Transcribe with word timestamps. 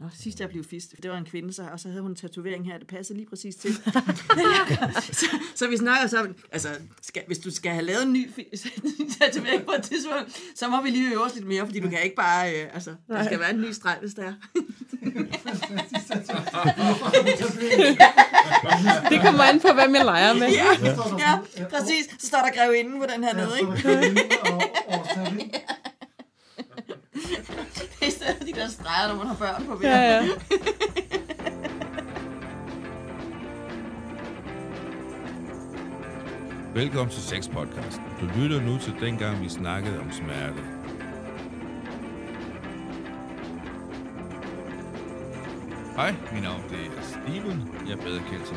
Nå, 0.00 0.06
sidst 0.14 0.40
jeg 0.40 0.48
blev 0.48 0.64
fist, 0.64 0.94
det 1.02 1.10
var 1.10 1.16
en 1.16 1.24
kvinde, 1.24 1.52
så, 1.52 1.62
og 1.72 1.80
så 1.80 1.88
havde 1.88 2.02
hun 2.02 2.10
en 2.10 2.16
tatovering 2.16 2.66
her, 2.66 2.78
det 2.78 2.86
passede 2.86 3.18
lige 3.18 3.28
præcis 3.28 3.56
til. 3.56 3.74
så, 5.20 5.26
så 5.54 5.68
vi 5.68 5.76
snakker 5.76 6.06
så, 6.08 6.28
altså, 6.52 6.68
skal, 7.02 7.22
hvis 7.26 7.38
du 7.38 7.50
skal 7.50 7.72
have 7.72 7.84
lavet 7.84 8.02
en 8.02 8.12
ny 8.18 8.30
tatovering 9.20 9.64
på 9.64 9.72
et 9.78 9.82
tidspunkt, 9.82 10.40
så 10.54 10.68
må 10.68 10.82
vi 10.82 10.90
lige 10.90 11.12
øve 11.12 11.24
os 11.24 11.34
lidt 11.34 11.46
mere, 11.46 11.66
fordi 11.66 11.80
du 11.80 11.88
kan 11.88 12.02
ikke 12.02 12.16
bare, 12.16 12.54
øh, 12.54 12.74
altså, 12.74 12.94
der 13.08 13.24
skal 13.24 13.40
være 13.40 13.50
en 13.50 13.60
ny 13.60 13.70
streg, 13.70 13.96
hvis 14.00 14.14
der 14.14 14.22
er. 14.22 14.34
det 19.10 19.20
kommer 19.22 19.42
an 19.42 19.60
på, 19.60 19.68
hvem 19.74 19.94
jeg 19.94 20.04
leger 20.04 20.34
med. 20.34 20.48
Ja, 20.48 20.66
ja, 21.18 21.38
præcis. 21.64 22.06
Så 22.18 22.26
står 22.26 22.38
der 22.38 22.50
grevinden 22.64 23.00
på 23.00 23.06
den 23.14 23.24
her 23.24 23.34
nede, 23.34 23.60
ikke? 23.60 23.74
Det 28.08 28.14
er 28.14 28.16
i 28.16 28.24
stedet 28.24 28.36
for 28.36 28.44
de 28.44 28.52
der 28.52 28.68
streger, 28.68 29.08
når 29.08 29.14
man 29.14 29.26
har 29.26 29.34
børn 29.34 29.64
på 29.66 29.80
Ja, 29.82 30.00
ja. 30.00 30.28
Velkommen 36.74 37.10
til 37.10 37.22
Sex 37.22 37.48
Podcast. 37.48 38.00
Du 38.20 38.26
lytter 38.38 38.60
nu 38.60 38.78
til 38.78 38.94
dengang, 39.00 39.40
vi 39.42 39.48
snakkede 39.48 40.00
om 40.00 40.12
smerte. 40.12 40.62
Hej, 45.96 46.14
mit 46.32 46.42
navn 46.42 46.62
det 46.70 46.78
er 46.78 47.02
Steven. 47.02 47.70
Jeg 47.86 47.92
er 47.92 48.02
bedre 48.02 48.22
kendt 48.30 48.48
som. 48.48 48.56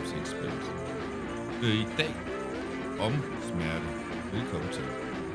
Det 1.62 1.70
er 1.70 1.74
i 1.74 1.88
dag 1.98 2.16
om 3.00 3.14
smerte. 3.42 3.88
Velkommen 4.34 4.70
til. 4.72 4.84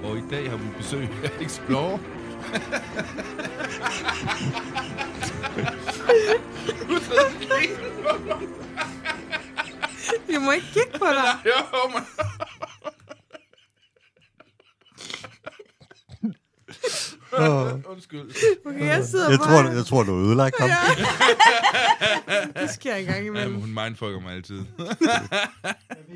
Og 0.04 0.16
i 0.18 0.22
dag 0.30 0.50
har 0.50 0.56
vi 0.56 0.64
besøg 0.78 1.08
af 1.24 1.30
Explorer. 1.40 1.98
Vi 10.28 10.38
må 10.38 10.52
ikke 10.52 10.66
kigge 10.72 10.98
på 10.98 11.04
dig. 11.06 11.34
Jo, 11.50 11.88
man. 11.92 12.02
Undskyld. 17.86 18.30
Okay, 18.66 18.86
jeg 18.86 19.04
sidder 19.04 19.30
Jeg 19.30 19.38
bare... 19.38 19.62
tror, 19.62 19.70
jeg 19.70 19.86
tror, 19.86 20.02
du 20.02 20.18
er 20.18 20.24
ødelagt 20.26 20.54
ham. 20.60 20.70
Det 22.60 22.70
sker 22.70 22.94
engang 22.94 23.18
Ja, 23.22 23.26
imellem. 23.26 23.52
men 23.52 23.60
hun 23.60 23.74
mindfucker 23.84 24.20
mig 24.20 24.34
altid. 24.34 24.56
Jeg 24.56 24.64
ved 24.76 24.86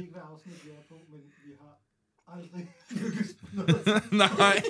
ikke, 0.01 0.13
hvad 0.13 0.23
afsnit 0.33 0.65
vi 0.65 0.71
er 0.71 0.83
på, 0.89 0.95
men 1.11 1.21
vi 1.45 1.51
har 1.61 1.73
aldrig 2.35 2.69
lykkes. 2.91 3.29
Nej. 4.13 4.63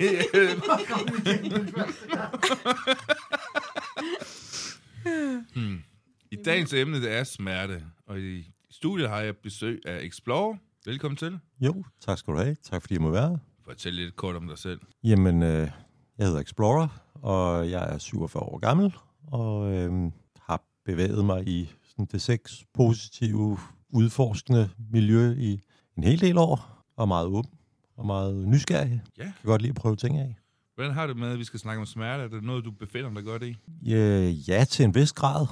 hmm. 5.55 5.83
I 6.31 6.37
dagens 6.45 6.73
emne, 6.73 7.01
det 7.03 7.13
er 7.13 7.25
smerte. 7.25 7.83
Og 8.07 8.21
i 8.21 8.53
studiet 8.71 9.09
har 9.09 9.21
jeg 9.21 9.37
besøg 9.37 9.81
af 9.87 10.03
Explorer. 10.03 10.57
Velkommen 10.85 11.17
til. 11.17 11.39
Jo, 11.61 11.85
tak 12.01 12.19
skal 12.19 12.35
du 12.35 12.39
have. 12.39 12.57
Tak 12.63 12.83
fordi 12.83 12.95
jeg 12.95 13.03
må 13.03 13.11
være 13.11 13.29
her. 13.29 13.39
Fortæl 13.65 13.93
lidt 13.93 14.17
kort 14.17 14.37
om 14.37 14.49
dig 14.49 14.59
selv. 14.59 14.81
Jamen, 15.05 15.43
øh, 15.43 15.71
jeg 16.19 16.27
hedder 16.27 16.41
Explorer, 16.41 16.89
og 17.15 17.71
jeg 17.71 17.95
er 17.95 17.99
47 17.99 18.43
år 18.43 18.59
gammel, 18.59 18.95
og 19.27 19.73
øh, 19.73 20.13
har 20.43 20.63
bevæget 20.85 21.25
mig 21.25 21.49
i 21.49 21.71
sådan 21.85 22.07
det 22.13 22.23
sex 22.23 22.63
positive, 22.75 23.59
udforskende 23.91 24.71
miljø 24.91 25.35
i 25.39 25.61
en 25.97 26.05
hel 26.05 26.21
del 26.21 26.39
år, 26.39 26.85
og 26.97 27.09
meget 27.09 27.27
åben 27.27 27.60
og 28.01 28.07
meget 28.07 28.49
nysgerrig. 28.49 29.03
Ja. 29.19 29.23
Kan 29.23 29.33
godt 29.45 29.63
lide 29.63 29.71
at 29.71 29.77
prøve 29.77 29.97
ting 29.97 30.19
af. 30.19 30.37
Hvordan 30.75 30.93
har 30.95 31.07
du 31.07 31.15
med, 31.15 31.33
at 31.33 31.39
vi 31.39 31.45
skal 31.45 31.61
snakke 31.61 31.81
om 31.81 31.87
smerte? 31.87 32.23
Er 32.23 32.29
det 32.29 32.43
noget, 32.45 32.65
du 32.65 32.71
befinder 32.71 33.15
dig 33.15 33.25
godt 33.25 33.43
i? 33.43 33.57
Ja, 33.83 34.29
ja, 34.49 34.65
til 34.65 34.85
en 34.85 34.95
vis 34.95 35.13
grad. 35.13 35.47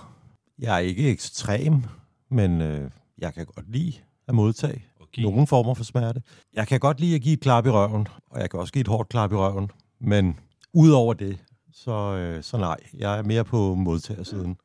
Jeg 0.58 0.74
er 0.74 0.78
ikke 0.78 1.10
ekstrem, 1.10 1.82
men 2.30 2.60
øh, 2.60 2.90
jeg 3.18 3.34
kan 3.34 3.46
godt 3.46 3.70
lide 3.72 3.92
at 4.28 4.34
modtage 4.34 4.84
Okay. 5.00 5.22
nogle 5.22 5.46
former 5.46 5.74
for 5.74 5.84
smerte. 5.84 6.22
Jeg 6.52 6.68
kan 6.68 6.80
godt 6.80 7.00
lide 7.00 7.14
at 7.14 7.20
give 7.20 7.32
et 7.32 7.40
klap 7.40 7.66
i 7.66 7.70
røven, 7.70 8.08
og 8.30 8.40
jeg 8.40 8.50
kan 8.50 8.60
også 8.60 8.72
give 8.72 8.80
et 8.80 8.88
hårdt 8.88 9.08
klap 9.08 9.32
i 9.32 9.34
røven, 9.34 9.70
men 10.00 10.38
udover 10.72 11.14
det, 11.14 11.38
så, 11.72 11.90
øh, 11.90 12.42
så 12.42 12.56
nej, 12.56 12.76
jeg 12.94 13.18
er 13.18 13.22
mere 13.22 13.44
på 13.44 13.74
modtagersiden. 13.74 14.56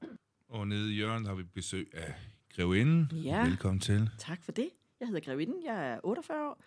Og 0.50 0.68
nede 0.68 0.92
i 0.92 0.96
hjørnet 0.96 1.28
har 1.28 1.36
vi 1.36 1.44
besøg 1.44 1.88
af 1.94 2.14
Grevinden. 2.56 3.12
Ja. 3.24 3.44
Velkommen 3.44 3.80
til. 3.80 4.10
Tak 4.18 4.44
for 4.44 4.52
det. 4.52 4.70
Jeg 5.00 5.08
hedder 5.08 5.22
Grevinden, 5.22 5.56
jeg 5.66 5.92
er 5.92 6.00
48 6.04 6.38
år, 6.50 6.58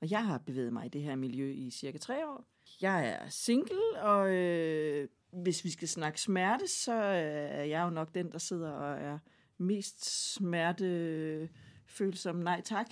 og 0.00 0.10
jeg 0.10 0.26
har 0.26 0.38
bevæget 0.38 0.72
mig 0.72 0.86
i 0.86 0.88
det 0.88 1.02
her 1.02 1.16
miljø 1.16 1.50
i 1.50 1.70
cirka 1.70 1.98
tre 1.98 2.28
år. 2.28 2.44
Jeg 2.80 3.08
er 3.08 3.28
single, 3.28 4.02
og 4.02 4.30
øh, 4.30 5.08
hvis 5.32 5.64
vi 5.64 5.70
skal 5.70 5.88
snakke 5.88 6.20
smerte, 6.20 6.68
så 6.68 6.92
er 6.92 7.64
jeg 7.64 7.82
jo 7.82 7.90
nok 7.90 8.14
den, 8.14 8.32
der 8.32 8.38
sidder 8.38 8.70
og 8.70 9.00
er 9.00 9.18
mest 9.58 10.32
smertefølsom. 10.34 12.36
Nej 12.36 12.60
tak. 12.60 12.90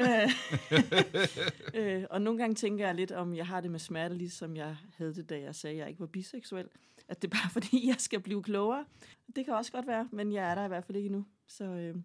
Øh, 0.00 0.30
øh, 1.80 2.04
og 2.10 2.22
nogle 2.22 2.38
gange 2.38 2.54
tænker 2.54 2.86
jeg 2.86 2.94
lidt 2.94 3.12
om, 3.12 3.34
jeg 3.34 3.46
har 3.46 3.60
det 3.60 3.70
med 3.70 3.78
smerte, 3.78 4.14
ligesom 4.14 4.56
jeg 4.56 4.76
havde 4.96 5.14
det, 5.14 5.30
da 5.30 5.40
jeg 5.40 5.54
sagde, 5.54 5.74
at 5.74 5.80
jeg 5.80 5.88
ikke 5.88 6.00
var 6.00 6.06
biseksuel. 6.06 6.68
At 7.08 7.22
det 7.22 7.28
er 7.28 7.32
bare 7.32 7.50
fordi, 7.60 7.88
jeg 7.88 7.96
skal 7.98 8.20
blive 8.20 8.42
klogere. 8.42 8.84
Det 9.36 9.44
kan 9.44 9.54
også 9.54 9.72
godt 9.72 9.86
være, 9.86 10.08
men 10.12 10.32
jeg 10.32 10.50
er 10.50 10.54
der 10.54 10.64
i 10.64 10.68
hvert 10.68 10.84
fald 10.84 10.96
ikke 10.96 11.06
endnu. 11.06 11.24
Så 11.46 11.64
øh, 11.64 11.96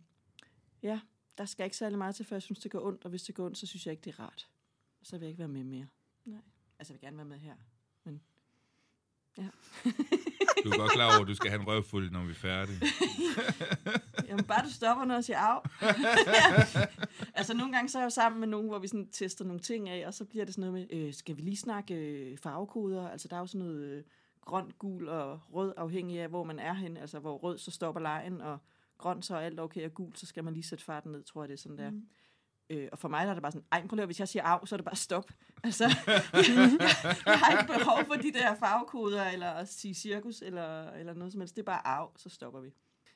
ja, 0.84 1.00
der 1.40 1.46
skal 1.46 1.64
ikke 1.64 1.78
særlig 1.78 1.98
meget 1.98 2.16
til, 2.16 2.26
før 2.26 2.36
jeg 2.36 2.44
synes, 2.44 2.60
det 2.60 2.72
går 2.72 2.86
ondt. 2.86 3.04
Og 3.04 3.10
hvis 3.10 3.24
det 3.24 3.36
går 3.36 3.46
ondt, 3.46 3.58
så 3.58 3.68
synes 3.68 3.86
jeg 3.86 3.92
ikke, 3.92 4.02
det 4.02 4.14
er 4.14 4.20
rart. 4.20 4.50
Og 5.02 5.06
så 5.06 5.18
vil 5.18 5.22
jeg 5.26 5.30
ikke 5.30 5.40
være 5.40 5.48
med 5.48 5.64
mere. 5.64 5.88
Nej. 6.26 6.42
Altså, 6.80 6.94
jeg 6.94 7.02
vil 7.02 7.08
gerne 7.08 7.18
være 7.18 7.26
med 7.26 7.38
her. 7.38 7.56
Men 8.04 8.22
ja. 9.38 9.48
Du 10.64 10.70
er 10.70 10.78
godt 10.78 10.92
klar 10.92 11.06
over, 11.06 11.22
at 11.22 11.28
du 11.28 11.36
skal 11.36 11.50
have 11.50 11.62
en 11.62 11.68
røvfuld, 11.68 12.12
når 12.12 12.24
vi 12.24 12.32
er 12.32 12.36
færdige. 12.36 12.80
Jamen, 14.30 14.46
bare 14.46 14.66
du 14.66 14.70
stopper, 14.70 15.06
når 15.06 15.16
jeg 15.16 15.24
siger 15.24 15.40
af. 15.40 15.62
altså, 17.40 17.54
nogle 17.54 17.74
gange 17.74 17.90
så 17.90 17.98
er 17.98 18.02
jeg 18.02 18.06
jo 18.06 18.10
sammen 18.10 18.40
med 18.40 18.48
nogen, 18.48 18.68
hvor 18.68 18.80
vi 18.80 18.88
sådan 18.88 19.10
tester 19.12 19.46
nogle 19.46 19.60
ting 19.60 19.90
af, 19.90 20.08
og 20.08 20.14
så 20.14 20.26
bliver 20.26 20.46
det 20.46 20.54
sådan 20.54 20.72
noget 20.72 20.88
med, 20.92 20.98
øh, 21.00 21.14
skal 21.14 21.38
vi 21.38 21.42
lige 21.42 21.58
snakke 21.58 21.96
øh, 21.96 22.38
farvekoder? 22.38 23.10
Altså, 23.10 23.28
der 23.28 23.36
er 23.36 23.40
jo 23.40 23.48
sådan 23.48 23.68
noget 23.68 23.84
øh, 23.84 24.04
grøn, 24.46 24.72
gul 24.78 25.08
og 25.08 25.40
rød, 25.54 25.74
afhængig 25.78 26.20
af, 26.20 26.30
hvor 26.30 26.44
man 26.44 26.60
er 26.60 26.74
hen. 26.74 26.98
Altså, 26.98 27.20
hvor 27.20 27.38
rød, 27.38 27.58
så 27.58 27.72
stopper 27.72 28.02
lejen, 28.02 28.42
og 28.42 28.60
grøn, 29.00 29.22
så 29.22 29.36
er 29.36 29.40
alt 29.40 29.60
okay, 29.60 29.86
og 29.86 29.94
gul, 29.94 30.16
så 30.16 30.26
skal 30.26 30.44
man 30.44 30.54
lige 30.54 30.64
sætte 30.64 30.84
farten 30.84 31.12
ned, 31.12 31.24
tror 31.24 31.44
jeg, 31.44 31.50
det 31.50 31.54
er 31.54 31.58
sådan 31.58 31.78
der. 31.78 31.90
Mm. 31.90 32.08
Øh, 32.70 32.90
og 32.92 33.00
for 33.00 33.08
mig 33.08 33.24
der 33.26 33.30
er 33.30 33.34
det 33.34 33.42
bare 33.42 33.52
sådan, 33.52 33.68
ej, 33.72 33.88
prøv 33.88 34.00
at- 34.00 34.06
hvis 34.06 34.20
jeg 34.20 34.28
siger 34.28 34.44
af, 34.44 34.68
så 34.68 34.76
er 34.76 34.78
det 34.78 34.86
bare 34.86 34.96
stop. 34.96 35.32
Altså, 35.64 35.84
jeg, 35.84 36.24
jeg 37.26 37.40
har 37.40 37.52
ikke 37.62 37.74
behov 37.74 38.06
for 38.06 38.14
de 38.14 38.32
der 38.32 38.56
farvekoder, 38.56 39.26
eller 39.30 39.50
at 39.50 39.68
sige 39.70 39.94
cirkus, 39.94 40.42
eller, 40.42 40.90
eller 40.92 41.14
noget 41.14 41.32
som 41.34 41.42
helst. 41.42 41.56
Det 41.56 41.62
er 41.62 41.66
bare 41.66 41.88
af, 41.88 42.08
så 42.18 42.30
stopper 42.30 42.60
vi. 42.62 42.70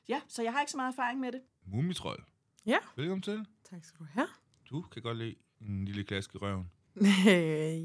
Ja, 0.08 0.20
så 0.28 0.42
jeg 0.42 0.52
har 0.52 0.60
ikke 0.60 0.70
så 0.72 0.76
meget 0.76 0.92
erfaring 0.92 1.20
med 1.20 1.32
det. 1.32 1.40
Mumitrold. 1.66 2.22
Ja. 2.66 2.78
Velkommen 2.96 3.22
til. 3.22 3.46
Tak 3.70 3.84
skal 3.84 3.98
du 4.00 4.04
have. 4.10 4.26
Du 4.70 4.82
kan 4.82 5.02
godt 5.02 5.18
lide 5.18 5.34
en 5.60 5.84
lille 5.84 6.04
klask 6.04 6.34
i 6.34 6.38
røven. 6.38 6.70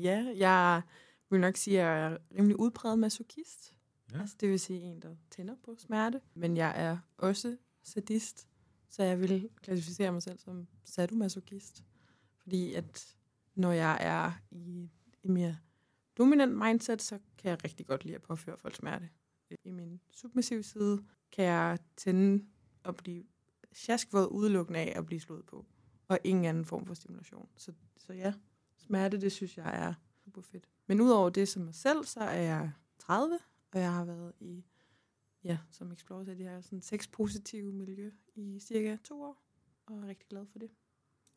Ja, 0.03 0.33
jeg 0.37 0.81
vil 1.29 1.39
nok 1.39 1.55
sige, 1.57 1.81
at 1.81 1.85
jeg 1.87 2.11
er 2.11 2.17
rimelig 2.37 2.59
udpræget 2.59 2.99
masochist. 2.99 3.73
Ja. 4.13 4.19
Altså, 4.19 4.35
det 4.39 4.49
vil 4.49 4.59
sige 4.59 4.81
en, 4.81 5.01
der 5.01 5.15
tænder 5.31 5.55
på 5.65 5.75
smerte. 5.77 6.21
Men 6.33 6.57
jeg 6.57 6.73
er 6.75 6.97
også 7.17 7.57
sadist, 7.83 8.47
så 8.89 9.03
jeg 9.03 9.19
vil 9.19 9.49
klassificere 9.61 10.11
mig 10.11 10.23
selv 10.23 10.39
som 10.39 10.67
sadomasochist. 10.83 11.83
Fordi 12.37 12.73
at 12.73 13.15
når 13.55 13.71
jeg 13.71 13.97
er 14.01 14.31
i 14.51 14.89
et 15.23 15.29
mere 15.29 15.57
dominant 16.17 16.57
mindset, 16.57 17.01
så 17.01 17.19
kan 17.37 17.49
jeg 17.49 17.63
rigtig 17.63 17.87
godt 17.87 18.05
lide 18.05 18.15
at 18.15 18.21
påføre 18.21 18.57
folk 18.57 18.75
smerte. 18.75 19.09
I 19.63 19.71
min 19.71 19.99
submissive 20.11 20.63
side 20.63 21.03
kan 21.31 21.45
jeg 21.45 21.79
tænde 21.97 22.45
og 22.83 22.95
blive 22.95 23.23
sjaskvåd 23.71 24.27
udelukkende 24.31 24.79
af 24.79 24.93
at 24.95 25.05
blive 25.05 25.19
slået 25.21 25.45
på. 25.45 25.65
Og 26.07 26.19
ingen 26.23 26.45
anden 26.45 26.65
form 26.65 26.85
for 26.85 26.93
stimulation. 26.93 27.49
Så, 27.57 27.73
så 27.97 28.13
ja, 28.13 28.33
smerte, 28.77 29.21
det 29.21 29.31
synes 29.31 29.57
jeg 29.57 29.87
er 29.87 29.93
super 30.23 30.41
fedt. 30.41 30.63
Men 30.87 31.01
udover 31.01 31.29
det 31.29 31.47
som 31.47 31.61
mig 31.61 31.75
selv, 31.75 32.05
så 32.05 32.19
er 32.19 32.41
jeg 32.41 32.71
30, 32.99 33.39
og 33.71 33.79
jeg 33.79 33.93
har 33.93 34.05
været 34.05 34.33
i, 34.39 34.65
ja, 35.43 35.57
som 35.71 35.91
Explorer 35.91 36.23
sagde, 36.23 36.39
det 36.39 36.49
her 36.49 36.61
sådan 36.61 36.81
sexpositive 36.81 37.73
miljø 37.73 38.11
i 38.35 38.59
cirka 38.59 38.97
to 39.03 39.21
år, 39.21 39.43
og 39.85 39.97
er 39.97 40.07
rigtig 40.07 40.27
glad 40.29 40.45
for 40.51 40.59
det. 40.59 40.69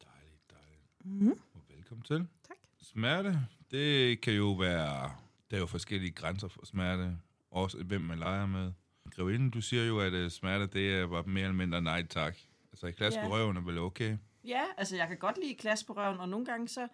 Dejligt, 0.05 0.51
dejligt. 0.51 1.05
Mm-hmm. 1.05 1.41
Og 1.55 1.61
velkommen 1.69 2.03
til. 2.03 2.27
Tak. 2.49 2.57
Smerte, 2.79 3.39
det 3.71 4.21
kan 4.21 4.33
jo 4.35 4.53
være... 4.53 5.13
Der 5.51 5.57
er 5.57 5.61
jo 5.61 5.67
forskellige 5.67 6.13
grænser 6.13 6.49
for 6.49 6.67
smerte. 6.67 7.19
Også 7.51 7.83
hvem 7.83 8.01
man 8.01 8.19
leger 8.19 8.47
med. 8.47 8.73
Grevinden, 9.11 9.51
du 9.51 9.61
siger 9.61 9.85
jo, 9.85 10.01
at 10.01 10.13
øh, 10.13 10.31
smerte, 10.31 10.67
det 10.67 10.95
er 10.95 11.07
bare 11.07 11.23
mere 11.23 11.45
eller 11.45 11.57
mindre 11.57 11.83
nej 11.83 12.07
tak. 12.07 12.37
Altså, 12.73 12.87
i 12.87 12.93
klask 12.93 13.17
Ja. 13.17 13.23
yeah. 13.23 13.31
røven 13.31 13.57
er 13.57 13.61
vel 13.61 13.79
okay? 13.79 14.19
Ja, 14.45 14.63
altså 14.77 14.97
jeg 14.97 15.09
kan 15.09 15.19
godt 15.19 15.39
lide 15.43 15.55
klasse 15.55 15.87
på 15.87 15.93
røven, 15.93 16.21
og 16.21 16.29
nogle 16.29 16.47
gange 16.47 16.69
så, 16.69 16.89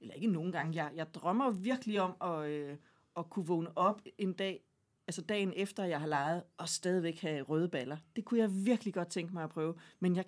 eller 0.00 0.14
ikke 0.14 0.26
nogle 0.26 0.52
gange, 0.52 0.84
jeg, 0.84 0.92
jeg 0.94 1.14
drømmer 1.14 1.50
virkelig 1.50 2.00
om 2.00 2.16
at, 2.20 2.50
øh, 2.50 2.76
at 3.16 3.30
kunne 3.30 3.46
vågne 3.46 3.78
op 3.78 4.02
en 4.18 4.32
dag, 4.32 4.64
altså 5.06 5.22
dagen 5.22 5.52
efter 5.56 5.84
jeg 5.84 6.00
har 6.00 6.06
leget, 6.06 6.42
og 6.58 6.68
stadigvæk 6.68 7.20
have 7.20 7.42
røde 7.42 7.68
baller. 7.68 7.96
Det 8.16 8.24
kunne 8.24 8.40
jeg 8.40 8.50
virkelig 8.66 8.94
godt 8.94 9.08
tænke 9.08 9.34
mig 9.34 9.44
at 9.44 9.50
prøve, 9.50 9.74
men 10.00 10.16
jeg, 10.16 10.24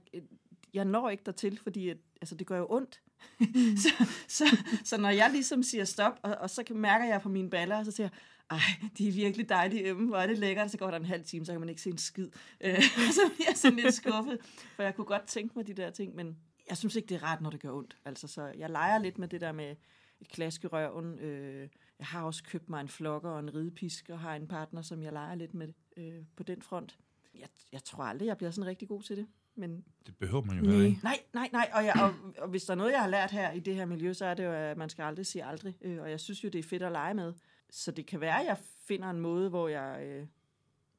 jeg 0.75 0.85
når 0.85 1.11
ikke 1.11 1.23
dertil, 1.27 1.61
fordi 1.63 1.89
at, 1.89 1.97
altså, 2.21 2.35
det 2.35 2.47
gør 2.47 2.59
jo 2.59 2.67
ondt. 2.71 3.01
så, 3.85 4.07
så, 4.29 4.45
så 4.85 4.97
når 4.97 5.11
jeg 5.11 5.31
ligesom 5.31 5.63
siger 5.63 5.85
stop, 5.85 6.21
og, 6.23 6.35
og 6.41 6.51
så 6.51 6.65
mærker 6.71 7.07
jeg 7.07 7.21
på 7.21 7.29
mine 7.29 7.51
baller, 7.51 7.79
og 7.79 7.85
så 7.85 7.91
siger 7.91 8.09
jeg, 8.09 8.19
ej, 8.51 8.89
de 8.99 9.09
er 9.09 9.13
virkelig 9.13 9.49
dejlige 9.49 9.85
ømme, 9.85 10.09
hvor 10.09 10.17
er 10.17 10.27
det 10.27 10.39
lækkert, 10.39 10.71
så 10.71 10.79
går 10.79 10.91
der 10.91 10.99
en 10.99 11.05
halv 11.05 11.25
time, 11.25 11.47
så 11.47 11.53
kan 11.53 11.61
man 11.61 11.69
ikke 11.69 11.83
se 11.83 11.91
en 11.91 11.99
skid. 11.99 12.29
Øh, 12.61 12.83
så 13.19 13.21
bliver 13.35 13.49
jeg 13.49 13.57
sådan 13.57 13.79
lidt 13.79 13.95
skuffet, 13.95 14.39
for 14.77 14.83
jeg 14.83 14.95
kunne 14.95 15.05
godt 15.05 15.27
tænke 15.27 15.53
mig 15.57 15.67
de 15.67 15.75
der 15.75 15.91
ting, 15.91 16.15
men 16.15 16.37
jeg 16.69 16.77
synes 16.77 16.97
ikke, 16.97 17.09
det 17.09 17.15
er 17.15 17.23
rart, 17.23 17.41
når 17.41 17.51
det 17.51 17.61
gør 17.61 17.73
ondt. 17.73 17.97
Altså, 18.05 18.29
så 18.29 18.53
jeg 18.59 18.71
leger 18.71 18.99
lidt 18.99 19.19
med 19.19 19.29
det 19.29 19.41
der 19.41 19.53
med 19.53 19.77
et 20.21 20.29
klask 20.29 20.65
i 20.65 20.67
røven. 20.67 21.19
Øh, 21.19 21.69
jeg 21.99 22.07
har 22.07 22.23
også 22.23 22.45
købt 22.45 22.69
mig 22.69 22.81
en 22.81 22.89
flokker 22.89 23.31
og 23.31 23.41
en 23.41 23.55
ridepisk, 23.55 24.09
og 24.11 24.21
har 24.21 24.35
en 24.37 24.49
partner, 24.49 24.83
som 24.83 25.03
jeg 25.03 25.13
leger 25.13 25.35
lidt 25.35 25.55
med 25.55 25.69
øh, 25.97 26.23
på 26.37 26.43
den 26.43 26.63
front. 26.63 26.99
Jeg, 27.35 27.49
jeg 27.73 27.85
tror 27.85 28.05
aldrig, 28.05 28.27
jeg 28.27 28.37
bliver 28.37 28.51
sådan 28.51 28.67
rigtig 28.67 28.89
god 28.89 29.03
til 29.03 29.17
det, 29.17 29.27
men 29.55 29.85
Det 30.07 30.17
behøver 30.17 30.45
man 30.45 30.57
jo 30.57 30.63
Nej. 30.63 30.71
heller 30.73 30.87
ikke. 30.87 31.01
Nej, 31.03 31.19
nej, 31.35 31.49
nej. 31.53 31.71
Og, 31.75 31.85
jeg, 31.85 31.95
og, 32.03 32.15
og 32.43 32.49
hvis 32.49 32.65
der 32.65 32.73
er 32.73 32.77
noget, 32.77 32.93
jeg 32.93 33.01
har 33.01 33.09
lært 33.09 33.31
her 33.31 33.53
i 33.53 33.61
det 33.61 33.75
her 33.75 33.85
miljø, 33.85 34.13
så 34.13 34.25
er 34.25 34.35
det 34.35 34.45
jo, 34.45 34.53
at 34.53 34.77
man 34.77 34.89
skal 34.89 35.03
aldrig 35.03 35.27
sige 35.27 35.45
aldrig. 35.45 35.77
Øh, 35.81 36.01
og 36.03 36.11
jeg 36.11 36.21
synes 36.21 36.45
jo, 36.45 36.49
det 36.49 36.59
er 36.59 36.63
fedt 36.63 36.83
at 36.83 36.93
lege 36.93 37.15
med. 37.15 37.35
Så 37.71 37.91
det 37.91 38.07
kan 38.07 38.21
være, 38.21 38.41
at 38.41 38.47
jeg 38.47 38.59
finder 38.87 39.11
en 39.11 39.21
måde, 39.21 39.49
hvor 39.49 39.69
jeg 39.69 40.07
øh, 40.07 40.27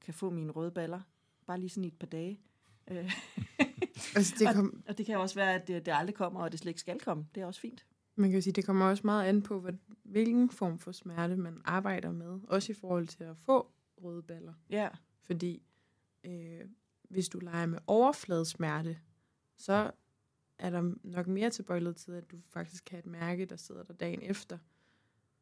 kan 0.02 0.14
få 0.14 0.30
mine 0.30 0.52
røde 0.52 0.72
baller. 0.72 1.02
Bare 1.48 1.60
lige 1.60 1.69
sådan 1.69 1.84
i 1.84 1.88
et 1.88 2.00
par 2.00 2.08
dage. 2.08 2.40
Øh, 2.92 3.12
Altså, 4.16 4.36
det 4.40 4.48
kom, 4.56 4.84
og 4.88 4.98
det 4.98 5.06
kan 5.06 5.18
også 5.18 5.36
være, 5.36 5.54
at 5.54 5.68
det, 5.68 5.86
det 5.86 5.94
aldrig 5.96 6.16
kommer, 6.16 6.40
og 6.40 6.52
det 6.52 6.60
slet 6.60 6.69
ikke 6.69 6.80
skal 6.80 7.00
komme. 7.00 7.28
Det 7.36 7.42
er 7.42 7.46
også 7.46 7.60
fint. 7.62 7.86
Man 8.18 8.31
kan 8.31 8.42
sige, 8.42 8.54
det 8.54 8.66
kommer 8.66 8.86
også 8.86 9.02
meget 9.06 9.30
an 9.30 9.42
på, 9.42 9.60
hvad, 9.60 9.74
hvilken 10.04 10.50
form 10.50 10.80
for 10.80 10.92
smerte 10.92 11.36
man 11.36 11.62
arbejder 11.66 12.12
med. 12.12 12.40
Også 12.48 12.72
i 12.72 12.75
forhold 12.75 13.08
til 13.08 13.24
at 13.24 13.38
få 13.38 13.72
røde 14.04 14.24
baller. 14.24 14.54
Ja, 14.69 14.90
Fordi 15.22 15.64
øh, 16.24 16.62
hvis 17.10 17.30
du 17.30 17.40
leger 17.40 17.66
med 17.66 17.80
overfladesmerte, 17.88 19.00
så 19.58 19.92
er 20.60 20.69
der 20.69 20.94
nok 21.04 21.28
mere 21.28 21.50
tilbøjelighed 21.50 21.94
til, 21.94 22.12
at 22.12 22.31
du 22.31 22.38
faktisk 22.50 22.86
kan 22.86 22.96
have 22.96 23.00
et 23.00 23.06
mærke, 23.12 23.46
der 23.46 23.56
sidder 23.56 23.84
der 23.84 23.94
dagen 23.94 24.22
efter, 24.22 24.58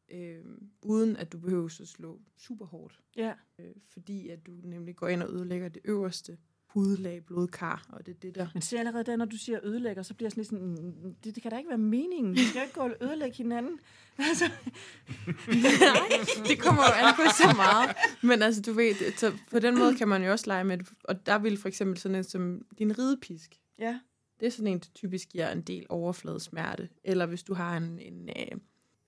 øh, 0.08 0.44
uden 0.82 1.16
at 1.16 1.32
du 1.32 1.38
behøver 1.38 1.64
at 1.64 1.88
slå 1.88 2.20
super 2.36 2.66
hårdt. 2.66 3.00
ja. 3.16 3.34
Øh, 3.58 3.74
fordi 3.88 4.28
at 4.28 4.46
du 4.46 4.52
nemlig 4.62 4.96
går 4.96 5.08
ind 5.08 5.22
og 5.22 5.30
ødelægger 5.32 5.68
det 5.68 5.82
øverste 5.84 6.38
hudlag, 6.66 7.24
blodkar, 7.26 7.86
og 7.92 8.06
det 8.06 8.14
er 8.14 8.18
det 8.22 8.34
der. 8.34 8.46
Men 8.54 8.62
se 8.62 8.78
allerede 8.78 9.04
der, 9.04 9.16
når 9.16 9.24
du 9.24 9.36
siger 9.36 9.58
ødelægger, 9.62 10.02
så 10.02 10.14
bliver 10.14 10.26
jeg 10.36 10.46
sådan 10.46 10.58
lidt 10.74 10.76
sådan, 10.78 10.94
"Mm, 11.04 11.14
det, 11.24 11.34
det 11.34 11.42
kan 11.42 11.50
da 11.52 11.56
ikke 11.58 11.68
være 11.68 11.78
meningen. 11.78 12.34
Vi 12.34 12.44
skal 12.44 12.58
jo 12.58 12.62
ikke 12.62 12.74
gå 12.74 12.80
og 12.80 12.90
ødelægge 13.00 13.36
hinanden. 13.36 13.78
Altså, 14.18 14.44
Nej, 15.48 16.18
det 16.48 16.58
kommer 16.58 16.82
jo 16.82 17.06
an 17.06 17.14
på 17.16 17.22
så 17.36 17.52
meget. 17.56 17.96
Men 18.22 18.42
altså, 18.42 18.62
du 18.62 18.72
ved, 18.72 19.16
så 19.16 19.32
på 19.50 19.58
den 19.58 19.78
måde 19.78 19.94
kan 19.96 20.08
man 20.08 20.24
jo 20.24 20.30
også 20.30 20.46
lege 20.46 20.64
med 20.64 20.78
det. 20.78 20.88
Og 21.04 21.26
der 21.26 21.38
vil 21.38 21.58
for 21.58 21.68
eksempel 21.68 21.98
sådan 21.98 22.14
en 22.16 22.24
som 22.24 22.62
din 22.78 22.98
ridepisk. 22.98 23.54
ja, 23.78 23.98
Det 24.40 24.46
er 24.46 24.50
sådan 24.50 24.66
en, 24.66 24.78
der 24.78 24.86
typisk 24.94 25.28
giver 25.28 25.50
en 25.50 25.62
del 25.62 25.86
overfladesmerte. 25.88 26.88
Eller 27.04 27.26
hvis 27.26 27.42
du 27.42 27.54
har 27.54 27.76
en, 27.76 27.98
en 27.98 28.28
øh, 28.28 28.46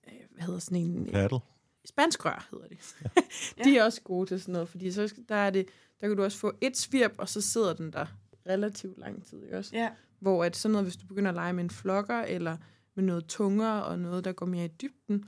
øh, 0.07 0.13
hvad 0.33 0.43
hedder 0.43 0.59
sådan 0.59 0.77
en, 0.77 1.05
Paddle. 1.11 1.39
Spansk 1.85 2.25
rør, 2.25 2.47
hedder 2.51 2.67
det. 2.67 2.95
De 3.63 3.77
er 3.77 3.83
også 3.83 4.01
gode 4.01 4.29
til 4.29 4.41
sådan 4.41 4.53
noget, 4.53 4.69
fordi 4.69 4.91
så 4.91 5.13
der, 5.29 5.35
er 5.35 5.49
det, 5.49 5.65
der 6.01 6.07
kan 6.07 6.17
du 6.17 6.23
også 6.23 6.37
få 6.37 6.53
et 6.61 6.77
svirp, 6.77 7.11
og 7.17 7.29
så 7.29 7.41
sidder 7.41 7.73
den 7.73 7.93
der 7.93 8.05
relativt 8.47 8.97
lang 8.97 9.25
tid, 9.25 9.51
også? 9.51 9.75
ja, 9.75 9.89
Hvor 10.19 10.43
at 10.43 10.55
sådan 10.55 10.71
noget, 10.71 10.85
hvis 10.85 10.97
du 10.97 11.05
begynder 11.05 11.29
at 11.29 11.35
lege 11.35 11.53
med 11.53 11.63
en 11.63 11.69
flokker, 11.69 12.21
eller 12.21 12.57
med 12.95 13.03
noget 13.03 13.25
tungere, 13.25 13.83
og 13.83 13.99
noget, 13.99 14.25
der 14.25 14.31
går 14.31 14.45
mere 14.45 14.65
i 14.65 14.67
dybden, 14.81 15.25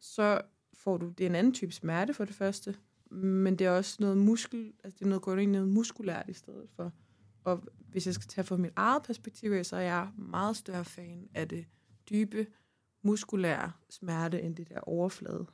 så 0.00 0.40
får 0.74 0.96
du, 0.96 1.08
det 1.08 1.24
er 1.24 1.28
en 1.28 1.34
anden 1.34 1.52
type 1.52 1.72
smerte 1.72 2.14
for 2.14 2.24
det 2.24 2.34
første, 2.34 2.76
men 3.10 3.56
det 3.56 3.66
er 3.66 3.70
også 3.70 3.96
noget 4.00 4.18
muskel, 4.18 4.72
altså 4.84 4.98
det 4.98 5.04
er 5.04 5.08
noget, 5.08 5.22
går 5.22 5.32
ind 5.32 5.42
i 5.42 5.52
noget 5.52 5.68
muskulært 5.68 6.28
i 6.28 6.32
stedet 6.32 6.68
for. 6.76 6.92
Og 7.44 7.62
hvis 7.78 8.06
jeg 8.06 8.14
skal 8.14 8.28
tage 8.28 8.44
fra 8.44 8.56
mit 8.56 8.72
eget 8.76 9.02
perspektiv, 9.02 9.64
så 9.64 9.76
er 9.76 9.80
jeg 9.80 10.08
meget 10.16 10.56
større 10.56 10.84
fan 10.84 11.28
af 11.34 11.48
det 11.48 11.66
dybe, 12.10 12.46
muskulære 13.02 13.72
smerte, 13.90 14.42
end 14.42 14.56
det 14.56 14.68
der 14.68 14.80
overflade. 14.80 15.46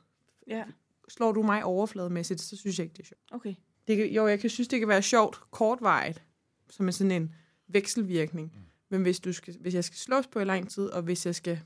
Ja. 0.47 0.63
Slår 1.09 1.31
du 1.31 1.41
mig 1.41 1.63
overflademæssigt, 1.63 2.41
så 2.41 2.57
synes 2.57 2.79
jeg 2.79 2.83
ikke, 2.83 2.93
det 2.93 3.03
er 3.03 3.07
sjovt. 3.07 3.21
Okay. 3.31 3.55
Det 3.87 3.97
kan, 3.97 4.09
jo, 4.09 4.27
jeg 4.27 4.39
kan 4.39 4.49
synes, 4.49 4.67
det 4.67 4.79
kan 4.79 4.87
være 4.87 5.01
sjovt 5.01 5.41
kortvarigt, 5.51 6.23
som 6.69 6.87
er 6.87 6.91
sådan 6.91 7.11
en 7.11 7.35
vekselvirkning. 7.67 8.51
Mm. 8.55 8.61
Men 8.89 9.01
hvis, 9.01 9.19
du 9.19 9.33
skal, 9.33 9.57
hvis 9.59 9.73
jeg 9.73 9.83
skal 9.83 9.97
slås 9.97 10.27
på 10.27 10.39
i 10.39 10.43
lang 10.43 10.69
tid, 10.69 10.87
og 10.87 11.01
hvis 11.01 11.25
jeg 11.25 11.35
skal, 11.35 11.59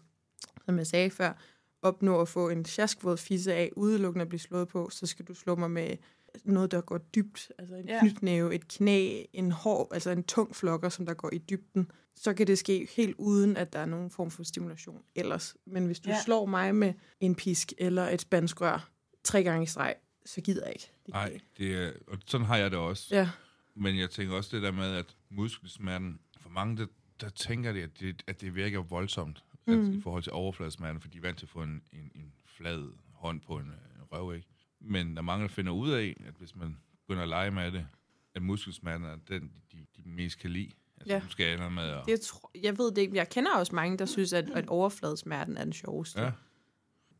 som 0.65 0.77
jeg 0.77 0.87
sagde 0.87 1.09
før, 1.09 1.33
opnå 1.81 2.21
at 2.21 2.27
få 2.27 2.49
en 2.49 2.65
sjaskvåd 2.65 3.17
fisse 3.17 3.53
af, 3.53 3.71
udelukkende 3.75 4.21
at 4.21 4.29
blive 4.29 4.39
slået 4.39 4.67
på, 4.67 4.89
så 4.89 5.05
skal 5.05 5.25
du 5.25 5.33
slå 5.33 5.55
mig 5.55 5.71
med 5.71 5.97
noget, 6.43 6.71
der 6.71 6.81
går 6.81 6.97
dybt. 6.97 7.51
Altså 7.59 7.75
en 7.75 7.87
Ja. 7.87 7.99
knytnæve, 7.99 8.55
et 8.55 8.67
knæ, 8.67 9.23
en 9.33 9.51
hård, 9.51 9.89
altså 9.93 10.09
en 10.09 10.23
tung 10.23 10.55
flokker, 10.55 10.89
som 10.89 11.05
der 11.05 11.13
går 11.13 11.29
i 11.33 11.37
dybden. 11.37 11.91
Så 12.15 12.33
kan 12.33 12.47
det 12.47 12.57
ske 12.57 12.87
helt 12.95 13.15
uden, 13.17 13.57
at 13.57 13.73
der 13.73 13.79
er 13.79 13.85
nogen 13.85 14.09
form 14.09 14.31
for 14.31 14.43
stimulation 14.43 15.01
ellers. 15.15 15.55
Men 15.65 15.85
hvis 15.85 15.99
du 15.99 16.09
Ja. 16.09 16.21
slår 16.25 16.45
mig 16.45 16.75
med 16.75 16.93
en 17.19 17.35
pisk 17.35 17.73
eller 17.77 18.03
et 18.09 18.21
spansk 18.21 18.61
rør 18.61 18.89
tre 19.23 19.43
gange 19.43 19.63
i 19.63 19.65
streg, 19.65 19.95
så 20.25 20.41
gider 20.41 20.65
jeg 20.65 20.73
ikke. 20.75 20.91
Det 21.05 21.13
Nej, 21.13 21.39
det 21.57 21.75
er, 21.75 21.91
og 22.07 22.17
sådan 22.25 22.47
har 22.47 22.57
jeg 22.57 22.71
det 22.71 22.79
også. 22.79 23.15
Ja. 23.15 23.29
Men 23.75 23.97
jeg 23.99 24.09
tænker 24.09 24.35
også 24.35 24.55
det 24.55 24.63
der 24.63 24.71
med, 24.71 24.95
at 24.95 25.15
muskelsmerten, 25.29 26.19
for 26.39 26.49
mange, 26.49 26.77
der, 26.77 26.85
der 27.21 27.29
tænker 27.29 27.73
de, 27.73 27.83
at 27.83 27.99
det, 27.99 28.23
at 28.27 28.41
det 28.41 28.55
virker 28.55 28.79
voldsomt 28.79 29.43
mm. 29.67 29.73
at, 29.87 29.93
i 29.93 30.01
forhold 30.01 30.23
til 30.23 30.31
overfladesmerten, 30.31 31.01
fordi 31.01 31.13
de 31.13 31.17
er 31.17 31.21
vant 31.21 31.37
til 31.37 31.45
at 31.45 31.49
få 31.49 31.61
en, 31.63 31.81
en, 31.93 32.11
en 32.15 32.33
flad 32.57 32.91
hånd 33.13 33.41
på 33.41 33.57
en, 33.57 33.67
øh, 33.67 34.01
røv, 34.11 34.35
ikke? 34.35 34.47
Men 34.85 35.11
der 35.11 35.17
er 35.17 35.21
mange, 35.21 35.43
der 35.43 35.47
finder 35.49 35.71
ud 35.71 35.91
af, 35.91 36.23
at 36.27 36.33
hvis 36.33 36.55
man 36.55 36.77
begynder 37.07 37.23
at 37.23 37.29
lege 37.29 37.51
med 37.51 37.71
det, 37.71 37.87
at 38.35 38.41
muskelsmerten 38.41 39.05
er 39.07 39.15
den, 39.27 39.51
de, 39.71 39.77
de 39.97 40.01
mest 40.09 40.39
kan 40.39 40.49
lide. 40.51 40.71
Altså, 40.97 41.13
Ja. 41.13 41.19
du 41.19 41.29
skal 41.29 41.71
med 41.71 41.83
at... 41.83 42.05
Det, 42.05 42.21
tro, 42.21 42.49
jeg 42.63 42.77
ved 42.77 42.91
det 42.91 42.97
ikke, 42.97 43.11
men 43.11 43.15
jeg 43.17 43.29
kender 43.29 43.55
også 43.55 43.75
mange, 43.75 43.97
der 43.97 44.05
synes, 44.05 44.33
at, 44.33 44.49
at 44.49 44.67
overfladesmerten 44.67 45.57
er 45.57 45.63
den 45.63 45.73
sjoveste. 45.73 46.21
Ja. 46.21 46.31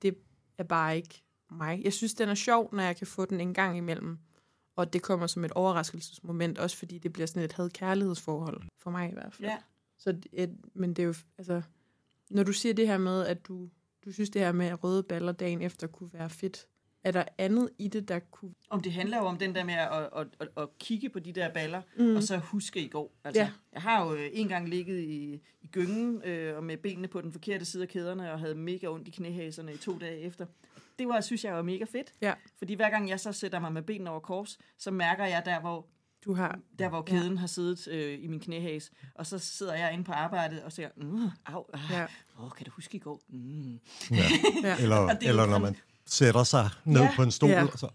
Det 0.01 0.17
er 0.57 0.63
bare 0.63 0.95
ikke 0.97 1.23
mig. 1.51 1.81
Jeg 1.83 1.93
synes, 1.93 2.13
den 2.13 2.29
er 2.29 2.33
sjov, 2.33 2.69
når 2.75 2.83
jeg 2.83 2.97
kan 2.97 3.07
få 3.07 3.25
den 3.25 3.41
en 3.41 3.53
gang 3.53 3.77
imellem. 3.77 4.17
Og 4.75 4.93
det 4.93 5.01
kommer 5.01 5.27
som 5.27 5.45
et 5.45 5.51
overraskelsesmoment, 5.51 6.57
også 6.57 6.77
fordi 6.77 6.97
det 6.97 7.13
bliver 7.13 7.25
sådan 7.25 7.43
et 7.43 7.53
had-kærlighedsforhold, 7.53 8.61
for 8.77 8.91
mig 8.91 9.09
i 9.09 9.13
hvert 9.13 9.33
fald. 9.33 9.47
Ja. 9.49 9.57
Så 9.97 10.11
det, 10.11 10.57
men 10.73 10.89
det 10.93 11.03
er 11.03 11.07
jo, 11.07 11.13
altså, 11.37 11.61
når 12.29 12.43
du 12.43 12.53
siger 12.53 12.73
det 12.73 12.87
her 12.87 12.97
med, 12.97 13.25
at 13.25 13.47
du, 13.47 13.69
du 14.05 14.11
synes 14.11 14.29
det 14.29 14.41
her 14.41 14.51
med 14.51 14.83
røde 14.83 15.03
baller 15.03 15.31
dagen 15.31 15.61
efter 15.61 15.87
kunne 15.87 16.13
være 16.13 16.29
fedt, 16.29 16.67
er 17.05 17.11
der 17.11 17.23
andet 17.37 17.69
i 17.79 17.87
det, 17.87 18.07
der 18.07 18.19
kunne... 18.19 18.51
Om 18.69 18.81
det 18.81 18.91
handler 18.93 19.17
jo 19.17 19.23
om 19.23 19.37
den 19.37 19.55
der 19.55 19.63
med 19.63 19.73
at, 19.73 20.09
at, 20.15 20.27
at, 20.39 20.47
at 20.57 20.77
kigge 20.79 21.09
på 21.09 21.19
de 21.19 21.31
der 21.31 21.53
baller, 21.53 21.81
mm. 21.97 22.15
og 22.15 22.23
så 22.23 22.37
huske 22.37 22.79
i 22.79 22.87
går. 22.87 23.13
Altså, 23.23 23.41
Ja. 23.41 23.49
Jeg 23.73 23.81
har 23.81 24.05
jo 24.05 24.13
øh, 24.13 24.29
en 24.33 24.47
gang 24.47 24.69
ligget 24.69 24.99
i, 24.99 25.33
i 25.61 25.67
gyngen, 25.71 26.21
øh, 26.23 26.57
og 26.57 26.63
med 26.63 26.77
benene 26.77 27.07
på 27.07 27.21
den 27.21 27.31
forkerte 27.31 27.65
side 27.65 27.83
af 27.83 27.89
kæderne, 27.89 28.31
og 28.31 28.39
havde 28.39 28.55
mega 28.55 28.87
ondt 28.87 29.07
i 29.07 29.11
knæhæserne 29.11 29.73
i 29.73 29.77
to 29.77 29.97
dage 29.97 30.19
efter. 30.19 30.45
Det 30.99 31.07
var, 31.07 31.21
synes 31.21 31.43
jeg 31.43 31.53
var 31.53 31.61
mega 31.61 31.85
fedt. 31.91 32.13
Ja. 32.21 32.33
Fordi 32.57 32.73
hver 32.73 32.89
gang 32.89 33.09
jeg 33.09 33.19
så 33.19 33.31
sætter 33.31 33.59
mig 33.59 33.73
med 33.73 33.81
benene 33.81 34.09
over 34.09 34.19
kors, 34.19 34.57
så 34.77 34.91
mærker 34.91 35.25
jeg 35.25 35.41
der, 35.45 35.59
hvor, 35.59 35.85
Du 36.25 36.33
har... 36.33 36.59
der, 36.79 36.89
hvor 36.89 37.01
kæden 37.01 37.33
ja. 37.33 37.39
har 37.39 37.47
siddet 37.47 37.87
øh, 37.87 38.23
i 38.23 38.27
min 38.27 38.39
knæhæs. 38.39 38.91
Og 39.15 39.25
så 39.25 39.39
sidder 39.39 39.73
jeg 39.73 39.93
inde 39.93 40.03
på 40.03 40.11
arbejdet 40.11 40.63
og 40.63 40.71
siger, 40.71 40.89
mm, 40.97 41.29
au, 41.45 41.65
ah, 41.73 41.79
Ja. 41.91 42.05
åh, 42.39 42.51
kan 42.51 42.65
du 42.65 42.71
huske 42.71 42.95
i 42.95 42.99
går? 42.99 43.21
Mm. 43.29 43.79
Ja. 44.11 44.17
Ja. 44.63 44.75
Eller, 44.79 44.95
er 44.95 45.17
eller 45.21 45.45
når 45.45 45.57
man 45.59 45.75
sætter 46.05 46.43
sig 46.43 46.69
ned 46.85 47.01
Ja. 47.01 47.11
på 47.15 47.23
en 47.23 47.31
stol, 47.31 47.49
Ja. 47.49 47.63
og 47.63 47.79
så... 47.79 47.89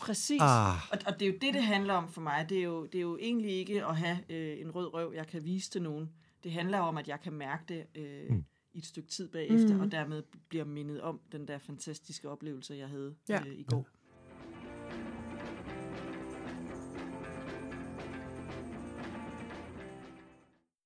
Præcis. 0.00 0.40
Ah. 0.40 0.74
Og, 0.92 0.98
og 1.06 1.20
det 1.20 1.22
er 1.22 1.30
jo 1.32 1.38
det, 1.40 1.54
det 1.54 1.62
handler 1.62 1.94
om 1.94 2.08
for 2.08 2.20
mig. 2.20 2.46
Det 2.48 2.58
er 2.58 2.62
jo, 2.62 2.86
det 2.86 2.94
er 2.94 3.02
jo 3.02 3.16
egentlig 3.20 3.50
ikke 3.50 3.86
at 3.86 3.96
have 3.96 4.18
øh, 4.28 4.60
en 4.60 4.70
rød 4.70 4.94
røv, 4.94 5.12
jeg 5.16 5.26
kan 5.26 5.44
vise 5.44 5.70
til 5.70 5.82
nogen. 5.82 6.10
Det 6.44 6.52
handler 6.52 6.78
om, 6.78 6.96
at 6.96 7.08
jeg 7.08 7.20
kan 7.20 7.32
mærke 7.32 7.62
det 7.68 7.84
øh, 7.94 8.30
mm. 8.30 8.44
i 8.72 8.78
et 8.78 8.86
stykke 8.86 9.08
tid 9.08 9.28
bagefter, 9.28 9.74
mm. 9.74 9.80
og 9.80 9.92
dermed 9.92 10.22
bliver 10.48 10.64
mindet 10.64 11.00
om 11.00 11.20
den 11.32 11.48
der 11.48 11.58
fantastiske 11.58 12.28
oplevelse, 12.30 12.74
jeg 12.74 12.88
havde 12.88 13.14
Ja. 13.28 13.40
øh, 13.40 13.54
i 13.54 13.62
går. 13.62 13.86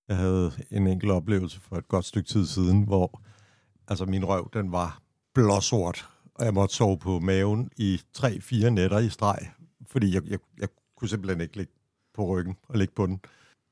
Jeg 0.09 0.17
havde 0.17 0.53
en 0.71 0.87
enkelt 0.87 1.13
oplevelse 1.13 1.61
for 1.61 1.77
et 1.77 1.89
godt 1.89 2.05
stykke 2.05 2.29
tid 2.29 2.47
siden, 2.47 2.83
hvor 2.83 3.23
altså 3.89 4.05
min 4.05 4.25
røv, 4.25 4.51
den 4.53 4.73
var 4.73 5.03
blåsort, 5.35 6.09
og 6.39 6.45
jeg 6.45 6.55
måtte 6.55 6.75
sove 6.75 6.99
på 6.99 7.19
maven 7.21 7.71
i 7.77 8.01
tre-fire 8.15 8.71
nætter 8.71 8.99
i 8.99 9.09
streg, 9.09 9.39
fordi 9.87 10.15
jeg, 10.15 10.23
jeg, 10.27 10.39
jeg 10.59 10.69
kunne 10.97 11.09
simpelthen 11.09 11.41
ikke 11.41 11.57
ligge 11.57 11.73
på 12.15 12.25
ryggen 12.27 12.57
og 12.69 12.79
ligge 12.79 12.95
på 12.95 13.07
den. 13.07 13.21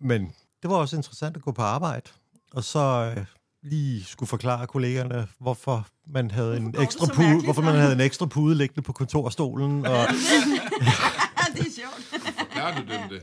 Men 0.01 0.33
det 0.63 0.71
var 0.71 0.77
også 0.77 0.97
interessant 0.97 1.37
at 1.37 1.43
gå 1.43 1.53
på 1.53 1.63
arbejde, 1.63 2.11
og 2.53 2.65
så 2.65 3.15
øh, 3.17 3.25
lige 3.63 4.05
skulle 4.05 4.29
forklare 4.29 4.67
kollegerne, 4.67 5.29
hvorfor 5.39 5.87
man 6.07 6.31
havde 6.31 6.57
en 6.57 6.75
ekstra 6.81 7.07
pude, 7.07 7.19
mærkeligt 7.19 7.45
hvorfor 7.45 7.63
for? 7.63 7.71
man 7.71 7.81
havde 7.81 7.93
en 7.93 8.01
ekstra 8.01 8.27
pude 8.27 8.55
liggende 8.55 8.83
på 8.83 8.93
kontorstolen, 8.93 9.87
og 9.87 10.07
det 11.55 11.61
er 11.61 11.71
sjovt. 11.81 12.23
Klarer 12.53 12.75
du 12.75 12.81
dem 12.81 13.01
det? 13.09 13.23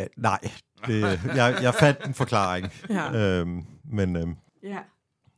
øh, 0.00 0.06
nej, 0.16 0.38
det, 0.86 1.20
jeg, 1.36 1.58
jeg 1.62 1.74
fandt 1.74 2.06
en 2.06 2.14
forklaring. 2.14 2.72
Ja. 2.90 3.12
Øhm, 3.12 3.64
men, 3.84 4.16
øhm, 4.16 4.36
Ja. 4.62 4.78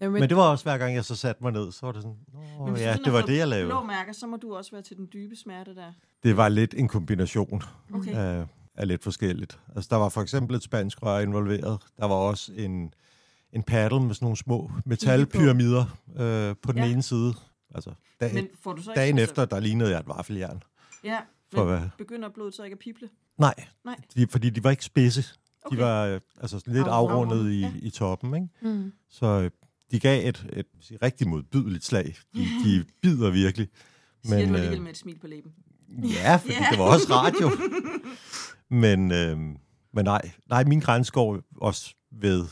Ja, 0.01 0.09
men 0.09 0.23
det 0.29 0.37
var 0.37 0.43
også 0.43 0.65
hver 0.65 0.79
gang, 0.79 0.95
jeg 0.95 1.05
så 1.05 1.17
satte 1.17 1.43
mig 1.43 1.53
ned, 1.53 1.73
så 1.73 1.87
var 1.87 1.93
det 1.93 2.03
sådan, 2.03 2.17
Men 2.65 2.73
hvis 2.73 2.83
du 2.83 2.87
ja, 2.87 2.93
sådan 2.93 3.05
det 3.05 3.13
var 3.13 3.21
det, 3.23 3.37
jeg 3.37 3.47
Blå 3.47 3.51
lavede. 3.51 3.87
mærker, 3.87 4.13
så 4.13 4.27
må 4.27 4.37
du 4.37 4.55
også 4.57 4.71
være 4.71 4.83
til 4.83 4.97
den 4.97 5.09
dybe 5.13 5.37
smerte 5.37 5.75
der. 5.75 5.93
Det 6.23 6.37
var 6.37 6.49
lidt 6.49 6.75
en 6.75 6.89
kombination 6.89 7.63
Okay. 7.95 8.15
af, 8.15 8.47
af 8.75 8.89
lidt 8.89 9.03
forskelligt. 9.03 9.59
Altså, 9.77 9.89
der 9.91 9.97
var 9.97 10.09
for 10.09 10.21
eksempel 10.23 10.57
et 10.57 10.63
spansk 10.63 11.03
rør 11.03 11.19
involveret. 11.21 11.81
Der 11.99 12.07
var 12.07 12.15
også 12.15 12.53
en, 12.57 12.95
en 13.53 13.63
paddle 13.63 14.01
med 14.01 14.15
sådan 14.15 14.25
nogle 14.27 14.37
små 14.37 14.71
metalpyramider 14.85 15.85
øh, 16.17 16.57
på 16.63 16.73
den 16.73 16.83
Ja. 16.83 16.91
ene 16.91 17.03
side. 17.03 17.35
Altså, 17.75 17.91
dag, 18.21 18.35
Men 18.35 18.49
får 18.63 18.73
du 18.73 18.83
så 18.83 18.91
ikke, 18.91 19.01
dagen 19.01 19.19
altså- 19.19 19.33
efter, 19.33 19.45
der 19.45 19.61
lignede 19.61 19.91
jeg 19.91 20.01
et 20.01 20.09
vaffeljern. 20.09 20.63
Ja, 21.05 21.19
For 21.55 21.65
men 21.65 21.79
hvad? 21.79 21.89
begynder 21.99 22.29
blodet 22.29 22.55
så 22.55 22.63
ikke 22.63 22.75
at 22.75 22.79
pible? 22.79 23.09
Nej, 23.39 23.55
Nej. 23.85 23.97
de, 24.17 24.27
fordi 24.27 24.51
de 24.51 24.65
var 24.65 24.71
ikke 24.71 24.85
spidse. 24.85 25.25
Okay. 25.65 25.77
De 25.77 25.83
var 25.83 26.05
øh, 26.07 26.21
altså 26.41 26.63
lidt 26.67 26.87
Afrundet, 26.87 27.35
afrundet 27.37 27.53
i, 27.53 27.61
ja. 27.61 27.73
i 27.83 27.91
toppen, 27.91 28.35
ikke? 28.35 28.49
Mm. 28.61 28.93
Så 29.11 29.27
øh, 29.27 29.51
de 29.91 30.01
gav 30.01 30.29
et, 30.29 30.47
et 30.53 30.67
sige, 30.81 30.99
rigtig 31.03 31.29
modbydeligt 31.29 31.85
slag. 31.85 32.17
De, 32.35 32.41
de 32.65 32.85
bider 33.03 33.31
virkelig. 33.31 33.69
Siger 34.25 34.37
Men, 34.39 34.49
du 34.49 34.55
øh, 34.55 34.61
alligevel 34.61 34.83
med 34.83 34.91
et 34.91 34.97
smil 34.97 35.19
på 35.19 35.27
læben. 35.27 35.53
Ja, 35.89 36.37
fordi 36.37 36.53
Ja. 36.53 36.67
det 36.71 36.79
var 36.79 36.85
også 36.85 37.07
radio. 37.11 37.51
Men, 38.69 39.13
øh, 39.13 39.39
men 39.93 40.05
nej, 40.05 40.31
nej, 40.49 40.65
min 40.65 40.81
grænse 40.81 41.13
går 41.13 41.41
også 41.61 41.95
ved, 42.11 42.45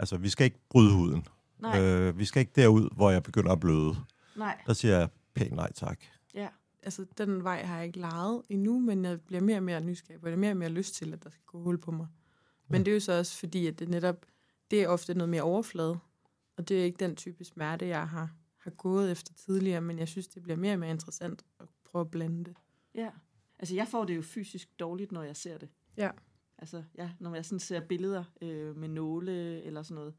altså 0.00 0.16
vi 0.16 0.28
skal 0.28 0.44
ikke 0.44 0.58
bryde 0.70 0.92
huden. 0.94 1.26
Nej, 1.60 1.80
Øh, 1.80 2.18
vi 2.18 2.24
skal 2.24 2.40
ikke 2.40 2.52
derud, 2.56 2.88
hvor 2.94 3.10
jeg 3.10 3.22
begynder 3.22 3.52
at 3.52 3.60
bløde. 3.60 3.96
nej. 4.36 4.58
Der 4.66 4.72
siger 4.72 4.98
jeg 4.98 5.08
pænt 5.34 5.52
nej 5.52 5.72
tak. 5.72 6.00
Ja. 6.34 6.48
Altså, 6.82 7.04
den 7.18 7.44
vej 7.44 7.62
har 7.64 7.76
jeg 7.76 7.86
ikke 7.86 7.98
lejet 7.98 8.42
endnu, 8.48 8.78
men 8.78 9.04
jeg 9.04 9.20
bliver 9.20 9.40
mere 9.40 9.56
og 9.56 9.62
mere 9.62 9.80
nysgerrig 9.80 10.20
på 10.20 10.26
det. 10.26 10.30
Jeg 10.30 10.36
har 10.36 10.40
mere 10.40 10.50
og 10.52 10.56
mere 10.56 10.68
lyst 10.68 10.94
til, 10.94 11.12
at 11.12 11.24
der 11.24 11.30
skal 11.30 11.42
gå 11.46 11.62
hul 11.62 11.78
på 11.78 11.90
mig. 11.90 12.06
Men 12.68 12.84
det 12.84 12.90
er 12.90 12.94
jo 12.94 13.00
så 13.00 13.18
også 13.18 13.38
fordi, 13.38 13.66
at 13.66 13.78
det 13.78 13.88
netop, 13.88 14.16
det 14.70 14.82
er 14.82 14.88
ofte 14.88 15.14
noget 15.14 15.28
mere 15.28 15.42
overflade. 15.42 15.98
Og 16.62 16.68
det 16.68 16.80
er 16.80 16.84
ikke 16.84 17.04
den 17.04 17.16
type 17.16 17.44
smerte, 17.44 17.86
jeg 17.86 18.08
har, 18.08 18.34
har 18.56 18.70
gået 18.70 19.10
efter 19.10 19.32
tidligere, 19.34 19.80
men 19.80 19.98
jeg 19.98 20.08
synes, 20.08 20.28
det 20.28 20.42
bliver 20.42 20.56
mere 20.56 20.72
og 20.72 20.78
mere 20.78 20.90
interessant 20.90 21.44
at 21.60 21.66
prøve 21.84 22.00
at 22.00 22.10
blande 22.10 22.44
det. 22.44 22.54
Ja. 22.94 23.10
Altså, 23.58 23.74
jeg 23.74 23.88
får 23.88 24.04
det 24.04 24.16
jo 24.16 24.22
fysisk 24.22 24.80
dårligt, 24.80 25.12
når 25.12 25.22
jeg 25.22 25.36
ser 25.36 25.58
det. 25.58 25.68
Ja. 25.96 26.10
Altså, 26.58 26.82
ja, 26.98 27.10
når 27.20 27.34
jeg 27.34 27.44
sådan 27.44 27.58
ser 27.58 27.80
billeder 27.80 28.24
øh, 28.42 28.76
med 28.76 28.88
nåle 28.88 29.62
eller 29.62 29.82
sådan 29.82 29.94
noget. 29.94 30.14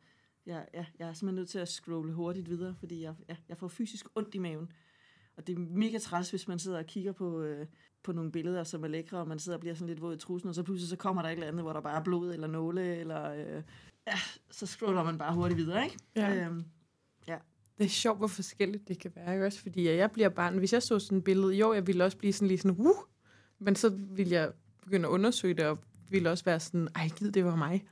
Jeg, 0.45 0.67
ja, 0.73 0.85
jeg 1.00 1.09
er 1.09 1.13
simpelthen 1.13 1.35
nødt 1.35 1.50
til 1.50 1.59
at 1.59 1.67
scrolle 1.67 2.13
hurtigt 2.13 2.50
videre, 2.50 2.75
fordi 2.79 3.01
jeg, 3.01 3.15
ja, 3.29 3.35
jeg 3.50 3.57
får 3.57 3.67
fysisk 3.67 4.05
ondt 4.15 4.35
i 4.35 4.39
maven. 4.39 4.71
Og 5.35 5.47
det 5.47 5.55
er 5.55 5.59
mega 5.59 5.97
træls, 5.97 6.29
hvis 6.29 6.47
man 6.47 6.59
sidder 6.59 6.77
og 6.77 6.85
kigger 6.85 7.12
på, 7.12 7.41
øh, 7.41 7.67
på 8.03 8.12
nogle 8.12 8.31
billeder, 8.31 8.63
som 8.63 8.83
er 8.83 8.88
lækre, 8.88 9.19
og 9.19 9.27
man 9.27 9.39
sidder 9.39 9.57
og 9.57 9.62
bliver 9.62 9.75
sådan 9.75 9.88
lidt 9.88 10.01
våd 10.01 10.15
i 10.15 10.19
trusen, 10.19 10.50
og 10.50 10.55
så 10.55 10.63
pludselig 10.63 10.89
så 10.89 10.95
kommer 10.95 11.21
der 11.21 11.29
et 11.29 11.33
eller 11.33 11.47
andet, 11.47 11.63
hvor 11.63 11.73
der 11.73 11.81
bare 11.81 12.00
er 12.00 12.03
blod 12.03 12.33
eller 12.33 12.47
nåle, 12.47 12.95
eller... 12.95 13.31
Øh, 13.31 13.63
ja, 14.07 14.17
så 14.51 14.65
scroller 14.65 15.03
man 15.03 15.17
bare 15.17 15.33
hurtigt 15.33 15.57
videre, 15.57 15.83
ikke? 15.83 15.98
Ja. 16.15 16.36
Øhm, 16.36 16.65
Det 17.77 17.86
er 17.86 17.89
sjovt, 17.89 18.17
hvor 18.17 18.27
forskelligt 18.27 18.88
det 18.88 19.00
kan 19.00 19.12
være, 19.15 19.33
ikke 19.33 19.45
også? 19.45 19.62
Fordi 19.62 19.89
jeg 19.89 20.12
bliver 20.12 20.29
bare, 20.29 20.51
hvis 20.51 20.74
jeg 20.74 20.83
så 20.83 21.00
sådan 21.00 21.17
et 21.17 21.24
billede, 21.24 21.53
jo, 21.53 21.74
jeg 21.74 21.88
ville 21.88 22.03
også 22.03 22.17
blive 22.17 22.33
sådan 22.33 22.48
lige 22.48 22.57
sådan, 22.57 22.77
uh, 22.79 22.95
men 23.60 23.75
så 23.75 23.89
ville 23.89 24.33
jeg 24.33 24.51
begynde 24.81 25.07
at 25.07 25.12
undersøge 25.12 25.53
det, 25.53 25.65
og 25.65 25.79
ville 26.10 26.29
også 26.31 26.45
være 26.45 26.60
sådan, 26.60 26.88
ej, 26.95 27.07
gid, 27.07 27.31
det 27.31 27.45
var 27.45 27.55
mig. 27.55 27.86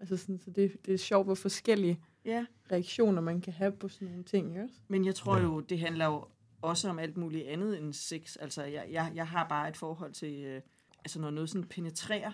Altså 0.00 0.16
sådan, 0.16 0.38
så 0.38 0.50
det, 0.50 0.76
det 0.86 0.94
er 0.94 0.98
sjovt, 0.98 1.26
hvor 1.26 1.34
forskellige 1.34 2.00
ja, 2.24 2.46
reaktioner 2.72 3.22
man 3.22 3.40
kan 3.40 3.52
have 3.52 3.72
på 3.72 3.88
sådan 3.88 4.08
nogle 4.08 4.24
ting, 4.24 4.48
ikke 4.48 4.62
også? 4.62 4.74
Men 4.88 5.04
jeg 5.04 5.14
tror 5.14 5.38
jo, 5.38 5.60
det 5.60 5.80
handler 5.80 6.06
jo 6.06 6.24
også 6.62 6.88
om 6.88 6.98
alt 6.98 7.16
muligt 7.16 7.46
andet 7.46 7.78
end 7.78 7.92
sex. 7.92 8.36
Altså, 8.40 8.62
jeg, 8.64 8.86
jeg, 8.90 9.12
jeg 9.14 9.28
har 9.28 9.48
bare 9.48 9.68
et 9.68 9.76
forhold 9.76 10.12
til, 10.12 10.44
øh, 10.44 10.60
altså 10.98 11.20
når 11.20 11.30
noget 11.30 11.50
sådan 11.50 11.68
penetrerer, 11.68 12.32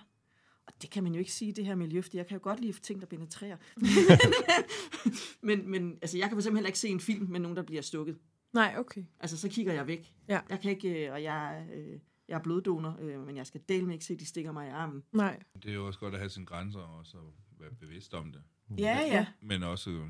og 0.67 0.73
det 0.83 0.91
kan 0.91 1.03
man 1.03 1.13
jo 1.13 1.19
ikke 1.19 1.33
sige 1.33 1.49
i 1.49 1.53
det 1.53 1.67
her 1.67 1.75
miljø, 1.75 2.01
fordi 2.01 2.17
jeg 2.17 2.27
kan 2.27 2.37
jo 2.37 2.41
godt 2.43 2.61
lide 2.61 2.73
ting, 2.73 3.01
der 3.01 3.07
penetrerer. 3.07 3.57
men, 5.49 5.71
men 5.71 5.99
altså, 6.03 6.19
jeg 6.19 6.29
kan 6.29 6.35
for 6.35 6.41
eksempel 6.41 6.57
heller 6.59 6.69
ikke 6.69 6.79
se 6.79 6.89
en 6.89 7.01
film 7.01 7.31
med 7.31 7.41
nogen, 7.41 7.57
der 7.57 7.63
bliver 7.63 7.83
stukket. 7.83 8.19
Nej, 8.53 8.75
okay. 8.79 9.05
Altså, 9.21 9.37
så 9.37 9.49
kigger 9.49 9.73
jeg 9.73 9.87
væk. 9.87 10.13
Ja. 10.29 10.41
Jeg 10.49 10.61
kan 10.61 10.71
ikke, 10.71 11.07
øh, 11.07 11.13
og 11.13 11.23
jeg, 11.23 11.67
øh, 11.75 11.99
jeg 12.29 12.35
er 12.35 12.43
bloddonor, 12.43 12.97
øh, 13.01 13.27
men 13.27 13.37
jeg 13.37 13.47
skal 13.47 13.61
dele 13.69 13.87
med 13.87 13.93
ikke 13.93 14.05
se, 14.05 14.15
at 14.15 14.21
de 14.21 14.27
stikker 14.27 14.53
mig 14.53 14.67
i 14.67 14.71
armen. 14.71 15.03
Nej. 15.13 15.43
Det 15.63 15.71
er 15.71 15.75
jo 15.75 15.87
også 15.87 15.99
godt 15.99 16.15
at 16.15 16.21
have 16.21 16.31
sine 16.31 16.47
grænser, 16.47 16.81
og 16.81 16.99
også 16.99 17.17
at 17.19 17.61
være 17.61 17.71
bevidst 17.71 18.15
om 18.15 18.33
det. 18.33 18.43
Ja, 18.79 18.99
ja. 19.01 19.27
Men 19.41 19.63
også 19.63 20.09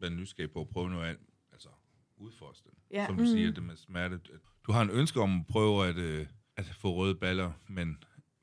være 0.00 0.10
nysgerrig 0.10 0.50
på 0.50 0.60
at 0.60 0.68
prøve 0.68 0.90
noget 0.90 1.08
andet. 1.08 1.26
Altså, 1.52 1.68
udforske 2.16 2.68
det. 2.70 2.78
Ja. 2.90 3.06
Som 3.06 3.16
du 3.16 3.26
siger, 3.26 3.52
det 3.52 3.62
med 3.62 3.76
smerte. 3.76 4.20
Du 4.66 4.72
har 4.72 4.82
en 4.82 4.90
ønske 4.90 5.20
om 5.20 5.40
at 5.40 5.46
prøve 5.46 5.86
at, 5.86 5.96
øh, 5.96 6.26
at 6.56 6.66
få 6.66 6.94
røde 6.94 7.14
baller, 7.14 7.52
men, 7.68 7.98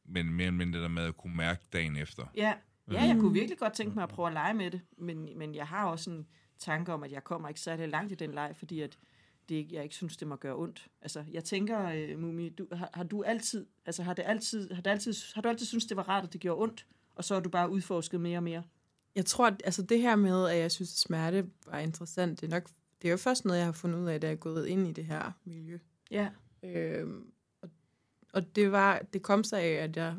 men 0.06 0.34
mere 0.34 0.48
eller 0.48 0.58
mindre 0.58 0.80
der 0.80 0.88
med 0.88 1.04
at 1.04 1.18
kunne 1.18 1.36
mærke 1.36 1.66
dagen 1.74 1.96
efter. 1.96 2.24
Ja, 2.36 2.54
ja 2.92 3.04
jeg 3.04 3.18
kunne 3.20 3.34
virkelig 3.34 3.58
godt 3.58 3.74
tænke 3.74 3.96
mig 3.96 4.04
at 4.04 4.10
prøve 4.10 4.28
at 4.28 4.34
lege 4.34 4.54
med 4.54 4.72
det, 4.72 4.82
men, 4.98 5.30
men 5.38 5.56
jeg 5.56 5.68
har 5.68 5.86
også 5.86 6.10
en 6.10 6.28
tanke 6.60 6.94
om, 6.94 7.04
at 7.04 7.12
jeg 7.12 7.24
kommer 7.24 7.48
ikke 7.48 7.60
særlig 7.60 7.90
langt 7.90 8.12
i 8.12 8.16
den 8.16 8.32
leg, 8.32 8.52
fordi 8.56 8.82
at 8.82 8.98
det, 9.50 9.72
jeg 9.72 9.84
ikke 9.84 9.96
synes, 9.96 10.18
det 10.18 10.28
må 10.28 10.36
gøre 10.36 10.56
ondt. 10.56 10.88
Altså, 11.02 11.24
jeg 11.32 11.44
tænker, 11.44 11.90
øh, 11.90 12.20
Mumi, 12.20 12.50
du, 12.50 12.68
har, 12.72 12.90
har, 12.94 13.04
du 13.04 13.24
altid, 13.24 13.66
altså 13.86 14.04
har, 14.04 14.14
det 14.14 14.24
altid, 14.26 14.74
har, 14.74 14.82
det 14.82 14.92
altid, 14.92 15.14
har 15.36 15.42
du 15.42 15.50
altid 15.50 15.66
synes 15.66 15.86
det 15.86 15.98
var 15.98 16.10
rart, 16.10 16.24
at 16.24 16.34
det 16.34 16.42
gjorde 16.42 16.62
ondt, 16.62 16.88
og 17.16 17.24
så 17.24 17.34
har 17.34 17.42
du 17.42 17.50
bare 17.50 17.70
udforsket 17.70 18.22
mere 18.22 18.38
og 18.38 18.44
mere? 18.44 18.64
Jeg 19.16 19.26
tror, 19.26 19.48
at 19.48 19.62
altså 19.66 19.82
det 19.82 20.02
her 20.02 20.16
med, 20.16 20.50
at 20.50 20.58
jeg 20.58 20.72
synes, 20.72 20.94
at 20.94 20.98
smerte 20.98 21.50
var 21.68 21.80
interessant, 21.80 22.42
det 22.42 22.48
er 22.48 22.52
nok, 22.52 22.70
det 23.02 23.08
er 23.08 23.12
jo 23.12 23.18
først 23.18 23.46
noget, 23.46 23.58
jeg 23.58 23.68
har 23.68 23.72
fundet 23.72 24.00
ud 24.00 24.08
af, 24.08 24.22
da 24.22 24.28
jeg 24.28 24.34
er 24.34 24.38
gået 24.38 24.68
ind 24.68 24.88
i 24.88 24.92
det 24.92 25.06
her 25.06 25.32
miljø. 25.46 25.80
Ja, 26.12 26.30
Øhm, 26.66 27.32
og, 28.36 28.42
og 28.42 28.56
det 28.56 28.72
var, 28.72 29.00
det 29.14 29.22
kom 29.22 29.44
sig 29.44 29.62
af, 29.62 29.84
at 29.84 29.98
jeg 29.98 30.16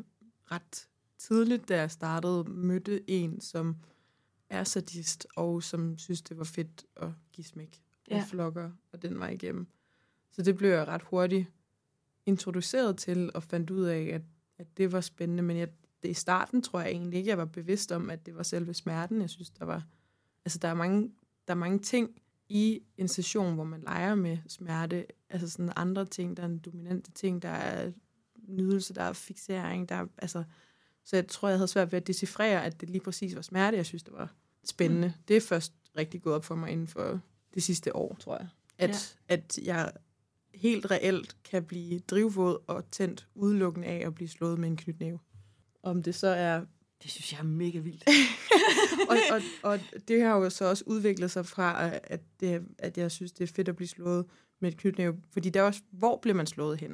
ret 0.51 0.87
tidligt, 1.17 1.69
da 1.69 1.77
jeg 1.79 1.91
startede, 1.91 2.43
mødte 2.43 3.09
en, 3.09 3.41
som 3.41 3.75
er 4.49 4.63
sadist, 4.63 5.27
og 5.35 5.63
som 5.63 5.97
synes, 5.97 6.21
det 6.21 6.37
var 6.37 6.43
fedt 6.43 6.85
at 6.95 7.09
give 7.33 7.45
smæk 7.45 7.81
Ja. 8.09 8.15
ja. 8.15 8.25
flokker, 8.29 8.71
og 8.91 9.01
den 9.01 9.19
var 9.19 9.29
igennem. 9.29 9.67
Så 10.31 10.41
det 10.41 10.55
blev 10.57 10.69
jeg 10.69 10.87
ret 10.87 11.01
hurtigt 11.01 11.47
introduceret 12.25 12.97
til, 12.97 13.31
og 13.33 13.43
fandt 13.43 13.69
ud 13.69 13.83
af, 13.83 14.01
at, 14.13 14.21
at 14.57 14.77
det 14.77 14.91
var 14.91 15.01
spændende, 15.01 15.43
men 15.43 15.57
jeg, 15.57 15.67
det 16.03 16.09
i 16.09 16.13
starten 16.13 16.61
tror 16.61 16.79
jeg 16.79 16.89
egentlig 16.89 17.17
ikke, 17.17 17.29
jeg 17.29 17.37
var 17.37 17.45
bevidst 17.45 17.91
om, 17.91 18.09
at 18.09 18.25
det 18.25 18.35
var 18.35 18.43
selve 18.43 18.73
smerten. 18.73 19.21
Jeg 19.21 19.29
synes, 19.29 19.49
der 19.49 19.65
var, 19.65 19.83
altså 20.45 20.59
der 20.59 20.67
er 20.67 20.73
mange, 20.73 21.11
der 21.47 21.53
er 21.53 21.57
mange 21.57 21.79
ting 21.79 22.21
i 22.49 22.81
en 22.97 23.07
session, 23.07 23.55
hvor 23.55 23.63
man 23.63 23.81
leger 23.81 24.15
med 24.15 24.37
smerte, 24.47 25.05
altså 25.29 25.49
sådan 25.49 25.73
andre 25.75 26.05
ting, 26.05 26.37
der 26.37 26.43
er 26.43 26.47
en 26.47 26.59
dominante 26.59 27.11
ting, 27.11 27.41
der 27.41 27.49
er 27.49 27.91
nydelse, 28.47 28.93
der 28.93 29.03
er 29.03 29.13
fixering, 29.13 29.89
der 29.89 29.95
er, 29.95 30.05
altså, 30.17 30.43
så 31.03 31.15
jeg 31.15 31.27
tror, 31.27 31.49
jeg 31.49 31.57
havde 31.57 31.67
svært 31.67 31.91
ved 31.91 32.01
at 32.01 32.07
decifrere, 32.07 32.65
at 32.65 32.81
det 32.81 32.89
lige 32.89 33.01
præcis 33.01 33.35
var 33.35 33.41
smerte, 33.41 33.77
jeg 33.77 33.85
synes, 33.85 34.03
det 34.03 34.13
var 34.13 34.33
spændende. 34.65 35.07
Mm. 35.07 35.23
Det 35.27 35.37
er 35.37 35.41
først 35.41 35.73
rigtig 35.97 36.21
gået 36.21 36.35
op 36.35 36.45
for 36.45 36.55
mig 36.55 36.71
inden 36.71 36.87
for 36.87 37.19
det 37.53 37.63
sidste 37.63 37.95
år, 37.95 38.17
tror 38.19 38.37
jeg. 38.37 38.47
At, 38.77 39.17
ja. 39.29 39.33
at 39.33 39.59
jeg 39.63 39.91
helt 40.53 40.91
reelt 40.91 41.37
kan 41.43 41.63
blive 41.63 41.99
drivvåd 41.99 42.63
og 42.67 42.91
tændt 42.91 43.27
udelukkende 43.35 43.87
af 43.87 44.07
at 44.07 44.15
blive 44.15 44.27
slået 44.27 44.59
med 44.59 44.69
en 44.69 44.77
knytnæve. 44.77 45.19
Om 45.83 46.03
det 46.03 46.15
så 46.15 46.27
er 46.27 46.65
det 47.03 47.11
synes 47.11 47.31
jeg 47.33 47.39
er 47.39 47.43
mega 47.43 47.79
vildt. 47.79 48.03
og, 49.09 49.17
og, 49.31 49.41
og 49.63 49.79
det 50.07 50.21
har 50.21 50.37
jo 50.37 50.49
så 50.49 50.65
også 50.65 50.83
udviklet 50.87 51.31
sig 51.31 51.45
fra, 51.45 51.89
at, 52.03 52.21
det, 52.39 52.63
at 52.77 52.97
jeg 52.97 53.11
synes, 53.11 53.31
det 53.31 53.49
er 53.49 53.53
fedt 53.55 53.69
at 53.69 53.75
blive 53.75 53.87
slået 53.87 54.25
med 54.59 54.71
et 54.71 54.77
knytnæve. 54.77 55.17
Fordi 55.31 55.49
der 55.49 55.59
er 55.59 55.63
også, 55.63 55.81
hvor 55.91 56.17
bliver 56.21 56.35
man 56.35 56.47
slået 56.47 56.79
hen? 56.79 56.91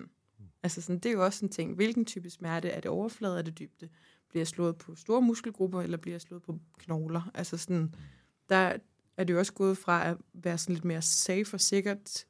Altså 0.63 0.81
sådan, 0.81 0.99
det 0.99 1.09
er 1.09 1.13
jo 1.13 1.25
også 1.25 1.45
en 1.45 1.51
ting. 1.51 1.75
Hvilken 1.75 2.05
type 2.05 2.29
smerte? 2.29 2.69
Er 2.69 2.79
det 2.79 2.91
overflade? 2.91 3.37
Er 3.37 3.41
det 3.41 3.59
dybde? 3.59 3.89
Bliver 4.29 4.39
jeg 4.41 4.47
slået 4.47 4.77
på 4.77 4.95
store 4.95 5.21
muskelgrupper, 5.21 5.81
eller 5.81 5.97
bliver 5.97 6.13
jeg 6.13 6.21
slået 6.21 6.43
på 6.43 6.59
knogler? 6.77 7.31
Altså 7.33 7.57
sådan, 7.57 7.95
der 8.49 8.77
er 9.17 9.23
det 9.23 9.33
jo 9.33 9.39
også 9.39 9.53
gået 9.53 9.77
fra 9.77 10.09
at 10.09 10.17
være 10.33 10.57
sådan 10.57 10.73
lidt 10.73 10.85
mere 10.85 11.01
safe 11.01 11.53
og 11.53 11.61
sikkert, 11.61 12.25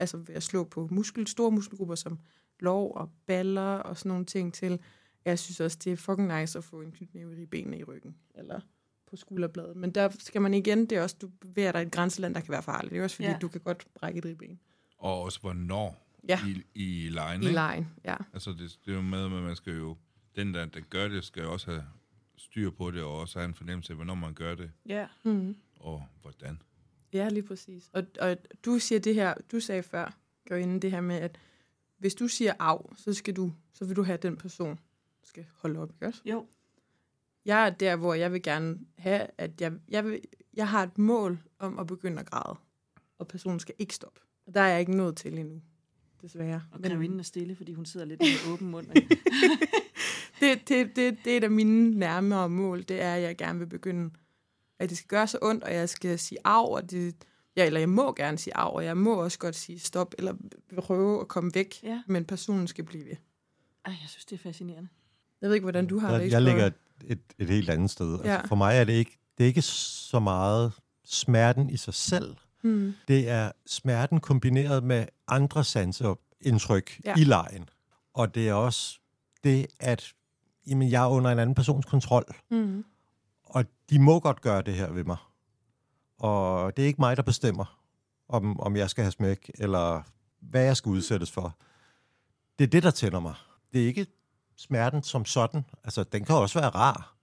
altså 0.00 0.16
ved 0.16 0.34
at 0.34 0.42
slå 0.42 0.64
på 0.64 0.88
muskel, 0.90 1.26
store 1.26 1.50
muskelgrupper 1.50 1.94
som 1.94 2.18
lov 2.60 2.92
og 2.94 3.10
baller 3.26 3.76
og 3.76 3.98
sådan 3.98 4.08
nogle 4.08 4.24
ting 4.24 4.54
til, 4.54 4.80
jeg 5.24 5.38
synes 5.38 5.60
også, 5.60 5.78
det 5.84 5.92
er 5.92 5.96
fucking 5.96 6.40
nice 6.40 6.58
at 6.58 6.64
få 6.64 6.80
en 6.80 6.92
knytnæve 6.92 7.42
i 7.42 7.46
benene 7.46 7.78
i 7.78 7.84
ryggen, 7.84 8.16
eller 8.34 8.60
på 9.06 9.16
skulderbladet. 9.16 9.76
Men 9.76 9.90
der 9.90 10.10
skal 10.18 10.42
man 10.42 10.54
igen, 10.54 10.86
det 10.86 10.98
er 10.98 11.02
også, 11.02 11.16
du 11.20 11.28
bevæger 11.40 11.72
dig 11.72 11.82
i 11.82 11.86
et 11.86 11.92
grænseland, 11.92 12.34
der 12.34 12.40
kan 12.40 12.52
være 12.52 12.62
farligt. 12.62 12.92
Det 12.92 12.98
er 12.98 13.04
også 13.04 13.16
fordi, 13.16 13.26
Ja. 13.26 13.32
ja. 13.32 13.38
du 13.38 13.48
kan 13.48 13.60
godt 13.60 13.86
brække 13.94 14.18
et 14.18 14.24
ribben. 14.24 14.60
Og 14.98 15.22
også 15.22 15.40
hvornår 15.40 16.03
Ja. 16.28 16.38
i, 16.46 16.62
i 16.74 17.08
lejen. 17.08 17.42
I 17.42 17.44
ikke? 17.44 17.54
lejen, 17.54 17.88
ja. 18.04 18.16
Altså, 18.32 18.50
det, 18.50 18.78
det 18.84 18.90
er 18.92 18.96
jo 18.96 19.02
med, 19.02 19.24
at 19.24 19.30
man 19.30 19.56
skal 19.56 19.76
jo... 19.76 19.96
Den, 20.36 20.54
der, 20.54 20.64
der 20.66 20.80
gør 20.80 21.08
det, 21.08 21.24
skal 21.24 21.42
jo 21.42 21.52
også 21.52 21.70
have 21.70 21.84
styr 22.36 22.70
på 22.70 22.90
det, 22.90 23.02
og 23.02 23.18
også 23.20 23.38
have 23.38 23.48
en 23.48 23.54
fornemmelse 23.54 23.92
af, 23.92 23.96
hvornår 23.96 24.14
man 24.14 24.34
gør 24.34 24.54
det, 24.54 24.70
Ja, 24.86 25.06
Mm. 25.24 25.56
og 25.80 26.06
hvordan. 26.22 26.62
Ja, 27.12 27.28
lige 27.28 27.42
præcis. 27.42 27.90
Og, 27.92 28.02
og 28.20 28.36
du 28.64 28.78
siger 28.78 28.98
det 28.98 29.14
her, 29.14 29.34
du 29.52 29.60
sagde 29.60 29.82
før, 29.82 30.16
inden 30.50 30.82
det 30.82 30.90
her 30.90 31.00
med, 31.00 31.16
at 31.16 31.38
hvis 31.98 32.14
du 32.14 32.28
siger 32.28 32.52
af, 32.58 32.92
så, 32.96 33.12
skal 33.14 33.36
du, 33.36 33.52
så 33.72 33.84
vil 33.84 33.96
du 33.96 34.02
have, 34.02 34.18
den 34.18 34.36
person 34.36 34.80
skal 35.22 35.46
holde 35.56 35.80
op, 35.80 35.90
ikke 35.94 36.06
også? 36.06 36.20
jo. 36.24 36.46
Jeg 37.44 37.66
er 37.66 37.70
der, 37.70 37.96
hvor 37.96 38.14
jeg 38.14 38.32
vil 38.32 38.42
gerne 38.42 38.78
have, 38.98 39.26
at 39.38 39.60
jeg, 39.60 39.72
jeg, 39.88 40.04
vil, 40.04 40.20
jeg 40.54 40.68
har 40.68 40.82
et 40.82 40.98
mål 40.98 41.38
om 41.58 41.78
at 41.78 41.86
begynde 41.86 42.20
at 42.20 42.26
græde, 42.30 42.56
og 43.18 43.28
personen 43.28 43.60
skal 43.60 43.74
ikke 43.78 43.94
stoppe. 43.94 44.20
Og 44.46 44.54
der 44.54 44.60
er 44.60 44.68
jeg 44.68 44.80
ikke 44.80 44.96
nået 44.96 45.16
til 45.16 45.38
endnu, 45.38 45.62
desværre. 46.24 46.62
Og 46.72 46.80
Men 46.80 46.90
grevinden 46.90 47.18
er 47.20 47.24
stille, 47.24 47.56
fordi 47.56 47.72
hun 47.72 47.86
sidder 47.86 48.06
lidt 48.06 48.20
med 48.20 48.28
åben 48.52 48.70
mund. 48.70 48.86
det, 50.40 50.68
det, 50.68 50.96
det, 50.96 51.16
det 51.24 51.32
er 51.32 51.36
et 51.36 51.44
af 51.44 51.50
mine 51.50 51.90
nærmere 51.90 52.48
mål, 52.48 52.82
det 52.88 53.02
er, 53.02 53.14
at 53.14 53.22
jeg 53.22 53.36
gerne 53.36 53.58
vil 53.58 53.66
begynde, 53.66 54.10
at 54.78 54.88
det 54.90 54.98
skal 54.98 55.08
gøre 55.08 55.26
så 55.26 55.38
ondt, 55.42 55.64
og 55.64 55.74
jeg 55.74 55.88
skal 55.88 56.18
sige 56.18 56.38
af, 56.44 56.68
og 56.70 56.90
det, 56.90 57.14
ja, 57.56 57.66
eller 57.66 57.80
jeg 57.80 57.88
må 57.88 58.12
gerne 58.12 58.38
sige 58.38 58.56
af, 58.56 58.70
og 58.74 58.84
jeg 58.84 58.96
må 58.96 59.14
også 59.14 59.38
godt 59.38 59.56
sige 59.56 59.78
stop, 59.78 60.14
eller 60.18 60.34
prøve 60.78 61.20
at 61.20 61.28
komme 61.28 61.50
væk, 61.54 61.80
Ja. 61.82 62.02
men 62.06 62.24
personen 62.24 62.66
skal 62.68 62.84
blive 62.84 63.04
ved. 63.04 63.16
Ej, 63.84 63.92
jeg 64.02 64.08
synes, 64.08 64.24
det 64.24 64.34
er 64.34 64.38
fascinerende. 64.42 64.88
Jeg 65.40 65.48
ved 65.48 65.54
ikke, 65.54 65.64
hvordan 65.64 65.86
du 65.86 65.98
har 65.98 66.06
det. 66.08 66.14
Jeg, 66.14 66.20
jeg 66.20 66.26
Explorer. 66.38 66.54
ligger 66.54 66.70
et, 67.14 67.18
et, 67.38 67.48
helt 67.48 67.70
andet 67.70 67.90
sted. 67.90 68.12
Altså, 68.12 68.28
Ja. 68.30 68.40
For 68.46 68.54
mig 68.56 68.76
er 68.76 68.84
det 68.84 68.92
ikke 68.92 69.18
det 69.38 69.44
er 69.44 69.48
ikke 69.48 69.62
så 69.62 70.20
meget 70.20 70.72
smerten 71.04 71.70
i 71.70 71.76
sig 71.76 71.94
selv. 71.94 72.36
Mm. 72.64 72.94
Det 73.08 73.28
er 73.28 73.52
smerten 73.66 74.20
kombineret 74.20 74.84
med 74.84 75.06
andre 75.28 75.64
sanseindtryk 75.64 77.00
Ja. 77.04 77.14
i 77.16 77.24
lejen. 77.24 77.68
Og 78.14 78.34
det 78.34 78.48
er 78.48 78.54
også 78.54 78.98
det, 79.44 79.66
at 79.80 80.12
jamen, 80.66 80.90
jeg 80.90 81.04
er 81.04 81.08
under 81.08 81.30
en 81.30 81.38
anden 81.38 81.54
persons 81.54 81.86
kontrol. 81.86 82.24
Mm. 82.50 82.84
Og 83.44 83.64
de 83.90 83.98
må 83.98 84.20
godt 84.20 84.40
gøre 84.40 84.62
det 84.62 84.74
her 84.74 84.92
ved 84.92 85.04
mig. 85.04 85.16
Og 86.18 86.76
det 86.76 86.82
er 86.82 86.86
ikke 86.86 87.00
mig, 87.00 87.16
der 87.16 87.22
bestemmer, 87.22 87.78
om, 88.28 88.60
om 88.60 88.76
jeg 88.76 88.90
skal 88.90 89.04
have 89.04 89.12
smæk, 89.12 89.50
eller 89.58 90.02
hvad 90.40 90.62
jeg 90.64 90.76
skal 90.76 90.90
udsættes 90.90 91.30
for. 91.30 91.56
Det 92.58 92.64
er 92.64 92.68
det, 92.68 92.82
der 92.82 92.90
tænder 92.90 93.20
mig. 93.20 93.34
Det 93.72 93.82
er 93.82 93.86
ikke 93.86 94.06
smerten 94.56 95.02
som 95.02 95.24
sådan. 95.24 95.64
Altså, 95.84 96.04
den 96.04 96.24
kan 96.24 96.34
også 96.34 96.58
være 96.60 96.68
rar. 96.70 97.16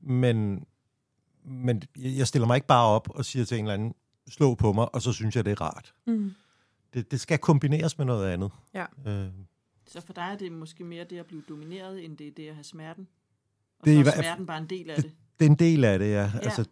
Men, 0.00 0.64
men 1.44 1.82
jeg 1.96 2.26
stiller 2.26 2.46
mig 2.46 2.54
ikke 2.54 2.66
bare 2.66 2.86
op 2.86 3.08
og 3.10 3.24
siger 3.24 3.44
til 3.44 3.58
en 3.58 3.64
eller 3.64 3.74
anden, 3.74 3.94
slå 4.30 4.54
på 4.54 4.72
mig, 4.72 4.94
og 4.94 5.02
så 5.02 5.12
synes 5.12 5.36
jeg, 5.36 5.44
det 5.44 5.50
er 5.50 5.60
rart. 5.60 5.94
Mm. 6.06 6.32
Det, 6.94 7.10
det 7.10 7.20
skal 7.20 7.38
kombineres 7.38 7.98
med 7.98 8.06
noget 8.06 8.28
andet. 8.30 8.50
Ja. 8.74 8.84
Øh, 9.06 9.26
Så 9.86 10.00
for 10.00 10.12
dig 10.12 10.22
er 10.32 10.36
det 10.36 10.52
måske 10.52 10.84
mere 10.84 11.04
det 11.10 11.18
at 11.18 11.26
blive 11.26 11.42
domineret, 11.48 12.04
end 12.04 12.16
det 12.16 12.26
er 12.26 12.30
det 12.36 12.48
at 12.48 12.54
have 12.54 12.64
smerten? 12.64 13.08
Og 13.78 13.84
Det 13.84 14.00
er 14.00 14.04
så 14.04 14.10
er 14.10 14.22
smerten 14.22 14.46
bare 14.46 14.58
en 14.58 14.66
del 14.70 14.90
af 14.90 15.02
det? 15.02 15.12
det 15.40 15.46
er 15.46 15.50
en 15.50 15.56
del 15.56 15.84
af 15.84 15.98
det, 15.98 16.06
ja. 16.10 16.12
Ja. 16.34 16.38
Altså, 16.42 16.64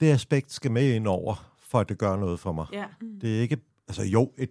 det 0.00 0.10
aspekt 0.12 0.52
skal 0.52 0.70
med 0.72 0.94
ind 0.94 1.06
over, 1.06 1.54
for 1.58 1.80
at 1.80 1.88
det 1.88 1.98
gør 1.98 2.16
noget 2.16 2.40
for 2.40 2.52
mig. 2.52 2.66
Ja. 2.72 2.84
Det 3.20 3.36
er 3.36 3.40
ikke, 3.42 3.58
altså 3.88 4.02
jo, 4.02 4.32
et, 4.38 4.50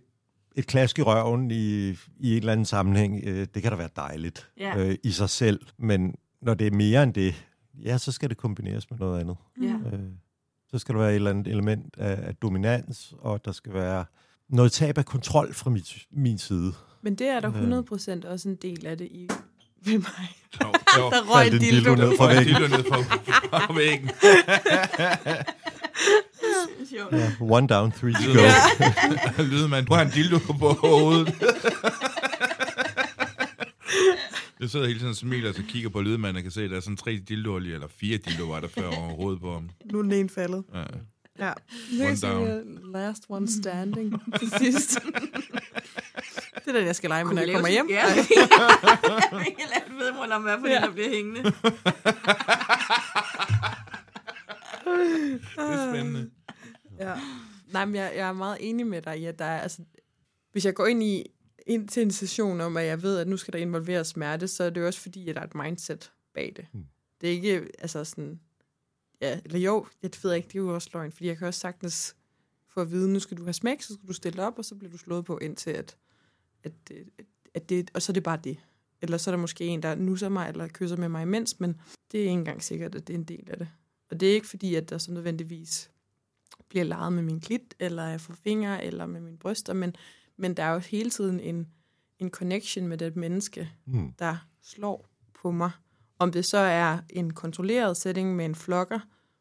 et 0.55 0.67
klask 0.67 0.99
i 0.99 1.01
røven 1.01 1.51
i, 1.51 1.89
i 1.89 2.31
en 2.31 2.37
eller 2.37 2.51
anden 2.51 2.65
sammenhæng, 2.65 3.21
øh, 3.23 3.47
det 3.53 3.61
kan 3.61 3.71
da 3.71 3.77
være 3.77 3.89
dejligt 3.95 4.51
Ja. 4.57 4.77
øh, 4.89 4.95
i 5.03 5.11
sig 5.11 5.29
selv, 5.29 5.59
men 5.77 6.15
når 6.41 6.53
det 6.53 6.67
er 6.67 6.71
mere 6.71 7.03
end 7.03 7.13
det, 7.13 7.45
ja, 7.73 7.97
så 7.97 8.11
skal 8.11 8.29
det 8.29 8.37
kombineres 8.37 8.89
med 8.91 8.99
noget 8.99 9.19
andet. 9.19 9.35
Ja. 9.61 9.75
Øh, 9.93 9.99
så 10.71 10.79
skal 10.79 10.95
der 10.95 10.99
være 11.01 11.09
et 11.09 11.15
eller 11.15 11.29
andet 11.29 11.47
element 11.47 11.95
af, 11.97 12.19
af 12.27 12.35
dominans, 12.35 13.13
og 13.19 13.45
der 13.45 13.51
skal 13.51 13.73
være 13.73 14.05
noget 14.49 14.71
tab 14.71 14.97
af 14.97 15.05
kontrol 15.05 15.53
fra 15.53 15.69
mit, 15.69 15.97
min 16.11 16.37
side. 16.37 16.73
Men 17.01 17.15
det 17.15 17.27
er 17.27 17.39
der 17.39 17.51
Øh. 17.55 18.19
100% 18.25 18.27
også 18.31 18.49
en 18.49 18.55
del 18.55 18.85
af 18.85 18.97
det 18.97 19.05
i 19.11 19.29
ved 19.85 19.97
mig. 19.97 20.35
Jo, 20.63 20.67
jo. 20.97 21.09
Der 21.13 21.35
røg 21.35 21.47
en 21.47 21.51
dildo. 21.59 21.65
dildo 21.75 21.95
ned 21.95 22.17
fra 22.17 22.27
væggen. 22.27 22.45
dildo 22.55 22.67
ned 22.77 22.83
fra, 22.83 23.73
væggen. 23.73 24.09
Ja, 27.11 27.31
one 27.39 27.67
down, 27.67 27.91
three 27.91 28.13
to 28.13 28.33
go. 28.33 28.39
Ja. 28.39 29.43
Lydmand, 29.51 29.85
du 29.85 29.93
har 29.93 30.01
en 30.01 30.09
dildo 30.11 30.37
på 30.59 30.69
hovedet. 30.73 31.33
Jeg 34.59 34.69
sidder 34.69 34.85
hele 34.87 34.99
tiden 34.99 35.09
og 35.09 35.15
smiler, 35.15 35.49
og 35.49 35.55
så 35.55 35.63
kigger 35.67 35.89
på 35.89 36.01
lydmanden 36.01 36.35
og 36.37 36.41
kan 36.43 36.51
se, 36.51 36.63
at 36.63 36.69
der 36.69 36.75
er 36.75 36.79
sådan 36.79 36.97
tre 36.97 37.17
dildoer, 37.29 37.59
lige- 37.59 37.73
eller 37.73 37.87
fire 37.87 38.17
dildoer 38.17 38.47
var 38.49 38.59
der 38.59 38.67
før 38.67 38.87
over 38.87 39.15
hovedet 39.15 39.41
på 39.41 39.53
ham. 39.53 39.69
Nu 39.91 39.97
er 39.97 40.01
den 40.03 40.11
ene 40.11 40.29
faldet. 40.29 40.63
Ja. 40.73 40.83
Ja. 41.39 41.53
One 42.01 42.09
er 42.11 42.15
down. 42.61 42.91
last 42.93 43.23
one 43.29 43.47
standing 43.47 44.13
til 44.39 44.49
sidst. 44.57 44.99
det 46.55 46.67
er 46.67 46.71
den, 46.71 46.85
jeg 46.85 46.95
skal 46.95 47.09
lege 47.09 47.25
med, 47.25 47.33
når 47.35 47.41
jeg 47.41 47.53
kommer 47.53 47.69
hjem. 47.69 47.87
Ja. 47.89 48.05
jeg 49.45 49.55
kan 49.59 49.67
lave 49.73 49.85
et 49.87 49.93
vedmål 50.05 50.31
om, 50.31 50.41
hvad 50.41 50.55
for 50.59 50.67
Ja. 50.67 50.79
der 50.81 50.91
bliver 50.91 51.09
hængende. 51.09 51.43
Det 54.85 55.41
er 55.57 55.91
spændende. 55.93 56.29
Ja. 56.99 57.13
Nej, 57.73 57.85
men 57.85 57.95
jeg, 57.95 58.11
jeg 58.15 58.27
er 58.27 58.33
meget 58.33 58.57
enig 58.59 58.87
med 58.87 59.01
dig 59.01 59.19
i, 59.19 59.25
at 59.25 59.39
der 59.39 59.45
er, 59.45 59.59
altså, 59.59 59.81
hvis 60.51 60.65
jeg 60.65 60.73
går 60.73 60.85
ind 60.85 61.03
i 61.03 61.25
ind 61.69 61.87
til 61.87 62.03
en 62.03 62.11
session 62.11 62.61
om, 62.61 62.77
at 62.77 62.85
jeg 62.85 63.01
ved, 63.01 63.17
at 63.17 63.27
nu 63.27 63.37
skal 63.37 63.53
der 63.53 63.59
involveres 63.59 64.07
smerte, 64.07 64.47
så 64.47 64.63
er 64.63 64.69
det 64.69 64.81
jo 64.81 64.85
også 64.85 64.99
fordi, 64.99 65.29
at 65.29 65.35
der 65.35 65.41
er 65.41 65.45
et 65.45 65.55
mindset 65.55 66.11
bag 66.33 66.53
det. 66.55 66.67
Mm. 66.73 66.85
Det 67.21 67.29
er 67.29 67.33
ikke, 67.33 67.69
altså 67.79 68.03
sådan, 68.03 68.39
ja, 69.21 69.39
eller 69.45 69.59
jo, 69.59 69.85
jeg 70.03 70.11
ved 70.23 70.33
ikke, 70.33 70.47
det 70.47 70.55
er 70.55 70.59
jo 70.59 70.73
også 70.73 70.89
løgn, 70.93 71.11
fordi 71.11 71.27
jeg 71.27 71.37
kan 71.37 71.47
også 71.47 71.59
sagtens 71.59 72.15
få 72.67 72.81
at 72.81 72.91
vide, 72.91 73.13
nu 73.13 73.19
skal 73.19 73.37
du 73.37 73.43
have 73.43 73.53
smæk, 73.53 73.81
så 73.81 73.93
skal 73.93 74.07
du 74.07 74.13
stille 74.13 74.43
op, 74.43 74.57
og 74.57 74.65
så 74.65 74.75
bliver 74.75 74.91
du 74.91 74.97
slået 74.97 75.25
på 75.25 75.37
indtil, 75.37 75.71
at, 75.71 75.97
at, 76.63 76.73
at, 76.91 77.25
at 77.53 77.69
det, 77.69 77.91
og 77.93 78.01
så 78.01 78.11
er 78.11 78.13
det 78.13 78.23
bare 78.23 78.39
det. 78.43 78.57
Eller 79.01 79.17
så 79.17 79.29
er 79.29 79.35
der 79.35 79.41
måske 79.41 79.65
en, 79.65 79.83
der 79.83 79.95
nusser 79.95 80.29
mig, 80.29 80.49
eller 80.49 80.67
kysser 80.67 80.97
med 80.97 81.09
mig 81.09 81.21
imens, 81.21 81.59
men 81.59 81.81
det 82.11 82.17
er 82.17 82.21
ikke 82.21 82.31
engang 82.31 82.63
sikkert, 82.63 82.95
at 82.95 83.07
det 83.07 83.13
er 83.13 83.17
en 83.17 83.23
del 83.23 83.49
af 83.51 83.57
det. 83.57 83.67
Og 84.09 84.19
det 84.19 84.29
er 84.29 84.33
ikke 84.33 84.47
fordi, 84.47 84.75
at 84.75 84.89
der 84.89 84.97
så 84.97 85.11
nødvendigvis 85.11 85.91
bliver 86.69 86.85
leget 86.85 87.13
med 87.13 87.23
min 87.23 87.41
klit, 87.41 87.75
eller 87.79 88.03
jeg 88.03 88.21
får 88.21 88.33
fingre, 88.33 88.83
eller 88.83 89.05
med 89.05 89.21
mine 89.21 89.37
bryster, 89.37 89.73
men, 89.73 89.95
men 90.39 90.53
der 90.53 90.63
er 90.63 90.73
jo 90.73 90.79
hele 90.79 91.09
tiden 91.09 91.39
en, 91.39 91.67
en 92.19 92.29
connection 92.29 92.87
med 92.87 92.97
det 92.97 93.15
menneske, 93.15 93.69
Mm. 93.85 94.13
der 94.19 94.47
slår 94.61 95.09
på 95.41 95.51
mig. 95.51 95.71
Om 96.19 96.31
det 96.31 96.45
så 96.45 96.57
er 96.57 96.97
en 97.09 97.33
kontrolleret 97.33 97.97
setting 97.97 98.35
med 98.35 98.45
en 98.45 98.55
flokker, 98.55 98.99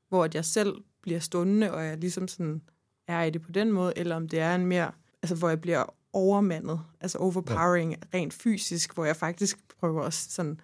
hvor 0.08 0.24
at 0.24 0.34
jeg 0.34 0.44
selv 0.44 0.74
bliver 1.02 1.20
stående, 1.20 1.72
og 1.72 1.84
jeg 1.84 1.98
ligesom 1.98 2.28
sådan 2.28 2.62
er 3.06 3.22
i 3.22 3.30
det 3.30 3.42
på 3.42 3.52
den 3.52 3.72
måde, 3.72 3.92
eller 3.96 4.16
om 4.16 4.28
det 4.28 4.40
er 4.40 4.54
en 4.54 4.66
mere, 4.66 4.92
altså 5.22 5.34
hvor 5.36 5.48
jeg 5.48 5.60
bliver 5.60 5.84
overmandet, 6.12 6.80
altså 7.00 7.18
overpowering 7.18 7.90
ja. 7.90 8.18
rent 8.18 8.32
fysisk, 8.34 8.94
hvor 8.94 9.04
jeg 9.04 9.16
faktisk 9.16 9.58
prøver 9.80 10.02
at 10.02 10.14
sådan, 10.14 10.60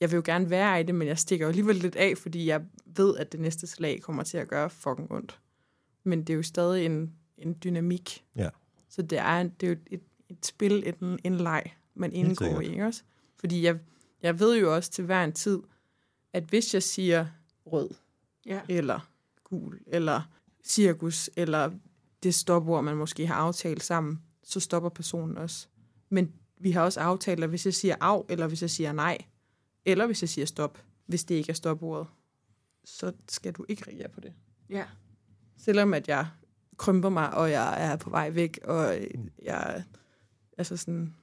jeg 0.00 0.10
vil 0.10 0.16
jo 0.16 0.22
gerne 0.24 0.50
være 0.50 0.80
i 0.80 0.82
det, 0.82 0.94
men 0.94 1.08
jeg 1.08 1.18
stikker 1.18 1.46
jo 1.46 1.48
alligevel 1.48 1.76
lidt 1.76 1.96
af, 1.96 2.18
fordi 2.18 2.46
jeg 2.46 2.62
ved, 2.86 3.16
at 3.16 3.32
det 3.32 3.40
næste 3.40 3.66
slag 3.66 4.00
kommer 4.02 4.22
til 4.22 4.36
at 4.38 4.48
gøre 4.48 4.70
fucking 4.70 5.12
ondt. 5.12 5.40
Men 6.04 6.20
det 6.20 6.30
er 6.30 6.36
jo 6.36 6.42
stadig 6.42 6.86
en, 6.86 7.12
en 7.38 7.56
dynamik. 7.64 8.24
Ja. 8.36 8.48
Så 8.92 9.02
det 9.02 9.18
er, 9.18 9.42
det 9.42 9.66
er 9.66 9.70
jo 9.70 9.76
et, 9.90 10.00
et 10.28 10.46
spil, 10.46 10.82
et, 10.86 10.96
en 11.24 11.34
leg, 11.34 11.62
man 11.94 12.12
indgår 12.12 12.60
i, 12.60 12.70
ikke 12.70 12.84
også? 12.86 13.02
Fordi 13.40 13.62
jeg, 13.64 13.78
jeg 14.22 14.38
ved 14.40 14.58
jo 14.58 14.74
også 14.74 14.90
til 14.90 15.04
hver 15.04 15.24
en 15.24 15.32
tid, 15.32 15.58
at 16.32 16.44
hvis 16.44 16.74
jeg 16.74 16.82
siger 16.82 17.26
rød, 17.66 17.90
Ja. 18.46 18.60
eller 18.68 19.10
gul, 19.44 19.80
eller 19.86 20.22
cirkus, 20.64 21.30
eller 21.36 21.70
det 22.22 22.34
stopord, 22.34 22.84
man 22.84 22.96
måske 22.96 23.26
har 23.26 23.34
aftalt 23.34 23.82
sammen, 23.82 24.22
så 24.42 24.60
stopper 24.60 24.88
personen 24.88 25.38
også. 25.38 25.66
Men 26.08 26.32
vi 26.60 26.70
har 26.70 26.82
også 26.82 27.00
aftalt, 27.00 27.42
at 27.44 27.48
hvis 27.48 27.66
jeg 27.66 27.74
siger 27.74 27.96
af, 28.00 28.22
eller 28.28 28.46
hvis 28.46 28.62
jeg 28.62 28.70
siger 28.70 28.92
nej, 28.92 29.18
eller 29.84 30.06
hvis 30.06 30.22
jeg 30.22 30.28
siger 30.28 30.44
stop, 30.46 30.78
hvis 31.06 31.24
det 31.24 31.34
ikke 31.34 31.50
er 31.50 31.54
stopordet, 31.54 32.06
så 32.84 33.12
skal 33.28 33.52
du 33.52 33.64
ikke 33.68 33.84
reagere 33.88 34.08
på 34.08 34.20
det. 34.20 34.32
Ja. 34.70 34.84
Selvom 35.56 35.94
at 35.94 36.08
jeg 36.08 36.26
krymper 36.82 37.08
mig, 37.08 37.34
og 37.34 37.50
jeg 37.50 37.92
er 37.92 37.96
på 37.96 38.10
vej 38.10 38.30
væk, 38.30 38.58
og 38.64 38.94
jeg 39.42 39.84
altså 40.58 40.76
sådan, 40.76 41.14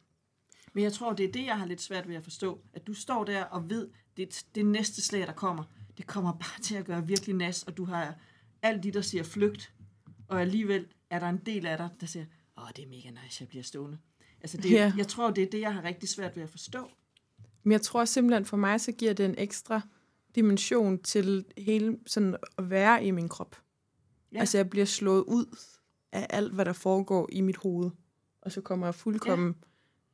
Men 0.74 0.84
jeg 0.84 0.94
tror, 0.94 1.14
det 1.14 1.26
er 1.26 1.32
det, 1.32 1.46
jeg 1.46 1.58
har 1.58 1.66
lidt 1.66 1.82
svært 1.82 2.08
ved 2.10 2.16
at 2.16 2.24
forstå. 2.24 2.62
At 2.74 2.88
du 2.88 2.94
står 2.94 3.24
der 3.24 3.44
og 3.44 3.70
ved, 3.70 3.88
det, 4.18 4.46
det 4.56 4.66
næste 4.66 5.02
slag, 5.02 5.28
der 5.28 5.34
kommer, 5.34 5.64
det 5.98 6.08
kommer 6.08 6.32
bare 6.32 6.62
til 6.62 6.76
at 6.76 6.86
gøre 6.86 7.08
virkelig 7.08 7.36
nas, 7.36 7.64
og 7.64 7.78
du 7.78 7.86
har 7.86 8.16
alt 8.62 8.84
de, 8.84 8.92
der 8.92 9.02
siger 9.02 9.24
flygt, 9.24 9.74
og 10.28 10.42
alligevel 10.42 10.86
er 11.10 11.20
der 11.20 11.30
en 11.30 11.38
del 11.46 11.66
af 11.66 11.78
dig, 11.78 11.90
der 12.02 12.08
siger, 12.08 12.26
åh, 12.58 12.68
det 12.76 12.84
er 12.84 12.88
mega 12.88 13.10
nice, 13.10 13.38
jeg 13.42 13.48
bliver 13.48 13.64
stående. 13.64 13.98
Altså, 14.42 14.58
det, 14.58 14.72
Ja. 14.72 14.94
jeg 14.98 15.08
tror, 15.08 15.32
det 15.32 15.44
er 15.44 15.50
det, 15.50 15.60
jeg 15.62 15.74
har 15.74 15.84
rigtig 15.84 16.10
svært 16.10 16.36
ved 16.36 16.44
at 16.44 16.50
forstå. 16.50 16.90
Men 17.64 17.72
jeg 17.72 17.82
tror 17.82 18.06
simpelthen 18.06 18.46
for 18.46 18.58
mig, 18.58 18.82
så 18.82 18.92
giver 18.92 19.14
det 19.14 19.26
en 19.26 19.36
ekstra 19.38 19.82
dimension 20.36 21.00
til 21.04 21.46
hele 21.58 21.98
sådan 22.08 22.36
at 22.58 22.70
være 22.70 23.06
i 23.06 23.12
min 23.12 23.30
krop. 23.30 23.56
Ja. 24.34 24.40
Altså 24.40 24.58
jeg 24.58 24.70
bliver 24.70 24.86
slået 24.86 25.24
ud 25.24 25.58
af 26.12 26.28
alt, 26.30 26.54
hvad 26.54 26.66
der 26.66 26.74
foregår 26.74 27.30
i 27.32 27.42
mit 27.42 27.58
hoved. 27.58 27.90
Og 28.42 28.52
så 28.52 28.62
kommer 28.62 28.88
jeg 28.88 28.96
fuldkommen 28.96 29.56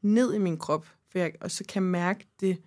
ja. 0.03 0.07
ned 0.07 0.33
i 0.33 0.37
min 0.37 0.57
krop, 0.57 0.85
for 1.11 1.19
jeg, 1.19 1.33
og 1.41 1.51
så 1.51 1.63
kan 1.69 1.83
jeg 1.83 1.91
mærke 1.91 2.27
det 2.39 2.57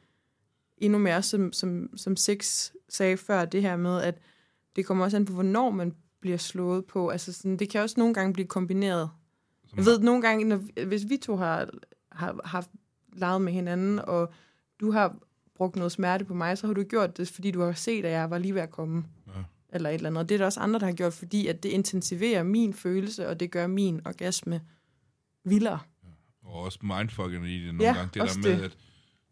endnu 0.77 0.99
mere, 0.99 1.23
som, 1.23 1.53
som, 1.53 1.97
som 1.97 2.17
Six 2.17 2.71
sagde 2.89 3.17
før, 3.17 3.45
det 3.45 3.63
her 3.63 3.77
med, 3.77 4.01
at 4.03 4.19
det 4.77 4.87
kommer 4.87 5.05
også 5.05 5.17
an 5.17 5.25
på, 5.25 5.33
hvornår 5.33 5.71
man 5.71 5.95
bliver 6.21 6.37
slået 6.37 6.85
på. 6.85 7.09
Altså 7.09 7.33
sådan, 7.33 7.57
det 7.57 7.71
kan 7.71 7.81
også 7.81 7.95
nogle 7.99 8.15
gange 8.15 8.33
blive 8.33 8.47
kombineret. 8.47 9.11
Jeg 9.77 9.85
ved, 9.85 9.99
at 9.99 10.05
nogle 10.05 10.23
gange, 10.23 10.45
når, 10.45 10.85
hvis 10.85 11.09
vi 11.09 11.17
to 11.17 11.37
har, 11.37 11.71
har 12.13 12.41
haft 12.45 12.71
leget 13.13 13.43
med 13.43 13.53
hinanden, 13.53 13.99
og 13.99 14.33
du 14.81 14.91
har 14.91 15.17
brugt 15.55 15.77
noget 15.77 15.93
smerte 15.93 16.25
på 16.25 16.35
mig, 16.35 16.59
så 16.59 16.67
har 16.67 16.75
du 16.75 16.83
gjort 16.83 17.17
det, 17.17 17.29
fordi 17.29 17.51
du 17.51 17.61
har 17.61 17.73
set, 17.73 18.05
at 18.05 18.13
jeg 18.13 18.31
var 18.31 18.39
lige 18.39 18.55
ved 18.55 18.63
at 18.63 18.71
komme. 18.71 19.05
Ja. 19.27 19.33
Eller 19.73 19.91
et 19.91 19.95
eller 19.95 20.09
andet. 20.11 20.21
Og 20.23 20.29
det 20.29 20.35
er 20.35 20.39
der 20.39 20.45
også 20.45 20.61
andre, 20.61 20.81
der 20.81 20.87
har 20.87 20.93
gjort, 20.93 21.13
fordi 21.13 21.47
at 21.47 21.63
det 21.63 21.69
intensiverer 21.69 22.43
min 22.43 22.75
følelse, 22.75 23.29
og 23.29 23.41
det 23.41 23.51
gør 23.51 23.67
min 23.67 24.01
orgasme 24.07 24.61
vildere. 25.45 25.81
Og 26.43 26.55
også 26.55 26.79
mindfucken 26.83 27.45
i 27.45 27.59
det 27.59 27.75
nogle 27.75 27.85
Ja, 27.85 27.93
gange. 27.97 28.11
Det 28.15 28.23
der 28.31 28.49
med, 28.51 28.59
det. 28.59 28.65
at 28.65 28.77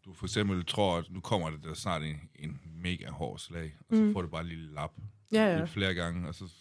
du 0.05 0.13
for 0.13 0.25
eksempel 0.25 0.65
tror, 0.65 0.97
at 0.97 1.11
nu 1.11 1.19
kommer 1.19 1.49
det 1.49 1.63
der 1.63 1.73
snart 1.73 2.01
en, 2.03 2.15
en 2.35 2.59
mega 2.65 3.09
hård 3.09 3.39
slag, 3.39 3.75
og 3.89 3.95
så 3.95 4.01
Mm. 4.03 4.13
får 4.13 4.21
du 4.21 4.27
bare 4.27 4.41
en 4.41 4.47
lille 4.47 4.73
lap 4.73 4.91
Ja, 5.31 5.51
ja. 5.51 5.59
lidt 5.59 5.69
flere 5.69 5.93
gange, 5.93 6.27
og 6.27 6.35
så, 6.35 6.53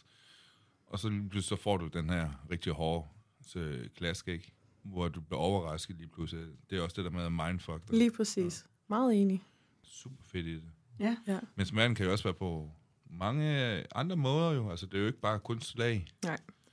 og 0.87 0.99
så, 0.99 1.11
så 1.41 1.57
får 1.57 1.77
du 1.77 1.87
den 1.87 2.11
her 2.11 2.31
rigtig 2.51 2.73
hårde 2.73 3.07
så, 3.47 3.79
klask, 3.97 4.29
ikke? 4.29 4.53
hvor 4.83 5.09
du 5.09 5.21
bliver 5.21 5.41
overrasket 5.41 5.97
lige 5.97 6.09
pludselig. 6.09 6.45
Det 6.71 6.79
er 6.79 6.83
også 6.83 6.95
det 6.97 7.05
der 7.05 7.11
med 7.11 7.25
at 7.25 7.33
mindfuck 7.33 7.89
dig. 7.91 7.99
Lige 7.99 8.11
præcis. 8.11 8.67
Meget 8.89 9.21
enig. 9.23 9.43
Super 9.83 10.23
fedt 10.25 10.47
i 10.47 10.55
det. 10.55 10.71
Ja. 11.01 11.17
Ja. 11.27 11.39
Men 11.57 11.67
smerten 11.67 11.95
kan 11.95 12.07
jo 12.07 12.12
også 12.12 12.25
være 12.25 12.35
på 12.35 12.71
mange 13.18 13.85
andre 13.96 14.16
måder 14.16 14.52
jo. 14.52 14.70
Altså, 14.70 14.87
det 14.87 14.94
er 14.94 15.00
jo 15.00 15.07
ikke 15.07 15.20
bare 15.20 15.38
kun 15.38 15.61
slag. 15.61 16.07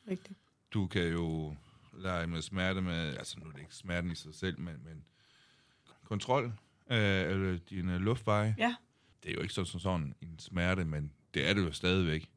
Rigtigt. 0.10 0.40
Du 0.74 0.88
kan 0.88 1.08
jo 1.08 1.56
lege 1.98 2.28
med 2.28 2.42
smerte 2.42 2.82
med, 2.82 3.18
altså 3.18 3.40
nu 3.40 3.46
er 3.46 3.52
det 3.52 3.60
ikke 3.60 3.76
smerten 3.76 4.12
i 4.12 4.16
sig 4.16 4.36
selv, 4.36 4.60
men, 4.60 4.74
men 4.84 5.04
kontrol 6.04 6.52
af 6.88 7.24
eller 7.30 7.58
dine 7.70 7.98
luftveje. 7.98 8.56
Ja. 8.58 8.76
Det 9.24 9.30
er 9.30 9.34
jo 9.36 9.42
ikke 9.42 9.54
sådan, 9.54 9.66
som 9.66 9.80
sådan 9.80 10.14
en 10.22 10.40
smerte, 10.40 10.86
men 10.86 11.12
det 11.34 11.50
er 11.50 11.54
det 11.54 11.62
jo 11.66 11.72
stadigvæk. 11.72 12.30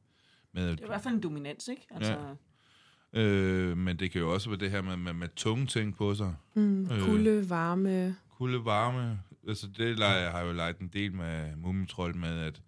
Med, 0.52 0.70
Det 0.70 0.80
er 0.80 0.84
i 0.84 0.86
hvert 0.86 1.00
fald 1.02 1.14
en 1.14 1.20
dominans, 1.22 1.68
ikke? 1.68 1.86
Altså, 1.90 2.36
Ja. 3.12 3.20
øh, 3.20 3.76
men 3.76 3.98
det 3.98 4.10
kan 4.10 4.20
jo 4.20 4.32
også 4.34 4.48
være 4.50 4.58
det 4.58 4.70
her 4.70 4.82
med, 4.82 4.96
med, 4.96 5.12
med 5.12 5.28
tunge 5.36 5.66
ting 5.66 5.96
på 5.96 6.14
sig. 6.14 6.34
Mm, 6.54 6.84
Øh. 6.90 7.04
kulde, 7.04 7.50
varme. 7.50 8.16
Kulde, 8.30 8.64
varme. 8.64 9.20
Altså 9.48 9.66
det 9.66 9.98
leger, 9.98 10.30
har 10.30 10.38
jeg 10.38 10.46
jo 10.48 10.52
leget 10.52 10.78
en 10.78 10.88
del 10.88 11.12
med 11.14 11.56
Mumitrold 11.56 12.14
med, 12.14 12.38
at 12.40 12.62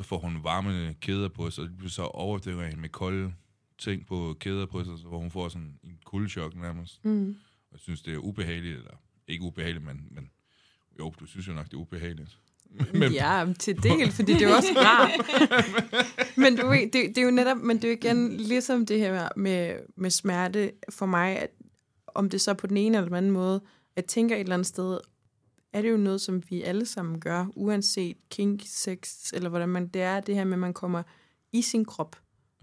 så 0.00 0.08
får 0.08 0.18
hun 0.18 0.38
varme 0.42 0.94
kæder 1.00 1.28
på 1.28 1.50
sig, 1.50 1.64
og 1.84 1.90
så 1.90 2.02
overdækker 2.02 2.64
hende 2.64 2.80
med 2.80 2.88
kolde 2.88 3.32
ting 3.78 4.06
på 4.06 4.36
kæder 4.40 4.66
på 4.66 4.84
sig, 4.84 4.98
så 4.98 5.08
hvor 5.08 5.18
hun 5.18 5.30
får 5.30 5.48
sådan 5.48 5.78
en 5.84 5.98
kuldechok 6.04 6.56
nærmest. 6.56 7.04
Mm. 7.04 7.36
Og 7.70 7.72
jeg 7.72 7.80
synes, 7.80 8.02
det 8.02 8.14
er 8.14 8.18
ubehageligt, 8.18 8.76
eller 8.76 9.02
ikke 9.28 9.44
ubehageligt, 9.44 9.84
men, 9.84 10.08
men 10.10 10.30
jo, 10.98 11.14
du 11.20 11.26
synes 11.26 11.48
jo 11.48 11.52
nok, 11.52 11.66
det 11.66 11.72
er 11.72 11.78
ubehageligt. 11.78 12.38
Men, 12.94 13.12
Ja, 13.12 13.46
til 13.58 13.82
del, 13.82 14.12
fordi 14.12 14.32
det 14.32 14.42
er 14.42 14.48
jo 14.48 14.54
også 14.54 14.72
rart. 14.86 15.10
men 16.36 16.56
du 16.56 16.68
ved, 16.68 16.80
det, 16.80 16.92
det 16.92 17.18
er 17.18 17.22
jo 17.22 17.30
netop, 17.30 17.56
men 17.56 17.76
det 17.76 17.84
er 17.84 17.88
jo 17.88 17.96
igen 17.96 18.36
ligesom 18.36 18.86
det 18.86 18.98
her 18.98 19.28
med, 19.36 19.74
med 19.96 20.10
smerte 20.10 20.72
for 20.90 21.06
mig, 21.06 21.38
at 21.38 21.50
om 22.06 22.30
det 22.30 22.40
så 22.40 22.54
på 22.54 22.66
den 22.66 22.76
ene 22.76 22.96
eller 22.96 23.08
den 23.08 23.16
anden 23.16 23.30
måde, 23.30 23.60
jeg 23.96 24.04
tænker 24.04 24.36
et 24.36 24.40
eller 24.40 24.54
andet 24.54 24.66
sted, 24.66 24.98
er 25.72 25.82
det 25.82 25.90
jo 25.90 25.96
noget, 25.96 26.20
som 26.20 26.42
vi 26.50 26.62
alle 26.62 26.86
sammen 26.86 27.20
gør, 27.20 27.46
uanset 27.56 28.16
kink, 28.30 28.62
sex, 28.66 29.32
eller 29.32 29.48
hvordan 29.48 29.68
man, 29.68 29.86
det 29.86 30.02
er 30.02 30.20
det 30.20 30.34
her 30.34 30.44
med, 30.44 30.52
at 30.52 30.58
man 30.58 30.74
kommer 30.74 31.02
i 31.52 31.62
sin 31.62 31.84
krop. 31.84 32.16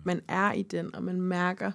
Man 0.04 0.22
er 0.28 0.52
i 0.52 0.62
den, 0.62 0.96
og 0.96 1.04
man 1.04 1.22
mærker 1.22 1.72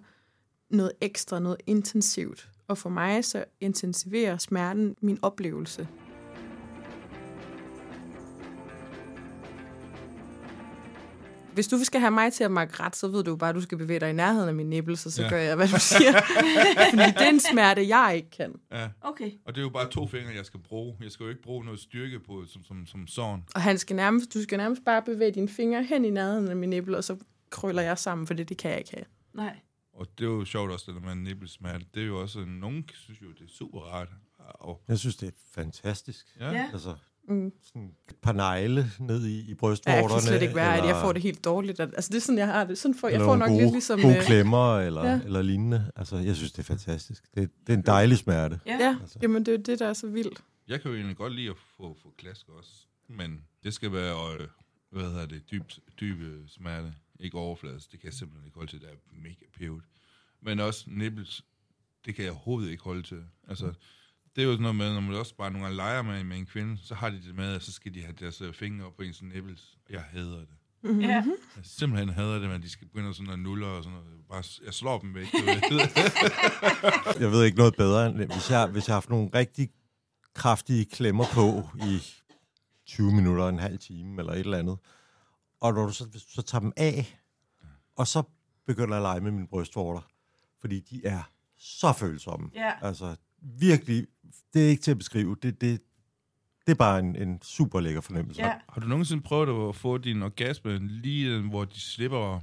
noget 0.71 0.93
ekstra, 1.01 1.39
noget 1.39 1.63
intensivt. 1.67 2.51
Og 2.69 2.79
for 2.79 2.91
mig 2.91 3.25
så 3.25 3.45
intensiverer 3.61 4.39
smerten 4.39 4.97
min 5.01 5.19
oplevelse. 5.23 5.89
Hvis 11.55 11.69
du 11.69 11.85
skal 11.85 12.01
have 12.01 12.11
mig 12.11 12.33
til 12.33 12.45
at 12.45 12.51
mærke 12.51 12.83
ret, 12.83 12.97
så 12.97 13.09
ved 13.09 13.25
du 13.25 13.31
jo 13.31 13.37
bare, 13.37 13.51
at 13.51 13.55
du 13.57 13.61
skal 13.61 13.79
bevæge 13.79 14.01
dig 14.01 14.11
i 14.11 14.13
nærheden 14.13 14.49
af 14.49 14.55
min 14.55 14.71
nippel, 14.71 14.97
så, 14.97 15.11
så 15.11 15.23
Ja. 15.23 15.29
gør 15.29 15.37
jeg, 15.37 15.57
hvad 15.57 15.69
du 15.69 15.79
siger. 15.81 16.13
Fordi 16.91 17.03
det 17.19 17.23
er 17.27 17.29
en 17.29 17.41
smerte, 17.41 17.89
jeg 17.89 18.13
ikke 18.17 18.31
kan. 18.31 18.55
ja. 18.73 18.89
okay. 19.01 19.31
Og 19.47 19.55
det 19.55 19.61
er 19.61 19.63
jo 19.63 19.69
bare 19.71 19.91
to 19.91 20.07
fingre, 20.07 20.35
jeg 20.37 20.47
skal 20.47 20.61
bruge. 20.61 20.97
Jeg 21.03 21.13
skal 21.13 21.25
jo 21.25 21.31
ikke 21.31 21.43
bruge 21.43 21.65
noget 21.65 21.81
styrke 21.81 22.21
på, 22.21 22.45
som, 22.47 22.65
som, 22.65 22.87
som 22.87 23.07
sådan. 23.07 23.45
Og 23.55 23.63
han 23.63 23.79
skal 23.79 23.97
nærmest, 23.97 24.35
du 24.35 24.43
skal 24.43 24.59
nærmest 24.59 24.83
bare 24.85 25.03
bevæge 25.03 25.33
dine 25.33 25.49
fingre 25.49 25.83
hen 25.85 26.05
i 26.05 26.11
nærheden 26.11 26.49
af 26.49 26.57
min 26.57 26.71
nippel, 26.71 26.95
og 26.95 27.05
så 27.05 27.17
krøller 27.51 27.83
jeg 27.83 27.99
sammen, 27.99 28.27
for 28.27 28.35
det, 28.35 28.49
det 28.49 28.57
kan 28.57 28.71
jeg 28.71 28.79
ikke 28.79 28.91
have. 28.95 29.05
Nej. 29.35 29.57
Og 29.95 30.07
det 30.19 30.25
er 30.25 30.29
jo 30.31 30.45
sjovt 30.45 30.71
også, 30.73 30.85
det 30.93 31.03
der 31.03 31.15
med 31.15 31.23
nippelsmerte. 31.23 31.85
Det 31.95 32.03
er 32.03 32.07
jo 32.07 32.21
også, 32.21 32.45
nogen 32.47 32.85
synes 32.95 33.23
jo, 33.23 33.27
det 33.29 33.41
er 33.45 33.53
super 33.59 33.81
rart. 33.81 34.09
Og, 34.39 34.83
Jeg 34.89 34.99
synes, 34.99 35.17
det 35.17 35.27
er 35.29 35.33
fantastisk. 35.55 36.27
ja. 36.41 36.51
Ja. 36.51 36.69
Altså, 36.73 36.95
Mm. 37.29 37.53
sådan 37.63 37.91
et 38.09 38.17
par 38.23 38.33
negle 38.33 38.91
ned 38.99 39.27
i, 39.27 39.31
i 39.31 39.41
Ja, 39.43 39.49
jeg 39.49 39.57
brystvorterne. 39.57 40.09
kan 40.09 40.21
slet 40.21 40.43
ikke 40.43 40.55
være, 40.55 40.73
at 40.77 40.79
jeg 40.79 40.89
eller- 40.89 41.01
får 41.01 41.13
det 41.13 41.23
helt 41.23 41.45
dårligt. 41.45 41.81
Altså, 41.81 42.09
det 42.09 42.17
er 42.17 42.21
sådan, 42.21 42.39
jeg 42.39 42.47
har 42.47 42.65
det. 42.65 42.79
Sådan 42.79 42.95
får, 42.95 43.09
jeg 43.09 43.15
eller 43.15 43.25
får 43.27 43.37
nogle 43.37 43.41
nok 43.41 43.49
gode, 43.49 43.63
lidt 43.63 43.73
ligesom... 43.73 44.01
Gode 44.01 44.17
øh, 44.17 44.23
klemmer 44.23 44.79
eller, 44.79 45.05
Ja. 45.07 45.21
eller 45.25 45.43
lignende. 45.43 45.91
Altså, 45.97 46.17
jeg 46.17 46.37
synes, 46.37 46.53
det 46.53 46.59
er 46.59 46.63
fantastisk. 46.65 47.25
Det, 47.35 47.51
det 47.67 47.73
er 47.73 47.77
en 47.77 47.87
dejlig 47.87 48.19
smerte. 48.19 48.61
Ja. 48.67 48.77
Ja, 48.81 48.97
Altså. 49.01 49.19
jamen 49.23 49.47
det 49.47 49.55
er 49.55 49.59
det, 49.59 49.79
der 49.79 49.87
er 49.87 49.93
så 49.93 50.07
vildt. 50.07 50.43
Jeg 50.69 50.81
kan 50.81 50.91
jo 50.91 50.97
egentlig 50.97 51.17
godt 51.17 51.33
lide 51.35 51.51
at 51.51 51.57
få, 51.77 51.97
få 52.03 52.13
klask 52.19 52.49
også. 52.49 52.71
Men 53.09 53.41
det 53.65 53.75
skal 53.75 53.93
være, 53.93 54.17
øh, 54.41 54.49
hvad 54.91 55.03
hedder 55.11 55.27
det, 55.27 55.43
dyb, 55.51 55.63
dyb 56.01 56.21
øh, 56.21 56.49
smerte. 56.49 56.95
Ikke 57.21 57.39
overfladisk. 57.39 57.93
Det 57.93 58.01
kan 58.01 58.07
jeg 58.07 58.15
simpelthen 58.15 58.47
ikke 58.47 58.59
holde 58.59 58.71
til. 58.73 58.81
Det 58.81 58.89
er 58.89 59.23
mega 59.23 59.45
pævet. 59.59 59.83
Men 60.43 60.61
også 60.61 60.85
nippels, 60.87 61.45
det 62.07 62.15
kan 62.15 62.25
jeg 62.25 62.33
overhovedet 62.33 62.71
ikke 62.71 62.83
holde 62.83 63.03
til. 63.03 63.23
Altså, 63.49 63.73
det 64.37 64.43
er 64.43 64.47
jo 64.47 64.53
sådan 64.53 64.63
noget 64.63 64.77
med, 64.77 64.95
når 64.95 65.01
man 65.01 65.15
også 65.15 65.35
bare 65.35 65.51
nogle 65.51 65.65
gange 65.65 65.77
leger 65.77 66.03
med, 66.03 66.25
med 66.25 66.37
en 66.37 66.47
kvinde, 66.47 66.79
så 66.83 66.95
har 66.95 67.11
de 67.11 67.23
det 67.23 67.35
med, 67.35 67.55
at 67.55 67.63
så 67.63 67.73
skal 67.73 67.95
de 67.95 68.03
have 68.03 68.15
deres 68.21 68.41
øh, 68.41 68.55
fingre 68.55 68.87
op 68.87 68.97
på 68.97 69.03
ens 69.03 69.23
nippels. 69.23 69.79
Jeg 69.91 70.01
hader 70.01 70.39
det. 70.39 70.49
Mm-hmm. 70.85 71.01
Ja. 71.01 71.09
Jeg 71.09 71.25
simpelthen 71.63 72.09
hader 72.09 72.39
det, 72.39 72.51
at 72.51 72.63
de 72.63 72.71
skal 72.71 72.87
begynde 72.87 73.15
sådan 73.15 73.33
at 73.33 73.39
nulle 73.39 73.67
og 73.67 73.85
sådan 73.85 73.99
noget. 73.99 74.21
Bare, 74.29 74.43
jeg 74.65 74.75
slår 74.75 74.99
dem 74.99 75.15
væk. 75.15 75.27
du 75.33 75.39
ved. 75.39 75.89
Jeg 77.23 77.31
ved 77.31 77.45
ikke 77.45 77.59
noget 77.59 77.77
bedre, 77.77 78.07
end 78.07 78.17
hvis 78.17 78.51
jeg, 78.51 78.67
hvis 78.67 78.89
jeg 78.89 78.93
har 78.93 78.97
haft 78.97 79.11
nogle 79.11 79.31
rigtig 79.35 79.71
kraftige 80.35 80.85
klemmer 80.85 81.25
på 81.33 81.69
i 81.87 82.03
20 82.87 83.13
minutter, 83.13 83.49
en 83.49 83.59
halv 83.59 83.79
time 83.79 84.19
eller 84.21 84.33
et 84.33 84.39
eller 84.39 84.59
andet, 84.59 84.79
og 85.61 85.75
når 85.75 85.87
du 85.87 85.93
så, 85.93 86.05
hvis 86.05 86.23
du 86.23 86.31
så 86.31 86.43
tager 86.43 86.61
dem 86.61 86.73
af, 86.77 87.19
og 87.97 88.07
så 88.07 88.23
begynder 88.67 88.89
jeg 88.89 88.97
at 88.97 89.03
lege 89.03 89.21
med 89.21 89.31
mine 89.31 89.49
brystvorter, 89.49 90.01
fordi 90.61 90.81
de 90.81 91.07
er 91.07 91.23
så 91.59 91.93
følsomme. 91.93 92.51
Ja. 92.55 92.73
Altså, 92.83 93.17
virkelig, 93.43 94.07
det 94.55 94.65
er 94.65 94.69
ikke 94.69 94.83
til 94.83 94.91
at 94.91 94.99
beskrive. 94.99 95.37
Det, 95.43 95.61
det, 95.61 95.81
det 96.67 96.73
er 96.73 96.77
bare 96.77 96.99
en, 96.99 97.17
en 97.17 97.43
super 97.43 97.81
lækker 97.81 98.01
fornemmelse. 98.01 98.43
Ja. 98.43 98.53
Har 98.69 98.81
du 98.81 98.87
nogensinde 98.87 99.23
prøvet 99.23 99.69
at 99.69 99.77
få 99.77 99.99
din 99.99 100.23
orgasme 100.23 100.79
lige 100.89 101.31
øh, 101.31 101.49
hvor 101.49 101.65
de 101.65 101.81
slipper 101.81 102.41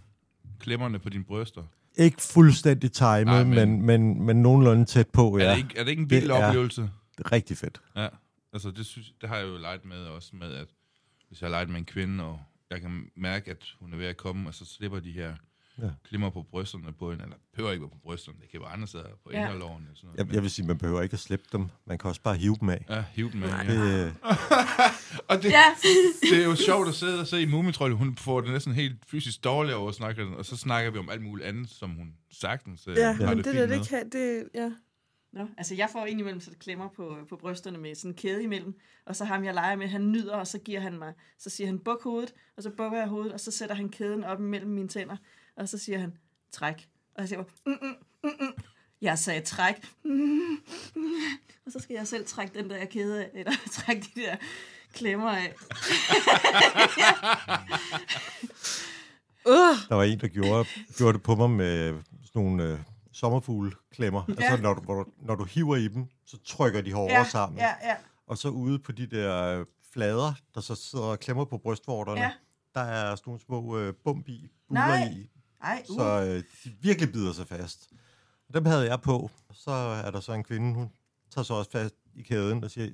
klemmerne 0.59 0.99
på 0.99 1.09
dine 1.09 1.23
bryster? 1.23 1.63
Ikke 1.97 2.21
fuldstændig 2.21 2.91
timet, 2.91 3.25
Nej, 3.25 3.43
men, 3.43 3.55
men- 3.55 3.81
men, 3.81 4.23
men, 4.25 4.41
nogenlunde 4.41 4.85
tæt 4.85 5.07
på, 5.09 5.37
Ja. 5.37 5.43
Er, 5.45 5.49
det 5.51 5.57
ikke, 5.57 5.77
er 5.77 5.83
det 5.83 5.89
ikke 5.91 6.01
en 6.01 6.09
Det 6.09 6.21
vild 6.21 6.31
er- 6.31 6.47
oplevelse? 6.47 6.81
Det 7.17 7.25
er 7.25 7.31
rigtig 7.31 7.57
fedt. 7.57 7.81
Ja. 7.95 8.07
Altså, 8.53 8.71
det, 8.71 8.85
synes, 8.85 9.13
det 9.21 9.29
har 9.29 9.37
jeg 9.37 9.47
jo 9.47 9.57
leget 9.57 9.85
med 9.85 9.97
også, 9.97 10.35
med 10.35 10.53
at 10.53 10.67
hvis 11.27 11.41
jeg 11.41 11.47
har 11.47 11.51
leget 11.51 11.69
med 11.69 11.77
en 11.79 11.85
kvinde, 11.85 12.23
og 12.23 12.39
jeg 12.69 12.81
kan 12.81 13.05
mærke, 13.15 13.51
at 13.51 13.65
hun 13.79 13.93
er 13.93 13.97
ved 13.97 14.05
at 14.05 14.17
komme, 14.17 14.49
og 14.49 14.53
så 14.53 14.65
slipper 14.65 14.99
de 14.99 15.11
her 15.11 15.35
Ja. 15.81 15.85
ja. 15.85 15.91
klimmer 16.07 16.29
på 16.29 16.43
brysterne 16.51 16.93
på 16.93 17.09
hende, 17.11 17.23
eller 17.23 17.37
behøver 17.53 17.71
ikke 17.71 17.81
være 17.81 17.89
på 17.89 17.97
brysterne, 18.03 18.37
det 18.41 18.49
kan 18.51 18.59
være 18.59 18.69
andre 18.69 18.87
steder, 18.87 19.03
på 19.23 19.31
Ja. 19.31 19.39
ja. 19.39 19.45
inderloven. 19.45 19.87
og 19.91 19.97
Sådan 19.97 20.07
noget. 20.07 20.27
Jeg, 20.27 20.33
jeg 20.33 20.41
vil 20.43 20.51
sige, 20.51 20.67
man 20.67 20.77
behøver 20.77 21.01
ikke 21.01 21.13
at 21.13 21.19
slippe 21.19 21.45
dem. 21.51 21.65
Man 21.85 21.97
kan 21.97 22.07
også 22.09 22.21
bare 22.21 22.35
hive 22.35 22.57
dem 22.59 22.69
af. 22.69 22.85
Ja, 22.89 23.03
hiv 23.13 23.31
dem 23.31 23.39
med. 23.39 23.49
Det, 23.49 23.67
Ja. 23.67 24.05
øh, 24.05 24.13
Og 25.29 25.43
det, 25.43 25.51
Ja. 25.51 25.63
det 26.21 26.39
er 26.41 26.45
jo 26.45 26.55
sjovt 26.55 26.87
at 26.87 26.93
sidde 26.95 27.19
og 27.19 27.27
se 27.27 27.41
i 27.41 27.45
Mumitrolle. 27.45 27.95
Hun 27.95 28.15
får 28.17 28.41
det 28.41 28.51
næsten 28.51 28.73
helt 28.73 28.95
fysisk 29.07 29.43
dårligt 29.43 29.75
over 29.75 29.89
at 29.89 29.95
snakke 29.95 30.25
og 30.37 30.45
så 30.45 30.57
snakker 30.57 30.91
vi 30.91 30.97
om 30.97 31.09
alt 31.09 31.21
muligt 31.21 31.47
andet, 31.47 31.69
som 31.69 31.89
hun 31.89 32.13
sagtens 32.31 32.87
øh, 32.87 32.97
Ja, 32.97 33.11
har 33.11 33.27
men 33.27 33.37
det, 33.37 33.45
det 33.45 33.55
der, 33.69 33.77
det 33.77 33.87
kan, 33.87 34.09
det, 34.09 34.43
ja. 34.55 34.71
Nå, 35.33 35.47
altså 35.57 35.75
jeg 35.75 35.89
får 35.91 36.05
indimellem 36.05 36.41
så 36.41 36.49
det 36.51 36.59
klemmer 36.59 36.87
på, 36.95 37.17
på 37.29 37.35
brysterne 37.35 37.77
med 37.77 37.95
sådan 37.95 38.11
en 38.11 38.15
kæde 38.15 38.43
imellem, 38.43 38.79
og 39.05 39.15
så 39.15 39.25
ham 39.25 39.43
jeg 39.43 39.53
leger 39.53 39.75
med, 39.75 39.87
han 39.87 40.11
nyder, 40.11 40.35
og 40.35 40.47
så 40.47 40.57
giver 40.59 40.79
han 40.79 40.99
mig, 40.99 41.13
så 41.39 41.49
siger 41.49 41.67
han 41.67 41.79
buk 41.79 42.03
hovedet, 42.03 42.33
og 42.57 42.63
så 42.63 42.69
bukker 42.69 42.97
jeg 42.99 43.07
hovedet, 43.07 43.33
og 43.33 43.39
så 43.39 43.51
sætter 43.51 43.75
han 43.75 43.89
kæden 43.89 44.23
op 44.23 44.39
imellem 44.39 44.71
mine 44.71 44.87
tænder, 44.87 45.17
og 45.59 45.69
så 45.69 45.77
siger 45.77 45.99
han, 45.99 46.17
træk. 46.51 46.87
Og 47.15 47.21
jeg 47.21 47.29
siger 47.29 47.41
mm, 47.65 47.71
mm, 47.81 47.95
mm, 48.23 48.29
mm. 48.39 48.53
jeg 49.01 49.19
sagde 49.19 49.41
træk. 49.41 49.75
Mm, 50.03 50.11
mm. 50.95 51.03
Og 51.65 51.71
så 51.71 51.79
skal 51.79 51.93
jeg 51.93 52.07
selv 52.07 52.25
trække 52.25 52.59
den 52.59 52.69
der 52.69 52.85
kæde 52.85 53.23
af, 53.23 53.29
eller 53.33 53.51
trække 53.71 54.07
de 54.15 54.21
der 54.21 54.35
klemmer 54.93 55.29
af. 55.31 55.53
Uh, 59.45 59.75
der 59.89 59.95
var 59.95 60.03
en, 60.03 60.19
der 60.19 60.27
gjorde, 60.27 60.65
gjorde 60.97 61.13
det 61.13 61.23
på 61.23 61.35
mig 61.35 61.49
med 61.49 62.01
sådan 62.25 62.41
nogle 62.41 62.63
øh, 62.63 62.79
sommerfugleklemmer. 63.11 64.23
Ja. 64.27 64.33
Altså, 64.43 64.61
når 64.61 64.73
du, 64.73 65.05
når 65.21 65.35
du 65.35 65.43
hiver 65.43 65.75
i 65.75 65.87
dem, 65.87 66.05
så 66.25 66.37
trykker 66.45 66.81
de 66.81 66.93
hårdere 66.93 67.17
Ja, 67.17 67.23
sammen. 67.29 67.59
ja, 67.59 67.73
ja. 67.83 67.95
Og 68.27 68.37
så 68.37 68.49
ude 68.49 68.79
på 68.79 68.91
de 68.91 69.05
der 69.07 69.59
øh, 69.59 69.65
flader, 69.93 70.33
der 70.55 70.61
så 70.61 70.75
sidder 70.75 71.05
og 71.05 71.19
klemmer 71.19 71.45
på 71.45 71.57
brystvorterne, 71.57 72.21
Ja. 72.21 72.31
der 72.73 72.81
er 72.81 73.15
sådan 73.15 73.23
nogle 73.25 73.41
små 73.41 73.77
øh, 73.77 73.93
bump 74.03 74.27
i, 74.29 74.51
buler 74.67 74.81
Nej. 74.81 75.07
i, 75.07 75.29
Ej, 75.63 75.83
uh. 75.89 75.95
så 75.97 76.03
øh, 76.03 76.43
de 76.63 76.75
virkelig 76.81 77.11
bider 77.11 77.33
sig 77.33 77.47
fast. 77.47 77.89
Og 78.47 78.53
dem 78.53 78.65
havde 78.65 78.85
jeg 78.89 79.01
på. 79.01 79.29
Så 79.53 79.71
er 79.71 80.11
der 80.11 80.19
så 80.19 80.33
en 80.33 80.43
kvinde, 80.43 80.73
hun 80.75 80.89
tager 81.31 81.43
så 81.43 81.53
også 81.53 81.71
fast 81.71 81.95
i 82.15 82.21
kæden 82.21 82.63
og 82.63 82.71
siger, 82.71 82.89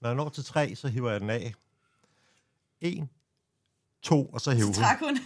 når 0.00 0.08
jeg 0.08 0.16
når 0.16 0.28
til 0.28 0.44
tre, 0.44 0.74
så 0.76 0.88
hiver 0.88 1.10
jeg 1.10 1.20
den 1.20 1.30
af. 1.30 1.54
En, 2.80 3.10
to, 4.02 4.26
og 4.26 4.40
så 4.40 4.50
hiver 4.50 4.72
Så 4.72 4.80
hun. 4.80 4.84
trak 4.84 4.98
hun. 5.00 5.18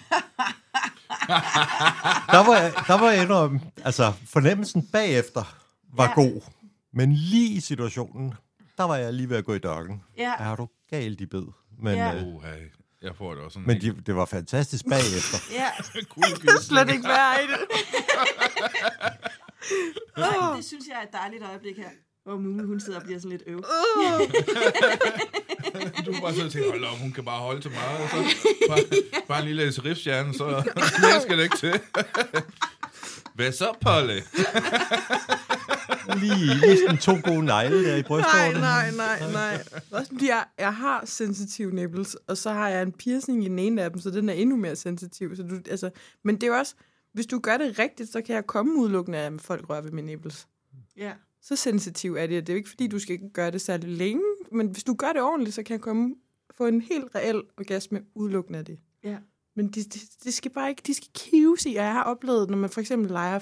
Der 2.33 2.47
var, 2.47 2.57
jeg, 2.57 2.73
der 2.87 2.99
var 3.01 3.11
jeg 3.11 3.23
indrømme, 3.23 3.61
altså 3.85 4.13
fornemmelsen 4.27 4.87
bagefter 4.87 5.57
var 5.95 6.05
Ja. 6.09 6.15
god. 6.15 6.41
Men 6.93 7.13
lige 7.13 7.55
i 7.55 7.61
situationen, 7.61 8.35
der 8.79 8.85
var 8.85 8.97
jeg 8.97 9.13
lige 9.13 9.29
ved 9.29 9.37
at 9.37 9.45
gå 9.45 9.55
i 9.55 9.59
dørken. 9.59 10.03
Ja. 10.19 10.35
Er 10.39 10.57
du 10.57 10.69
galt 10.91 11.21
i 11.21 11.27
bed? 11.27 11.47
Men, 11.79 11.95
Ja. 11.95 12.15
øh, 12.15 12.23
hey. 12.43 12.69
Jeg 13.03 13.17
får 13.17 13.35
det 13.35 13.45
også 13.45 13.55
sådan 13.55 13.67
men 13.67 13.81
de, 13.81 14.03
det 14.07 14.17
var 14.17 14.25
fantastisk 14.25 14.85
bagefter. 14.89 15.39
Ja. 15.61 15.69
cool 16.15 16.39
kan 16.41 16.63
slet 16.71 16.89
ikke 16.91 17.09
være 17.09 17.45
i 17.45 17.47
det. 17.47 17.59
Ej, 20.17 20.57
det 20.57 20.65
synes 20.65 20.85
jeg 20.89 20.97
er 20.99 21.03
et 21.03 21.13
dejligt 21.13 21.43
øjeblik 21.43 21.77
her. 21.77 21.89
Hvor 22.25 22.37
Mumu, 22.37 22.67
hun 22.67 22.81
sidder 22.81 22.99
og 22.99 23.05
bliver 23.05 23.19
sådan 23.19 23.31
lidt 23.31 23.43
øv. 23.47 23.57
Du 26.07 26.13
er 26.13 26.21
bare 26.21 26.35
sådan 26.35 26.51
tænkt, 26.51 26.71
hold 26.71 26.85
op, 26.85 26.99
hun 26.99 27.13
kan 27.13 27.25
bare 27.25 27.41
holde 27.41 27.61
til 27.61 27.71
meget, 27.71 28.03
og 28.03 28.09
så 28.09 28.17
bare, 28.69 28.79
bare 29.29 29.41
en 29.41 29.47
lille 29.47 29.63
riffstjerne, 29.85 30.35
så 30.35 30.45
mere 31.03 31.21
skal 31.23 31.39
det 31.39 31.45
ikke 31.45 31.57
til. 31.57 31.81
Hvad 33.35 33.53
så, 33.53 33.75
Polly? 33.81 34.21
Lige, 36.21 36.55
lige 36.61 36.79
sådan 36.79 36.99
to 36.99 37.13
gode 37.25 37.45
negle 37.45 37.85
der 37.85 37.93
i 37.93 38.01
Nej, 38.01 38.03
brystvorten. 38.03 38.61
nej, 38.61 38.91
nej, 38.91 39.33
nej. 39.33 39.65
Også 39.91 40.13
fordi 40.13 40.29
jeg, 40.29 40.45
jeg 40.59 40.75
har 40.75 41.07
sensitive 41.07 41.75
nipples, 41.75 42.15
og 42.15 42.37
så 42.37 42.51
har 42.51 42.69
jeg 42.69 42.83
en 42.83 42.93
piercing 42.93 43.45
i 43.45 43.49
den 43.49 43.59
ene 43.59 43.83
af 43.83 43.91
dem, 43.91 44.01
så 44.01 44.11
den 44.11 44.29
er 44.29 44.33
endnu 44.33 44.57
mere 44.57 44.77
sensitiv. 44.77 45.37
Så 45.37 45.43
du, 45.43 45.57
altså, 45.71 45.91
men 46.25 46.35
det 46.35 46.43
er 46.43 46.47
jo 46.47 46.55
også, 46.55 46.75
hvis 47.13 47.27
du 47.27 47.39
gør 47.39 47.57
det 47.57 47.79
rigtigt, 47.79 48.13
så 48.13 48.21
kan 48.21 48.35
jeg 48.35 48.47
komme 48.47 48.79
udelukkende 48.79 49.19
af, 49.19 49.27
at 49.27 49.41
folk 49.41 49.69
rører 49.71 49.81
ved 49.81 49.91
mine 49.91 50.07
nipples. 50.07 50.49
Ja. 50.97 51.13
Så 51.43 51.57
sensitiv 51.57 52.15
er 52.15 52.27
det. 52.27 52.47
Det 52.47 52.53
er 52.53 52.55
jo 52.55 52.59
ikke, 52.59 52.69
fordi 52.71 52.87
du 52.87 52.99
skal 52.99 53.19
gøre 53.35 53.51
det 53.51 53.61
særlig 53.61 53.89
længe, 53.89 54.23
men 54.53 54.67
hvis 54.67 54.85
du 54.85 54.95
gør 54.95 55.13
det 55.13 55.23
ordentligt, 55.23 55.55
så 55.55 55.63
kan 55.63 55.73
jeg 55.75 55.81
komme 55.81 56.15
få 56.57 56.67
en 56.67 56.81
helt 56.81 57.05
reel 57.15 57.43
orgasme 57.59 58.01
udelukkende 58.15 58.59
af 58.59 58.65
det. 58.65 58.79
Ja. 59.05 59.17
Men 59.57 59.67
det, 59.69 59.95
det, 59.95 60.03
det 60.25 60.35
skal 60.35 60.51
bare 60.51 60.71
ikke, 60.71 60.83
de 60.87 60.95
skal 60.95 61.09
kives 61.15 61.67
i, 61.67 61.69
og 61.69 61.85
jeg 61.85 61.93
har 61.93 62.03
oplevet, 62.03 62.51
når 62.51 62.57
man 62.57 62.71
for 62.71 62.81
eksempel 62.81 63.11
leger 63.11 63.41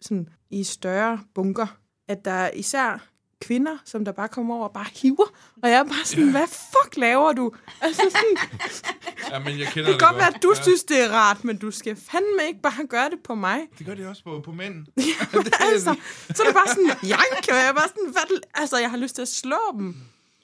sådan, 0.00 0.28
i 0.50 0.64
større 0.64 1.20
bunker, 1.34 1.66
at 2.08 2.24
der 2.24 2.30
er 2.30 2.50
især 2.50 3.08
kvinder, 3.40 3.76
som 3.84 4.04
der 4.04 4.12
bare 4.12 4.28
kommer 4.28 4.54
over 4.54 4.64
og 4.68 4.72
bare 4.72 4.86
hiver, 5.02 5.26
og 5.62 5.70
jeg 5.70 5.78
er 5.78 5.84
bare 5.84 6.04
sådan, 6.04 6.30
hvad 6.30 6.46
fuck 6.48 6.96
laver 6.96 7.32
du? 7.32 7.52
Altså 7.80 8.02
sådan, 8.02 8.36
Ja, 9.30 9.38
men 9.38 9.58
jeg 9.58 9.66
kender 9.66 9.66
det 9.66 9.86
det 9.86 9.98
kan 9.98 10.08
godt 10.08 10.16
være, 10.16 10.34
at 10.34 10.42
du 10.42 10.52
Ja. 10.56 10.62
synes, 10.62 10.84
det 10.84 11.04
er 11.04 11.10
rart, 11.10 11.44
men 11.44 11.56
du 11.58 11.70
skal 11.70 11.96
fandme 11.96 12.46
ikke 12.48 12.60
bare 12.60 12.86
gøre 12.86 13.10
det 13.10 13.18
på 13.24 13.34
mig. 13.34 13.60
Det 13.78 13.86
gør 13.86 13.94
det 13.94 14.06
også 14.06 14.24
på, 14.24 14.40
på 14.40 14.52
mænd. 14.52 14.74
altså, 15.72 15.96
så 16.34 16.42
er 16.42 16.46
det 16.46 16.54
bare 16.54 16.68
sådan, 16.68 16.90
jank, 17.02 17.48
og 17.48 17.54
jeg 17.56 17.68
er 17.68 17.72
bare 17.72 17.88
sådan, 17.88 18.10
hvad, 18.12 18.40
altså, 18.54 18.78
jeg 18.78 18.90
har 18.90 18.96
lyst 18.96 19.14
til 19.14 19.22
at 19.22 19.28
slå 19.28 19.58
dem. 19.72 19.96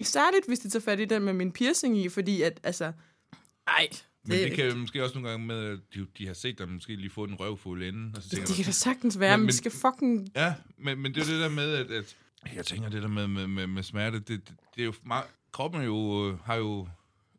Særligt, 0.02 0.46
hvis 0.46 0.58
de 0.58 0.70
tager 0.70 0.82
fat 0.82 1.00
i 1.00 1.04
den 1.04 1.22
med 1.22 1.32
min 1.32 1.52
piercing 1.52 1.98
i, 1.98 2.08
fordi 2.08 2.42
at, 2.42 2.60
altså, 2.62 2.92
ej, 3.66 3.88
Men 4.26 4.38
det 4.38 4.52
kan 4.52 4.66
jo 4.68 4.74
måske 4.76 5.02
også 5.04 5.14
nogle 5.14 5.30
gange 5.30 5.46
med, 5.46 5.56
at 5.56 5.78
de, 5.94 6.06
de 6.18 6.26
har 6.26 6.34
set 6.34 6.58
dig 6.58 6.68
måske 6.68 6.96
lige 6.96 7.10
få 7.10 7.24
en 7.24 7.34
røvfuld 7.34 7.82
inden. 7.82 8.12
Og 8.16 8.22
så 8.22 8.28
tænker 8.28 8.44
det 8.46 8.50
du, 8.52 8.56
kan 8.56 8.64
da 8.64 8.70
sagtens 8.70 9.20
være, 9.20 9.38
Men- 9.38 9.44
men, 9.46 9.52
skal 9.52 9.70
fucking... 9.70 10.28
Ja, 10.36 10.54
men, 10.78 10.98
men 10.98 11.14
det 11.14 11.22
er 11.22 11.26
jo 11.26 11.32
det 11.32 11.40
der 11.42 11.48
med, 11.48 11.72
at, 11.74 11.90
at 11.90 12.16
jeg 12.56 12.66
tænker 12.66 12.88
det 12.88 13.02
der 13.02 13.08
med, 13.08 13.26
med, 13.28 13.46
med, 13.46 13.66
med 13.66 13.82
smerte, 13.82 14.18
det, 14.18 14.28
det, 14.28 14.40
det 14.74 14.80
er 14.80 14.84
jo 14.84 14.92
meget, 15.06 15.24
kroppen 15.52 15.80
er 15.80 15.84
jo, 15.84 16.28
øh, 16.30 16.38
har 16.44 16.54
jo 16.54 16.88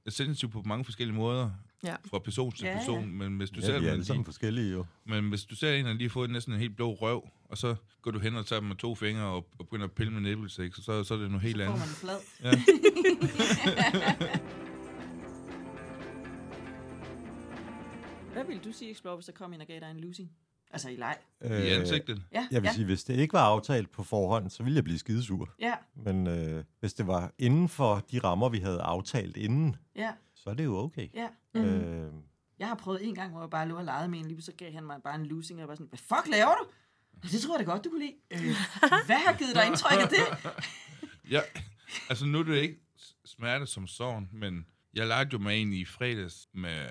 er 0.05 0.11
sensitiv 0.11 0.49
på 0.51 0.61
mange 0.65 0.85
forskellige 0.85 1.17
måder, 1.17 1.49
Ja. 1.83 1.95
fra 2.09 2.19
person 2.19 2.51
til 2.51 2.65
Ja, 2.65 2.71
ja. 2.71 2.77
person, 2.77 3.11
men 3.11 3.37
hvis 3.37 3.49
du 3.49 3.59
Ja, 3.59 3.65
ser 3.65 3.79
de 3.79 3.87
er 3.87 3.91
alle 3.91 4.05
sammen 4.05 4.19
lige, 4.21 4.25
forskellige 4.25 4.71
jo. 4.71 4.85
men 5.05 5.29
hvis 5.29 5.43
du 5.43 5.55
ser 5.55 5.73
en, 5.73 5.85
der 5.85 5.93
lige 5.93 6.03
har 6.03 6.09
fået 6.09 6.29
næsten 6.29 6.53
en 6.53 6.59
helt 6.59 6.75
blå 6.75 6.93
røv, 6.93 7.29
og 7.49 7.57
så 7.57 7.75
går 8.01 8.11
du 8.11 8.19
hen 8.19 8.35
og 8.35 8.45
tager 8.45 8.59
dem 8.59 8.67
med 8.67 8.75
to 8.75 8.95
fingre 8.95 9.23
og, 9.23 9.35
og 9.35 9.45
begynder 9.65 9.85
at 9.85 9.91
pille 9.91 10.13
med 10.13 10.21
næbbelsæk, 10.21 10.75
så, 10.75 10.81
så, 10.81 11.03
så 11.03 11.13
er 11.13 11.17
det 11.17 11.27
noget 11.31 11.41
helt 11.41 11.57
Så 11.57 11.65
får 11.65 11.73
andet. 11.73 11.87
man 11.87 11.95
flad. 11.95 12.17
Ja. 12.43 12.51
Hvad 18.35 18.45
ville 18.45 18.61
du 18.63 18.71
sige, 18.71 18.91
Explore, 18.91 19.15
hvis 19.15 19.25
der 19.25 19.31
kom 19.31 19.53
en 19.53 19.61
og 19.61 19.67
gav 19.67 19.79
dig 19.79 19.91
en 19.91 19.99
losing? 19.99 20.31
Altså 20.71 20.89
i 20.89 20.95
leg. 20.95 21.17
I 21.41 21.45
Øh, 21.47 21.79
ansigtet. 21.79 22.23
Ja, 22.31 22.47
Jeg 22.51 22.61
vil 22.61 22.67
ja, 22.67 22.73
sige, 22.73 22.85
hvis 22.85 23.03
det 23.03 23.15
ikke 23.19 23.33
var 23.33 23.43
aftalt 23.45 23.91
på 23.91 24.03
forhånd, 24.03 24.49
så 24.49 24.63
ville 24.63 24.75
jeg 24.75 24.83
blive 24.83 24.99
skidesur. 24.99 25.49
ja, 25.59 25.73
Men 25.95 26.27
øh, 26.27 26.63
hvis 26.79 26.93
det 26.93 27.07
var 27.07 27.33
inden 27.37 27.69
for 27.69 28.03
de 28.11 28.19
rammer, 28.19 28.49
vi 28.49 28.59
havde 28.59 28.81
aftalt 28.81 29.37
inden, 29.37 29.75
ja, 29.95 30.11
så 30.35 30.49
er 30.49 30.53
det 30.53 30.63
jo 30.63 30.77
okay. 30.77 31.07
ja. 31.13 31.27
Mm. 31.55 31.61
Øh, 31.63 32.11
Jeg 32.59 32.67
har 32.67 32.75
prøvet 32.75 33.07
en 33.07 33.15
gang, 33.15 33.31
hvor 33.31 33.41
jeg 33.41 33.49
bare 33.49 33.67
lå 33.67 33.77
og 33.77 33.83
legede 33.85 34.09
med 34.09 34.19
en, 34.19 34.25
lige 34.27 34.41
så 34.41 34.51
gav 34.57 34.71
han 34.73 34.83
mig 34.83 35.01
bare 35.03 35.15
en 35.15 35.25
losing, 35.25 35.57
og 35.57 35.61
jeg 35.61 35.67
var 35.67 35.75
sådan, 35.75 35.87
hvad 35.87 35.99
fuck 35.99 36.27
laver 36.31 36.55
du? 36.55 36.65
Det 37.31 37.41
tror 37.41 37.57
jeg 37.57 37.65
da 37.67 37.71
godt, 37.71 37.83
du 37.83 37.89
kunne 37.89 38.05
lide. 38.05 38.15
Øh, 38.31 38.55
hvad 39.05 39.15
har 39.25 39.37
givet 39.37 39.55
dig 39.55 39.67
indtryk 39.67 39.97
af 40.01 40.07
det? 40.09 40.51
Ja, 41.31 41.41
altså 42.09 42.25
nu 42.25 42.39
er 42.39 42.43
det 42.43 42.55
ikke 42.61 42.79
smerte 43.25 43.65
som 43.67 43.87
sådan, 43.87 44.29
men 44.31 44.65
jeg 44.93 45.07
legede 45.07 45.29
jo 45.33 45.37
med 45.39 45.61
en 45.61 45.73
i 45.73 45.85
fredags 45.85 46.47
med 46.53 46.87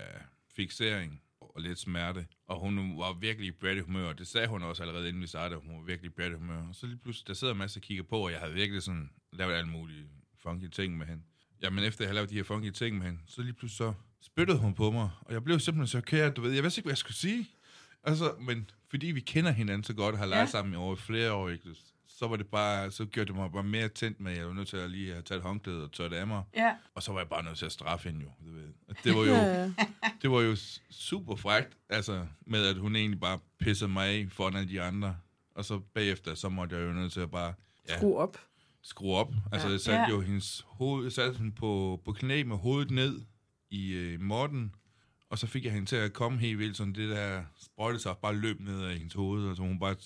fixering 0.57 1.21
og 1.55 1.63
lidt 1.63 1.79
smerte, 1.79 2.27
og 2.47 2.61
hun 2.61 2.99
var 2.99 3.13
virkelig 3.13 3.49
i 3.49 3.51
bratty 3.51 3.81
humør, 3.81 4.13
det 4.13 4.27
sagde 4.27 4.49
hun 4.49 4.63
også 4.63 4.83
allerede 4.83 5.09
inden 5.09 5.23
vi 5.23 5.27
startede, 5.27 5.61
hun 5.61 5.77
var 5.77 5.85
virkelig 5.85 6.09
i 6.11 6.13
bratty 6.13 6.35
humør. 6.37 6.69
Og 6.69 6.75
så 6.75 6.87
lige 6.87 6.99
pludselig, 6.99 7.29
der 7.29 7.35
sidder 7.35 7.53
en 7.53 7.59
masse 7.59 7.79
og 7.79 7.83
kigger 7.83 8.05
på, 8.05 8.19
og 8.19 8.33
jeg 8.33 8.41
havde 8.41 8.55
virkelig 8.55 8.83
sådan 8.83 9.11
lavet 9.33 9.55
alle 9.55 9.71
mulige 9.71 10.05
funky 10.43 10.69
ting 10.69 10.99
med 10.99 11.07
hende. 11.07 11.23
Jamen 11.63 11.85
efter 11.85 12.05
jeg 12.05 12.09
havde 12.09 12.15
lavet 12.15 12.31
de 12.31 12.35
her 12.35 12.43
funky 12.43 12.71
ting 12.71 12.99
med 12.99 13.07
hende, 13.07 13.21
så 13.27 13.43
lige 13.43 13.53
pludselig 13.53 13.77
så 13.77 13.93
spyttede 14.21 14.59
hun 14.59 14.75
på 14.75 14.91
mig, 14.91 15.11
og 15.21 15.33
jeg 15.33 15.45
blev 15.45 15.61
simpelthen 15.61 16.01
så 16.01 16.01
kæret, 16.01 16.37
du 16.37 16.41
ved, 16.43 16.53
jeg 16.53 16.63
vidste 16.63 16.79
ikke, 16.79 16.87
hvad 16.87 16.93
jeg 16.93 16.99
skulle 16.99 17.17
sige. 17.17 17.49
Altså, 18.05 18.35
men 18.41 18.71
fordi 18.91 19.07
vi 19.07 19.21
kender 19.21 19.51
hinanden 19.51 19.85
så 19.85 19.95
godt 19.95 20.13
og 20.13 20.19
har 20.19 20.27
leget 20.27 20.41
ja. 20.41 20.51
sammen 20.51 20.75
i 20.75 20.77
over 20.77 20.95
flere 20.97 21.33
år, 21.33 21.49
ikke? 21.49 21.75
Så 22.19 22.27
var 22.29 22.37
det 22.37 22.47
bare, 22.47 22.91
så 22.91 23.05
gjorde 23.05 23.29
det 23.29 23.37
mig 23.37 23.53
bare 23.53 23.63
mere 23.63 23.89
tændt 23.89 24.21
med, 24.21 24.33
at 24.33 24.39
jeg 24.39 24.47
var 24.47 24.53
nødt 24.53 24.69
til 24.69 24.77
at 24.77 24.91
lige 24.91 25.11
have 25.13 25.23
taget 25.23 25.43
håndklædet 25.43 25.83
og 25.83 25.93
tørret 25.93 26.13
af 26.13 26.27
mig. 26.27 26.43
Ja, 26.57 26.75
Og 26.95 27.03
så 27.03 27.13
var 27.13 27.21
jeg 27.21 27.29
bare 27.29 27.43
nødt 27.43 27.59
til 27.59 27.67
at 27.67 27.73
straffe 27.73 28.09
hende 28.11 28.25
jo. 28.25 28.31
Du 28.47 28.53
ved. 28.55 28.69
Det 29.05 29.15
var 29.15 29.25
jo, 29.25 29.35
det 30.23 30.31
var 30.31 30.41
jo 30.41 30.57
super 30.91 31.37
frækt, 31.37 31.77
altså 31.89 32.27
med 32.47 32.67
at 32.67 32.77
hun 32.77 32.97
egentlig 32.97 33.21
bare 33.21 33.39
pissede 33.61 33.91
mig 33.91 34.09
af 34.09 34.27
foran 34.31 34.57
alle 34.57 34.69
de 34.69 34.83
andre. 34.83 35.17
Og 35.55 35.65
så 35.65 35.79
bagefter, 35.79 36.35
så 36.35 36.49
måtte 36.49 36.77
jeg 36.77 36.87
jo 36.87 36.93
nødt 36.93 37.13
til 37.13 37.21
at 37.21 37.31
bare 37.31 37.55
ja, 37.89 37.97
skru 37.97 38.19
op. 38.19 38.39
skrue 38.83 39.17
op. 39.17 39.33
Altså 39.53 39.67
Ja. 39.69 39.73
jeg 39.73 39.81
satte 39.81 40.01
Ja. 40.01 40.09
jo 40.11 40.21
hendes 40.21 40.65
hoved, 40.67 41.03
jeg 41.05 41.13
satte 41.13 41.39
hende 41.39 41.53
på, 41.53 42.01
på 42.05 42.13
knæ 42.13 42.43
med 42.45 42.57
hovedet 42.57 42.91
ned 42.91 43.21
i 43.71 43.93
øh, 43.93 44.21
måtten. 44.21 44.75
Og 45.35 45.39
så 45.39 45.47
fik 45.47 45.65
jeg 45.65 45.73
hende 45.73 45.87
til 45.87 45.97
at 45.97 46.13
komme 46.13 46.39
helt 46.39 46.59
vildt, 46.59 46.77
sådan 46.77 46.93
det 46.93 47.11
der 47.11 47.43
sprøjtesaft 47.61 48.21
bare 48.21 48.35
løb 48.35 48.61
ned 48.61 48.85
af 48.85 48.97
hendes 48.97 49.15
hoved, 49.15 49.49
og 49.49 49.57
så 49.57 49.63
hun 49.63 49.79
bare... 49.79 49.97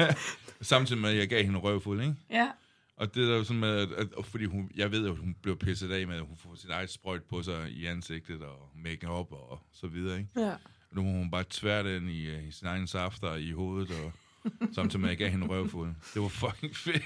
Samtidig 0.60 1.02
med, 1.02 1.10
at 1.10 1.16
jeg 1.16 1.28
gav 1.28 1.44
hende 1.44 1.58
røvfuld, 1.58 2.00
ikke? 2.00 2.14
ja, 2.30 2.50
Og 2.96 3.14
det 3.14 3.30
er 3.30 3.36
jo 3.36 3.44
sådan 3.44 3.60
med, 3.60 3.68
at, 3.68 3.92
at 3.92 4.12
og 4.12 4.24
fordi 4.24 4.44
hun, 4.44 4.70
jeg 4.74 4.92
ved 4.92 5.06
jo, 5.06 5.12
at 5.12 5.18
hun 5.18 5.36
bliver 5.42 5.56
pisset 5.56 5.92
af 5.92 6.06
med, 6.06 6.16
at 6.16 6.22
hun 6.22 6.36
får 6.36 6.54
sit 6.54 6.70
eget 6.70 6.90
sprøjt 6.90 7.22
på 7.22 7.42
sig 7.42 7.70
i 7.70 7.86
ansigtet 7.86 8.42
og 8.42 8.70
make 8.74 9.08
op 9.08 9.32
og 9.32 9.60
så 9.72 9.86
videre, 9.86 10.18
ikke? 10.18 10.30
Ja. 10.36 10.52
Og 10.90 10.96
nu 10.96 11.02
må 11.02 11.10
hun 11.10 11.30
bare 11.30 11.44
tvære 11.50 11.94
den 11.94 12.08
i, 12.08 12.26
øh, 12.26 12.48
i 12.48 12.50
sin 12.50 12.66
egen 12.66 12.86
safter 12.86 13.34
i 13.34 13.50
hovedet, 13.50 13.90
og 14.04 14.12
samtidig 14.74 15.00
med, 15.00 15.08
at 15.08 15.10
jeg 15.10 15.18
gav 15.18 15.30
hende 15.30 15.46
røvfuld. 15.46 15.94
Det 16.14 16.22
var 16.22 16.28
fucking 16.28 16.76
fedt. 16.76 17.02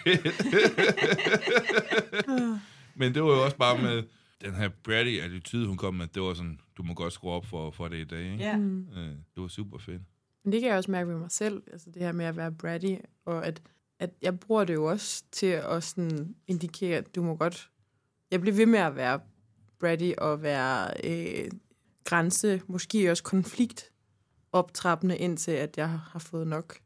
Men 3.01 3.15
det 3.15 3.23
var 3.23 3.29
jo 3.29 3.45
også 3.45 3.57
bare 3.57 3.83
med 3.83 4.03
den 4.45 4.55
her 4.55 4.69
bratty 4.69 5.19
attitude, 5.23 5.67
hun 5.67 5.77
kom 5.77 5.95
med. 5.95 6.07
Det 6.07 6.23
var 6.23 6.35
sådan, 6.35 6.61
du 6.77 6.83
må 6.83 6.95
godt 6.95 7.13
skrue 7.13 7.33
op 7.33 7.47
for, 7.47 7.71
for 7.71 7.89
det 7.89 7.97
i 7.97 8.05
dag, 8.05 8.33
ikke? 8.33 8.45
ja. 8.45 8.57
Mm. 8.57 8.89
Øh, 8.97 9.09
det 9.09 9.43
var 9.43 9.49
super 9.49 9.79
fedt. 9.79 10.03
Men 10.45 10.53
det 10.53 10.61
kan 10.61 10.69
jeg 10.69 10.77
også 10.77 10.91
mærke 10.91 11.09
ved 11.11 11.19
mig 11.19 11.31
selv, 11.31 11.63
altså 11.73 11.91
det 11.91 12.03
her 12.03 12.13
med 12.13 12.25
at 12.25 12.37
være 12.37 12.53
bratty, 12.53 12.95
og 13.25 13.47
at, 13.47 13.63
at 13.99 14.11
jeg 14.23 14.41
bruger 14.41 14.65
det 14.65 14.75
jo 14.75 14.85
også 14.85 15.25
til 15.33 15.47
at 15.47 15.83
sådan 15.83 16.35
indikere, 16.47 16.99
at 16.99 17.15
du 17.15 17.23
må 17.23 17.37
godt... 17.37 17.71
Jeg 18.31 18.41
bliver 18.41 18.57
ved 18.57 18.67
med 18.67 18.79
at 18.79 18.97
være 18.97 19.21
bratty 19.79 20.11
og 20.19 20.43
være 20.43 20.91
øh, 21.05 21.51
grænse, 22.05 22.63
måske 22.67 23.11
også 23.11 23.23
konflikt 23.23 23.93
optrappende, 24.53 25.19
indtil 25.19 25.53
at 25.53 25.77
jeg 25.77 25.89
har 25.89 26.19
fået 26.19 26.47
nok. 26.47 26.79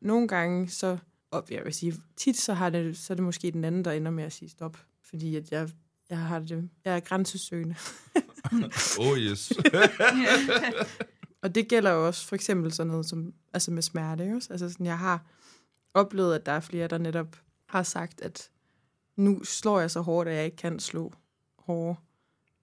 Nogle 0.00 0.28
gange 0.28 0.68
så, 0.68 0.98
og 1.30 1.44
jeg 1.50 1.64
vil 1.64 1.74
sige, 1.74 1.94
tit 2.16 2.36
så, 2.36 2.54
har 2.54 2.70
det, 2.70 2.96
så 2.96 3.12
er 3.12 3.14
det 3.14 3.24
måske 3.24 3.50
den 3.50 3.64
anden, 3.64 3.84
der 3.84 3.92
ender 3.92 4.10
med 4.10 4.24
at 4.24 4.32
sige 4.32 4.48
stop, 4.48 4.78
fordi 5.02 5.36
at 5.36 5.52
jeg, 5.52 5.68
jeg, 6.10 6.18
har 6.18 6.38
det, 6.38 6.68
jeg 6.84 6.96
er 6.96 7.00
grænsesøgende. 7.00 7.74
Oh 8.98 9.18
yes. 9.18 9.52
Og 11.42 11.54
det 11.54 11.68
gælder 11.68 11.90
jo 11.90 12.06
også 12.06 12.26
for 12.26 12.34
eksempel 12.34 12.72
sådan 12.72 12.90
noget 12.90 13.06
som, 13.06 13.34
altså 13.52 13.70
med 13.70 13.82
smerte. 13.82 14.24
Ikke? 14.24 14.36
også? 14.36 14.52
Altså 14.52 14.70
sådan, 14.70 14.86
jeg 14.86 14.98
har 14.98 15.26
oplevet, 15.94 16.34
at 16.34 16.46
der 16.46 16.52
er 16.52 16.60
flere, 16.60 16.88
der 16.88 16.98
netop 16.98 17.36
har 17.66 17.82
sagt, 17.82 18.20
at 18.20 18.50
nu 19.16 19.44
slår 19.44 19.80
jeg 19.80 19.90
så 19.90 20.00
hårdt, 20.00 20.28
at 20.28 20.36
jeg 20.36 20.44
ikke 20.44 20.56
kan 20.56 20.78
slå 20.78 21.12
hårdere. 21.58 21.96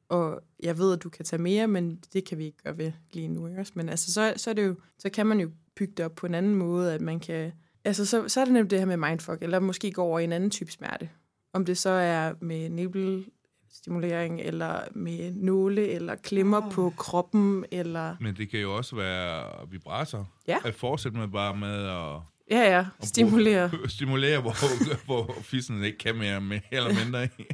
Og 0.10 0.41
jeg 0.63 0.77
ved, 0.77 0.93
at 0.93 1.03
du 1.03 1.10
kan 1.10 1.25
tage 1.25 1.41
mere, 1.41 1.67
men 1.67 2.03
det 2.13 2.25
kan 2.25 2.38
vi 2.38 2.45
ikke 2.45 2.58
gøre 2.63 2.77
ved 2.77 2.91
lige 3.12 3.27
nu. 3.27 3.47
Ikke? 3.47 3.60
også? 3.60 3.73
Men 3.75 3.89
altså, 3.89 4.13
så, 4.13 4.34
så, 4.38 4.49
er 4.49 4.53
det 4.53 4.65
jo, 4.65 4.75
så 4.97 5.10
kan 5.10 5.25
man 5.25 5.39
jo 5.39 5.49
bygge 5.75 5.93
det 5.97 6.06
op 6.06 6.15
på 6.15 6.25
en 6.25 6.36
anden 6.36 6.56
måde, 6.56 6.93
at 6.93 7.01
man 7.01 7.19
kan... 7.19 7.51
Altså, 7.86 8.06
så, 8.06 8.27
så 8.27 8.41
er 8.41 8.45
det 8.45 8.53
nemlig 8.53 8.71
det 8.71 8.79
her 8.79 8.86
med 8.86 8.97
mindfuck, 8.97 9.41
eller 9.41 9.60
måske 9.60 9.91
gå 9.91 10.03
over 10.03 10.19
i 10.19 10.23
en 10.23 10.32
anden 10.32 10.49
type 10.49 10.71
smerte. 10.71 11.10
Om 11.53 11.65
det 11.65 11.77
så 11.77 11.89
er 11.89 12.34
med 12.41 12.69
nibbelstimulering, 13.73 14.41
eller 14.41 14.79
med 14.95 15.31
nåle, 15.36 15.88
eller 15.89 16.15
klemmer 16.15 16.65
Åh. 16.65 16.71
på 16.71 16.93
kroppen, 16.97 17.65
eller... 17.71 18.15
Men 18.19 18.36
det 18.36 18.49
kan 18.49 18.59
jo 18.59 18.75
også 18.75 18.95
være 18.95 19.69
vibrator. 19.71 20.29
Ja. 20.47 20.57
At 20.65 20.75
fortsætte 20.75 21.17
med 21.17 21.27
bare 21.27 21.57
med 21.57 21.88
at 21.88 22.21
Ja, 22.51 22.75
ja, 22.77 22.86
bruge- 22.97 23.07
stimulere. 23.07 23.71
stimulere, 23.89 24.41
hvor, 24.41 24.53
hvor 25.05 25.33
fissen 25.41 25.83
ikke 25.83 25.97
kan 25.97 26.15
mere, 26.15 26.41
mere 26.41 26.62
eller 26.71 27.03
mindre. 27.05 27.23
ikke? 27.23 27.45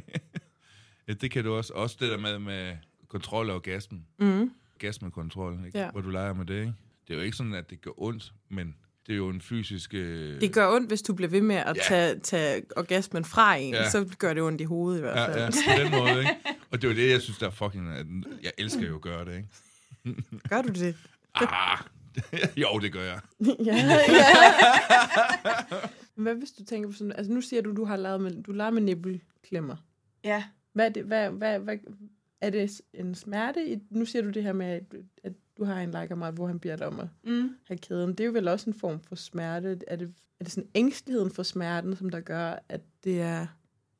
ja, 1.08 1.12
det 1.12 1.30
kan 1.30 1.44
du 1.44 1.54
også. 1.54 1.72
Også 1.74 1.96
det 2.00 2.10
der 2.10 2.18
med, 2.18 2.38
med 2.38 2.76
kontrol 3.08 3.50
af 3.50 3.54
orgasmen. 3.54 4.06
Mm. 4.18 4.50
Orgasmekontrol, 4.74 5.58
ikke? 5.66 5.78
Ja. 5.78 5.90
hvor 5.90 6.00
du 6.00 6.10
leger 6.10 6.34
med 6.34 6.46
det. 6.46 6.60
Ikke? 6.60 6.72
Det 7.08 7.14
er 7.14 7.18
jo 7.18 7.24
ikke 7.24 7.36
sådan, 7.36 7.54
at 7.54 7.70
det 7.70 7.80
gør 7.80 7.90
ondt, 7.96 8.32
men 8.48 8.74
det 9.06 9.12
er 9.12 9.16
jo 9.16 9.28
en 9.28 9.40
fysisk... 9.40 9.94
Øh... 9.94 10.40
Det 10.40 10.52
gør 10.52 10.74
ondt, 10.74 10.88
hvis 10.88 11.02
du 11.02 11.14
bliver 11.14 11.28
ved 11.30 11.40
med 11.40 11.56
at 11.56 11.76
Ja. 11.76 11.82
tage, 11.82 12.18
tage 12.18 12.62
orgasmen 12.76 13.24
fra 13.24 13.54
en. 13.56 13.74
Ja. 13.74 13.90
Så 13.90 14.08
gør 14.18 14.34
det 14.34 14.42
ondt 14.42 14.60
i 14.60 14.64
hovedet 14.64 14.98
i 14.98 15.00
hvert 15.00 15.16
Ja, 15.16 15.26
fald. 15.46 15.54
ja, 15.66 15.76
på 15.76 15.82
den 15.82 15.90
måde, 16.00 16.18
ikke? 16.20 16.36
Og 16.70 16.82
det 16.82 16.88
er 16.88 16.92
jo 16.92 16.96
det, 17.00 17.10
jeg 17.10 17.20
synes, 17.20 17.38
der 17.38 17.46
er 17.46 17.50
fucking... 17.50 17.88
at 17.88 18.06
Jeg 18.42 18.52
elsker 18.58 18.86
jo 18.88 18.94
at 18.94 19.00
gøre 19.00 19.24
det, 19.24 19.36
ikke? 19.36 20.22
Gør 20.48 20.62
du 20.62 20.68
det? 20.68 20.96
Ah, 21.34 21.78
jo, 22.62 22.78
det 22.82 22.92
gør 22.92 23.02
jeg. 23.02 23.20
ja, 23.66 23.76
ja. 23.76 23.98
Men 26.16 26.22
Hvad 26.22 26.34
hvis 26.34 26.50
du 26.50 26.64
tænker 26.64 26.88
på 26.88 26.94
sådan... 26.94 27.12
Altså 27.12 27.32
nu 27.32 27.40
siger 27.40 27.62
du, 27.62 27.72
du 27.76 27.84
har 27.84 27.96
lavet 27.96 28.20
med, 28.20 28.42
du 28.42 28.52
lavet 28.52 28.74
med 28.74 28.82
nibbelklemmer. 28.82 29.76
ja. 30.24 30.44
Hvad 30.72 30.84
er 30.86 30.88
det, 30.88 31.04
hvad, 31.04 31.30
hvad, 31.30 31.58
hvad, 31.58 31.76
er 32.40 32.50
det 32.50 32.80
en 32.94 33.14
smerte? 33.14 33.66
i- 33.72 33.78
Nu 33.90 34.04
siger 34.04 34.22
du 34.22 34.30
det 34.30 34.42
her 34.42 34.52
med, 34.52 34.66
at, 34.66 34.82
at 35.24 35.32
du 35.60 35.64
har 35.64 35.80
en 35.80 35.90
legekammerat, 35.90 36.34
hvor 36.34 36.46
han 36.46 36.58
beder 36.60 36.76
dig 36.76 36.86
om 36.86 37.00
at 37.00 37.08
Mm. 37.24 37.56
have 37.66 37.78
kæden. 37.78 38.10
Det 38.10 38.20
er 38.20 38.24
jo 38.24 38.32
vel 38.32 38.48
også 38.48 38.70
en 38.70 38.74
form 38.74 39.00
for 39.00 39.14
smerte. 39.14 39.78
Er 39.88 39.96
det, 39.96 40.14
er 40.40 40.44
det 40.44 40.52
sådan 40.52 40.70
ængsteligheden 40.74 41.30
for 41.30 41.42
smerten, 41.42 41.96
som 41.96 42.10
der 42.10 42.20
gør, 42.20 42.54
at 42.68 42.80
det 43.04 43.20
er 43.20 43.46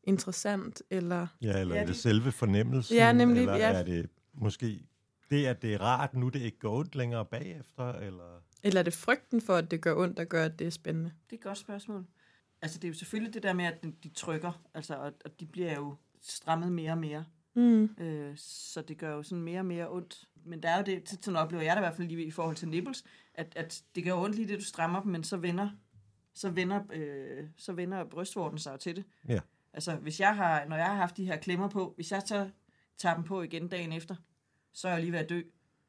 interessant, 0.04 0.82
eller... 0.90 1.26
Ja, 1.42 1.60
eller 1.60 1.74
Ja, 1.74 1.80
er 1.80 1.84
det 1.86 1.94
det- 1.94 2.02
selve 2.02 2.32
fornemmelsen? 2.32 2.96
Ja, 2.96 3.12
nemlig, 3.12 3.40
Eller 3.40 3.56
ja. 3.56 3.72
er 3.72 3.82
det 3.82 4.10
måske 4.34 4.86
det, 5.30 5.46
at 5.46 5.62
det 5.62 5.74
er 5.74 5.78
rart, 5.80 6.14
nu 6.14 6.28
det 6.28 6.40
ikke 6.40 6.58
går 6.58 6.78
ondt 6.78 6.94
længere 6.94 7.24
bagefter? 7.24 7.92
Eller? 7.92 8.42
Eller 8.62 8.78
er 8.80 8.84
det 8.84 8.92
frygten 8.94 9.40
for, 9.40 9.54
at 9.56 9.70
det 9.70 9.80
gør 9.80 9.94
ondt, 9.96 10.16
der 10.16 10.24
gør, 10.24 10.44
at 10.44 10.58
det 10.58 10.66
er 10.66 10.70
spændende? 10.70 11.10
Det 11.30 11.32
er 11.32 11.40
et 11.40 11.44
godt 11.44 11.58
spørgsmål. 11.58 12.04
Altså, 12.62 12.78
det 12.78 12.84
er 12.84 12.88
jo 12.88 12.94
selvfølgelig 12.94 13.34
det 13.34 13.42
der 13.42 13.52
med, 13.52 13.64
at 13.64 13.82
de- 13.82 13.92
de 14.02 14.08
trykker, 14.08 14.52
altså, 14.74 14.94
og, 14.94 15.12
og 15.24 15.40
de 15.40 15.46
bliver 15.46 15.74
jo 15.74 15.94
strammet 16.22 16.72
mere 16.72 16.92
og 16.92 16.98
mere. 16.98 17.24
Mm. 17.54 17.84
Øh, 17.98 18.32
så 18.36 18.82
det 18.82 18.98
gør 18.98 19.14
jo 19.14 19.22
sådan 19.22 19.44
mere 19.44 19.60
og 19.60 19.66
mere 19.66 19.90
ondt. 19.90 20.28
Men 20.44 20.62
der 20.62 20.68
er 20.68 20.76
jo 20.76 20.84
det, 20.84 21.08
sådan 21.08 21.36
oplever 21.36 21.62
jeg 21.62 21.76
det 21.76 21.80
i 21.80 21.84
hvert 21.84 21.96
fald 21.96 22.08
lige 22.08 22.24
i 22.24 22.30
forhold 22.30 22.56
til 22.56 22.68
nipples, 22.68 23.04
at, 23.34 23.52
at 23.56 23.82
det 23.94 24.04
gør 24.04 24.14
ondt 24.14 24.36
lige 24.36 24.48
det, 24.48 24.58
du 24.58 24.64
strammer 24.64 25.02
dem, 25.02 25.12
men 25.12 25.24
så 25.24 25.36
vender, 25.36 25.70
så 26.34 26.50
vender, 26.50 26.80
øh, 26.92 27.44
så 27.56 27.72
vender 27.72 28.04
brystvorten 28.04 28.58
sig 28.58 28.72
jo 28.72 28.76
til 28.76 28.96
det. 28.96 29.04
Ja. 29.28 29.40
Altså, 29.72 29.96
hvis 29.96 30.20
jeg 30.20 30.36
har, 30.36 30.64
når 30.64 30.76
jeg 30.76 30.86
har 30.86 30.94
haft 30.94 31.16
de 31.16 31.24
her 31.24 31.36
klemmer 31.36 31.68
på, 31.68 31.92
hvis 31.96 32.12
jeg 32.12 32.22
så 32.26 32.50
tager 32.98 33.14
dem 33.14 33.24
på 33.24 33.42
igen 33.42 33.68
dagen 33.68 33.92
efter, 33.92 34.16
så 34.72 34.88
er 34.88 34.92
jeg 34.92 35.00
lige 35.00 35.12
ved 35.12 35.18
at 35.18 35.28
dø. 35.28 35.42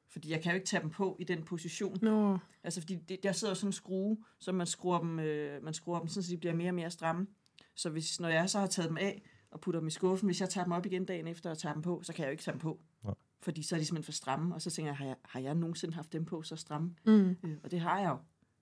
Fordi 0.10 0.32
jeg 0.32 0.42
kan 0.42 0.52
jo 0.52 0.56
ikke 0.56 0.68
tage 0.68 0.82
dem 0.82 0.90
på 0.90 1.18
i 1.20 1.24
den 1.24 1.44
position. 1.44 1.98
Nå, 2.02 2.38
Altså, 2.64 2.82
fordi 2.82 2.96
det, 2.96 3.24
der 3.24 3.32
sidder 3.32 3.52
jo 3.52 3.56
sådan 3.56 3.68
en 3.68 3.74
skrue, 3.74 4.18
så 4.40 4.52
man 4.52 4.68
skruer 4.68 5.00
dem, 5.00 5.20
øh, 5.20 5.64
man 5.64 5.74
skruer 5.74 6.00
dem 6.00 6.08
sådan, 6.08 6.24
så 6.24 6.32
de 6.32 6.38
bliver 6.38 6.54
mere 6.54 6.70
og 6.70 6.76
mere 6.76 6.92
stramme. 6.92 7.28
Så 7.76 7.90
hvis, 7.90 8.20
når 8.20 8.30
jeg 8.30 8.50
så 8.50 8.60
har 8.60 8.68
taget 8.68 8.90
dem 8.90 8.98
af 8.98 9.22
og 9.52 9.62
putter 9.62 9.80
dem 9.80 9.88
i 9.88 9.92
skuffen, 9.92 10.28
hvis 10.28 10.42
jeg 10.42 10.50
tager 10.50 10.66
dem 10.66 10.72
op 10.72 10.86
igen 10.86 11.06
dagen 11.06 11.28
efter 11.28 11.50
og 11.50 11.58
tager 11.58 11.74
dem 11.74 11.82
på, 11.82 12.02
så 12.04 12.14
kan 12.14 12.24
jeg 12.24 12.28
jo 12.28 12.32
ikke 12.32 12.44
tage 12.44 12.54
dem 12.54 12.60
på. 12.60 12.80
Nej. 13.04 13.14
Fordi 13.42 13.64
så 13.64 13.76
er 13.76 13.80
de 13.80 13.86
simpelthen 13.86 14.06
for 14.06 14.12
stramme, 14.12 14.56
og 14.56 14.62
så 14.62 14.70
tænker 14.70 14.92
jeg, 14.92 14.98
har 14.98 15.06
jeg, 15.06 15.16
har 15.26 15.40
jeg 15.40 15.56
nogensinde 15.56 15.94
haft 15.94 16.14
dem 16.14 16.26
på 16.26 16.42
så 16.42 16.56
stramme? 16.56 16.96
mm. 17.06 17.30
Øh, 17.44 17.58
og 17.64 17.72
det 17.72 17.80
har 17.80 18.00
jeg 18.00 18.10
jo, 18.10 18.18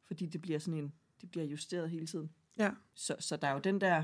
fordi 0.07 0.25
det 0.25 0.41
bliver 0.41 0.59
sådan 0.59 0.79
en, 0.79 0.93
de 1.21 1.27
bliver 1.27 1.45
justeret 1.45 1.89
hele 1.89 2.07
tiden. 2.07 2.29
Ja. 2.59 2.69
Så, 2.95 3.15
så 3.19 3.35
der 3.37 3.47
er 3.47 3.53
jo 3.53 3.59
den 3.59 3.81
der 3.81 4.03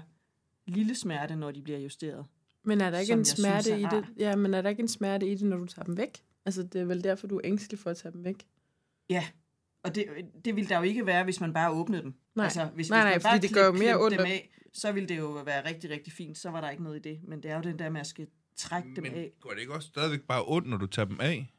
lille 0.65 0.95
smerte, 0.95 1.35
når 1.35 1.51
de 1.51 1.61
bliver 1.61 1.79
justeret. 1.79 2.25
Men 2.63 2.81
er 2.81 2.89
der 2.89 2.99
ikke 2.99 3.13
en 3.13 3.25
synes 3.25 3.39
smerte 3.39 3.71
er 3.71 3.75
i 3.75 3.81
det? 3.81 4.05
Ja, 4.17 4.35
men 4.35 4.53
er 4.53 4.61
der 4.61 4.69
ikke 4.69 4.81
en 4.81 4.87
smerte 4.87 5.31
i 5.31 5.35
det, 5.35 5.47
når 5.47 5.57
du 5.57 5.65
tager 5.65 5.85
dem 5.85 5.97
væk? 5.97 6.23
Altså, 6.45 6.63
det 6.63 6.81
er 6.81 6.85
vel 6.85 7.03
derfor, 7.03 7.27
du 7.27 7.37
er 7.37 7.41
ængstelig 7.43 7.79
for 7.79 7.89
at 7.89 7.97
tage 7.97 8.11
dem 8.11 8.23
væk? 8.23 8.47
Ja, 9.09 9.27
og 9.83 9.95
det, 9.95 10.05
det 10.45 10.55
ville 10.55 10.69
der 10.69 10.77
jo 10.77 10.83
ikke 10.83 11.05
være, 11.05 11.23
hvis 11.23 11.41
man 11.41 11.53
bare 11.53 11.71
åbnede 11.71 12.01
dem. 12.01 12.13
Nej. 12.35 12.43
Altså, 12.43 12.65
hvis, 12.65 12.71
Nej, 12.71 12.75
hvis 12.75 12.89
nej, 12.89 13.03
man 13.03 13.13
fordi 13.13 13.23
bare 13.23 13.39
det 13.39 13.53
gør 13.53 13.65
jo 13.65 13.71
mere 13.71 13.99
ondt 13.99 14.17
dem 14.17 14.25
af, 14.25 14.49
så 14.77 14.91
ville 14.91 15.09
det 15.09 15.17
jo 15.17 15.27
være 15.27 15.65
rigtig, 15.67 15.89
rigtig 15.89 16.13
fint. 16.13 16.37
Så 16.37 16.49
var 16.49 16.61
der 16.61 16.69
ikke 16.69 16.83
noget 16.83 17.05
i 17.05 17.09
det. 17.09 17.19
Men 17.23 17.43
det 17.43 17.51
er 17.51 17.55
jo 17.55 17.61
den 17.61 17.79
der 17.79 17.89
med 17.89 18.01
at 18.01 18.07
skal 18.07 18.27
trække 18.57 18.95
dem 18.95 19.03
Men 19.03 19.13
af. 19.13 19.31
går 19.41 19.49
det 19.51 19.59
ikke 19.59 19.73
også 19.73 19.87
stadigvæk 19.87 20.21
bare 20.21 20.43
ondt, 20.47 20.69
når 20.69 20.77
du 20.77 20.85
tager 20.87 21.05
dem 21.05 21.19
af? 21.19 21.51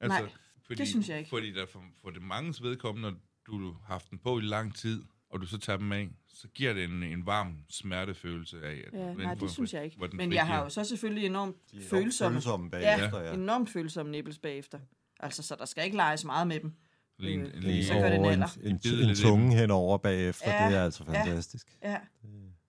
Altså, 0.00 0.18
Nej, 0.20 0.30
fordi, 0.66 0.78
det 0.78 0.88
synes 0.88 1.08
jeg 1.08 1.18
ikke. 1.18 1.30
Fordi 1.30 1.52
der 1.52 1.66
for, 1.66 1.82
for 2.02 2.10
det 2.10 2.22
manges 2.22 2.62
vedkommende, 2.62 3.10
når 3.10 3.18
du 3.58 3.72
har 3.72 3.80
haft 3.86 4.10
den 4.10 4.18
på 4.18 4.38
i 4.38 4.42
lang 4.42 4.74
tid, 4.74 5.02
og 5.30 5.40
du 5.40 5.46
så 5.46 5.58
tager 5.58 5.76
dem 5.76 5.92
af, 5.92 6.08
så 6.28 6.48
giver 6.48 6.72
det 6.72 6.84
en, 6.84 7.02
en 7.02 7.26
varm 7.26 7.56
smertefølelse 7.70 8.62
af, 8.64 8.84
at 8.86 8.92
Ja, 9.00 9.12
nej, 9.14 9.34
det 9.34 9.50
synes 9.50 9.74
jeg 9.74 9.84
ikke. 9.84 9.96
Men 10.12 10.32
jeg 10.32 10.40
har 10.46 10.52
frigiver. 10.52 10.64
jo 10.64 10.68
så 10.70 10.84
selvfølgelig 10.84 11.26
enormt 11.26 11.56
er 11.56 11.76
enormt 11.76 11.88
følsomme, 11.90 12.36
følsomme 12.36 12.70
ja, 12.72 12.96
bagefter, 12.98 13.20
ja. 13.22 13.34
enormt 13.34 13.70
følsomme 13.70 14.12
nipples 14.12 14.38
bagefter. 14.38 14.78
Altså, 15.20 15.42
så 15.42 15.56
der 15.58 15.64
skal 15.64 15.84
ikke 15.84 15.96
leges 15.96 16.24
meget 16.24 16.46
med 16.48 16.60
dem. 16.60 16.72
Lige, 17.18 17.34
en- 17.34 17.46
øh, 17.46 17.54
lige, 17.54 17.84
så 17.84 17.92
gør 17.94 18.08
det 18.10 18.16
en, 18.16 18.24
en, 18.72 18.80
en 19.04 19.10
i 19.10 19.14
tunge 19.14 19.56
henover 19.56 19.98
bagefter, 19.98 20.50
Ja, 20.62 20.68
det 20.68 20.76
er 20.76 20.84
altså 20.84 21.04
ja. 21.08 21.22
fantastisk. 21.24 21.76
Ja, 21.82 21.96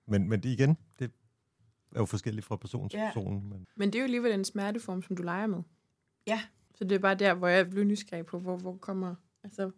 Men, 0.07 0.29
men 0.29 0.43
det 0.43 0.49
igen, 0.49 0.77
det 0.99 1.11
er 1.95 1.99
jo 1.99 2.05
forskelligt 2.05 2.45
fra 2.45 2.55
person 2.55 2.89
til 2.89 2.97
Ja. 2.99 3.05
person. 3.13 3.49
Men 3.49 3.67
Men 3.75 3.87
det 3.89 3.95
er 3.95 3.99
jo 3.99 4.03
alligevel 4.03 4.31
en 4.31 4.45
smerteform, 4.45 5.01
som 5.03 5.15
du 5.15 5.23
leger 5.23 5.47
med. 5.47 5.61
Ja. 6.27 6.41
Så 6.75 6.83
det 6.83 6.91
er 6.91 6.99
bare 6.99 7.15
der, 7.15 7.33
hvor 7.33 7.47
jeg 7.47 7.69
blev 7.69 7.83
nysgerrig 7.83 8.25
på, 8.25 8.39
hvor, 8.39 8.57
hvor 8.57 8.77
kommer... 8.77 9.15
Altså, 9.43 9.71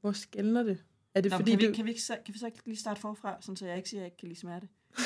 hvor 0.00 0.12
skældner 0.12 0.62
det? 0.62 0.84
Er 1.14 1.20
det 1.20 1.30
Nå, 1.30 1.36
fordi, 1.38 1.50
kan, 1.50 1.60
vi, 1.60 1.66
du... 1.66 1.72
kan, 1.74 1.84
vi 1.84 1.90
ikke, 1.90 2.02
så- 2.02 2.18
kan 2.24 2.34
vi 2.34 2.38
så 2.38 2.46
ikke 2.46 2.58
lige 2.66 2.76
starte 2.76 3.00
forfra, 3.00 3.36
sådan 3.40 3.56
så 3.56 3.66
jeg 3.66 3.76
ikke 3.76 3.88
siger, 3.88 4.00
at 4.00 4.02
jeg 4.02 4.06
ikke 4.06 4.16
kan 4.16 4.28
lide 4.28 4.38
smerte? 4.40 4.68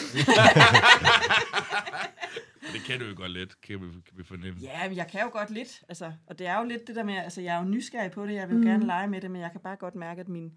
det 2.72 2.80
kan 2.86 3.00
du 3.00 3.06
jo 3.06 3.14
godt 3.16 3.30
lidt, 3.32 3.60
kan 3.60 3.80
vi, 3.80 3.86
kan 3.86 4.18
vi 4.18 4.24
fornemme. 4.24 4.60
Ja, 4.60 4.88
men 4.88 4.96
jeg 4.96 5.08
kan 5.08 5.20
jo 5.20 5.28
godt 5.32 5.50
lidt. 5.50 5.82
Altså, 5.88 6.12
og 6.26 6.38
det 6.38 6.46
er 6.46 6.58
jo 6.58 6.64
lidt 6.64 6.86
det 6.86 6.96
der 6.96 7.02
med, 7.04 7.14
altså 7.14 7.40
jeg 7.40 7.54
er 7.54 7.58
jo 7.58 7.64
nysgerrig 7.64 8.10
på 8.10 8.26
det, 8.26 8.34
jeg 8.34 8.48
vil 8.48 8.54
jo 8.54 8.60
Mm. 8.60 8.66
gerne 8.66 8.86
lege 8.86 9.08
med 9.08 9.20
det, 9.20 9.30
men 9.30 9.40
jeg 9.40 9.50
kan 9.52 9.60
bare 9.60 9.76
godt 9.76 9.94
mærke, 9.94 10.20
at 10.20 10.28
min, 10.28 10.52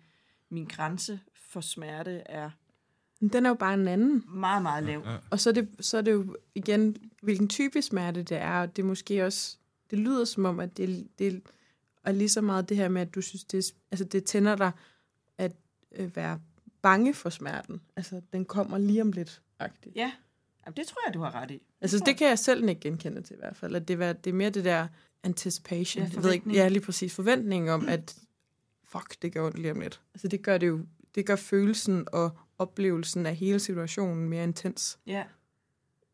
min 0.50 0.66
grænse 0.66 1.20
for 1.36 1.62
smerte 1.62 2.12
er 2.26 2.50
Den 3.20 3.46
er 3.46 3.50
jo 3.50 3.56
bare 3.56 3.74
en 3.74 3.88
anden. 3.88 4.24
meget, 4.28 4.64
meget 4.64 4.84
lav. 4.84 5.02
Ja. 5.06 5.18
Og 5.30 5.40
så 5.40 5.50
er, 5.50 5.54
det, 5.54 5.70
så 5.80 5.98
er 5.98 6.02
det 6.02 6.12
jo 6.12 6.36
igen, 6.56 6.98
hvilken 7.22 7.48
type 7.48 7.82
smerte 7.82 8.24
det 8.24 8.38
er, 8.38 8.62
og 8.62 8.76
det 8.76 8.82
er 8.82 8.88
måske 8.88 9.26
også, 9.26 9.58
det 9.92 10.00
lyder 10.00 10.26
som 10.26 10.46
om, 10.46 10.60
at 10.60 10.78
det, 10.78 11.08
det 11.20 11.42
er 12.04 12.12
lige 12.12 12.30
så 12.30 12.42
meget 12.42 12.70
det 12.70 12.78
her 12.78 12.90
med, 12.90 13.02
at 13.02 13.16
du 13.16 13.22
synes, 13.22 13.44
det, 13.44 13.74
altså 13.92 14.06
det 14.06 14.24
tænder 14.24 14.56
dig 14.56 14.72
at 15.38 15.52
øh, 15.96 16.16
være 16.16 16.40
bange 16.82 17.14
for 17.14 17.30
smerten. 17.30 17.82
Altså, 17.96 18.22
den 18.34 18.46
kommer 18.46 18.78
lige 18.78 19.02
om 19.02 19.12
lidt, 19.12 19.42
agtigt. 19.60 19.96
Ja, 19.96 20.12
Jamen, 20.68 20.76
det 20.78 20.88
tror 20.88 21.02
jeg, 21.08 21.14
du 21.14 21.20
har 21.20 21.36
ret 21.36 21.52
i. 21.52 21.62
Altså, 21.82 22.04
det 22.06 22.18
kan 22.18 22.28
jeg 22.28 22.40
selv 22.40 22.70
ikke 22.70 22.82
genkende 22.82 23.22
til 23.22 23.34
i 23.34 23.40
hvert 23.40 23.56
fald, 23.56 23.76
at 23.76 23.88
det, 23.88 24.00
var, 24.00 24.14
det 24.14 24.30
er 24.30 24.34
mere 24.34 24.50
det 24.50 24.66
der 24.66 24.88
anticipation. 25.24 26.04
Ja, 26.04 26.10
jeg 26.14 26.24
ved 26.24 26.34
ikke, 26.34 26.50
ja, 26.52 26.68
lige 26.68 26.82
præcis 26.82 27.16
forventning 27.16 27.72
om, 27.72 27.88
at 27.88 28.18
fuck, 28.84 29.22
det 29.22 29.34
gør 29.34 29.46
ondt 29.46 29.60
lige 29.60 29.72
om 29.72 29.80
lidt. 29.80 30.02
Altså, 30.14 30.28
det 30.28 30.42
gør 30.42 30.58
det 30.58 30.68
jo, 30.68 30.80
det 31.16 31.26
gør 31.26 31.36
følelsen 31.36 32.08
og 32.12 32.38
oplevelsen 32.58 33.26
af 33.26 33.36
hele 33.36 33.60
situationen 33.60 34.30
mere 34.30 34.44
intens. 34.44 35.00
Ja. 35.06 35.24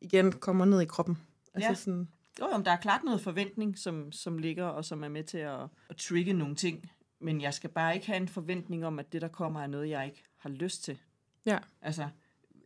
Igen 0.01 0.31
kommer 0.31 0.65
ned 0.65 0.81
i 0.81 0.85
kroppen. 0.85 1.17
Altså 1.53 1.69
Ja. 1.69 1.73
sådan, 1.75 2.09
Jo, 2.39 2.57
men 2.57 2.65
der 2.65 2.71
er 2.71 2.77
klart 2.77 3.03
noget 3.03 3.21
forventning, 3.21 3.77
som, 3.77 4.11
som 4.11 4.37
ligger 4.37 4.65
og 4.65 4.85
som 4.85 5.03
er 5.03 5.07
med 5.09 5.23
til 5.23 5.37
at, 5.37 5.59
at 5.89 5.97
trigge 5.97 6.33
nogle 6.33 6.55
ting. 6.55 6.91
Men 7.19 7.41
jeg 7.41 7.53
skal 7.53 7.69
bare 7.69 7.95
ikke 7.95 8.07
have 8.07 8.17
en 8.17 8.27
forventning 8.27 8.85
om, 8.85 8.99
at 8.99 9.13
det, 9.13 9.21
der 9.21 9.27
kommer, 9.27 9.61
er 9.61 9.67
noget, 9.67 9.89
jeg 9.89 10.05
ikke 10.05 10.23
har 10.37 10.49
lyst 10.49 10.83
til. 10.83 10.97
Ja. 11.45 11.57
Altså, 11.81 12.09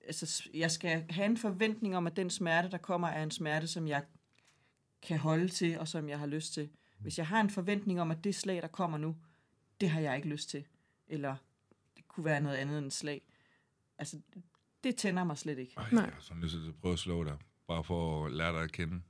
altså, 0.07 0.49
jeg 0.53 0.71
skal 0.71 1.05
have 1.09 1.25
en 1.25 1.37
forventning 1.37 1.97
om, 1.97 2.07
at 2.07 2.15
den 2.15 2.29
smerte, 2.29 2.69
der 2.69 2.77
kommer, 2.77 3.07
er 3.07 3.23
en 3.23 3.31
smerte, 3.31 3.67
som 3.67 3.87
jeg 3.87 4.03
kan 5.01 5.17
holde 5.19 5.47
til, 5.47 5.79
og 5.79 5.87
som 5.87 6.09
jeg 6.09 6.19
har 6.19 6.25
lyst 6.25 6.53
til. 6.53 6.69
Hvis 6.99 7.17
jeg 7.17 7.27
har 7.27 7.41
en 7.41 7.49
forventning 7.49 8.01
om, 8.01 8.11
at 8.11 8.23
det 8.23 8.35
slag, 8.35 8.61
der 8.61 8.67
kommer 8.67 8.97
nu, 8.97 9.15
det 9.81 9.89
har 9.89 9.99
jeg 10.01 10.15
ikke 10.15 10.27
lyst 10.27 10.49
til. 10.49 10.63
Eller 11.07 11.35
det 11.97 12.07
kunne 12.07 12.25
være 12.25 12.41
noget 12.41 12.55
andet 12.55 12.77
end 12.77 12.91
slag. 12.91 13.21
Altså, 13.99 14.17
det 14.83 14.95
tænder 14.95 15.23
mig 15.23 15.37
slet 15.37 15.59
ikke. 15.59 15.73
Ej, 15.77 15.85
Nej. 15.91 16.03
jeg 16.03 16.13
har 16.13 16.21
sådan 16.21 16.43
lyst 16.43 16.53
til 16.53 16.67
at 16.67 16.75
prøve 16.81 16.93
at 16.93 16.99
slå 16.99 17.23
dig, 17.23 17.37
bare 17.67 17.83
for 17.83 18.25
at 18.25 18.31
lære 18.31 18.53
dig 18.53 18.61
at 18.63 18.71
kende. 18.71 19.01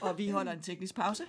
Og 0.00 0.18
vi 0.18 0.28
holder 0.30 0.52
en 0.52 0.62
teknisk 0.62 0.94
pause. 0.94 1.22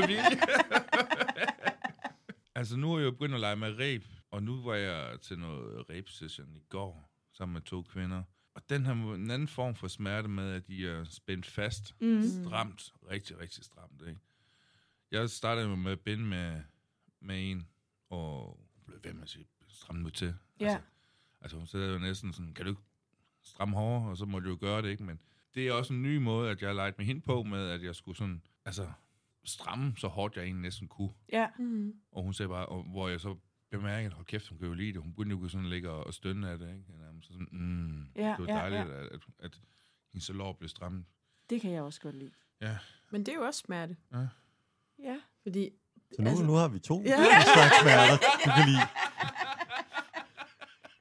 Med 0.00 0.08
vilje. 0.08 0.40
altså, 2.54 2.76
nu 2.76 2.92
er 2.94 2.98
jeg 2.98 3.04
jo 3.06 3.10
begyndt 3.10 3.34
at 3.34 3.40
lege 3.40 3.56
med 3.56 3.78
ræb, 3.78 4.04
og 4.30 4.42
nu 4.42 4.62
var 4.62 4.74
jeg 4.74 5.20
til 5.20 5.38
noget 5.38 5.90
ræb-session 5.90 6.56
i 6.56 6.62
går, 6.68 7.10
sammen 7.32 7.52
med 7.52 7.62
to 7.62 7.82
kvinder. 7.82 8.22
Og 8.54 8.62
den 8.68 8.86
her 8.86 8.94
må- 8.94 9.14
en 9.14 9.30
anden 9.30 9.48
form 9.48 9.74
for 9.74 9.88
smerte 9.88 10.28
med, 10.28 10.52
at 10.52 10.68
de 10.68 10.88
er 10.88 11.04
spændt 11.04 11.46
fast, 11.46 11.94
Mm. 12.00 12.22
stramt, 12.22 12.92
rigtig, 13.10 13.38
rigtig 13.38 13.64
stramt, 13.64 14.02
ikke? 14.08 14.20
Jeg 15.10 15.30
startede 15.30 15.76
med 15.76 15.92
at 15.92 16.00
binde 16.00 16.24
med, 16.24 16.60
med 17.20 17.50
en, 17.50 17.68
og 18.10 18.60
blev 18.86 18.98
ved 19.04 19.12
med 19.12 19.22
at 19.22 19.28
sige, 19.28 19.46
stram 19.68 19.96
nu 19.96 20.10
til. 20.10 20.34
Ja. 20.60 20.66
Altså, 20.66 20.80
altså 21.40 21.56
hun 21.56 21.66
sagde 21.66 21.92
jo 21.92 21.98
næsten 21.98 22.32
sådan, 22.32 22.54
kan 22.54 22.64
du 22.64 22.70
ikke 22.70 22.82
stramme 23.42 23.76
hårdere, 23.76 24.10
og 24.10 24.16
så 24.16 24.24
må 24.24 24.40
du 24.40 24.48
jo 24.50 24.58
gøre 24.60 24.82
det, 24.82 24.88
ikke? 24.88 25.02
Men 25.04 25.20
det 25.54 25.68
er 25.68 25.72
også 25.72 25.92
en 25.92 26.02
ny 26.02 26.16
måde, 26.16 26.50
at 26.50 26.60
jeg 26.62 26.68
har 26.68 26.74
leget 26.74 26.98
med 26.98 27.06
hende 27.06 27.20
på, 27.20 27.42
med 27.42 27.68
at 27.70 27.82
jeg 27.82 27.94
skulle 27.94 28.16
sådan, 28.18 28.42
altså, 28.64 28.92
stramme 29.44 29.94
så 29.96 30.08
hårdt, 30.08 30.36
jeg 30.36 30.44
egentlig 30.44 30.62
næsten 30.62 30.88
kunne. 30.88 31.10
Ja. 31.32 31.48
mm. 31.58 31.94
Og 32.12 32.22
hun 32.22 32.34
sagde 32.34 32.48
bare, 32.48 32.66
og 32.66 32.82
hvor 32.82 33.08
jeg 33.08 33.20
så 33.20 33.36
bemærkede, 33.70 34.14
hold 34.14 34.26
kæft, 34.26 34.48
hun 34.48 34.58
kan 34.58 34.68
jo 34.68 34.74
lide 34.74 34.92
det. 34.92 35.02
Hun 35.02 35.12
begyndte 35.12 35.36
jo 35.36 35.48
sådan 35.48 35.68
ligge 35.68 35.90
og, 35.90 36.14
stønne 36.14 36.50
af 36.50 36.58
det, 36.58 36.68
ikke? 36.68 36.84
Nærmest 36.98 37.28
sådan, 37.28 37.48
mm, 37.52 38.06
Ja, 38.16 38.34
det 38.38 38.46
var 38.46 38.54
ja, 38.54 38.54
dejligt, 38.54 38.80
ja. 38.80 39.00
At, 39.04 39.12
at, 39.12 39.20
at 39.38 39.60
hendes 40.12 40.28
lår 40.28 40.52
blev 40.52 40.68
strammet. 40.68 41.04
Det 41.50 41.60
kan 41.60 41.70
jeg 41.70 41.82
også 41.82 42.00
godt 42.00 42.16
lide. 42.16 42.30
Ja, 42.60 42.78
Men 43.10 43.26
det 43.26 43.32
er 43.32 43.36
jo 43.36 43.42
også 43.42 43.60
smerte. 43.60 43.96
Ja. 44.98 45.20
Fordi, 45.42 45.70
Så 46.16 46.22
nu, 46.22 46.28
Altså- 46.28 46.44
nu 46.44 46.52
har 46.52 46.68
vi 46.68 46.78
to 46.78 47.02
Ja. 47.02 47.16
slags 47.54 47.80
smerter, 47.80 48.16
du 48.44 48.50
kan 48.56 48.66
lide. 48.68 48.78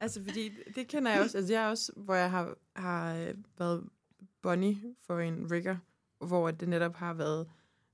altså 0.01 0.23
fordi, 0.23 0.49
det 0.75 0.87
kender 0.87 1.11
jeg 1.11 1.21
også. 1.21 1.37
Altså 1.37 1.53
jeg 1.53 1.63
er 1.63 1.67
også, 1.67 1.91
hvor 1.95 2.15
jeg 2.15 2.31
har, 2.31 2.55
har 2.75 3.15
øh, 3.15 3.33
været 3.57 3.89
bunny 4.41 4.75
for 5.07 5.19
en 5.19 5.51
rigger, 5.51 5.77
hvor 6.25 6.51
det 6.51 6.69
netop 6.69 6.95
har 6.95 7.13
været 7.13 7.49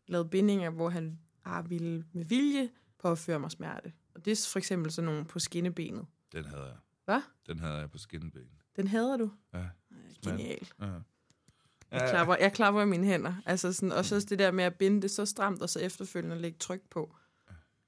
lavet 0.10 0.30
bindinger, 0.30 0.69
hvor 0.69 0.89
han 0.89 1.19
har 1.41 1.62
ville 1.62 2.05
med 2.14 2.26
vilje 2.26 2.70
påføre 2.99 3.39
mig 3.39 3.51
smerte. 3.51 3.93
Og 4.16 4.26
det 4.26 4.32
er 4.32 4.49
for 4.51 4.60
eksempel 4.60 4.91
sådan 4.91 5.05
nogle 5.05 5.26
på 5.26 5.39
skinnebenet. 5.39 6.05
den 6.34 6.45
havde 6.45 6.64
jeg. 6.64 6.76
Hvad? 7.05 7.22
Den 7.47 7.60
havde 7.60 7.76
jeg 7.76 7.91
på 7.91 7.97
skinneben. 7.97 8.49
Den 8.76 8.88
hader 8.88 9.18
du. 9.18 9.32
Ja. 9.53 9.66
Genial. 10.26 10.68
ja. 10.82 10.86
Jeg 11.91 12.10
klapper, 12.10 12.36
jeg 12.39 12.53
klapper 12.53 12.82
i 12.82 12.86
mine 12.86 13.05
hænder. 13.05 13.34
Altså 13.45 13.74
sådan, 13.74 13.91
og 13.91 14.05
så 14.05 14.16
også 14.16 14.28
det 14.30 14.39
der 14.39 14.51
med 14.51 14.64
at 14.64 14.76
binde 14.76 15.01
det 15.01 15.12
så 15.12 15.26
stramt, 15.26 15.62
og 15.62 15.70
så 15.70 15.80
efterfølgende 15.80 16.39
lægge 16.39 16.57
tryk 16.60 16.82
på. 16.89 17.16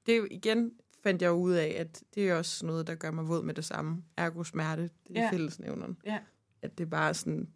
Det 0.05 0.11
er 0.13 0.17
jo 0.17 0.27
igen, 0.31 0.71
fandt 1.03 1.21
jeg 1.21 1.31
ud 1.33 1.51
af, 1.53 1.75
at 1.79 2.03
det 2.15 2.29
er 2.29 2.35
også 2.35 2.65
noget, 2.65 2.87
der 2.87 2.95
gør 2.95 3.11
mig 3.11 3.27
våd 3.27 3.43
med 3.43 3.53
det 3.53 3.65
samme. 3.65 4.03
Ergo 4.17 4.43
smerte, 4.43 4.81
det 5.07 5.17
er 5.17 5.23
Ja. 5.23 5.31
fællesnævneren. 5.31 5.97
Ja. 6.05 6.19
At 6.61 6.77
det 6.77 6.83
er 6.85 6.89
bare 6.89 7.13
sådan, 7.13 7.49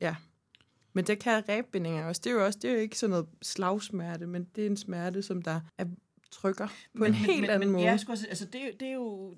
ja. 0.00 0.16
Men 0.96 1.04
det 1.06 1.18
kan 1.18 1.48
ræbbindinger 1.48 2.04
også. 2.04 2.20
Det 2.24 2.30
er 2.30 2.34
jo 2.34 2.44
også, 2.44 2.58
det 2.62 2.70
er 2.70 2.74
jo 2.74 2.80
ikke 2.80 2.98
sådan 2.98 3.10
noget 3.10 3.26
slagsmerte, 3.42 4.26
men 4.26 4.44
det 4.56 4.62
er 4.62 4.70
en 4.70 4.76
smerte, 4.76 5.22
som 5.22 5.42
der 5.42 5.60
er 5.78 5.84
trykker 6.30 6.68
på 6.98 7.04
en 7.04 7.14
helt 7.14 7.50
anden 7.50 7.68
men, 7.68 7.72
måde. 7.72 7.84
Ja, 7.84 7.90
jeg 7.90 8.00
skulle 8.00 8.14
også, 8.14 8.26
altså 8.28 8.44
det, 8.46 8.60
er 8.62 8.66
jo- 8.66 8.72
det 8.80 8.88
er 8.88 8.92
jo 8.92 9.36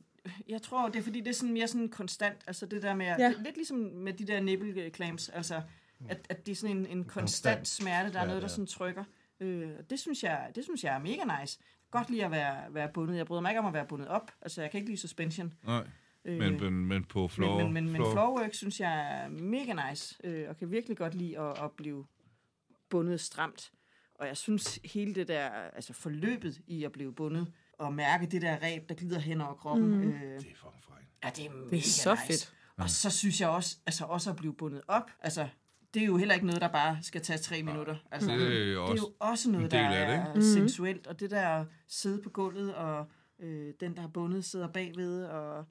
jeg 0.49 0.63
tror, 0.63 0.89
det 0.89 0.99
er 0.99 1.03
fordi, 1.03 1.21
det 1.21 1.29
er 1.29 1.35
sådan 1.35 1.53
mere 1.53 1.69
sådan 1.69 1.89
konstant. 1.89 2.37
Altså 2.47 2.67
det 2.67 2.83
der 2.83 2.95
med, 2.95 3.07
Ja. 3.07 3.33
lidt 3.45 3.57
ligesom 3.57 3.77
med 3.79 4.13
de 4.13 4.27
der 4.27 4.41
nipple 4.41 4.91
clamps, 4.95 5.29
altså 5.29 5.61
at, 6.09 6.27
at 6.29 6.47
det 6.47 6.53
er 6.53 6.57
sådan 6.57 6.77
en, 6.77 6.87
en 6.87 7.05
konstant 7.05 7.57
Konstant. 7.59 7.69
smerte, 7.69 8.13
der 8.13 8.19
er 8.19 8.23
Ja, 8.23 8.27
noget, 8.27 8.43
der 8.43 8.49
ja. 8.49 8.53
sådan 8.53 8.67
trykker. 8.67 9.05
Øh, 9.41 9.71
og 9.79 9.91
det 9.91 9.99
synes, 10.01 10.23
jeg, 10.23 10.51
det 10.55 10.65
synes 10.65 10.85
jeg 10.85 10.95
er 10.95 10.99
mega 10.99 11.41
nice. 11.41 11.59
Godt 11.91 12.11
lige 12.11 12.25
at 12.25 12.31
være, 12.31 12.75
være 12.75 12.89
bundet. 12.95 13.17
Jeg 13.17 13.27
bryder 13.27 13.41
mig 13.43 13.51
ikke 13.51 13.61
om 13.61 13.67
at 13.67 13.73
være 13.73 13.87
bundet 13.89 14.09
op. 14.09 14.31
Altså, 14.43 14.61
jeg 14.63 14.71
kan 14.71 14.79
ikke 14.79 14.91
lide 14.91 15.01
suspension. 15.01 15.55
Nej, 15.67 15.87
Øh, 16.29 16.39
men, 16.39 16.61
men, 16.61 16.72
men 16.87 17.05
på 17.05 17.29
floor... 17.29 17.57
men, 17.57 17.64
men, 17.72 17.74
men, 17.85 17.93
men 17.93 18.03
floor- 18.03 18.12
floorwork 18.12 18.55
synes 18.55 18.81
jeg 18.81 19.22
er 19.24 19.29
mega 19.29 19.89
nice, 19.91 20.16
øh, 20.24 20.49
og 20.49 20.57
kan 20.57 20.70
virkelig 20.70 20.97
godt 20.97 21.14
lide 21.14 21.39
at, 21.39 21.62
at 21.64 21.70
blive 21.76 22.07
bundet 22.91 23.20
stramt. 23.20 23.72
Og 24.14 24.26
jeg 24.26 24.37
synes 24.37 24.79
hele 24.85 25.14
det 25.14 25.29
der, 25.29 25.49
altså 25.49 25.93
forløbet 25.93 26.61
i 26.66 26.85
at 26.85 26.93
blive 26.93 27.12
bundet, 27.14 27.53
og 27.79 27.93
mærke 27.95 28.26
det 28.26 28.43
der 28.43 28.62
ræb, 28.62 28.89
der 28.89 28.95
glider 28.95 29.18
hen 29.18 29.41
over 29.41 29.55
kroppen, 29.55 29.91
mm. 29.91 30.03
øh, 30.12 30.20
Det 30.20 30.35
er 30.37 30.41
fucking 30.41 30.85
frækt. 30.85 31.07
ja, 31.24 31.31
det 31.37 31.47
er 31.47 31.51
mega 31.51 31.70
Det 31.70 31.79
er 31.79 31.83
så 31.83 32.14
nice. 32.14 32.26
fedt. 32.26 32.55
Og 32.76 32.91
så 32.91 33.11
synes 33.11 33.41
jeg 33.41 33.49
også, 33.49 33.76
altså 33.87 34.05
også 34.05 34.31
at 34.31 34.37
blive 34.37 34.55
bundet 34.55 34.83
op, 34.89 35.11
altså 35.20 35.49
det 35.95 36.03
er 36.03 36.07
jo 36.07 36.16
heller 36.16 36.35
ikke 36.35 36.47
noget, 36.47 36.61
der 36.61 36.68
bare 36.68 36.99
skal 37.03 37.20
tage 37.20 37.39
tre 37.39 37.62
minutter. 37.62 37.97
Altså, 38.11 38.31
Det 38.31 38.43
er 38.43 38.49
det 38.49 38.72
er 38.72 38.79
også... 38.79 39.05
jo 39.05 39.12
også 39.18 39.51
noget, 39.51 39.70
der 39.70 39.89
det, 39.89 39.99
er? 39.99 40.33
Mhm. 40.35 40.43
sensuelt, 40.43 41.07
og 41.07 41.20
det 41.20 41.31
der 41.31 41.49
at 41.49 41.66
sidde 41.87 42.22
på 42.22 42.31
gulvet, 42.31 42.74
og 42.74 43.07
øh, 43.41 43.72
den, 43.81 43.95
der 43.95 44.01
har 44.01 44.09
bundet, 44.09 44.45
sidder 44.45 44.68
bagved 44.68 45.24
og 45.24 45.64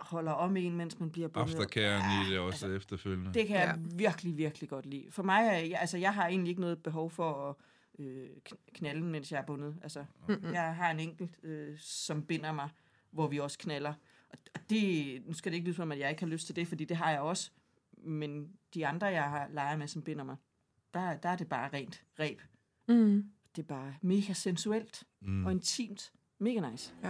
holder 0.00 0.32
om 0.32 0.56
en, 0.56 0.76
mens 0.76 1.00
man 1.00 1.10
bliver 1.10 1.28
bundet. 1.28 1.54
Aftercaren 1.54 2.26
i 2.26 2.30
det 2.30 2.38
også 2.38 2.68
efterfølgende. 2.68 3.34
Det 3.34 3.46
kan 3.46 3.56
jeg 3.56 3.74
Ja. 3.90 3.96
virkelig, 3.96 4.36
virkelig 4.36 4.68
godt 4.68 4.86
lide. 4.86 5.06
For 5.10 5.22
mig, 5.22 5.46
er, 5.46 5.52
jeg, 5.52 5.78
altså 5.80 5.98
jeg 5.98 6.14
har 6.14 6.26
egentlig 6.28 6.48
ikke 6.50 6.60
noget 6.60 6.82
behov 6.82 7.10
for 7.10 7.48
at 7.50 7.56
øh, 7.98 8.26
kn- 8.50 8.70
knalde, 8.74 9.02
mens 9.02 9.32
jeg 9.32 9.40
er 9.40 9.44
bundet. 9.46 9.76
Altså, 9.82 10.04
Mm-mm. 10.28 10.52
jeg 10.52 10.76
har 10.76 10.90
en 10.90 11.00
enkelt, 11.00 11.38
øh, 11.42 11.78
som 11.78 12.22
binder 12.22 12.52
mig, 12.52 12.68
hvor 13.10 13.28
vi 13.28 13.38
også 13.40 13.58
knaller. 13.58 13.94
Og 14.30 14.38
det, 14.70 15.22
nu 15.26 15.32
skal 15.32 15.52
det 15.52 15.56
ikke 15.56 15.66
lyde 15.66 15.76
som, 15.76 15.92
at 15.92 15.98
jeg 15.98 16.10
ikke 16.10 16.22
har 16.22 16.28
lyst 16.30 16.46
til 16.46 16.56
det, 16.56 16.68
fordi 16.68 16.84
det 16.84 16.96
har 16.96 17.10
jeg 17.10 17.20
også. 17.20 17.50
Men 17.98 18.48
de 18.74 18.86
andre, 18.86 19.06
jeg 19.06 19.22
har 19.30 19.48
leget 19.50 19.78
med, 19.78 19.88
som 19.88 20.02
binder 20.02 20.24
mig, 20.24 20.36
der, 20.94 21.16
der 21.16 21.28
er 21.28 21.36
det 21.36 21.48
bare 21.48 21.68
rent 21.72 22.02
ræb. 22.20 22.40
Mm. 22.88 23.30
Det 23.56 23.62
er 23.62 23.66
bare 23.66 23.94
mega 24.02 24.32
sensuelt 24.32 25.04
Mm. 25.20 25.46
og 25.46 25.52
intimt. 25.52 26.12
Mega 26.38 26.70
nice. 26.70 26.94
I 27.02 27.06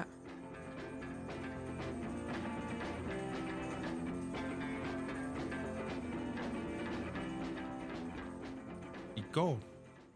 går, 9.34 9.62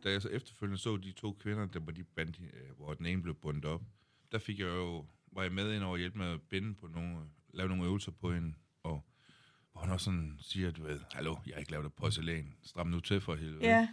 da 0.04 0.10
jeg 0.10 0.22
så 0.22 0.28
efterfølgende 0.28 0.78
så 0.78 0.96
de 0.96 1.12
to 1.12 1.32
kvinder, 1.32 1.66
der 1.66 1.80
var 1.80 1.92
de 1.92 2.04
band, 2.04 2.34
øh, 2.40 2.76
hvor 2.76 2.94
den 2.94 3.06
ene 3.06 3.22
blev 3.22 3.34
bundet 3.34 3.64
op, 3.64 3.82
der 4.32 4.38
fik 4.38 4.58
jeg 4.58 4.66
jo, 4.66 5.06
var 5.32 5.42
jeg 5.42 5.52
med 5.52 5.74
ind 5.74 5.82
over 5.84 5.94
at 5.94 6.00
hjælpe 6.00 6.18
med 6.18 6.26
at 6.26 6.42
binde 6.42 6.74
på 6.74 6.86
nogle, 6.86 7.16
lave 7.54 7.68
nogle 7.68 7.84
øvelser 7.84 8.12
på 8.12 8.32
hende, 8.32 8.54
og 8.82 9.04
hvor 9.72 9.80
hun 9.80 9.90
også 9.90 10.04
sådan 10.04 10.38
siger, 10.40 10.70
du 10.70 10.82
ved, 10.82 11.00
hallo, 11.12 11.36
jeg 11.46 11.54
har 11.54 11.58
ikke 11.60 11.70
lavet 11.70 11.84
af 11.84 11.92
porcelæn, 11.92 12.54
stram 12.62 12.86
nu 12.86 13.00
til 13.00 13.20
for 13.20 13.34
helvede. 13.34 13.64
Ja, 13.66 13.88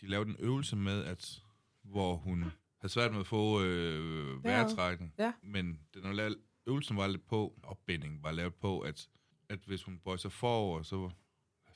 De 0.00 0.06
lavede 0.06 0.30
en 0.30 0.36
øvelse 0.38 0.76
med, 0.76 1.04
at 1.04 1.42
hvor 1.82 2.16
hun 2.16 2.42
havde 2.80 2.92
svært 2.92 3.10
med 3.12 3.20
at 3.20 3.26
få 3.26 3.62
øh, 3.62 4.44
vejrtrækning, 4.44 5.14
Ja. 5.18 5.32
men 5.42 5.80
den 5.94 6.20
øvelsen 6.66 6.96
var 6.96 7.06
lidt 7.06 7.26
på, 7.26 7.60
opbinding 7.62 8.22
var 8.22 8.32
lavet 8.32 8.54
på, 8.54 8.80
at, 8.80 9.08
at 9.48 9.58
hvis 9.66 9.82
hun 9.82 9.98
bøjede 9.98 10.20
sig 10.22 10.32
forover, 10.32 10.82
så 10.82 11.10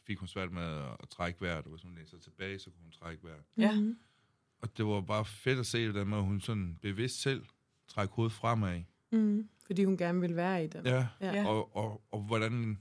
fik 0.08 0.18
hun 0.18 0.28
svært 0.28 0.52
med 0.52 0.62
at, 0.62 0.96
at 1.02 1.08
trække 1.08 1.40
vejret, 1.40 1.64
og 1.64 1.70
hvis 1.70 1.82
hun 1.82 1.94
læste 1.94 2.10
sig 2.10 2.20
tilbage, 2.20 2.58
så 2.58 2.70
kunne 2.70 2.82
hun 2.82 2.92
trække 2.92 3.24
vejret. 3.24 3.42
Ja. 3.56 3.80
Mm. 3.80 3.98
Og 4.60 4.76
det 4.76 4.86
var 4.86 5.00
bare 5.00 5.24
fedt 5.24 5.58
at 5.58 5.66
se, 5.66 5.90
hvordan 5.90 6.12
at 6.12 6.22
hun 6.22 6.40
sådan 6.40 6.78
bevidst 6.82 7.20
selv 7.20 7.46
trækker 7.88 8.14
hovedet 8.14 8.32
fremad. 8.32 8.82
Mm. 9.12 9.48
Fordi 9.66 9.84
hun 9.84 9.96
gerne 9.96 10.20
vil 10.20 10.36
være 10.36 10.64
i 10.64 10.66
den. 10.66 10.86
Ja. 10.86 11.06
Ja. 11.20 11.46
Og, 11.46 11.76
og, 11.76 12.02
og 12.10 12.22
hvordan 12.22 12.78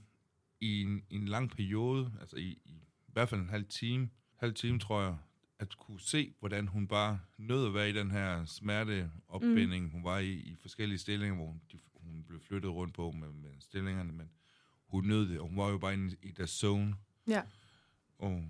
i 0.60 0.82
en, 0.82 1.02
i 1.10 1.16
en 1.16 1.28
lang 1.28 1.50
periode, 1.50 2.12
altså 2.20 2.36
i, 2.36 2.48
i, 2.64 2.70
i 3.08 3.12
hvert 3.12 3.28
fald 3.28 3.40
en 3.40 3.48
halv 3.48 3.64
time, 3.68 4.10
halv 4.36 4.54
time 4.54 4.78
tror 4.78 5.02
jeg, 5.02 5.16
at 5.58 5.76
kunne 5.78 6.00
se, 6.00 6.34
hvordan 6.38 6.68
hun 6.68 6.88
bare 6.88 7.20
nød 7.38 7.66
at 7.66 7.74
være 7.74 7.90
i 7.90 7.92
den 7.92 8.10
her 8.10 8.44
smerteopbinding, 8.44 9.84
mm. 9.84 9.90
hun 9.90 10.04
var 10.04 10.18
i, 10.18 10.32
i 10.32 10.56
forskellige 10.60 10.98
stillinger, 10.98 11.36
hvor 11.36 11.46
hun, 11.46 11.60
de, 11.72 11.78
hun 11.94 12.24
blev 12.26 12.40
flyttet 12.40 12.70
rundt 12.70 12.94
på 12.94 13.10
med, 13.10 13.32
med 13.32 13.50
stillingerne, 13.60 14.12
men 14.12 14.30
hun 14.86 15.04
nød 15.04 15.28
det, 15.28 15.40
og 15.40 15.48
hun 15.48 15.56
var 15.56 15.68
jo 15.68 15.78
bare 15.78 15.92
inde 15.92 16.16
i 16.22 16.30
der 16.30 16.46
zone, 16.46 16.94
Ja. 17.28 17.42
og 18.18 18.42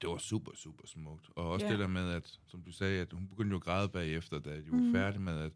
det 0.00 0.08
var 0.10 0.18
super, 0.18 0.52
super 0.54 0.86
smukt. 0.86 1.30
Og 1.36 1.50
også 1.50 1.66
Ja. 1.66 1.72
det 1.72 1.78
der 1.78 1.86
med, 1.86 2.10
at, 2.10 2.38
som 2.46 2.62
du 2.62 2.72
sagde, 2.72 3.00
at 3.00 3.12
hun 3.12 3.28
begyndte 3.28 3.50
jo 3.50 3.56
at 3.56 3.62
græde 3.62 3.88
bagefter, 3.88 4.38
da 4.38 4.60
de 4.60 4.70
var 4.72 4.78
mm. 4.78 4.92
færdige 4.92 5.20
med, 5.20 5.40
at, 5.40 5.52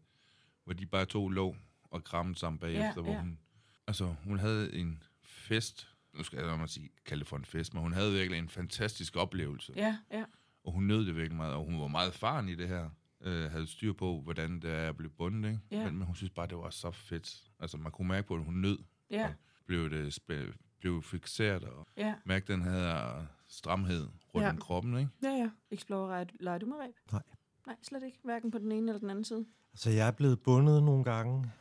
hvor 0.63 0.73
de 0.73 0.85
bare 0.85 1.05
to 1.05 1.29
lå 1.29 1.55
og 1.83 2.03
krammede 2.03 2.39
sammen 2.39 2.59
bagefter, 2.59 2.85
Ja, 2.95 3.01
hvor 3.01 3.11
ja. 3.11 3.19
hun, 3.19 3.39
altså 3.87 4.15
hun 4.23 4.39
havde 4.39 4.73
en 4.75 5.03
fest, 5.23 5.87
nu 6.13 6.23
skal 6.23 6.39
jeg 6.39 6.57
nok 6.57 6.69
sige, 6.69 6.89
kalde 7.05 7.19
det 7.19 7.27
for 7.27 7.37
en 7.37 7.45
fest, 7.45 7.73
men 7.73 7.83
hun 7.83 7.93
havde 7.93 8.11
virkelig 8.13 8.39
en 8.39 8.49
fantastisk 8.49 9.15
oplevelse, 9.15 9.73
ja, 9.75 9.97
ja. 10.11 10.25
og 10.63 10.71
hun 10.71 10.83
nød 10.83 11.05
det 11.05 11.15
virkelig 11.15 11.37
meget, 11.37 11.53
og 11.53 11.65
hun 11.65 11.81
var 11.81 11.87
meget 11.87 12.13
faren 12.13 12.49
i 12.49 12.55
det 12.55 12.67
her, 12.67 12.89
øh, 13.21 13.51
havde 13.51 13.67
styr 13.67 13.93
på, 13.93 14.21
hvordan 14.21 14.59
det 14.59 14.71
er 14.71 14.89
at 14.89 14.97
blive 14.97 15.09
bundet, 15.09 15.49
ikke? 15.49 15.59
Ja. 15.71 15.85
Men, 15.85 15.97
men 15.97 16.05
hun 16.07 16.15
synes 16.15 16.29
bare, 16.31 16.47
det 16.47 16.57
var 16.57 16.69
så 16.69 16.91
fedt. 16.91 17.43
Altså 17.59 17.77
man 17.77 17.91
kunne 17.91 18.07
mærke 18.07 18.27
på, 18.27 18.35
at 18.35 18.43
hun 18.45 18.53
nød, 18.53 18.77
Ja, 19.09 19.33
blev, 19.65 19.89
det, 19.89 20.19
spæ- 20.21 20.53
blev 20.83 21.01
fixeret, 21.03 21.63
og 21.63 21.87
ja. 21.97 22.15
mærke 22.25 22.53
den 22.53 22.61
her 22.61 23.25
stramhed 23.47 24.07
rundt 24.35 24.45
Ja. 24.45 24.49
om 24.49 24.57
kroppen, 24.57 24.97
ikke? 24.97 25.09
Ja, 25.23 25.29
ja. 25.29 25.49
Explorer, 25.71 26.25
leger 26.39 26.57
du 26.57 26.65
med 26.65 26.75
ræb? 26.77 26.93
Nej. 27.11 27.21
Nej, 27.67 27.75
slet 27.81 28.03
ikke. 28.03 28.19
Hverken 28.23 28.51
på 28.51 28.57
den 28.57 28.71
ene 28.71 28.91
eller 28.91 28.99
den 28.99 29.09
anden 29.09 29.23
side. 29.25 29.45
Altså, 29.73 29.89
jeg 29.89 30.07
er 30.07 30.11
blevet 30.11 30.39
bundet 30.43 30.83
nogle 30.83 31.03
gange, 31.03 31.51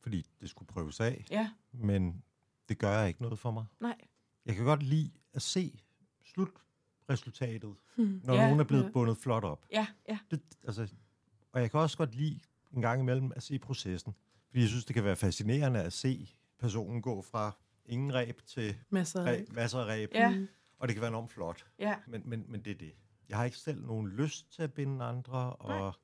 fordi 0.00 0.26
det 0.40 0.50
skulle 0.50 0.66
prøves 0.66 1.00
af, 1.00 1.24
Ja, 1.30 1.50
men 1.72 2.22
det 2.68 2.78
gør 2.78 3.04
ikke 3.04 3.22
noget 3.22 3.38
for 3.38 3.50
mig. 3.50 3.64
nej. 3.80 3.96
Jeg 4.46 4.54
kan 4.56 4.64
godt 4.64 4.82
lide 4.82 5.10
at 5.34 5.42
se 5.42 5.80
slutresultatet, 6.24 7.74
Hmm. 7.96 8.20
når 8.24 8.34
Ja, 8.34 8.44
nogen 8.44 8.60
er 8.60 8.64
blevet 8.64 8.84
ja. 8.84 8.90
bundet 8.90 9.16
flot 9.16 9.44
op. 9.44 9.66
Ja, 9.72 9.86
ja. 10.08 10.18
Det, 10.30 10.40
altså, 10.64 10.88
og 11.52 11.60
jeg 11.60 11.70
kan 11.70 11.80
også 11.80 11.96
godt 11.98 12.14
lide 12.14 12.40
en 12.72 12.82
gang 12.82 13.00
imellem 13.02 13.32
at 13.36 13.42
se 13.42 13.58
processen. 13.58 14.14
Fordi 14.48 14.60
jeg 14.60 14.68
synes, 14.68 14.84
det 14.84 14.94
kan 14.94 15.04
være 15.04 15.16
fascinerende 15.16 15.82
at 15.82 15.92
se 15.92 16.30
personen 16.58 17.02
gå 17.02 17.22
fra 17.22 17.52
ingen 17.88 18.14
ræb 18.14 18.42
til 18.46 18.76
Masser 18.90 19.20
af 19.20 19.26
ræb, 19.26 19.52
masser 19.52 19.78
af 19.78 19.86
ræb. 19.86 20.10
Ja. 20.14 20.46
Og 20.78 20.88
det 20.88 20.94
kan 20.94 21.00
være 21.00 21.08
enormt 21.08 21.30
flot. 21.30 21.66
Ja, 21.78 21.96
Men, 22.06 22.22
men, 22.24 22.44
men 22.48 22.62
det 22.64 22.70
er 22.70 22.74
det. 22.74 22.92
Jeg 23.28 23.36
har 23.36 23.44
ikke 23.44 23.56
selv 23.56 23.86
nogen 23.86 24.08
lyst 24.08 24.52
til 24.52 24.62
at 24.62 24.72
binde 24.72 25.04
andre, 25.04 25.52
og 25.52 25.94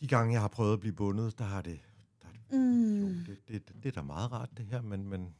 de 0.00 0.08
gange, 0.08 0.32
jeg 0.32 0.40
har 0.40 0.48
prøvet 0.48 0.72
at 0.72 0.80
blive 0.80 0.92
bundet, 0.92 1.38
der 1.38 1.44
har 1.44 1.62
det... 1.62 1.80
Der 2.22 2.26
har 2.26 2.32
det, 2.32 2.42
Mm. 2.58 3.00
jo, 3.00 3.06
det, 3.08 3.26
det, 3.48 3.68
det, 3.68 3.76
det 3.82 3.86
er 3.86 3.90
da 3.92 4.02
meget 4.02 4.32
rart, 4.32 4.50
det 4.56 4.66
her, 4.66 4.82
men, 4.82 5.08
men 5.08 5.34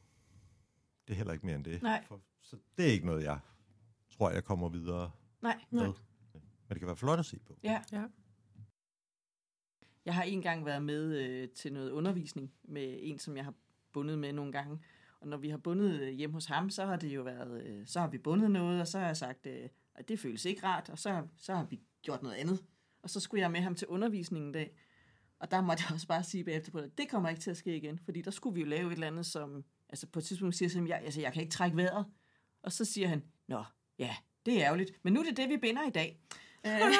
det 1.07 1.13
er 1.13 1.17
heller 1.17 1.33
ikke 1.33 1.45
mere 1.45 1.55
end 1.55 1.65
det. 1.65 1.81
Nej. 1.81 2.03
For, 2.07 2.21
så 2.41 2.57
det 2.77 2.87
er 2.87 2.91
ikke 2.91 3.05
noget, 3.05 3.23
jeg 3.23 3.39
tror, 4.09 4.29
jeg 4.31 4.43
kommer 4.43 4.69
videre 4.69 5.11
nej. 5.41 5.61
Nej. 5.71 5.85
med. 5.85 5.93
Men 6.33 6.69
det 6.69 6.79
kan 6.79 6.87
være 6.87 6.95
flot 6.95 7.19
at 7.19 7.25
se 7.25 7.39
på. 7.39 7.57
Ja. 7.63 7.81
Ja. 7.91 8.05
Jeg 10.05 10.15
har 10.15 10.23
engang 10.23 10.65
været 10.65 10.83
med 10.83 11.17
øh, 11.17 11.49
til 11.49 11.73
noget 11.73 11.91
undervisning 11.91 12.53
med 12.63 12.97
en, 13.01 13.19
som 13.19 13.37
jeg 13.37 13.45
har 13.45 13.53
bundet 13.93 14.19
med 14.19 14.33
nogle 14.33 14.51
gange. 14.51 14.79
Og 15.23 15.29
når 15.29 15.37
vi 15.37 15.49
har 15.49 15.57
bundet 15.57 16.01
øh, 16.01 16.09
hjemme 16.09 16.33
hos 16.33 16.45
ham, 16.45 16.69
så 16.69 16.85
har 16.85 16.95
det 16.95 17.07
jo 17.15 17.21
været, 17.21 17.63
øh, 17.63 17.87
så 17.87 17.99
har 17.99 18.07
vi 18.07 18.17
bundet 18.17 18.51
noget, 18.51 18.81
og 18.81 18.87
så 18.87 18.99
har 18.99 19.05
jeg 19.05 19.17
sagt, 19.17 19.47
øh, 19.47 19.69
at 19.95 20.07
det 20.07 20.19
føles 20.19 20.45
ikke 20.45 20.67
rart, 20.67 20.89
og 20.89 20.99
så, 20.99 21.23
så 21.37 21.55
har 21.55 21.63
vi 21.63 21.79
gjort 22.01 22.23
noget 22.23 22.35
andet. 22.35 22.63
Og 23.03 23.09
så 23.09 23.19
skulle 23.19 23.41
jeg 23.41 23.51
med 23.51 23.61
ham 23.61 23.75
til 23.75 23.87
undervisningen 23.87 24.47
en 24.47 24.53
dag. 24.53 24.77
Og 25.39 25.51
der 25.51 25.61
måtte 25.61 25.83
jeg 25.87 25.93
også 25.93 26.07
bare 26.07 26.23
sige 26.23 26.43
bagefter 26.43 26.71
på 26.71 26.81
det, 26.81 26.97
det 26.97 27.09
kommer 27.09 27.29
ikke 27.29 27.41
til 27.41 27.51
at 27.51 27.57
ske 27.57 27.77
igen, 27.77 27.99
fordi 27.99 28.21
der 28.21 28.31
skulle 28.31 28.53
vi 28.53 28.59
jo 28.59 28.65
lave 28.65 28.87
et 28.87 28.93
eller 28.93 29.07
andet, 29.07 29.25
som, 29.25 29.63
altså 29.89 30.07
på 30.07 30.19
et 30.19 30.25
tidspunkt 30.25 30.55
siger 30.55 30.81
jeg, 30.81 30.89
jeg, 30.89 31.01
altså, 31.03 31.21
jeg 31.21 31.33
kan 31.33 31.41
ikke 31.41 31.53
trække 31.53 31.77
vejret. 31.77 32.05
Og 32.63 32.71
så 32.71 32.85
siger 32.85 33.07
han, 33.07 33.23
nå, 33.47 33.63
ja, 33.99 34.15
det 34.45 34.53
er 34.53 34.65
ærgerligt, 34.65 34.91
men 35.03 35.13
nu 35.13 35.19
er 35.19 35.23
det 35.23 35.37
det, 35.37 35.49
vi 35.49 35.57
binder 35.57 35.87
i 35.87 35.91
dag. 35.91 36.19
Øh, 36.65 36.71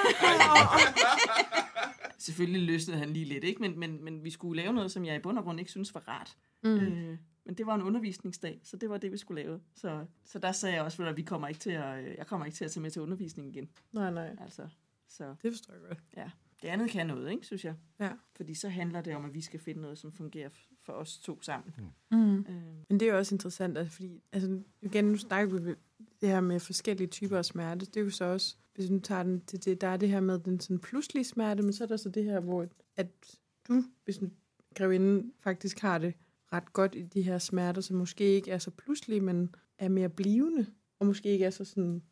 Selvfølgelig 2.17 2.61
løsnede 2.61 2.99
han 2.99 3.13
lige 3.13 3.25
lidt, 3.25 3.43
ikke? 3.43 3.61
Men, 3.61 3.79
men, 3.79 4.03
men 4.03 4.23
vi 4.23 4.29
skulle 4.29 4.61
lave 4.61 4.73
noget, 4.73 4.91
som 4.91 5.05
jeg 5.05 5.15
i 5.15 5.19
bund 5.19 5.37
og 5.37 5.43
grund 5.43 5.59
ikke 5.59 5.71
synes 5.71 5.93
var 5.93 6.07
rart. 6.07 6.37
Mm. 6.63 6.69
Øh, 6.69 7.17
men 7.45 7.55
det 7.55 7.65
var 7.65 7.75
en 7.75 7.81
undervisningsdag, 7.81 8.59
så 8.63 8.77
det 8.77 8.89
var 8.89 8.97
det, 8.97 9.11
vi 9.11 9.17
skulle 9.17 9.43
lave. 9.43 9.59
Så, 9.75 10.05
så 10.25 10.39
der 10.39 10.51
sagde 10.51 10.75
jeg 10.75 10.83
også, 10.83 11.03
at 11.03 11.17
vi 11.17 11.21
kommer 11.21 11.47
ikke 11.47 11.59
til 11.59 11.69
at, 11.71 12.03
øh, 12.03 12.15
jeg 12.17 12.27
kommer 12.27 12.45
ikke 12.45 12.55
til 12.55 12.65
at 12.65 12.71
tage 12.71 12.81
med 12.81 12.91
til 12.91 13.01
undervisning 13.01 13.47
igen. 13.47 13.69
Nej, 13.91 14.11
nej. 14.11 14.35
Altså, 14.41 14.67
så 15.07 15.35
Det 15.43 15.51
forstår 15.51 15.73
jeg 15.73 15.81
godt. 15.87 15.99
ja, 16.17 16.31
det 16.61 16.67
andet 16.67 16.89
kan 16.89 17.07
noget, 17.07 17.31
ikke, 17.31 17.45
synes 17.45 17.65
jeg. 17.65 17.75
Ja. 17.99 18.11
Fordi 18.35 18.53
så 18.53 18.69
handler 18.69 19.01
det 19.01 19.15
om, 19.15 19.25
at 19.25 19.33
vi 19.33 19.41
skal 19.41 19.59
finde 19.59 19.81
noget, 19.81 19.97
som 19.97 20.11
fungerer 20.11 20.49
for 20.85 20.93
os 20.93 21.17
to 21.19 21.41
sammen. 21.41 21.73
Mm. 22.11 22.37
Øh, 22.39 22.45
Men 22.89 22.99
det 22.99 23.01
er 23.01 23.11
jo 23.11 23.17
også 23.17 23.35
interessant, 23.35 23.77
altså, 23.77 23.93
fordi 23.95 24.21
altså, 24.31 24.61
igen, 24.81 25.05
nu 25.05 25.17
snakker 25.17 25.59
vi 25.59 25.75
det 26.21 26.29
her 26.29 26.41
med 26.41 26.59
forskellige 26.59 27.07
typer 27.07 27.37
af 27.37 27.45
smerte. 27.45 27.85
Det 27.85 27.97
er 27.97 28.01
jo 28.01 28.09
så 28.09 28.25
også, 28.25 28.55
hvis 28.75 28.87
du 28.89 28.99
tager 28.99 29.23
den 29.23 29.45
til 29.45 29.65
det, 29.65 29.81
der 29.81 29.87
er 29.87 29.97
det 29.97 30.09
her 30.09 30.19
med 30.19 30.39
den 30.39 30.59
sådan 30.59 30.79
pludselige 30.79 31.23
smerte, 31.23 31.63
men 31.63 31.73
så 31.73 31.83
er 31.83 31.87
der 31.87 31.97
så 31.97 32.09
det 32.09 32.23
her, 32.23 32.39
hvor 32.39 32.67
at 32.95 33.07
du, 33.67 33.83
hvis 34.03 34.17
en 34.17 34.33
grevinde 34.75 35.31
faktisk 35.39 35.79
har 35.79 35.97
det 35.97 36.13
ret 36.53 36.73
godt 36.73 36.95
i 36.95 37.01
de 37.01 37.21
her 37.21 37.37
smerter, 37.37 37.81
som 37.81 37.97
måske 37.97 38.23
ikke 38.23 38.51
er 38.51 38.57
så 38.57 38.71
pludselige, 38.71 39.21
men 39.21 39.55
er 39.77 39.89
mere 39.89 40.09
blivende, 40.09 40.65
og 40.99 41.05
måske 41.05 41.29
ikke 41.29 41.45
er 41.45 41.49
så 41.49 41.65
sådan... 41.65 42.03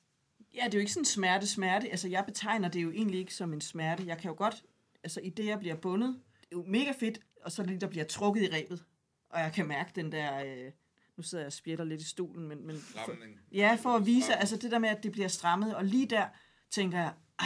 Ja, 0.55 0.65
det 0.65 0.73
er 0.73 0.77
jo 0.77 0.79
ikke 0.79 0.91
sådan 0.93 1.05
smerte, 1.05 1.47
smerte. 1.47 1.89
Altså, 1.89 2.07
jeg 2.07 2.23
betegner 2.25 2.67
det 2.67 2.83
jo 2.83 2.91
egentlig 2.91 3.19
ikke 3.19 3.33
som 3.33 3.53
en 3.53 3.61
smerte. 3.61 4.03
Jeg 4.07 4.17
kan 4.17 4.29
jo 4.29 4.35
godt, 4.37 4.63
altså 5.03 5.19
i 5.19 5.29
det, 5.29 5.45
jeg 5.45 5.59
bliver 5.59 5.75
bundet, 5.75 6.19
det 6.41 6.47
er 6.51 6.55
jo 6.55 6.65
mega 6.67 6.91
fedt, 6.99 7.19
og 7.41 7.51
så 7.51 7.61
er 7.61 7.63
det 7.63 7.71
lige, 7.71 7.81
der 7.81 7.87
bliver 7.87 8.05
trukket 8.05 8.43
i 8.43 8.55
rebet. 8.55 8.83
og 9.29 9.39
jeg 9.39 9.51
kan 9.53 9.67
mærke 9.67 9.91
den 9.95 10.11
der... 10.11 10.45
Øh, 10.45 10.71
nu 11.17 11.23
sidder 11.23 11.43
jeg 11.43 11.47
og 11.47 11.53
spjætter 11.53 11.85
lidt 11.85 12.01
i 12.01 12.05
stolen, 12.05 12.47
men... 12.47 12.67
men 12.67 12.75
for, 12.77 13.15
ja, 13.51 13.77
for 13.81 13.89
at 13.89 14.05
vise, 14.05 14.35
altså 14.35 14.57
det 14.57 14.71
der 14.71 14.79
med, 14.79 14.89
at 14.89 15.03
det 15.03 15.11
bliver 15.11 15.27
strammet, 15.27 15.75
og 15.75 15.85
lige 15.85 16.05
der 16.05 16.25
tænker 16.69 16.97
jeg, 16.97 17.13
ej, 17.39 17.45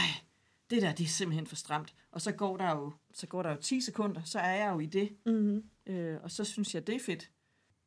det 0.69 0.81
der, 0.81 0.91
det 0.93 1.03
er 1.03 1.07
simpelthen 1.07 1.47
for 1.47 1.55
stramt. 1.55 1.95
Og 2.11 2.21
så 2.21 2.31
går 2.31 2.57
der 2.57 2.71
jo, 2.71 2.93
så 3.13 3.27
går 3.27 3.43
der 3.43 3.49
jo 3.49 3.57
10 3.61 3.81
sekunder, 3.81 4.23
så 4.23 4.39
er 4.39 4.55
jeg 4.55 4.73
jo 4.73 4.79
i 4.79 4.85
det, 4.85 5.17
Mm-hmm. 5.25 5.63
Øh, 5.87 6.17
og 6.23 6.31
så 6.31 6.43
synes 6.43 6.75
jeg, 6.75 6.87
det 6.87 6.95
er 6.95 6.99
fedt. 7.05 7.31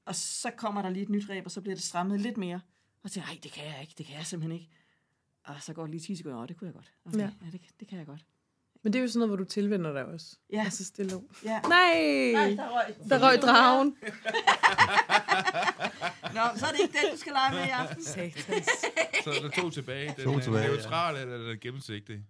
Og 0.06 0.14
så 0.14 0.50
kommer 0.56 0.82
der 0.82 0.90
lige 0.90 1.02
et 1.02 1.08
nyt 1.08 1.28
ræb, 1.30 1.44
og 1.44 1.50
så 1.50 1.60
bliver 1.60 1.74
det 1.76 1.84
strammet 1.84 2.20
lidt 2.20 2.36
mere. 2.36 2.60
Og 3.02 3.10
så 3.10 3.14
tænker 3.14 3.30
jeg, 3.32 3.42
det 3.42 3.52
kan 3.52 3.64
jeg 3.66 3.80
ikke, 3.80 3.94
det 3.98 4.06
kan 4.06 4.16
jeg 4.16 4.26
simpelthen 4.26 4.60
ikke. 4.60 4.70
Og 5.44 5.54
så 5.62 5.72
går 5.72 5.82
det 5.82 5.90
lige 5.90 6.00
10 6.00 6.16
sekunder, 6.16 6.38
og 6.38 6.48
det 6.48 6.56
kunne 6.56 6.66
jeg 6.66 6.74
godt. 6.74 6.92
Okay, 7.04 7.18
Ja. 7.18 7.22
ja, 7.24 7.30
ja 7.44 7.50
det, 7.50 7.60
det 7.80 7.88
kan 7.88 7.98
jeg 7.98 8.06
godt. 8.06 8.24
Men 8.82 8.92
det 8.92 8.98
er 8.98 9.02
jo 9.02 9.08
sådan 9.08 9.18
noget, 9.18 9.28
hvor 9.30 9.36
du 9.36 9.44
tilvender 9.44 9.92
dig 9.92 10.04
også. 10.04 10.36
Ja. 10.52 10.62
Altså 10.64 10.84
stille 10.84 11.16
og... 11.16 11.24
Ja. 11.44 11.60
Nej! 11.60 12.32
Nej, 12.32 12.50
der 12.56 12.68
røg, 12.68 12.94
Der 13.08 13.26
røg 13.28 13.38
dragen. 13.42 13.96
Nå, 16.36 16.40
så 16.58 16.66
er 16.66 16.70
det 16.70 16.80
ikke 16.82 16.98
den, 17.02 17.12
du 17.12 17.18
skal 17.18 17.32
lege 17.32 17.54
med 17.54 17.64
i 17.66 17.68
aften. 17.68 18.02
Satans. 18.04 18.66
Så 19.24 19.30
er 19.30 19.40
der 19.42 19.50
to 19.50 19.70
tilbage. 19.70 20.14
Den 20.16 20.24
To 20.24 20.32
er 20.34 20.40
tilbage, 20.40 20.62
ja. 20.64 20.68
neutral 20.70 21.16
eller 21.16 21.38
den 21.48 21.58
gennemsigtige. 21.60 22.24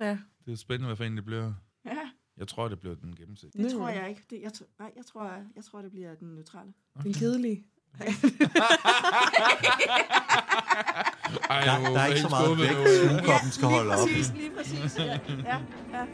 Ja. 0.00 0.18
Det 0.46 0.52
er 0.52 0.56
spændende, 0.56 0.86
hvad 0.86 0.96
for 0.96 1.04
en 1.04 1.16
det 1.16 1.24
bliver. 1.24 1.52
Jeg 2.38 2.48
tror, 2.48 2.68
det 2.68 2.80
bliver 2.80 2.94
den 2.94 3.14
gennemsigtige. 3.16 3.64
det 3.64 3.72
tror 3.72 3.88
jeg 3.88 4.08
ikke. 4.08 4.22
Det, 4.30 4.40
jeg, 4.42 4.50
nej, 4.78 4.92
jeg 4.96 5.06
tror, 5.06 5.24
jeg, 5.24 5.42
jeg 5.56 5.64
tror, 5.64 5.82
det 5.82 5.90
bliver 5.90 6.14
den 6.14 6.28
neutrale. 6.34 6.72
Den 7.02 7.12
kedelige. 7.12 7.64
Ej, 11.50 11.60
Der, 11.64 11.90
der 11.90 12.00
er 12.00 12.06
ikke 12.06 12.20
så 12.20 12.28
meget 12.28 12.58
vægt, 12.58 12.78
nu. 12.78 12.86
sugekoppen 13.08 13.50
skal 13.50 13.68
holde 13.68 13.92
op. 13.92 13.98
præcis, 14.08 14.32
lige 14.34 14.50
præcis. 14.56 14.96
Ja, 14.98 15.18
ja, 15.44 15.58
ja. 15.92 16.06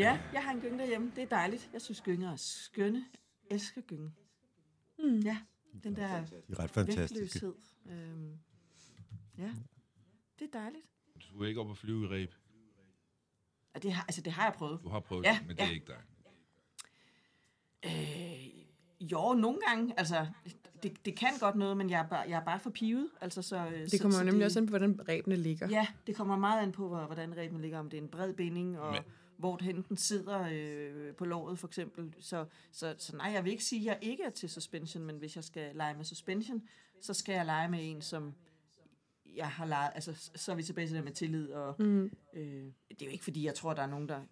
Ja, 0.00 0.20
jeg 0.32 0.42
har 0.44 0.52
en 0.52 0.60
gynge 0.60 0.78
derhjemme. 0.78 1.12
Det 1.16 1.22
er 1.22 1.26
dejligt. 1.28 1.70
Jeg 1.72 1.82
synes, 1.82 2.00
gynger 2.00 2.32
er 2.32 2.36
skønne. 2.36 3.04
Jeg 3.50 3.54
elsker 3.54 3.80
gynge. 3.80 4.12
Mm. 4.98 5.18
Ja, 5.18 5.38
den 5.84 5.96
der 5.96 6.24
De 6.26 6.36
er 6.48 6.58
ret 6.58 6.76
vægtløshed. 6.76 7.54
Øhm, 7.90 8.38
ja, 9.38 9.50
det 10.38 10.44
er 10.54 10.58
dejligt. 10.58 10.84
Du 11.32 11.42
er 11.42 11.46
ikke 11.48 11.60
op 11.60 11.70
at 11.70 11.76
flyve 11.78 12.04
i 12.04 12.08
ræb. 12.08 12.34
Og 13.74 13.82
det 13.82 13.92
har, 13.92 14.02
altså, 14.02 14.20
det 14.20 14.32
har 14.32 14.44
jeg 14.44 14.52
prøvet. 14.52 14.80
Du 14.82 14.88
har 14.88 15.00
prøvet 15.00 15.24
Ja, 15.24 15.38
det, 15.40 15.46
men 15.46 15.56
det 15.56 15.62
er 15.62 15.66
ja. 15.66 15.72
ikke 15.72 15.86
dig. 15.86 15.96
Øh, 17.86 19.10
jo, 19.12 19.34
nogle 19.34 19.58
gange. 19.68 19.94
Altså, 19.98 20.26
det, 20.82 21.04
det 21.04 21.16
kan 21.16 21.28
godt 21.40 21.56
noget, 21.56 21.76
men 21.76 21.90
jeg 21.90 22.00
er 22.00 22.08
bare, 22.08 22.20
jeg 22.28 22.40
er 22.40 22.44
bare 22.44 22.60
for 22.60 22.70
pivet. 22.70 23.08
Altså, 23.20 23.42
så, 23.42 23.86
Det 23.92 24.00
kommer 24.00 24.18
jo 24.18 24.24
nemlig 24.24 24.46
også 24.46 24.58
an 24.58 24.66
på, 24.66 24.70
hvordan 24.70 25.08
rebene 25.08 25.36
ligger. 25.36 25.68
Ja, 25.68 25.86
det 26.06 26.16
kommer 26.16 26.36
meget 26.36 26.62
an 26.62 26.72
på, 26.72 26.88
hvor- 26.88 27.06
hvordan 27.06 27.36
rebene 27.36 27.60
ligger. 27.62 27.78
Om 27.78 27.90
det 27.90 27.98
er 27.98 28.02
en 28.02 28.08
bred 28.08 28.32
binding, 28.34 28.78
og 28.78 28.92
Men- 28.92 29.02
hvor 29.40 29.58
hen 29.62 29.82
den 29.88 29.96
sidder 29.96 30.48
øh, 30.52 31.14
på 31.14 31.24
låret, 31.24 31.58
for 31.58 31.66
eksempel. 31.66 32.14
Så, 32.20 32.46
så, 32.72 32.94
så 32.98 33.16
nej, 33.16 33.26
jeg 33.32 33.44
vil 33.44 33.50
ikke 33.52 33.64
sige, 33.64 33.80
at 33.80 33.86
jeg 34.02 34.10
ikke 34.10 34.22
er 34.22 34.30
til 34.30 34.48
suspension, 34.50 35.04
men 35.04 35.16
hvis 35.16 35.36
jeg 35.36 35.44
skal 35.44 35.76
lege 35.76 35.94
med 35.94 36.04
suspension, 36.04 36.62
så 37.00 37.14
skal 37.14 37.32
jeg 37.32 37.46
lege 37.46 37.68
med 37.68 37.78
en, 37.90 38.02
som 38.02 38.34
jeg 39.36 39.48
har 39.50 39.66
leget... 39.66 39.90
Altså, 39.94 40.30
så 40.34 40.52
er 40.52 40.56
vi 40.56 40.62
tilbage 40.62 40.86
til 40.86 40.96
det 40.96 41.04
med 41.04 41.12
tillid, 41.12 41.52
og 41.52 41.74
Mm. 41.78 42.10
øh, 42.34 42.42
det 42.90 43.02
er 43.02 43.06
jo 43.06 43.10
ikke, 43.10 43.24
fordi 43.24 43.44
jeg 43.44 43.54
tror, 43.54 43.74
der 43.74 43.82
er 43.82 43.86
nogen, 43.86 44.08
der... 44.08 44.18
Nej, 44.18 44.26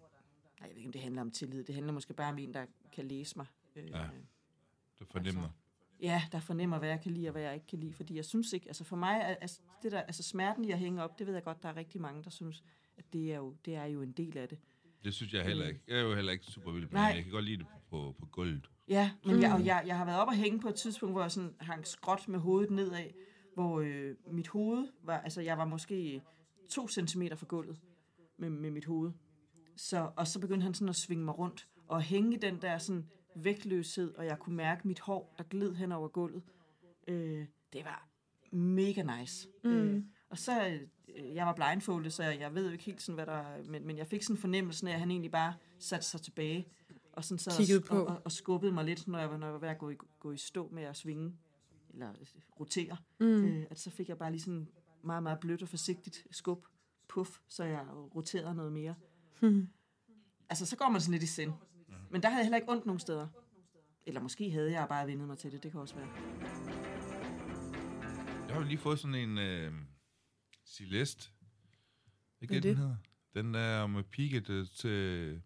jeg 0.61 0.69
ved 0.69 0.75
ikke, 0.77 0.87
om 0.87 0.91
det 0.91 1.01
handler 1.01 1.21
om 1.21 1.31
tillid. 1.31 1.63
Det 1.63 1.75
handler 1.75 1.93
måske 1.93 2.13
bare 2.13 2.31
om 2.31 2.37
en, 2.37 2.53
der 2.53 2.65
kan 2.93 3.05
læse 3.07 3.37
mig. 3.37 3.45
Øh, 3.75 3.89
Ja. 3.89 4.07
Du 4.99 5.05
fornemmer. 5.11 5.41
Altså, 5.43 5.55
Ja, 6.01 6.23
der 6.31 6.39
fornemmer, 6.39 6.79
hvad 6.79 6.89
jeg 6.89 7.01
kan 7.01 7.11
lide 7.11 7.27
og 7.27 7.31
hvad 7.31 7.41
jeg 7.41 7.53
ikke 7.53 7.67
kan 7.67 7.79
lide. 7.79 7.93
Fordi 7.93 8.15
jeg 8.15 8.25
synes 8.25 8.53
ikke, 8.53 8.67
altså 8.67 8.83
for 8.83 8.95
mig, 8.95 9.37
altså, 9.41 9.59
det 9.83 9.91
der, 9.91 10.01
altså 10.01 10.23
smerten 10.23 10.65
i 10.65 10.71
at 10.71 10.79
hænge 10.79 11.03
op, 11.03 11.19
det 11.19 11.27
ved 11.27 11.33
jeg 11.33 11.43
godt, 11.43 11.63
der 11.63 11.69
er 11.69 11.75
rigtig 11.75 12.01
mange, 12.01 12.23
der 12.23 12.29
synes, 12.29 12.63
at 12.97 13.13
det 13.13 13.33
er 13.33 13.37
jo, 13.37 13.55
det 13.65 13.75
er 13.75 13.85
jo 13.85 14.01
en 14.01 14.11
del 14.11 14.37
af 14.37 14.49
det. 14.49 14.57
Det 15.03 15.13
synes 15.13 15.33
jeg 15.33 15.45
heller 15.45 15.67
ikke. 15.67 15.81
Jeg 15.87 15.97
er 15.97 16.01
jo 16.01 16.15
heller 16.15 16.31
ikke 16.31 16.45
super 16.45 16.71
vild 16.71 16.87
med 16.89 16.99
det. 17.09 17.15
Jeg 17.15 17.23
kan 17.23 17.31
godt 17.31 17.45
lide 17.45 17.57
det 17.57 17.65
på, 17.89 18.15
på 18.19 18.25
gulvet. 18.25 18.69
Ja, 18.87 19.11
men 19.25 19.35
mm. 19.35 19.41
jeg, 19.41 19.49
Mm. 19.49 19.55
og 19.55 19.65
jeg, 19.65 19.83
jeg 19.87 19.97
har 19.97 20.05
været 20.05 20.19
oppe 20.19 20.31
og 20.31 20.35
hænge 20.35 20.59
på 20.59 20.69
et 20.69 20.75
tidspunkt, 20.75 21.13
hvor 21.13 21.21
jeg 21.21 21.31
sådan 21.31 21.55
hang 21.59 21.87
skråt 21.87 22.27
med 22.27 22.39
hovedet 22.39 22.71
nedad, 22.71 23.09
hvor 23.53 23.79
øh, 23.79 24.15
mit 24.31 24.47
hoved 24.47 24.87
var, 25.03 25.17
altså 25.19 25.41
jeg 25.41 25.57
var 25.57 25.65
måske 25.65 26.21
to 26.69 26.87
centimeter 26.87 27.35
fra 27.35 27.45
gulvet 27.49 27.79
med, 28.37 28.49
med 28.49 28.71
mit 28.71 28.85
hoved. 28.85 29.11
Så, 29.75 30.11
og 30.15 30.27
så 30.27 30.39
begyndte 30.39 30.63
han 30.63 30.73
sådan 30.73 30.89
at 30.89 30.95
svinge 30.95 31.25
mig 31.25 31.37
rundt 31.37 31.67
og 31.87 32.01
hænge 32.01 32.37
den 32.37 32.61
der 32.61 32.77
sådan 32.77 33.05
vægtløshed, 33.35 34.13
og 34.15 34.25
jeg 34.25 34.39
kunne 34.39 34.55
mærke 34.55 34.87
mit 34.87 34.99
hår, 34.99 35.35
der 35.37 35.43
gled 35.43 35.75
hen 35.75 35.91
over 35.91 36.07
gulvet. 36.07 36.43
Øh, 37.07 37.45
det 37.73 37.85
var 37.85 38.07
mega 38.51 39.19
nice. 39.19 39.47
Mm. 39.63 39.69
Øh, 39.71 40.03
og 40.29 40.37
så, 40.37 40.67
øh, 40.67 40.81
jeg 41.33 41.45
var 41.45 41.53
blindfoldet, 41.53 42.13
så 42.13 42.23
jeg, 42.23 42.39
jeg 42.39 42.55
ved 42.55 42.65
jo 42.65 42.71
ikke 42.71 42.83
helt 42.83 43.01
sådan, 43.01 43.15
hvad 43.15 43.25
der... 43.25 43.43
Men, 43.65 43.87
men 43.87 43.97
jeg 43.97 44.07
fik 44.07 44.23
sådan 44.23 44.35
en 44.35 44.41
fornemmelse 44.41 44.89
af, 44.89 44.93
at 44.93 44.99
han 44.99 45.11
egentlig 45.11 45.31
bare 45.31 45.53
satte 45.79 46.05
sig 46.05 46.21
tilbage, 46.21 46.67
og 47.13 47.23
sådan 47.23 47.39
sad 47.39 47.81
på. 47.81 47.95
og, 47.95 48.05
og, 48.05 48.21
og 48.25 48.31
skubbede 48.31 48.71
mig 48.71 48.85
lidt, 48.85 49.07
når 49.07 49.19
jeg 49.19 49.29
var, 49.29 49.37
når 49.37 49.47
jeg 49.47 49.53
var 49.53 49.59
ved 49.59 49.69
at 49.69 49.77
gå 49.77 49.89
i, 49.89 49.95
gå 50.19 50.31
i 50.31 50.37
stå 50.37 50.69
med 50.71 50.83
at 50.83 50.97
svinge, 50.97 51.33
eller 51.93 52.09
øh, 52.09 52.41
rotere. 52.59 52.97
Mm. 53.19 53.45
Øh, 53.45 53.65
at 53.69 53.79
så 53.79 53.89
fik 53.89 54.09
jeg 54.09 54.17
bare 54.17 54.31
lige 54.31 54.41
sådan 54.41 54.67
meget, 55.03 55.23
meget 55.23 55.39
blødt 55.39 55.61
og 55.61 55.69
forsigtigt 55.69 56.27
skub, 56.31 56.65
puff, 57.07 57.29
så 57.47 57.63
jeg 57.63 57.85
roterede 58.15 58.55
noget 58.55 58.73
mere. 58.73 58.95
Mm. 59.41 59.67
Altså, 60.51 60.65
så 60.65 60.77
går 60.77 60.89
man 60.89 61.01
sådan 61.01 61.11
lidt 61.11 61.23
i 61.23 61.27
sind. 61.27 61.51
Men 62.09 62.21
der 62.21 62.29
havde 62.29 62.39
jeg 62.39 62.45
heller 62.45 62.57
ikke 62.57 62.71
ondt 62.71 62.85
nogen 62.85 62.99
steder. 62.99 63.27
Eller 64.05 64.21
måske 64.21 64.51
havde 64.51 64.71
jeg 64.71 64.87
bare 64.89 65.07
vendet 65.07 65.27
mig 65.27 65.37
til 65.37 65.51
det, 65.51 65.63
det 65.63 65.71
kan 65.71 65.81
også 65.81 65.95
være. 65.95 66.07
Jeg 68.47 68.55
har 68.55 68.61
jo 68.61 68.67
lige 68.67 68.77
fået 68.77 68.99
sådan 68.99 69.15
en 69.15 69.37
øh, 69.37 69.73
Celeste. 70.69 71.29
Ikke 72.41 72.53
Hvad 72.53 72.61
det, 72.61 72.69
den 72.69 72.77
hedder? 72.77 72.95
Den 73.33 73.53
der 73.53 73.87
med 73.87 74.03
pigget 74.03 74.49
øh, 74.49 74.67
til... 74.75 75.41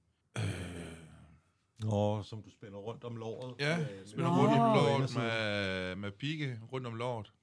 Nå, 1.79 2.23
som 2.23 2.43
du 2.43 2.49
spænder 2.49 2.79
rundt 2.79 3.03
om 3.03 3.15
låret. 3.15 3.55
Ja, 3.59 3.79
Øh, 3.79 4.07
spiller 4.07 4.29
Nå. 4.29 4.35
rundt 4.41 4.53
om 4.53 4.75
låret 4.75 5.15
med, 5.15 5.95
med 5.95 6.11
pigge 6.11 6.59
rundt 6.71 6.87
om 6.87 6.95
låret. 6.95 7.33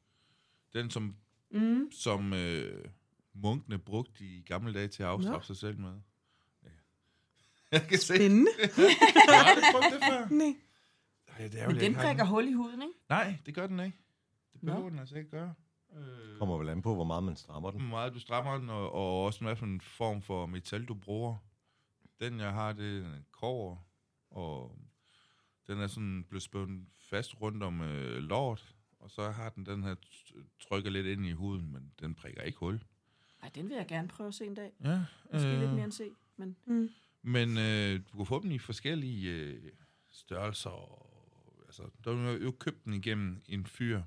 Den, 0.72 0.91
som, 0.91 1.16
Mm. 1.51 1.91
som 1.93 2.33
øh, 2.33 2.85
munkene 3.35 3.78
brugte 3.78 4.24
i 4.24 4.43
gamle 4.47 4.74
dage 4.74 4.89
til 4.89 5.03
at 5.03 5.09
afstraffe 5.09 5.47
sig 5.47 5.57
selv 5.57 5.78
med. 5.78 5.93
Ja. 6.64 6.68
Jeg 7.72 7.87
kan 7.89 7.99
se. 7.99 8.14
Spændende. 8.16 8.51
Jeg 8.59 9.39
har 9.39 9.45
aldrig 9.51 9.64
prøvet 9.72 9.93
det 9.93 10.09
før. 10.09 10.28
Nej. 10.28 10.55
Ej, 11.28 11.49
det 11.49 11.61
er 11.61 11.64
jo 11.64 11.70
Men 11.70 11.81
den 11.81 11.95
prikker 11.95 12.24
hul 12.24 12.49
i 12.49 12.53
huden, 12.53 12.83
ikke? 12.83 12.95
Nej, 13.09 13.37
det 13.47 13.55
gør 13.55 13.66
den 13.66 13.81
ikke. 13.81 13.99
Det 14.53 14.61
behøver 14.61 14.83
Nå. 14.83 14.91
den 14.91 14.99
altså 14.99 15.16
ikke 15.18 15.31
gøre. 15.31 15.55
Øh, 15.97 16.38
Kommer 16.38 16.59
vel 16.59 16.68
an 16.68 16.82
på, 16.82 16.95
hvor 16.95 17.05
meget 17.05 17.22
man 17.24 17.36
strammer 17.36 17.70
den. 17.70 17.80
hvor 17.80 17.88
meget 17.91 18.14
du 18.14 18.18
strammer 18.20 18.59
den, 18.59 18.70
og, 18.70 18.93
og 18.93 19.24
også 19.24 19.45
hvad 19.45 19.57
for 19.57 19.66
en 19.66 19.80
form 19.80 20.22
for 20.22 20.47
metal, 20.47 20.84
du 20.84 20.95
bruger. 20.95 21.36
Den, 22.20 22.41
jeg 22.41 22.53
har, 22.53 22.72
det 22.72 23.03
er 23.05 23.14
en 23.14 23.24
kover, 23.32 23.76
og 24.30 24.78
den 25.66 25.78
er 25.78 25.86
sådan 25.86 26.24
blevet 26.28 26.43
spændt 26.43 26.88
fast 26.99 27.41
rundt 27.41 27.62
om 27.62 27.80
øh, 27.82 28.22
låret, 28.22 28.74
og 28.99 29.11
så 29.11 29.30
har 29.30 29.49
den 29.49 29.66
den 29.66 29.82
her 29.82 29.95
trykker 30.61 30.91
lidt 30.91 31.07
ind 31.07 31.26
i 31.26 31.32
huden, 31.32 31.72
men 31.72 31.93
den 32.01 32.14
prikker 32.14 32.43
ikke 32.43 32.59
hul. 32.59 32.82
Ej, 33.43 33.51
den 33.55 33.68
vil 33.68 33.76
jeg 33.76 33.86
gerne 33.86 34.09
prøve 34.09 34.28
at 34.28 34.34
se 34.34 34.47
en 34.47 34.55
dag. 34.55 34.72
Ja, 34.84 35.05
Måske 35.32 35.59
lidt 35.59 35.72
mere 35.72 35.84
end 35.84 35.93
se, 35.93 36.11
men... 36.36 36.57
Mm. 36.66 36.91
Men 37.22 37.59
øh, 37.59 38.01
du 38.12 38.16
kan 38.16 38.26
få 38.26 38.43
dem 38.43 38.51
i 38.51 38.59
forskellige 38.59 39.30
øh, 39.30 39.72
størrelser. 40.11 40.70
Og, 40.70 41.07
altså, 41.66 41.82
der 42.05 42.28
er 42.28 42.38
jo 42.38 42.51
købt 42.51 42.84
den 42.84 42.95
igennem 42.95 43.43
en 43.47 43.66
fyr, 43.66 44.03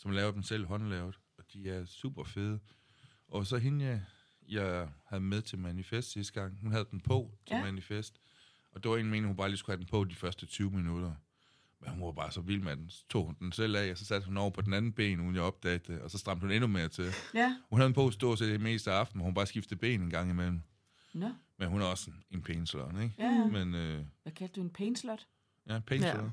som 0.00 0.10
laver 0.10 0.30
dem 0.32 0.42
selv 0.42 0.66
håndlavet, 0.66 1.18
og 1.38 1.44
de 1.52 1.70
er 1.70 1.84
super 1.84 2.24
fede. 2.24 2.58
Og 3.28 3.46
så 3.46 3.58
hende, 3.58 3.84
jeg, 3.84 4.02
jeg 4.48 4.88
havde 5.06 5.20
med 5.22 5.42
til 5.42 5.58
Manifest 5.58 6.12
sidste 6.12 6.40
gang, 6.40 6.58
hun 6.62 6.72
havde 6.72 6.86
den 6.90 7.00
på 7.00 7.30
til 7.46 7.54
Ja. 7.56 7.62
Manifest, 7.62 8.20
og 8.72 8.82
det 8.82 8.90
var 8.90 8.96
en 8.96 9.06
mening, 9.06 9.26
hun 9.26 9.36
bare 9.36 9.48
lige 9.48 9.58
skulle 9.58 9.76
have 9.76 9.80
den 9.84 9.90
på 9.90 10.04
de 10.04 10.14
første 10.14 10.46
20 10.46 10.70
minutter. 10.70 11.14
Men 11.80 11.90
hun 11.90 12.02
var 12.06 12.12
bare 12.12 12.32
så 12.32 12.40
vild 12.40 12.62
med 12.62 12.76
den. 12.76 12.90
Så 12.90 13.04
tog 13.08 13.26
hun 13.26 13.36
den 13.38 13.52
selv 13.52 13.76
af, 13.76 13.90
og 13.90 13.98
så 13.98 14.04
satte 14.04 14.26
hun 14.26 14.36
over 14.36 14.50
på 14.50 14.60
den 14.60 14.72
anden 14.72 14.92
ben, 14.92 15.20
uden 15.20 15.34
jeg 15.34 15.42
opdagede 15.42 15.92
det, 15.92 16.00
og 16.00 16.10
så 16.10 16.18
stramte 16.18 16.40
hun 16.40 16.50
endnu 16.50 16.66
mere 16.66 16.88
til. 16.88 17.04
Ja, 17.34 17.56
Hun 17.70 17.78
havde 17.80 17.86
den 17.86 17.94
på 17.94 18.10
stort 18.10 18.38
set 18.38 18.48
det 18.48 18.60
meste 18.60 18.92
af 18.92 18.94
aftenen, 18.98 19.24
hun 19.24 19.34
bare 19.34 19.46
skiftede 19.46 19.80
ben 19.80 20.02
en 20.02 20.10
gang 20.10 20.30
imellem. 20.30 20.60
nå. 21.14 21.30
Men 21.58 21.68
hun 21.68 21.80
er 21.80 21.84
også 21.86 22.10
en, 22.10 22.22
en 22.30 22.42
pænslot, 22.42 22.92
ikke? 23.02 23.14
Ja, 23.18 23.24
ja. 23.24 23.46
Men 23.46 23.74
øh, 23.74 24.04
Hvad 24.22 24.32
kaldte 24.32 24.54
du 24.60 24.64
en 24.64 24.70
paintslot? 24.70 25.26
Ja, 25.68 25.80
pænslot. 25.86 26.14
Ja. 26.24 26.30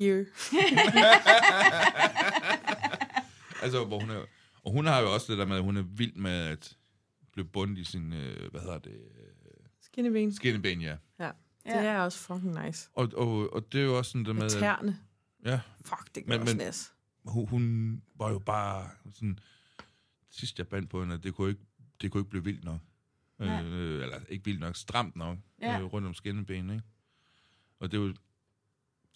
Ja. 0.00 0.04
Here. 0.04 0.26
Altså, 3.62 3.84
hvor 3.84 4.00
hun 4.00 4.10
er, 4.10 4.24
og 4.64 4.72
hun 4.72 4.86
har 4.86 5.00
jo 5.00 5.14
også 5.14 5.32
det 5.32 5.38
der 5.38 5.46
med, 5.46 5.56
at 5.56 5.62
hun 5.62 5.76
er 5.76 5.82
vild 5.82 6.14
med 6.14 6.30
at 6.30 6.76
blive 7.32 7.44
bundet 7.46 7.78
i 7.78 7.84
sin, 7.84 8.12
øh, 8.12 8.50
hvad 8.50 8.60
hedder 8.60 8.78
det, 8.78 8.92
øh, 8.92 9.52
Skinneben. 9.80 10.32
skinneben, 10.34 10.80
ja. 10.80 10.96
Ja. 11.18 11.30
Det 11.66 11.74
er 11.74 11.98
også 12.00 12.18
fucking 12.18 12.64
nice. 12.66 12.88
Og, 12.92 13.10
og, 13.16 13.52
og 13.52 13.72
det 13.72 13.80
er 13.80 13.84
jo 13.84 13.98
også 13.98 14.10
sådan 14.10 14.24
det 14.24 14.36
med, 14.36 14.50
tærne. 14.50 14.98
ja, 15.44 15.60
Fuck, 15.84 16.14
det 16.14 16.24
gør 16.26 16.32
Men- 16.32 16.40
også 16.42 16.56
men- 16.56 16.66
nas. 16.66 16.92
hun, 17.24 17.48
hun 17.48 18.02
var 18.14 18.30
jo 18.30 18.38
bare 18.38 18.90
sådan... 19.14 19.38
Sidst 20.30 20.58
jeg 20.58 20.68
bandt 20.68 20.90
på 20.90 21.00
hende, 21.00 21.14
at 21.14 21.22
det 21.22 21.34
kunne 21.34 21.48
ikke, 21.50 21.60
det 22.00 22.10
kunne 22.10 22.20
ikke 22.20 22.30
blive 22.30 22.44
vildt 22.44 22.64
nok. 22.64 22.80
Nej. 23.38 23.62
Øh, 23.64 24.02
eller 24.02 24.18
ikke 24.28 24.44
vildt 24.44 24.60
nok, 24.60 24.76
stramt 24.76 25.16
nok 25.16 25.38
Ja. 25.62 25.78
øh, 25.78 25.84
rundt 25.84 26.08
om 26.08 26.14
skinnebenen, 26.14 26.70
ikke? 26.70 26.84
Og 27.80 27.92
det 27.92 27.98
er 27.98 28.02
jo 28.02 28.14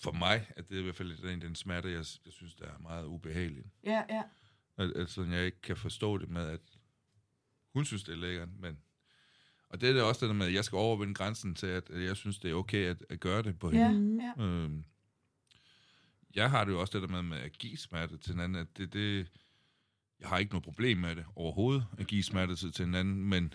for 0.02 0.12
mig, 0.12 0.46
at 0.56 0.68
det 0.68 0.74
er 0.74 0.80
i 0.80 0.82
hvert 0.82 0.96
fald 0.96 1.28
den, 1.28 1.40
den 1.40 1.54
smerte, 1.54 1.88
jeg, 1.88 2.04
jeg 2.24 2.32
synes, 2.32 2.54
der 2.54 2.64
er 2.64 2.78
meget 2.78 3.04
ubehagelig. 3.04 3.64
Ja, 3.84 4.02
ja. 4.08 4.22
At, 4.76 4.90
at 4.90 5.10
sådan, 5.10 5.32
jeg 5.32 5.46
ikke 5.46 5.60
kan 5.60 5.76
forstå 5.76 6.18
det 6.18 6.28
med, 6.28 6.46
at 6.46 6.60
hun 7.72 7.84
synes, 7.84 8.04
det 8.04 8.12
er 8.12 8.16
lækkert, 8.16 8.48
men... 8.58 8.78
Og 9.68 9.80
det 9.80 9.88
er 9.88 9.92
det 9.92 10.02
også 10.02 10.20
det 10.20 10.28
der 10.28 10.34
med, 10.34 10.46
at 10.46 10.54
jeg 10.54 10.64
skal 10.64 10.76
overvinde 10.76 11.14
grænsen 11.14 11.54
til, 11.54 11.66
at 11.66 11.90
at 11.90 12.02
jeg 12.04 12.16
synes, 12.16 12.38
det 12.38 12.50
er 12.50 12.54
okay 12.54 12.86
at, 12.86 13.04
at 13.08 13.20
gøre 13.20 13.42
det 13.42 13.58
på 13.58 13.70
hende. 13.70 14.24
Ja, 14.24 14.42
ja. 14.42 14.44
Øhm, 14.44 14.84
jeg 16.34 16.50
har 16.50 16.64
det 16.64 16.72
jo 16.72 16.80
også 16.80 16.98
det 16.98 17.08
der 17.08 17.14
med, 17.14 17.22
med 17.22 17.38
at 17.38 17.58
give 17.58 17.76
smerte 17.76 18.18
til 18.18 18.34
en 18.34 18.40
anden, 18.40 18.60
at 18.60 18.76
det, 18.76 18.92
det, 18.92 19.28
jeg 20.20 20.28
har 20.28 20.38
ikke 20.38 20.52
noget 20.52 20.64
problem 20.64 20.98
med 20.98 21.16
det 21.16 21.24
overhovedet, 21.36 21.86
at 21.98 22.06
give 22.06 22.22
smerte 22.22 22.56
til, 22.56 22.72
til 22.72 22.84
en 22.84 22.94
anden, 22.94 23.24
men 23.24 23.54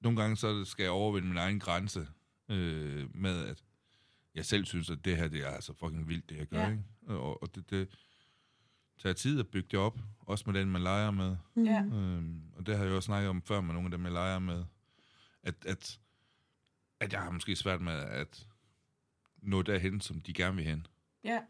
nogle 0.00 0.20
gange 0.20 0.36
så 0.36 0.64
skal 0.64 0.82
jeg 0.82 0.92
overvinde 0.92 1.28
min 1.28 1.36
egen 1.36 1.60
grænse 1.60 2.08
øh, 2.48 3.16
med, 3.16 3.44
at 3.46 3.64
jeg 4.34 4.44
selv 4.46 4.64
synes, 4.64 4.90
at 4.90 5.04
det 5.04 5.16
her, 5.16 5.28
det 5.28 5.40
er 5.42 5.48
altså 5.48 5.72
fucking 5.74 6.08
vildt, 6.08 6.30
det 6.30 6.36
jeg 6.36 6.46
gør, 6.46 6.58
Ja. 6.58 6.64
ja. 6.64 6.70
ikke? 6.70 6.84
Og, 7.06 7.42
og 7.42 7.54
det, 7.54 7.70
det 7.70 7.88
tager 8.98 9.12
tid 9.12 9.40
at 9.40 9.48
bygge 9.48 9.68
det 9.70 9.78
op, 9.78 9.98
også 10.18 10.44
med 10.50 10.60
den, 10.60 10.70
man 10.70 10.82
leger 10.82 11.10
med. 11.10 11.36
Ja. 11.56 11.82
Øhm, 11.84 12.42
og 12.56 12.66
det 12.66 12.76
har 12.76 12.84
jeg 12.84 12.90
jo 12.90 12.96
også 12.96 13.06
snakket 13.06 13.28
om 13.30 13.42
før 13.42 13.60
med 13.60 13.74
nogle 13.74 13.86
af 13.86 13.90
dem, 13.90 14.04
jeg 14.04 14.12
leger 14.12 14.38
med. 14.38 14.64
At, 15.42 15.54
at, 15.66 16.00
at 17.00 17.12
jeg 17.12 17.20
har 17.22 17.30
måske 17.30 17.56
svært 17.56 17.80
med 17.80 17.92
at 17.92 18.48
nå 19.36 19.62
derhen, 19.62 20.00
som 20.00 20.20
de 20.20 20.32
gerne 20.32 20.56
vil 20.56 20.64
hen 20.64 20.86
ja. 21.24 21.40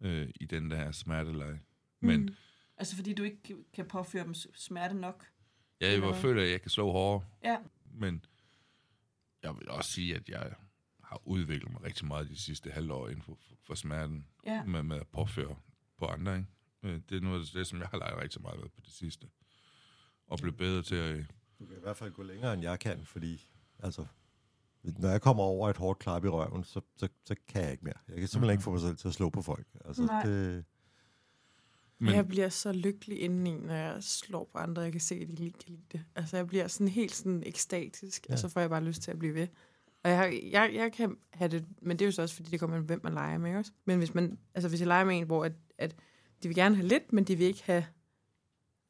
øh, 0.00 0.28
i 0.40 0.44
den 0.44 0.70
der 0.70 0.92
smerteleje. 0.92 1.60
Men 2.00 2.20
Mm. 2.20 2.26
mm. 2.26 2.34
Altså 2.76 2.96
fordi 2.96 3.14
du 3.14 3.22
ikke 3.22 3.56
kan 3.72 3.86
påføre 3.88 4.24
dem 4.24 4.34
smerte 4.34 4.94
nok. 4.94 5.26
jeg 5.80 6.02
var 6.02 6.10
hvad? 6.10 6.20
føler, 6.20 6.42
at 6.42 6.50
jeg 6.50 6.60
kan 6.62 6.70
slå 6.70 6.92
hårdere. 6.92 7.28
Ja. 7.44 7.58
Men 7.84 8.24
jeg 9.42 9.56
vil 9.56 9.68
også 9.68 9.90
sige, 9.90 10.16
at 10.16 10.28
jeg 10.28 10.54
har 11.12 11.20
udviklet 11.24 11.72
mig 11.72 11.82
rigtig 11.82 12.06
meget 12.06 12.28
de 12.28 12.36
sidste 12.36 12.70
halvår 12.70 13.08
inden 13.08 13.22
for, 13.22 13.34
for, 13.48 13.54
for 13.66 13.74
smerten 13.74 14.26
Ja. 14.46 14.64
med, 14.64 14.82
med 14.82 14.96
at 14.96 15.06
påføre 15.08 15.56
på 15.98 16.06
andre. 16.06 16.36
Ikke? 16.36 16.48
Øh, 16.82 17.00
Det 17.08 17.16
er 17.16 17.20
noget 17.20 17.40
af 17.40 17.46
det, 17.54 17.66
som 17.66 17.78
jeg 17.80 17.88
har 17.88 17.98
leget 17.98 18.16
rigtig 18.22 18.42
meget 18.42 18.60
med 18.60 18.68
på 18.68 18.80
det 18.84 18.92
sidste. 18.92 19.28
Og 20.26 20.38
blive 20.38 20.52
bedre 20.56 20.82
til 20.82 20.94
at... 20.94 21.24
Du 21.58 21.66
kan 21.66 21.76
i 21.76 21.80
hvert 21.80 21.96
fald 21.96 22.12
gå 22.12 22.22
længere, 22.22 22.54
end 22.54 22.62
jeg 22.62 22.78
kan, 22.80 23.04
fordi 23.04 23.48
altså, 23.78 24.06
når 24.82 25.08
jeg 25.08 25.22
kommer 25.22 25.42
over 25.42 25.70
et 25.70 25.76
hårdt 25.76 25.98
klap 25.98 26.24
i 26.24 26.28
røven, 26.28 26.64
så, 26.64 26.80
så, 26.96 27.08
så 27.24 27.34
kan 27.48 27.62
jeg 27.62 27.72
ikke 27.72 27.84
mere. 27.84 27.94
Jeg 28.08 28.16
kan 28.18 28.28
simpelthen 28.28 28.54
ikke 28.54 28.62
få 28.64 28.70
mig 28.70 28.80
selv 28.80 28.96
til 28.96 29.08
at 29.08 29.14
slå 29.14 29.30
på 29.30 29.42
folk. 29.42 29.66
Altså, 29.84 30.02
Nej. 30.02 30.22
det, 30.22 30.64
Men, 31.98 32.14
Jeg 32.14 32.28
bliver 32.28 32.48
så 32.48 32.72
lykkelig 32.72 33.20
indeni, 33.20 33.56
når 33.58 33.74
jeg 33.74 34.02
slår 34.02 34.48
på 34.52 34.58
andre, 34.58 34.82
jeg 34.82 34.92
kan 34.92 35.00
se, 35.00 35.14
at 35.14 35.28
de 35.28 35.34
lige 35.34 35.50
kan 35.52 35.62
lide 35.66 35.82
det. 35.92 36.04
Altså, 36.14 36.36
jeg 36.36 36.46
bliver 36.46 36.68
sådan 36.68 36.88
helt 36.88 37.14
sådan 37.14 37.42
ekstatisk, 37.46 38.26
ja. 38.28 38.32
og 38.32 38.38
så 38.38 38.48
får 38.48 38.60
jeg 38.60 38.70
bare 38.70 38.84
lyst 38.84 39.02
til 39.02 39.10
at 39.10 39.18
blive 39.18 39.34
ved. 39.34 39.48
Og 40.04 40.10
jeg, 40.10 40.40
jeg, 40.50 40.70
jeg 40.74 40.92
kan 40.92 41.16
have 41.32 41.48
det, 41.48 41.64
men 41.82 41.98
det 41.98 42.04
er 42.04 42.06
jo 42.06 42.12
så 42.12 42.22
også, 42.22 42.34
fordi 42.34 42.50
det 42.50 42.60
kommer 42.60 42.76
an, 42.76 42.82
hvem 42.82 43.00
man 43.04 43.14
leger 43.14 43.38
med 43.38 43.56
også. 43.56 43.72
Men 43.84 43.98
hvis 43.98 44.14
man, 44.14 44.38
altså 44.54 44.68
hvis 44.68 44.80
jeg 44.80 44.88
leger 44.88 45.04
med 45.04 45.18
en, 45.18 45.26
hvor 45.26 45.44
at, 45.44 45.52
at 45.78 45.96
de 46.42 46.48
vil 46.48 46.54
gerne 46.54 46.76
have 46.76 46.88
lidt, 46.88 47.12
men 47.12 47.24
de 47.24 47.36
vil 47.36 47.46
ikke 47.46 47.62
have 47.64 47.84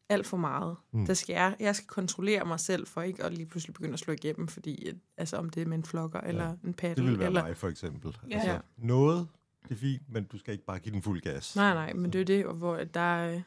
alt 0.08 0.26
for 0.26 0.36
meget. 0.36 0.76
Mm. 0.92 1.06
Der 1.06 1.14
skal 1.14 1.32
jeg, 1.32 1.56
jeg 1.60 1.76
skal 1.76 1.86
kontrollere 1.86 2.44
mig 2.44 2.60
selv, 2.60 2.86
for 2.86 3.02
ikke 3.02 3.24
at 3.24 3.34
lige 3.34 3.46
pludselig 3.46 3.74
begynde 3.74 3.92
at 3.92 3.98
slå 3.98 4.14
igennem, 4.14 4.48
fordi 4.48 4.88
at, 4.88 4.94
altså 5.16 5.36
om 5.36 5.50
det 5.50 5.62
er 5.62 5.66
med 5.66 5.78
en 5.78 5.84
flokker, 5.84 6.20
ja. 6.22 6.28
eller 6.28 6.56
en 6.64 6.74
paddle, 6.74 7.04
det 7.04 7.10
vil 7.10 7.18
være 7.18 7.28
eller... 7.28 7.42
mig, 7.42 7.56
for 7.56 7.68
eksempel. 7.68 8.16
Ja. 8.30 8.36
Altså, 8.36 8.60
noget, 8.76 9.28
det 9.62 9.74
er 9.74 9.78
fint, 9.78 10.02
men 10.08 10.24
du 10.24 10.38
skal 10.38 10.52
ikke 10.52 10.64
bare 10.64 10.78
give 10.78 10.92
den 10.92 11.02
fuld 11.02 11.20
gas. 11.20 11.56
Nej, 11.56 11.74
nej, 11.74 11.92
men 11.92 12.12
det 12.12 12.20
er 12.20 12.24
det, 12.24 12.44
hvor 12.44 12.76
der 12.76 13.00
er... 13.00 13.40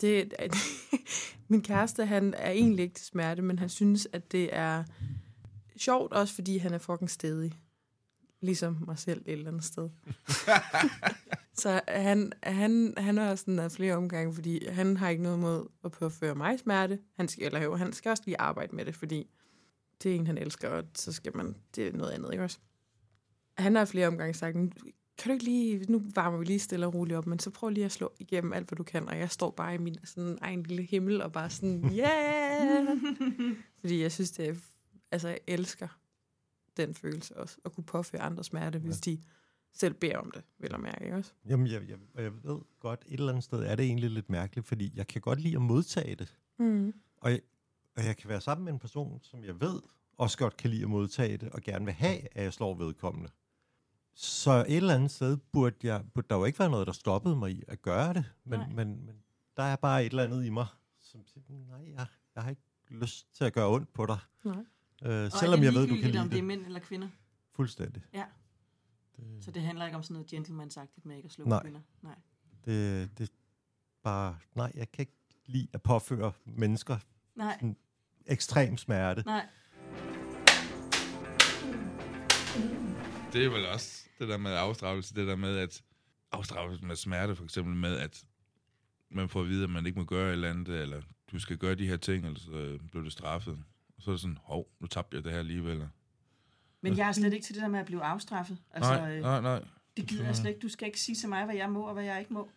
Det, 0.00 0.34
min 1.48 1.62
kæreste, 1.62 2.06
han 2.06 2.34
er 2.36 2.50
egentlig 2.50 2.82
ikke 2.82 2.94
til 2.94 3.06
smerte, 3.06 3.42
men 3.42 3.58
han 3.58 3.68
synes, 3.68 4.08
at 4.12 4.32
det 4.32 4.56
er 4.56 4.84
sjovt, 5.78 6.12
også 6.12 6.34
fordi 6.34 6.58
han 6.58 6.72
er 6.74 6.78
fucking 6.78 7.10
stedig. 7.10 7.52
Ligesom 8.40 8.84
mig 8.86 8.98
selv 8.98 9.22
et 9.26 9.32
eller 9.32 9.48
andet 9.48 9.64
sted. 9.64 9.88
Så 11.54 11.80
han, 11.88 12.32
han, 12.42 12.94
han 12.96 13.18
også 13.18 13.42
sådan 13.44 13.58
af 13.58 13.72
flere 13.72 13.94
omgange, 13.94 14.34
fordi 14.34 14.66
han 14.68 14.96
har 14.96 15.08
ikke 15.08 15.22
noget 15.22 15.38
mod 15.38 15.68
at 15.84 15.92
påføre 15.92 16.34
mig 16.34 16.58
smerte. 16.58 16.98
Han 17.16 17.28
skal, 17.28 17.46
eller 17.46 17.62
jo, 17.62 17.76
han 17.76 17.92
skal 17.92 18.10
også 18.10 18.22
lige 18.26 18.40
arbejde 18.40 18.76
med 18.76 18.84
det, 18.84 18.94
fordi 18.94 19.30
det 20.02 20.10
er 20.10 20.16
en, 20.16 20.26
han 20.26 20.38
elsker, 20.38 20.68
og 20.68 20.84
så 20.94 21.12
skal 21.12 21.36
man, 21.36 21.56
det 21.76 21.86
er 21.86 21.92
noget 21.92 22.12
andet, 22.12 22.32
ikke 22.32 22.44
også? 22.44 22.58
Han 23.58 23.74
har 23.74 23.84
flere 23.84 24.06
omgange 24.06 24.34
sagt, 24.34 24.56
"Nu 24.56 24.70
kan 25.18 25.28
du 25.28 25.32
ikke 25.32 25.44
lige, 25.44 25.92
nu 25.92 26.02
varmer 26.14 26.38
vi 26.38 26.44
lige 26.44 26.58
stille 26.58 26.86
og 26.86 26.94
roligt 26.94 27.16
op, 27.18 27.26
men 27.26 27.38
så 27.38 27.50
prøv 27.50 27.68
lige 27.68 27.84
at 27.84 27.92
slå 27.92 28.12
igennem 28.18 28.52
alt, 28.52 28.68
hvad 28.68 28.76
du 28.76 28.82
kan, 28.82 29.08
og 29.08 29.18
jeg 29.18 29.30
står 29.30 29.50
bare 29.50 29.74
i 29.74 29.78
min 29.78 29.96
sådan 30.04 30.38
egen 30.40 30.62
lille 30.62 30.82
himmel, 30.82 31.22
og 31.22 31.32
bare 31.32 31.50
sådan, 31.50 31.90
yeah! 31.98 32.86
Fordi 33.80 34.02
jeg 34.02 34.12
synes, 34.12 34.30
det 34.30 34.48
er, 34.48 34.54
altså 35.10 35.28
jeg 35.28 35.38
elsker 35.46 35.88
den 36.76 36.94
følelse 36.94 37.36
også, 37.36 37.58
at 37.64 37.72
kunne 37.72 37.84
påføre 37.84 38.20
andre 38.20 38.44
smerte, 38.44 38.78
hvis 38.78 39.00
de 39.00 39.22
selv 39.72 39.94
beder 39.94 40.18
om 40.18 40.30
det, 40.30 40.44
vil 40.58 40.68
jeg 40.72 40.80
mærke, 40.80 41.04
ikke 41.04 41.16
også? 41.16 41.32
Jamen, 41.48 41.66
jeg, 41.66 41.88
jeg, 41.88 41.98
jeg 42.14 42.44
ved 42.44 42.58
godt, 42.80 43.04
et 43.08 43.12
eller 43.12 43.28
andet 43.28 43.44
sted 43.44 43.58
er 43.58 43.76
det 43.76 43.86
egentlig 43.86 44.10
lidt 44.10 44.30
mærkeligt, 44.30 44.66
fordi 44.66 44.92
jeg 44.94 45.06
kan 45.06 45.20
godt 45.20 45.40
lide 45.40 45.54
at 45.56 45.62
modtage 45.62 46.14
det. 46.14 46.36
Mm. 46.58 46.94
Og 47.16 47.30
jeg, 47.30 47.40
og 47.96 48.04
jeg 48.04 48.16
kan 48.16 48.28
være 48.28 48.40
sammen 48.40 48.64
med 48.64 48.72
en 48.72 48.78
person, 48.78 49.20
som 49.22 49.44
jeg 49.44 49.60
ved 49.60 49.82
også 50.18 50.38
godt 50.38 50.56
kan 50.56 50.70
lide 50.70 50.82
at 50.82 50.88
modtage 50.90 51.36
det, 51.36 51.48
og 51.48 51.62
gerne 51.62 51.84
vil 51.84 51.94
have, 51.94 52.36
at 52.36 52.44
jeg 52.44 52.52
slår 52.52 52.74
vedkommende. 52.74 53.30
Så 54.14 54.64
et 54.68 54.76
eller 54.76 54.94
andet 54.94 55.10
sted 55.10 55.36
burde, 55.36 55.76
jeg, 55.82 56.04
burde 56.14 56.26
der 56.30 56.36
jo 56.36 56.44
ikke 56.44 56.58
være 56.58 56.70
noget, 56.70 56.86
der 56.86 56.92
stoppede 56.92 57.36
mig 57.36 57.50
i 57.50 57.62
at 57.68 57.82
gøre 57.82 58.14
det. 58.14 58.24
Men, 58.44 58.60
Nej. 58.60 58.68
men, 58.68 59.06
men 59.06 59.22
der 59.56 59.62
er 59.62 59.76
bare 59.76 60.04
et 60.04 60.10
eller 60.10 60.24
andet 60.24 60.44
i 60.44 60.50
mig, 60.50 60.66
som 61.00 61.26
siger, 61.26 61.44
nej, 61.48 61.92
jeg, 61.92 62.06
jeg 62.34 62.42
har 62.42 62.50
ikke 62.50 62.62
lyst 62.88 63.34
til 63.34 63.44
at 63.44 63.52
gøre 63.52 63.68
ondt 63.68 63.92
på 63.92 64.06
dig. 64.06 64.18
Nej. 64.44 64.64
Øh, 65.04 65.30
selvom 65.30 65.52
er 65.52 65.56
det 65.56 65.64
jeg 65.64 65.74
ved, 65.74 65.88
du 65.88 65.94
kan 65.94 66.04
lide 66.10 66.18
om 66.18 66.28
det 66.28 66.36
er 66.36 66.40
det. 66.40 66.44
mænd 66.44 66.66
eller 66.66 66.80
kvinder? 66.80 67.08
Fuldstændig. 67.54 68.02
Ja. 68.14 68.24
Det, 69.16 69.44
Så 69.44 69.50
det 69.50 69.62
handler 69.62 69.84
ikke 69.84 69.96
om 69.96 70.02
sådan 70.02 70.14
noget 70.14 70.26
gentleman-sagtigt 70.26 71.06
med 71.06 71.16
ikke 71.16 71.26
at 71.26 71.32
slå 71.32 71.44
Nej. 71.44 71.62
kvinder? 71.62 71.80
Nej. 72.02 72.14
det, 72.64 73.18
det 73.18 73.28
er 73.28 73.32
bare, 74.02 74.36
nej, 74.54 74.72
jeg 74.74 74.92
kan 74.92 75.02
ikke 75.02 75.16
lide 75.46 75.68
at 75.72 75.82
påføre 75.82 76.32
mennesker 76.44 76.98
Nej, 77.34 77.64
ekstrem 78.26 78.76
smerte. 78.76 79.22
nej. 79.26 79.46
det 83.32 83.44
er 83.44 83.50
vel 83.50 83.66
også 83.66 84.04
det 84.18 84.28
der 84.28 84.36
med 84.36 84.50
afstraffelse, 84.52 85.14
det 85.14 85.26
der 85.26 85.36
med, 85.36 85.56
at 85.58 85.82
afstraffelse 86.32 86.84
med 86.84 86.96
smerte, 86.96 87.36
for 87.36 87.44
eksempel 87.44 87.74
med, 87.74 87.96
at 87.98 88.24
man 89.10 89.28
får 89.28 89.40
at 89.40 89.48
vide, 89.48 89.64
at 89.64 89.70
man 89.70 89.86
ikke 89.86 89.98
må 89.98 90.04
gøre 90.04 90.28
et 90.28 90.32
eller 90.32 90.50
andet, 90.50 90.80
eller 90.82 91.02
du 91.32 91.38
skal 91.38 91.58
gøre 91.58 91.74
de 91.74 91.86
her 91.86 91.96
ting, 91.96 92.26
eller 92.26 92.38
så 92.40 92.50
øh, 92.52 92.80
bliver 92.90 93.04
du 93.04 93.10
straffet. 93.10 93.58
Og 93.96 94.02
så 94.02 94.10
er 94.10 94.14
det 94.14 94.20
sådan, 94.20 94.38
hov, 94.42 94.68
nu 94.80 94.86
tabte 94.86 95.16
jeg 95.16 95.24
det 95.24 95.32
her 95.32 95.38
alligevel. 95.38 95.88
Men 96.80 96.96
jeg 96.96 97.08
er 97.08 97.12
slet 97.12 97.32
ikke 97.32 97.44
til 97.46 97.54
det 97.54 97.62
der 97.62 97.68
med 97.68 97.80
at 97.80 97.86
blive 97.86 98.02
afstraffet. 98.02 98.58
Altså, 98.70 98.90
Nej, 98.96 99.16
øh, 99.16 99.22
nej, 99.22 99.40
nej. 99.40 99.64
det 99.96 100.06
gider 100.06 100.24
jeg 100.24 100.36
slet 100.36 100.48
ikke. 100.50 100.60
Du 100.60 100.68
skal 100.68 100.86
ikke 100.86 101.00
sige 101.00 101.16
til 101.16 101.28
mig, 101.28 101.44
hvad 101.44 101.54
jeg 101.54 101.70
må 101.70 101.82
og 101.82 101.92
hvad 101.94 102.04
jeg 102.04 102.20
ikke 102.20 102.32
må. 102.32 102.50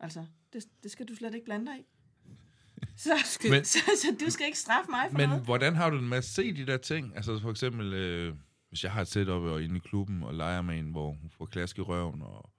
Altså, 0.00 0.26
det, 0.52 0.64
det 0.82 0.90
skal 0.90 1.06
du 1.08 1.14
slet 1.14 1.34
ikke 1.34 1.44
blande 1.44 1.66
dig 1.66 1.78
i. 1.80 1.84
Så, 2.96 3.10
Men- 3.42 3.50
men, 3.52 3.64
så, 3.64 3.78
så 3.78 4.16
du 4.26 4.30
skal 4.30 4.46
ikke 4.46 4.58
straffe 4.58 4.90
mig 4.90 5.06
for 5.10 5.18
Men 5.18 5.28
noget. 5.28 5.44
hvordan 5.44 5.76
har 5.76 5.90
du 5.90 5.96
det 5.96 6.04
med 6.04 6.18
at 6.18 6.24
se 6.24 6.52
de 6.56 6.66
der 6.66 6.76
ting? 6.76 7.16
Altså 7.16 7.38
for 7.40 7.50
eksempel, 7.50 7.92
øh, 7.94 8.34
hvis 8.68 8.84
jeg 8.84 8.92
har 8.92 9.00
et 9.00 9.08
setup 9.08 9.42
og 9.42 9.62
inde 9.62 9.76
i 9.76 9.78
klubben 9.78 10.22
og 10.22 10.34
leger 10.34 10.62
med 10.62 10.78
en, 10.78 10.90
hvor 10.90 11.08
hun 11.12 11.30
får 11.38 11.46
klask 11.46 11.78
i 11.78 11.80
røven, 11.80 12.22
og 12.22 12.50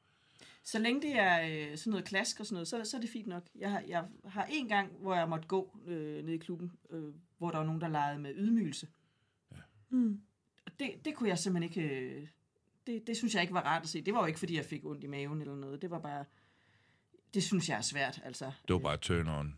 Så 0.65 0.79
længe 0.79 1.01
det 1.01 1.19
er 1.19 1.69
øh, 1.71 1.77
sådan 1.77 1.91
noget 1.91 2.05
klask 2.05 2.39
og 2.39 2.45
sådan 2.45 2.55
noget, 2.55 2.67
så, 2.67 2.83
så 2.83 2.97
er 2.97 3.01
det 3.01 3.09
fint 3.09 3.27
nok. 3.27 3.43
Jeg 3.55 3.71
har, 3.71 3.83
jeg 3.87 4.05
har 4.25 4.45
en 4.49 4.67
gang, 4.67 4.91
hvor 5.01 5.15
jeg 5.15 5.29
måtte 5.29 5.47
gå 5.47 5.77
øh, 5.87 6.25
ned 6.25 6.33
i 6.33 6.37
klubben, 6.37 6.71
øh, 6.89 7.13
hvor 7.37 7.51
der 7.51 7.57
var 7.57 7.65
nogen, 7.65 7.81
der 7.81 7.87
legede 7.87 8.19
med 8.19 8.33
ydmygelse. 8.35 8.87
Mm. 9.89 10.21
Og 10.65 10.71
det, 10.79 11.05
det 11.05 11.15
kunne 11.15 11.29
jeg 11.29 11.39
simpelthen 11.39 11.83
ikke... 11.83 11.95
Øh, 11.95 12.27
det, 12.87 13.07
det 13.07 13.17
synes 13.17 13.33
jeg 13.33 13.41
ikke 13.41 13.53
var 13.53 13.61
rart 13.61 13.83
at 13.83 13.89
se. 13.89 14.01
Det 14.01 14.13
var 14.13 14.19
jo 14.19 14.25
ikke, 14.25 14.39
fordi 14.39 14.55
jeg 14.55 14.65
fik 14.65 14.85
ondt 14.85 15.03
i 15.03 15.07
maven 15.07 15.41
eller 15.41 15.55
noget. 15.55 15.81
Det 15.81 15.91
var 15.91 15.99
bare... 15.99 16.25
Det 17.33 17.43
synes 17.43 17.69
jeg 17.69 17.77
er 17.77 17.81
svært, 17.81 18.21
altså. 18.23 18.45
det 18.67 18.73
var 18.73 18.79
bare 18.79 18.97
turn 18.97 19.27
on. 19.27 19.55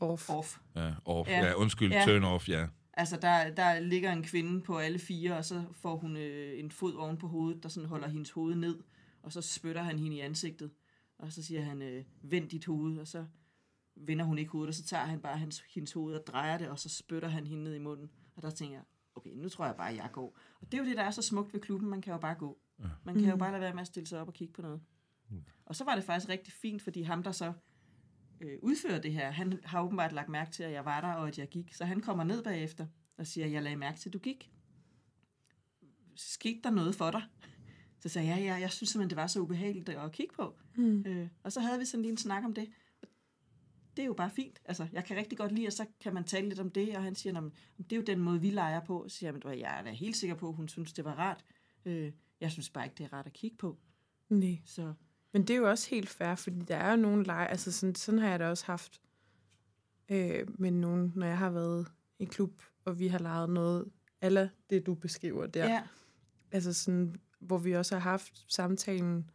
Off. 0.00 0.30
Off. 0.30 0.58
Ja, 0.76 0.92
off. 1.04 1.28
Ja. 1.28 1.46
Ja, 1.46 1.52
undskyld, 1.54 1.92
Ja. 1.92 2.04
turn 2.06 2.24
off, 2.24 2.48
ja. 2.48 2.66
Altså, 2.92 3.16
der, 3.16 3.50
der 3.50 3.80
ligger 3.80 4.12
en 4.12 4.22
kvinde 4.22 4.60
på 4.62 4.78
alle 4.78 4.98
fire, 4.98 5.36
og 5.36 5.44
så 5.44 5.64
får 5.72 5.96
hun 5.96 6.16
øh, 6.16 6.58
en 6.58 6.70
fod 6.70 6.94
oven 6.94 7.16
på 7.16 7.28
hovedet, 7.28 7.62
der 7.62 7.68
sådan 7.68 7.88
holder 7.88 8.08
hendes 8.08 8.30
hoved 8.30 8.54
ned, 8.54 8.78
og 9.22 9.32
så 9.32 9.40
spytter 9.40 9.82
han 9.82 9.98
hende 9.98 10.16
i 10.16 10.20
ansigtet. 10.20 10.70
Og 11.18 11.32
så 11.32 11.42
siger 11.42 11.62
han, 11.62 11.82
øh, 11.82 12.04
vend 12.22 12.48
dit 12.48 12.64
hoved, 12.64 12.98
og 12.98 13.06
så 13.06 13.26
vender 13.96 14.24
hun 14.24 14.38
ikke 14.38 14.50
hovedet, 14.50 14.68
og 14.68 14.74
så 14.74 14.84
tager 14.84 15.04
han 15.04 15.20
bare 15.20 15.38
hans, 15.38 15.64
hendes 15.74 15.92
hoved 15.92 16.14
og 16.14 16.26
drejer 16.26 16.58
det, 16.58 16.68
og 16.68 16.78
så 16.78 16.88
spytter 16.88 17.28
han 17.28 17.46
hende 17.46 17.64
ned 17.64 17.74
i 17.74 17.78
munden. 17.78 18.10
Og 18.36 18.42
der 18.42 18.50
tænker 18.50 18.76
jeg, 18.76 18.84
okay, 19.14 19.30
nu 19.30 19.48
tror 19.48 19.66
jeg 19.66 19.76
bare, 19.76 19.90
at 19.90 19.96
jeg 19.96 20.10
går. 20.12 20.38
Og 20.60 20.72
det 20.72 20.78
er 20.78 20.82
jo 20.82 20.88
det, 20.88 20.96
der 20.96 21.02
er 21.02 21.10
så 21.10 21.22
smukt 21.22 21.52
ved 21.52 21.60
klubben, 21.60 21.88
man 21.90 22.00
kan 22.00 22.12
jo 22.12 22.18
bare 22.18 22.34
gå. 22.34 22.58
Man 23.04 23.14
kan 23.14 23.30
jo 23.30 23.36
bare 23.36 23.50
lade 23.50 23.60
være 23.60 23.72
med 23.74 23.80
at 23.80 23.86
stille 23.86 24.06
sig 24.06 24.20
op 24.20 24.28
og 24.28 24.34
kigge 24.34 24.54
på 24.54 24.62
noget. 24.62 24.80
Og 25.66 25.76
så 25.76 25.84
var 25.84 25.94
det 25.94 26.04
faktisk 26.04 26.28
rigtig 26.28 26.52
fint, 26.52 26.82
fordi 26.82 27.02
ham, 27.02 27.22
der 27.22 27.32
så 27.32 27.52
øh, 28.40 28.58
udfører 28.62 29.00
det 29.00 29.12
her, 29.12 29.30
han 29.30 29.60
har 29.64 29.82
åbenbart 29.82 30.12
lagt 30.12 30.28
mærke 30.28 30.50
til, 30.50 30.62
at 30.62 30.72
jeg 30.72 30.84
var 30.84 31.00
der, 31.00 31.12
og 31.12 31.28
at 31.28 31.38
jeg 31.38 31.48
gik. 31.48 31.74
Så 31.74 31.84
han 31.84 32.00
kommer 32.00 32.24
ned 32.24 32.44
bagefter 32.44 32.86
og 33.16 33.26
siger, 33.26 33.46
jeg 33.46 33.62
lagde 33.62 33.76
mærke 33.76 33.98
til, 33.98 34.08
at 34.08 34.12
du 34.12 34.18
gik. 34.18 34.50
Skete 36.14 36.60
der 36.64 36.70
noget 36.70 36.94
for 36.94 37.10
dig? 37.10 37.22
Så 38.00 38.08
sagde 38.08 38.28
jeg, 38.28 38.38
ja, 38.38 38.44
ja, 38.44 38.54
jeg 38.54 38.70
synes 38.70 38.90
simpelthen, 38.90 39.10
det 39.10 39.16
var 39.16 39.26
så 39.26 39.40
ubehageligt 39.40 39.88
at 39.88 40.12
kigge 40.12 40.34
på. 40.34 40.54
Mm. 40.76 41.04
Øh, 41.06 41.28
og 41.42 41.52
så 41.52 41.60
havde 41.60 41.78
vi 41.78 41.84
sådan 41.84 42.02
lige 42.02 42.12
en 42.12 42.16
snak 42.16 42.44
om 42.44 42.54
det. 42.54 42.68
Det 43.96 44.02
er 44.02 44.06
jo 44.06 44.12
bare 44.12 44.30
fint. 44.30 44.60
Altså, 44.64 44.88
jeg 44.92 45.04
kan 45.04 45.16
rigtig 45.16 45.38
godt 45.38 45.52
lide, 45.52 45.66
og 45.66 45.72
så 45.72 45.86
kan 46.00 46.14
man 46.14 46.24
tale 46.24 46.48
lidt 46.48 46.60
om 46.60 46.70
det, 46.70 46.96
og 46.96 47.02
han 47.02 47.14
siger, 47.14 47.32
"Nå, 47.32 47.40
men 47.40 47.52
det 47.78 47.92
er 47.92 47.96
jo 47.96 48.02
den 48.02 48.18
måde, 48.18 48.40
vi 48.40 48.50
leger 48.50 48.80
på. 48.80 49.04
Så 49.08 49.16
siger 49.16 49.32
jeg, 49.32 49.40
"Men 49.44 49.58
jeg 49.60 49.78
er 49.78 49.82
da 49.82 49.90
helt 49.90 50.16
sikker 50.16 50.36
på, 50.36 50.48
at 50.48 50.54
hun 50.54 50.68
synes, 50.68 50.92
det 50.92 51.04
var 51.04 51.14
rart. 51.14 51.44
Øh, 51.84 52.12
jeg 52.40 52.50
synes 52.50 52.70
bare 52.70 52.84
ikke, 52.84 52.94
det 52.98 53.04
er 53.04 53.12
rart 53.12 53.26
at 53.26 53.32
kigge 53.32 53.56
på. 53.56 53.78
Nej. 54.28 54.58
Så 54.64 54.92
Men 55.32 55.42
det 55.42 55.50
er 55.50 55.56
jo 55.58 55.70
også 55.70 55.90
helt 55.90 56.08
fair, 56.08 56.34
fordi 56.34 56.60
der 56.60 56.76
er 56.76 56.90
jo 56.90 56.96
nogle 56.96 57.24
lege, 57.24 57.46
altså 57.48 57.72
sådan, 57.72 57.94
sådan 57.94 58.20
har 58.20 58.28
jeg 58.28 58.38
da 58.38 58.48
også 58.48 58.66
haft 58.66 59.00
øh, 60.08 60.46
med 60.60 60.70
nogen, 60.70 61.12
når 61.16 61.26
jeg 61.26 61.38
har 61.38 61.50
været 61.50 61.88
i 62.18 62.24
klub, 62.24 62.62
og 62.84 62.98
vi 62.98 63.06
har 63.08 63.18
leget 63.18 63.50
noget, 63.50 63.88
eller 64.22 64.48
det 64.70 64.86
du 64.86 64.94
beskriver 64.94 65.46
der. 65.46 65.64
ja, 65.68 65.82
Altså 66.52 66.72
sådan, 66.72 67.14
hvor 67.38 67.58
vi 67.58 67.72
også 67.72 67.94
har 67.94 68.10
haft 68.10 68.44
samtalen 68.48 69.30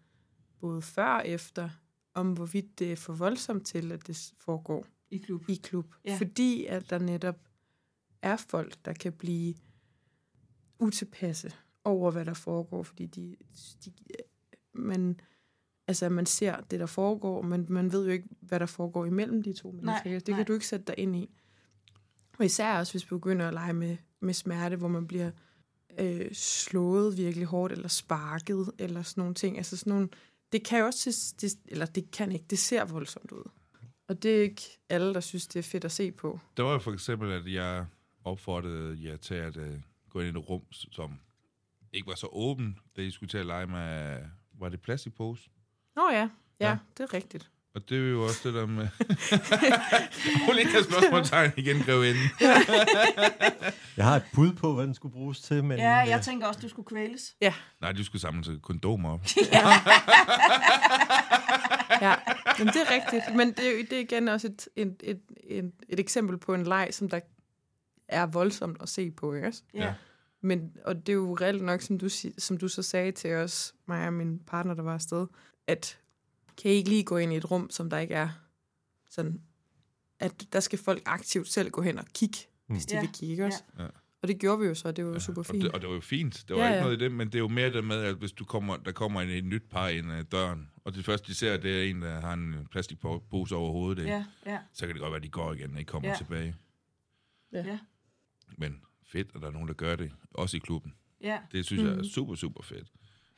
både 0.60 0.82
før 0.82 1.16
og 1.16 1.28
efter, 1.28 1.70
om 2.14 2.34
hvorvidt 2.34 2.80
det 2.80 2.92
er 2.92 2.96
for 2.96 3.14
voldsomt 3.14 3.66
til, 3.66 3.92
at 3.92 4.08
det 4.08 4.34
foregår 4.40 4.86
i 5.12 5.18
klub. 5.18 5.50
i 5.50 5.56
klub. 5.64 5.96
Ja. 6.06 6.18
Fordi 6.18 6.66
at 6.66 6.90
der 6.90 7.00
netop 7.00 7.40
er 8.22 8.36
folk, 8.36 8.86
der 8.86 8.94
kan 8.94 9.14
blive 9.14 9.56
utilpasse 10.80 11.52
over, 11.84 12.12
hvad 12.12 12.26
der 12.26 12.34
foregår, 12.34 12.84
fordi 12.84 13.06
de, 13.06 13.36
de 13.86 13.92
man, 14.74 15.20
altså, 15.88 16.10
man 16.10 16.26
ser 16.26 16.62
det, 16.62 16.80
der 16.80 16.86
foregår, 16.86 17.42
men 17.42 17.66
man 17.70 17.92
ved 17.92 18.06
jo 18.06 18.12
ikke, 18.12 18.30
hvad 18.40 18.60
der 18.60 18.66
foregår 18.66 19.06
imellem 19.06 19.42
de 19.42 19.54
to 19.54 19.72
mennesker. 19.72 20.04
det 20.20 20.28
nej. 20.28 20.38
kan 20.38 20.46
du 20.46 20.54
ikke 20.54 20.68
sætte 20.68 20.86
dig 20.86 20.96
ind 20.98 21.16
i. 21.16 21.30
Og 22.40 22.46
især 22.46 22.80
også, 22.80 22.94
hvis 22.94 23.12
vi 23.12 23.16
begynder 23.16 23.48
at 23.48 23.54
lege 23.54 23.74
med, 23.74 23.98
med 24.20 24.34
smerte, 24.34 24.76
hvor 24.76 24.88
man 24.88 25.08
bliver 25.08 25.32
øh, 25.98 26.34
slået 26.34 27.18
virkelig 27.18 27.48
hårdt, 27.48 27.74
eller 27.74 27.88
sparket, 27.88 28.72
eller 28.78 29.04
sådan 29.04 29.22
nogle 29.22 29.34
ting. 29.34 29.58
Altså 29.58 29.78
sådan 29.78 29.94
nogle, 29.94 30.10
det 30.52 30.66
kan 30.66 30.80
jo 30.80 30.86
også, 30.86 31.34
det, 31.42 31.54
eller 31.68 31.86
det 31.86 32.12
kan 32.12 32.32
ikke, 32.32 32.46
det 32.50 32.60
ser 32.60 32.86
voldsomt 32.86 33.32
ud. 33.32 33.50
Og 34.08 34.24
det 34.24 34.38
er 34.38 34.42
ikke 34.42 34.80
alle, 34.90 35.14
der 35.14 35.20
synes, 35.20 35.48
det 35.48 35.60
er 35.60 35.64
fedt 35.64 35.86
at 35.86 35.92
se 35.92 36.12
på. 36.12 36.40
Der 36.58 36.64
var 36.64 36.72
jo 36.72 36.80
for 36.80 36.94
eksempel, 36.94 37.32
at 37.32 37.54
jeg 37.54 37.86
opfordrede 38.24 38.98
jer 39.04 39.18
til 39.18 39.36
at 39.36 39.58
uh, 39.58 39.64
gå 40.10 40.20
ind 40.20 40.38
i 40.38 40.40
et 40.40 40.50
rum, 40.50 40.62
som 40.72 41.20
ikke 41.94 42.08
var 42.08 42.16
så 42.16 42.28
åben, 42.32 42.80
da 42.98 43.02
I 43.02 43.12
skulle 43.12 43.30
til 43.30 43.38
at 43.38 43.46
lege 43.46 43.68
med, 43.68 44.20
var 44.60 44.70
det 44.70 44.82
plastikpose? 44.82 45.50
Nå 45.96 46.10
ja, 46.12 46.30
Ja. 46.60 46.70
ja. 46.70 46.78
det 46.98 47.04
er 47.04 47.14
rigtigt. 47.14 47.52
Og 47.76 47.90
det 47.90 47.98
er 47.98 48.10
jo 48.10 48.24
også 48.24 48.40
det 48.44 48.54
der 48.54 48.66
med... 48.66 48.88
Hun 50.46 50.56
lige 50.56 50.68
har 50.68 50.84
spørgsmålstegn 50.84 51.52
igen, 51.58 51.80
grev 51.84 52.04
ind. 52.04 52.16
Jeg 53.98 54.06
har 54.06 54.16
et 54.16 54.24
bud 54.34 54.54
på, 54.54 54.74
hvad 54.74 54.86
den 54.88 54.94
skulle 54.96 55.14
bruges 55.14 55.40
til, 55.42 55.64
men... 55.64 55.78
Ja, 55.78 55.92
jeg 55.96 56.18
øh, 56.18 56.24
tænker 56.24 56.48
også, 56.48 56.60
du 56.60 56.70
skulle 56.70 56.86
kvæles. 56.86 57.36
Nej, 57.82 57.92
du 57.92 58.04
skulle 58.04 58.22
samle 58.22 58.44
til 58.44 58.60
kondomer 58.60 59.10
op. 59.14 59.22
Ja, 62.02 62.16
men 62.60 62.68
det 62.68 62.76
er 62.76 62.92
rigtigt. 62.92 63.36
Men 63.36 63.52
det 63.52 63.68
er, 63.68 63.72
jo- 63.72 63.78
det 63.90 63.94
er 63.94 64.00
igen 64.00 64.28
også 64.28 64.48
et, 64.48 64.68
et, 64.76 64.96
et, 65.04 65.20
et, 65.48 65.72
et 65.90 66.00
eksempel 66.00 66.38
på 66.38 66.54
en 66.54 66.64
leg, 66.64 66.88
som 66.92 67.10
der 67.10 67.20
er 68.08 68.26
voldsomt 68.26 68.78
at 68.82 68.90
se 68.90 69.12
på, 69.12 69.34
ikke 69.34 69.48
også? 69.48 69.62
Ja. 69.74 69.94
Men, 70.42 70.72
og 70.86 70.96
det 70.96 71.10
er 71.10 71.14
jo 71.14 71.38
reelt 71.42 71.64
nok, 71.64 71.82
som 71.82 72.00
du, 72.00 72.10
som 72.38 72.58
du 72.58 72.68
så 72.68 72.82
sagde 72.82 73.12
til 73.12 73.34
os, 73.34 73.74
mig 73.88 74.08
og 74.08 74.14
min 74.14 74.40
partner, 74.48 74.74
der 74.74 74.84
var 74.84 74.94
afsted, 74.94 75.28
at 75.68 75.98
kan 76.58 76.72
I 76.72 76.74
ikke 76.74 76.90
lige 76.90 77.04
gå 77.04 77.18
ind 77.18 77.34
i 77.34 77.38
et 77.38 77.52
rum, 77.52 77.70
som 77.70 77.90
der 77.90 77.98
ikke 77.98 78.14
er 78.14 78.30
sådan, 79.10 79.42
at 80.20 80.46
der 80.54 80.60
skal 80.60 80.80
folk 80.80 81.02
aktivt 81.06 81.48
selv 81.48 81.70
gå 81.70 81.82
hen 81.82 82.00
og 82.00 82.06
kigge, 82.14 82.38
hvis 82.68 82.86
de 82.86 82.96
Ja. 82.96 83.02
vil 83.02 83.10
kigge, 83.14 83.32
ikke 83.32 83.46
også? 83.46 83.64
Ja. 83.80 83.88
Og 84.22 84.28
det 84.28 84.40
gjorde 84.40 84.60
vi 84.60 84.66
jo 84.68 84.76
så, 84.76 84.92
det 84.92 85.06
var 85.06 85.12
jo 85.12 85.20
super 85.20 85.40
Og 85.42 85.46
fint. 85.46 85.64
det, 85.64 85.72
og 85.72 85.82
det 85.82 85.90
var 85.90 85.96
jo 85.96 86.02
fint. 86.02 86.46
Det 86.48 86.56
var 86.56 86.62
Ja, 86.62 86.66
ja, 86.68 86.70
ikke 86.72 86.78
ja. 86.78 86.84
noget 86.84 86.98
i 86.98 87.04
det, 87.04 87.12
men 87.12 87.28
det 87.28 87.36
er 87.36 87.40
jo 87.40 87.48
mere 87.48 87.74
det 87.74 87.84
med, 87.84 87.96
at 87.98 88.16
hvis 88.16 88.32
du 88.32 88.46
kommer, 88.46 88.78
der 88.78 88.92
kommer 88.92 89.22
en, 89.22 89.30
et 89.30 89.46
nyt 89.46 89.64
par 89.72 89.88
ind 89.88 90.12
ad 90.12 90.24
døren, 90.24 90.70
og 90.84 90.96
det 90.96 91.06
første, 91.06 91.28
de 91.28 91.34
ser, 91.36 91.58
det 91.58 91.80
er 91.86 91.90
en, 91.90 92.02
der 92.02 92.22
har 92.22 92.34
en 92.34 92.68
plastikpose 92.72 93.56
over 93.56 93.72
hovedet, 93.72 94.00
ikke? 94.02 94.12
Ja, 94.12 94.26
ja, 94.46 94.60
så 94.74 94.86
kan 94.86 94.96
det 94.96 95.02
godt 95.02 95.12
være, 95.12 95.18
at 95.18 95.24
de 95.24 95.30
går 95.30 95.54
igen 95.54 95.74
og 95.74 95.80
ikke 95.80 95.90
kommer 95.90 96.08
Ja. 96.10 96.14
ja. 96.14 96.18
tilbage. 96.18 96.56
ja, 97.54 97.80
Men 98.58 98.82
fedt, 99.06 99.28
at 99.36 99.42
der 99.42 99.48
er 99.48 99.52
nogen, 99.52 99.68
der 99.68 99.74
gør 99.74 99.96
det, 99.96 100.12
også 100.32 100.58
i 100.58 100.60
klubben. 100.60 100.94
ja. 101.22 101.40
Det 101.52 101.66
synes 101.66 101.82
mm. 101.82 101.88
jeg 101.88 101.94
er 101.94 101.98
Mhm. 101.98 102.06
super, 102.10 102.36
super 102.36 102.64
fedt. 102.64 102.88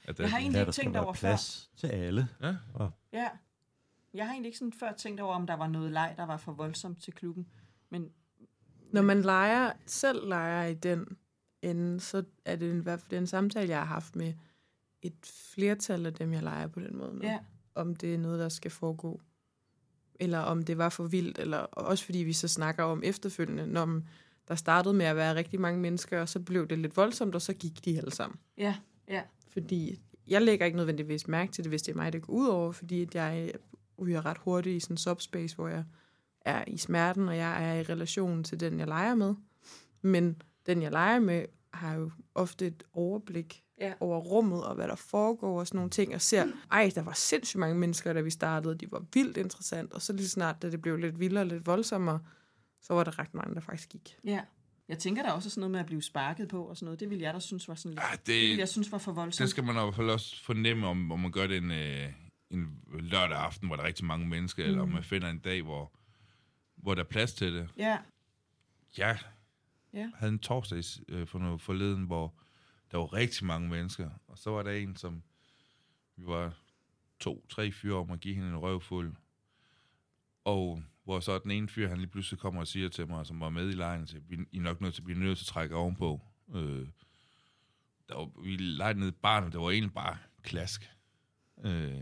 At 0.07 0.19
Jeg 0.19 0.29
har 0.29 0.37
egentlig 0.37 0.59
ikke 0.61 0.71
tænkt 0.71 0.97
over 0.97 1.13
før. 1.13 1.27
plads 1.29 1.71
til 1.77 1.87
alle. 1.87 2.27
Ja, 2.41 2.55
Ja. 3.13 3.29
Jeg 4.13 4.25
har 4.25 4.31
egentlig 4.31 4.47
ikke 4.49 4.57
sådan 4.57 4.73
før 4.73 4.91
tænkt 4.93 5.21
over, 5.21 5.35
om 5.35 5.47
der 5.47 5.53
var 5.53 5.67
noget 5.67 5.91
leg, 5.91 6.13
der 6.17 6.25
var 6.25 6.37
for 6.37 6.51
voldsomt 6.51 7.03
til 7.03 7.13
klubben. 7.13 7.47
Men 7.89 8.09
Når 8.91 9.01
man 9.01 9.21
leger, 9.21 9.71
selv 9.85 10.27
leger 10.27 10.65
i 10.65 10.73
den 10.73 11.17
ende, 11.61 11.99
så 11.99 12.23
er 12.45 12.55
det 12.55 12.73
i 12.75 12.79
hvert 12.79 13.01
fald 13.01 13.19
en 13.21 13.27
samtale, 13.27 13.69
jeg 13.69 13.77
har 13.79 13.85
haft 13.85 14.15
med 14.15 14.33
et 15.01 15.15
flertal 15.53 16.05
af 16.05 16.13
dem, 16.13 16.33
jeg 16.33 16.43
leger 16.43 16.67
på 16.67 16.79
den 16.79 16.97
måde 16.97 17.13
med. 17.13 17.21
ja, 17.21 17.39
Om 17.75 17.95
det 17.95 18.13
er 18.13 18.17
noget, 18.17 18.39
der 18.39 18.49
skal 18.49 18.71
foregå. 18.71 19.21
Eller 20.19 20.39
om 20.39 20.63
det 20.63 20.77
var 20.77 20.89
for 20.89 21.03
vildt. 21.03 21.39
Eller 21.39 21.57
også 21.57 22.05
fordi 22.05 22.17
vi 22.17 22.33
så 22.33 22.47
snakker 22.47 22.83
om 22.83 23.01
efterfølgende, 23.03 23.67
når 23.67 23.85
man- 23.85 24.07
der 24.47 24.55
startede 24.55 24.93
med 24.93 25.05
at 25.05 25.15
være 25.15 25.35
rigtig 25.35 25.59
mange 25.61 25.79
mennesker, 25.79 26.21
og 26.21 26.29
så 26.29 26.39
blev 26.39 26.67
det 26.67 26.79
lidt 26.79 26.97
voldsomt, 26.97 27.35
og 27.35 27.41
så 27.41 27.53
gik 27.53 27.85
de 27.85 27.97
alle 27.97 28.11
sammen. 28.11 28.39
ja, 28.57 28.75
ja, 29.07 29.21
Fordi 29.55 30.01
jeg 30.27 30.41
lægger 30.41 30.65
ikke 30.65 30.77
nødvendigvis 30.77 31.27
mærke 31.27 31.51
til 31.51 31.63
det, 31.63 31.71
hvis 31.71 31.81
det 31.81 31.91
er 31.91 31.95
mig, 31.95 32.13
det 32.13 32.21
går 32.21 32.33
ud 32.33 32.47
over, 32.47 32.71
fordi 32.71 33.01
at 33.01 33.15
jeg 33.15 33.51
ryger 33.99 34.25
ret 34.25 34.37
hurtigt 34.37 34.75
i 34.75 34.79
sådan 34.79 34.93
en 34.93 34.97
subspace, 34.97 35.55
hvor 35.55 35.67
jeg 35.67 35.83
er 36.41 36.63
i 36.67 36.77
smerten, 36.77 37.27
og 37.29 37.37
jeg 37.37 37.69
er 37.69 37.73
i 37.79 37.83
relation 37.83 38.43
til 38.43 38.59
den, 38.59 38.79
jeg 38.79 38.87
leger 38.87 39.15
med. 39.15 39.35
Men 40.01 40.41
den, 40.65 40.81
jeg 40.81 40.91
leger 40.91 41.19
med, 41.19 41.45
har 41.73 41.95
jo 41.95 42.11
ofte 42.35 42.67
et 42.67 42.83
overblik 42.93 43.61
Ja. 43.81 43.93
over 43.99 44.19
rummet, 44.19 44.63
og 44.63 44.75
hvad 44.75 44.87
der 44.87 44.95
foregår, 44.95 45.59
og 45.59 45.67
sådan 45.67 45.77
nogle 45.77 45.89
ting, 45.89 46.15
og 46.15 46.21
ser, 46.21 46.45
ej, 46.71 46.91
der 46.95 47.01
var 47.03 47.13
sindssygt 47.13 47.59
mange 47.59 47.75
mennesker, 47.75 48.13
da 48.13 48.21
vi 48.21 48.29
startede, 48.29 48.75
de 48.75 48.91
var 48.91 49.03
vildt 49.13 49.37
interessant, 49.37 49.93
og 49.93 50.01
så 50.01 50.13
lige 50.13 50.29
snart, 50.29 50.61
da 50.61 50.71
det 50.71 50.81
blev 50.81 50.97
lidt 50.97 51.19
vildere 51.19 51.41
og 51.43 51.47
lidt 51.47 51.65
voldsommere, 51.65 52.19
så 52.81 52.93
var 52.93 53.03
der 53.03 53.19
ret 53.19 53.33
mange, 53.33 53.55
der 53.55 53.61
faktisk 53.61 53.89
gik. 53.89 54.17
ja. 54.23 54.41
Jeg 54.87 54.99
tænker 54.99 55.23
der 55.23 55.31
også 55.31 55.49
sådan 55.49 55.59
noget 55.61 55.71
med 55.71 55.79
at 55.79 55.85
blive 55.85 56.01
sparket 56.01 56.47
på 56.47 56.63
og 56.65 56.77
sådan 56.77 56.85
noget. 56.85 56.99
Det 56.99 57.09
ville 57.09 57.23
jeg 57.23 57.33
da 57.33 57.39
synes 57.39 57.67
var 57.67 57.75
sådan 57.75 57.91
lidt... 57.91 57.99
ah, 58.03 58.17
Det 58.17 58.27
det, 58.27 58.57
jeg 58.57 58.69
synes 58.69 58.91
var 58.91 58.97
for 58.97 59.11
voldsomt. 59.11 59.41
det 59.41 59.49
skal 59.49 59.63
man 59.63 59.75
i 59.75 59.79
hvert 59.79 59.95
fald 59.95 60.09
også 60.09 60.43
fornemme, 60.43 60.87
om, 60.87 61.11
om 61.11 61.19
man 61.19 61.31
gør 61.31 61.47
det 61.47 61.57
en, 61.57 61.71
øh, 61.71 62.13
en 62.49 62.79
lørdag 62.99 63.37
aften, 63.37 63.67
hvor 63.67 63.75
der 63.75 63.83
er 63.83 63.87
rigtig 63.87 64.05
mange 64.05 64.27
mennesker, 64.27 64.63
mm. 64.63 64.69
eller 64.69 64.81
om 64.81 64.89
man 64.89 65.03
finder 65.03 65.29
en 65.29 65.39
dag, 65.39 65.61
hvor, 65.61 65.91
hvor 66.75 66.95
der 66.95 67.01
er 67.03 67.07
plads 67.07 67.33
til 67.33 67.53
det. 67.53 67.69
Ja, 67.77 67.97
Jeg 68.97 69.17
Ja. 69.93 70.11
havde 70.15 70.31
en 70.31 70.39
torsdag 70.39 70.83
øh, 71.07 71.27
for 71.27 71.39
noget 71.39 71.61
forleden, 71.61 72.03
hvor 72.03 72.33
der 72.91 72.97
var 72.97 73.13
rigtig 73.13 73.45
mange 73.45 73.69
mennesker, 73.69 74.09
og 74.27 74.37
så 74.37 74.49
var 74.49 74.63
der 74.63 74.71
en, 74.71 74.95
som 74.95 75.23
vi 76.15 76.23
var 76.25 76.53
to, 77.19 77.45
tre 77.49 77.71
fyre 77.71 77.95
om 77.97 78.11
at 78.11 78.19
give 78.19 78.35
hende 78.35 78.49
en 78.49 78.57
røvfuld. 78.57 79.15
Og 80.43 80.83
hvor 81.05 81.19
så 81.19 81.39
den 81.39 81.51
ene 81.51 81.67
fyr, 81.67 81.87
han 81.87 81.97
lige 81.97 82.07
pludselig 82.07 82.39
kommer 82.39 82.61
og 82.61 82.67
siger 82.67 82.89
til 82.89 83.07
mig, 83.07 83.25
som 83.25 83.39
var 83.39 83.49
med 83.49 83.69
i 83.69 83.71
lejen, 83.71 84.01
at 84.01 84.15
I 84.51 84.57
er 84.57 84.61
nok 84.61 84.81
nødt 84.81 84.93
til 84.93 85.01
at 85.01 85.05
blive 85.05 85.19
nødt 85.19 85.37
til 85.37 85.43
at 85.43 85.47
trække 85.47 85.75
ovenpå. 85.75 86.21
Øh, 86.55 86.87
der 88.09 88.15
var, 88.15 88.41
vi 88.41 88.57
legede 88.57 88.99
ned 88.99 89.07
i 89.07 89.11
barnet, 89.11 89.53
der 89.53 89.59
var 89.59 89.69
egentlig 89.69 89.93
bare 89.93 90.17
klask 90.43 90.91
øh, 91.63 92.01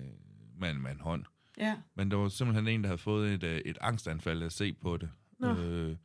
med, 0.58 0.72
en, 0.72 0.82
med 0.82 0.92
en 0.92 1.00
hånd. 1.00 1.26
ja, 1.58 1.78
Men 1.96 2.12
der 2.12 2.18
var 2.18 2.30
simpelthen 2.30 2.68
en, 2.68 2.84
der 2.84 2.88
havde 2.88 2.98
fået 2.98 3.34
et, 3.34 3.44
øh, 3.44 3.62
et 3.66 3.78
angstanfald 3.82 4.44
at 4.44 4.52
se 4.52 4.74
på 4.74 4.98
det. 4.98 5.10
Nå. 5.40 5.56
Øh, 5.58 5.98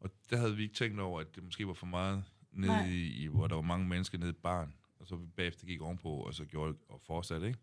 og 0.00 0.10
der 0.30 0.36
havde 0.36 0.56
vi 0.56 0.62
ikke 0.62 0.74
tænkt 0.74 1.00
over, 1.00 1.20
at 1.20 1.34
det 1.34 1.42
måske 1.44 1.66
var 1.66 1.74
for 1.74 1.86
meget 1.86 2.24
nede 2.52 2.94
i, 2.96 3.22
i, 3.22 3.26
hvor 3.26 3.46
der 3.46 3.54
var 3.54 3.62
mange 3.62 3.88
mennesker 3.88 4.18
nede 4.18 4.30
i 4.30 4.40
barn. 4.42 4.74
Og 5.00 5.06
så 5.06 5.16
vi 5.16 5.26
bagefter 5.26 5.66
gik 5.66 5.80
ovenpå, 5.80 6.08
og 6.08 6.34
så 6.34 6.44
gjorde 6.44 6.74
og 6.88 7.00
fortsatte, 7.06 7.46
ikke? 7.46 7.58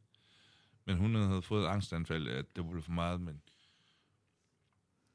Men 0.86 0.98
hun 0.98 1.16
havde 1.16 1.42
fået 1.42 1.64
et 1.64 1.68
angstanfald, 1.68 2.28
at 2.28 2.46
det 2.56 2.70
blev 2.70 2.82
for 2.82 2.92
meget, 2.92 3.22
men 3.22 3.42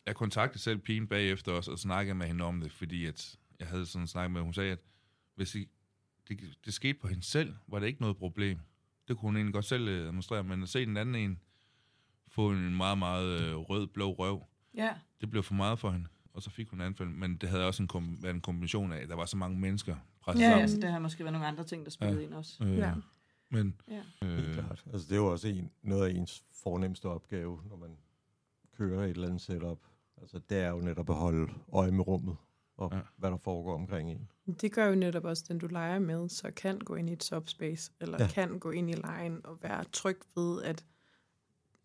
jeg 0.07 0.17
kontaktede 0.17 0.63
selv 0.63 0.79
pigen 0.79 1.07
bagefter 1.07 1.53
også, 1.53 1.71
og 1.71 1.79
snakkede 1.79 2.15
med 2.15 2.27
hende 2.27 2.45
om 2.45 2.61
det, 2.61 2.73
fordi 2.73 3.07
at 3.07 3.37
jeg 3.61 3.69
havde 3.69 3.87
sådan 3.87 4.07
snakket 4.09 4.31
med, 4.33 4.41
hun 4.41 4.55
sagde, 4.55 4.73
at 4.73 4.79
hvis 5.35 5.55
I, 5.55 5.69
det, 6.29 6.41
det 6.65 6.75
skete 6.75 6.99
på 6.99 7.09
hende 7.09 7.23
selv, 7.23 7.55
var 7.67 7.79
det 7.79 7.87
ikke 7.87 8.01
noget 8.01 8.17
problem. 8.17 8.59
Det 9.09 9.17
kunne 9.17 9.29
hun 9.29 9.37
egentlig 9.37 9.55
godt 9.55 9.65
selv 9.65 9.89
øh, 9.89 10.07
demonstrere, 10.07 10.45
men 10.45 10.63
at 10.63 10.69
se 10.69 10.87
den 10.87 10.97
anden 10.97 11.15
en 11.15 11.39
få 12.29 12.51
en 12.51 12.75
meget, 12.77 12.99
meget 12.99 13.41
øh, 13.43 13.57
rød-blå 13.57 14.13
røv, 14.13 14.43
ja, 14.75 14.95
det 15.21 15.31
blev 15.31 15.43
for 15.43 15.55
meget 15.55 15.79
for 15.79 15.91
hende. 15.91 16.07
Og 16.33 16.43
så 16.43 16.51
fik 16.51 16.69
hun 16.69 16.81
anfald, 16.81 17.09
men 17.09 17.37
det 17.37 17.49
havde 17.49 17.67
også 17.67 17.83
en, 17.83 17.89
kom- 17.89 18.23
været 18.23 18.35
en 18.35 18.41
kombination 18.41 18.93
af, 18.93 18.99
at 19.03 19.09
der 19.09 19.15
var 19.17 19.27
så 19.27 19.37
mange 19.37 19.59
mennesker 19.61 19.97
presset 20.21 20.43
ja, 20.43 20.49
sammen. 20.51 20.61
ja, 20.69 20.75
så 20.75 20.81
der 20.81 20.91
har 20.91 20.99
måske 20.99 21.25
været 21.25 21.33
nogle 21.33 21.47
andre 21.47 21.65
ting, 21.65 21.85
der 21.85 21.91
spillede 21.91 22.21
Ja. 22.21 22.27
ind 22.27 22.35
også. 22.35 22.65
Øh, 22.65 22.77
Ja. 22.79 22.95
Men 23.51 23.81
Ja. 23.89 24.03
Helt 24.23 24.33
øh, 24.49 24.55
klart. 24.55 24.85
Altså, 24.93 25.07
det 25.09 25.13
er 25.13 25.17
jo 25.17 25.27
også 25.33 25.49
en, 25.49 25.71
noget 25.83 26.07
af 26.09 26.11
ens 26.15 26.45
fornemmeste 26.63 27.07
opgave, 27.09 27.61
når 27.69 27.77
man 27.77 27.97
kører 28.77 29.05
et 29.05 29.11
eller 29.11 29.27
andet 29.27 29.41
setup. 29.41 29.79
Altså, 30.25 30.41
det 30.49 30.59
er 30.59 30.70
jo 30.70 30.81
netop 30.81 31.11
at 31.11 31.16
holde 31.16 31.53
øje 31.72 31.91
med 31.91 32.07
rummet, 32.07 32.37
og 32.77 32.89
Ja. 32.93 32.97
ja. 32.97 33.03
hvad 33.16 33.31
der 33.31 33.37
foregår 33.37 33.75
omkring 33.75 34.11
en. 34.11 34.29
Det 34.61 34.72
gør 34.72 34.87
jo 34.87 34.95
netop 34.95 35.25
også, 35.25 35.45
den 35.49 35.59
du 35.59 35.66
leger 35.66 35.99
med, 35.99 36.29
så 36.29 36.51
kan 36.51 36.79
gå 36.79 36.95
ind 36.95 37.11
i 37.11 37.12
et 37.12 37.25
subspace, 37.25 37.93
eller 38.01 38.16
ja. 38.18 38.25
Ja. 38.25 38.31
kan 38.31 38.59
gå 38.59 38.70
ind 38.70 38.91
i 38.91 38.95
lejen 38.95 39.41
og 39.47 39.59
være 39.62 39.85
tryg 39.93 40.18
ved, 40.37 40.62
at 40.62 40.85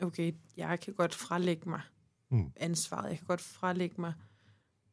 okay, 0.01 0.31
jeg 0.57 0.79
kan 0.79 0.93
godt 0.93 1.15
frelægge 1.15 1.69
mig 1.69 1.81
Mm. 2.31 2.51
ansvaret, 2.55 3.09
jeg 3.09 3.17
kan 3.17 3.27
godt 3.27 3.41
frelægge 3.41 4.01
mig 4.01 4.13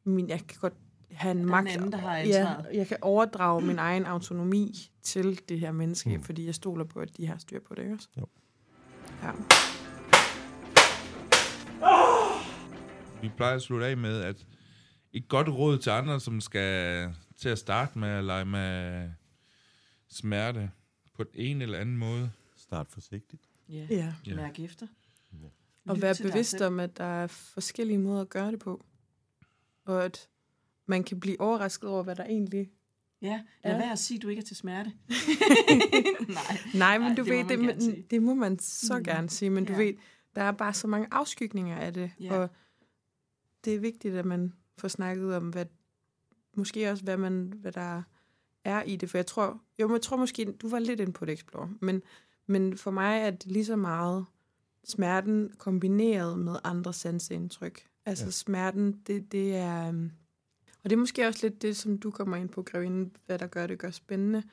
min, 0.03 0.29
jeg 0.29 0.39
kan 0.47 0.57
godt 0.61 0.73
have 1.11 1.31
en 1.31 1.37
en 1.37 1.45
magt. 1.45 1.69
anden, 1.69 1.91
der 1.91 1.97
har 1.97 2.17
ja, 2.17 2.21
ansvaret. 2.23 2.75
jeg 2.75 2.87
kan 2.87 2.97
overdrage 3.01 3.61
min 3.65 3.79
egen 3.79 4.05
autonomi 4.05 4.91
til 5.01 5.49
det 5.49 5.59
her 5.59 5.71
menneske, 5.71 6.17
Mm. 6.17 6.23
fordi 6.23 6.45
jeg 6.45 6.55
stoler 6.55 6.83
på, 6.85 6.99
at 6.99 7.17
de 7.17 7.27
har 7.27 7.37
styr 7.37 7.59
på 7.59 7.75
det, 7.75 7.81
ikke 7.81 7.93
også? 7.93 8.07
Jo. 8.17 8.25
Ja. 9.23 9.31
Vi 13.21 13.29
plejer 13.37 13.55
at 13.55 13.61
slutte 13.61 13.85
af 13.85 13.97
med, 13.97 14.21
at 14.21 14.47
et 15.13 15.27
godt 15.27 15.49
råd 15.49 15.77
til 15.77 15.89
andre, 15.89 16.19
som 16.19 16.41
skal 16.41 17.13
til 17.37 17.49
at 17.49 17.57
starte 17.59 17.99
med 17.99 18.09
at 18.09 18.23
lege 18.23 18.45
med 18.45 19.09
smerte 20.07 20.71
på 21.13 21.23
den 21.23 21.31
ene 21.33 21.63
eller 21.63 21.79
anden 21.79 21.97
måde. 21.97 22.31
Start 22.55 22.87
forsigtigt. 22.89 23.41
Ja. 23.69 23.87
ja. 23.89 24.13
Ja. 24.27 24.35
Mærk 24.35 24.59
efter. 24.59 24.87
Og 25.85 25.95
Lyt 25.95 26.01
være 26.01 26.15
bevidst 26.23 26.61
om, 26.61 26.79
at 26.79 26.97
der 26.97 27.03
er 27.03 27.27
forskellige 27.27 27.97
måder 27.99 28.21
at 28.21 28.29
gøre 28.29 28.51
det 28.51 28.59
på. 28.59 28.85
Og 29.85 30.05
at 30.05 30.27
man 30.85 31.03
kan 31.03 31.19
blive 31.19 31.41
overrasket 31.41 31.89
over, 31.89 32.03
hvad 32.03 32.15
der 32.15 32.23
egentlig... 32.25 32.69
Ja, 33.21 33.41
lad 33.63 33.71
Ja. 33.73 33.77
være 33.77 33.91
at 33.91 33.99
sige, 33.99 34.15
at 34.17 34.21
du 34.21 34.27
ikke 34.27 34.39
er 34.39 34.43
til 34.45 34.55
smerte. 34.55 34.91
Nej. 36.27 36.57
Nej, 36.73 36.97
men 36.97 37.07
Ej, 37.07 37.15
du 37.15 37.23
det 37.23 37.31
må 37.59 37.65
ved, 37.65 37.75
det, 37.95 38.11
det 38.11 38.21
må 38.21 38.33
man 38.33 38.59
så 38.59 38.97
Mm. 38.97 39.03
gerne 39.03 39.29
sige, 39.29 39.49
men 39.49 39.65
du 39.65 39.73
Ja. 39.73 39.79
ved, 39.79 39.93
der 40.35 40.41
er 40.43 40.51
bare 40.51 40.73
så 40.73 40.87
mange 40.87 41.07
afskygninger 41.11 41.77
af 41.77 41.93
det. 41.93 42.11
Ja. 42.19 42.33
Og 42.33 42.49
det 43.67 43.75
er 43.75 43.79
vigtigt, 43.79 44.15
at 44.15 44.25
man 44.25 44.53
får 44.77 44.87
snakket 44.87 45.35
om, 45.35 45.49
hvad, 45.49 45.65
måske 46.55 46.91
også, 46.91 47.03
hvad, 47.03 47.17
man, 47.17 47.53
hvad 47.61 47.71
der 47.71 48.01
er 48.63 48.83
i 48.83 48.95
det. 48.95 49.09
For 49.09 49.17
jeg 49.17 49.25
tror, 49.25 49.61
jo, 49.79 49.93
jeg 49.93 50.01
tror 50.01 50.17
måske, 50.17 50.45
du 50.61 50.69
var 50.69 50.79
lidt 50.79 50.99
inde 50.99 51.13
på 51.13 51.25
det, 51.25 51.33
Explore, 51.33 51.69
men, 51.81 52.01
men 52.47 52.77
for 52.77 52.91
mig 52.91 53.19
er 53.21 53.29
det 53.31 53.45
lige 53.51 53.65
så 53.65 53.75
meget 53.75 54.25
smerten 54.85 55.51
kombineret 55.57 56.39
med 56.39 56.55
andre 56.63 56.93
sanseindtryk. 56.93 57.81
Altså 58.05 58.25
Ja. 58.25 58.31
smerten, 58.31 59.01
det, 59.07 59.31
det 59.31 59.55
er... 59.55 59.87
øhm, 59.87 60.11
Og 60.83 60.89
det 60.89 60.95
er 60.95 60.99
måske 60.99 61.27
også 61.27 61.39
lidt 61.47 61.61
det, 61.61 61.77
som 61.77 61.97
du 61.97 62.11
kommer 62.11 62.37
ind 62.37 62.49
på, 62.49 62.63
Grevinde, 62.63 63.09
hvad 63.25 63.39
der 63.39 63.47
gør 63.47 63.67
det 63.67 63.79
gør 63.79 63.91
spændende. 63.91 64.43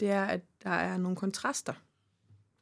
Det 0.00 0.10
er, 0.10 0.24
at 0.24 0.40
der 0.62 0.70
er 0.70 0.96
nogle 0.98 1.16
kontraster. 1.16 1.72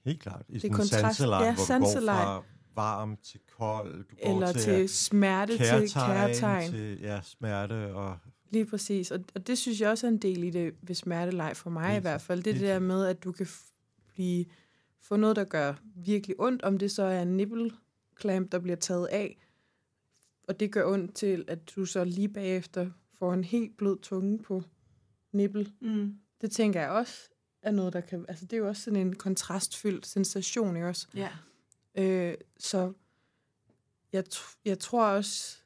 Helt 0.05 0.21
klart. 0.21 0.43
I 0.49 0.59
Det 0.59 0.65
er 0.71 0.75
kontrast- 0.75 1.01
sanseleje, 1.01 1.45
ja, 1.47 1.55
hvor 1.55 1.65
sanseleje. 1.65 2.43
Varm 2.75 3.17
til 3.23 3.41
kold. 3.59 4.05
Du 4.05 4.17
går 4.25 4.35
Eller 4.35 4.53
til, 4.53 4.63
til 4.63 4.89
smerte, 4.89 5.53
til 5.59 5.67
kærtegn, 5.67 5.89
kærtegn. 6.33 6.71
til 6.71 7.01
ja, 7.01 7.21
smerte 7.23 7.95
og 7.95 8.19
Lige 8.51 8.67
præcis. 8.67 9.11
Og, 9.11 9.21
og 9.35 9.47
det 9.47 9.59
synes 9.59 9.81
jeg 9.81 9.91
også 9.91 10.07
er 10.07 10.11
en 10.11 10.19
del 10.19 10.45
i 10.45 10.51
det 10.51 10.75
ved 10.83 10.95
smerteleg 10.95 11.57
for 11.57 11.71
mig 11.71 11.87
Helt 11.91 12.01
i 12.01 12.03
hvert 12.03 12.21
fald. 12.21 12.43
Det 12.43 12.51
er 12.51 12.55
det 12.59 12.69
der 12.69 12.79
med, 12.79 13.07
at 13.07 13.25
du 13.25 13.33
kan 13.33 13.47
f- 13.47 13.73
blive, 14.15 14.45
få 15.01 15.17
noget, 15.17 15.37
der 15.37 15.45
gør 15.45 15.75
virkelig 15.97 16.37
ondt, 16.41 16.63
om 16.63 16.79
det 16.79 16.91
så 16.91 17.03
er 17.03 17.23
en 17.23 17.37
nipple 17.37 17.71
clamp, 18.21 18.53
der 18.53 18.59
bliver 18.59 18.77
taget 18.77 19.07
af, 19.07 19.39
og 20.49 20.61
det 20.61 20.73
gør 20.73 20.85
ondt 20.93 21.15
til, 21.15 21.45
at 21.49 21.59
du 21.77 21.85
så 21.85 22.05
lige 22.05 22.29
bagefter 22.29 22.91
får 23.19 23.33
en 23.35 23.45
helt 23.45 23.77
blød 23.77 23.99
tunge 24.03 24.39
på 24.39 24.63
nipple. 25.33 25.67
Mm. 25.81 26.15
Det 26.41 26.51
tænker 26.51 26.81
jeg 26.81 26.91
også 26.91 27.15
er 27.63 27.71
noget, 27.71 27.93
der 27.93 28.01
kan... 28.01 28.25
Altså, 28.29 28.45
det 28.45 28.53
er 28.53 28.59
jo 28.59 28.69
også 28.69 28.83
sådan 28.83 29.01
en 29.07 29.17
kontrastfyldt 29.17 30.07
sensation, 30.07 30.77
ikke 30.77 30.89
også? 30.89 31.07
Ja. 31.15 31.29
Øh, 31.95 32.35
så 32.59 32.93
jeg, 34.13 34.25
jeg 34.65 34.79
tror 34.79 35.07
også, 35.07 35.59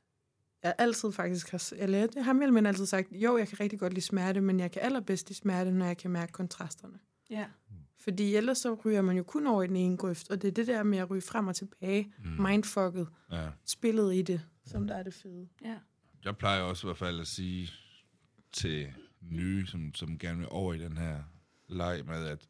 jeg 0.63 0.75
altid 0.79 1.13
faktisk 1.13 1.51
har, 1.51 1.73
eller 1.77 2.07
det 2.07 2.25
har 2.25 2.33
mellem 2.33 2.67
altid 2.67 2.87
sagt, 2.87 3.09
jo, 3.13 3.39
jeg 3.39 3.49
kan 3.49 3.61
rigtig 3.61 3.79
godt 3.79 3.93
lide 3.93 4.05
smerte, 4.07 4.41
men 4.41 4.61
jeg 4.61 4.71
kan 4.73 4.83
allerbedst 4.83 5.29
lide 5.29 5.39
smerte, 5.39 5.71
når 5.73 5.87
jeg 5.87 5.97
kan 5.99 6.11
mærke 6.11 6.33
kontrasterne. 6.33 6.99
Ja. 7.31 7.47
Fordi 7.99 8.35
ellers 8.37 8.59
så 8.59 8.75
ryger 8.75 9.03
man 9.03 9.17
jo 9.17 9.23
kun 9.23 9.47
over 9.47 9.63
i 9.63 9.67
den 9.67 9.77
ene 9.77 9.97
grøft, 9.97 10.31
og 10.31 10.43
det 10.43 10.49
er 10.49 10.53
det 10.53 10.67
der 10.67 10.83
med 10.83 10.99
at 10.99 11.11
ryge 11.11 11.23
frem 11.23 11.47
og 11.47 11.57
tilbage, 11.57 12.13
Mm. 12.25 12.31
mindfucket, 12.43 13.09
Ja. 13.33 13.49
spillet 13.65 14.15
i 14.15 14.23
det, 14.23 14.41
som 14.67 14.87
der 14.87 14.95
er 14.95 15.03
det 15.03 15.15
fede. 15.15 15.49
Ja. 15.65 15.79
Jeg 16.25 16.37
plejer 16.37 16.63
også 16.63 16.87
i 16.87 16.89
hvert 16.89 16.99
fald 16.99 17.21
at 17.21 17.27
sige 17.27 17.71
til 18.53 18.93
nye, 19.21 19.67
som, 19.67 19.95
som 19.95 20.19
gerne 20.19 20.39
vil 20.39 20.49
over 20.51 20.75
i 20.75 20.79
den 20.79 20.97
her 20.97 21.23
leg 21.69 22.03
med, 22.07 22.27
at 22.27 22.49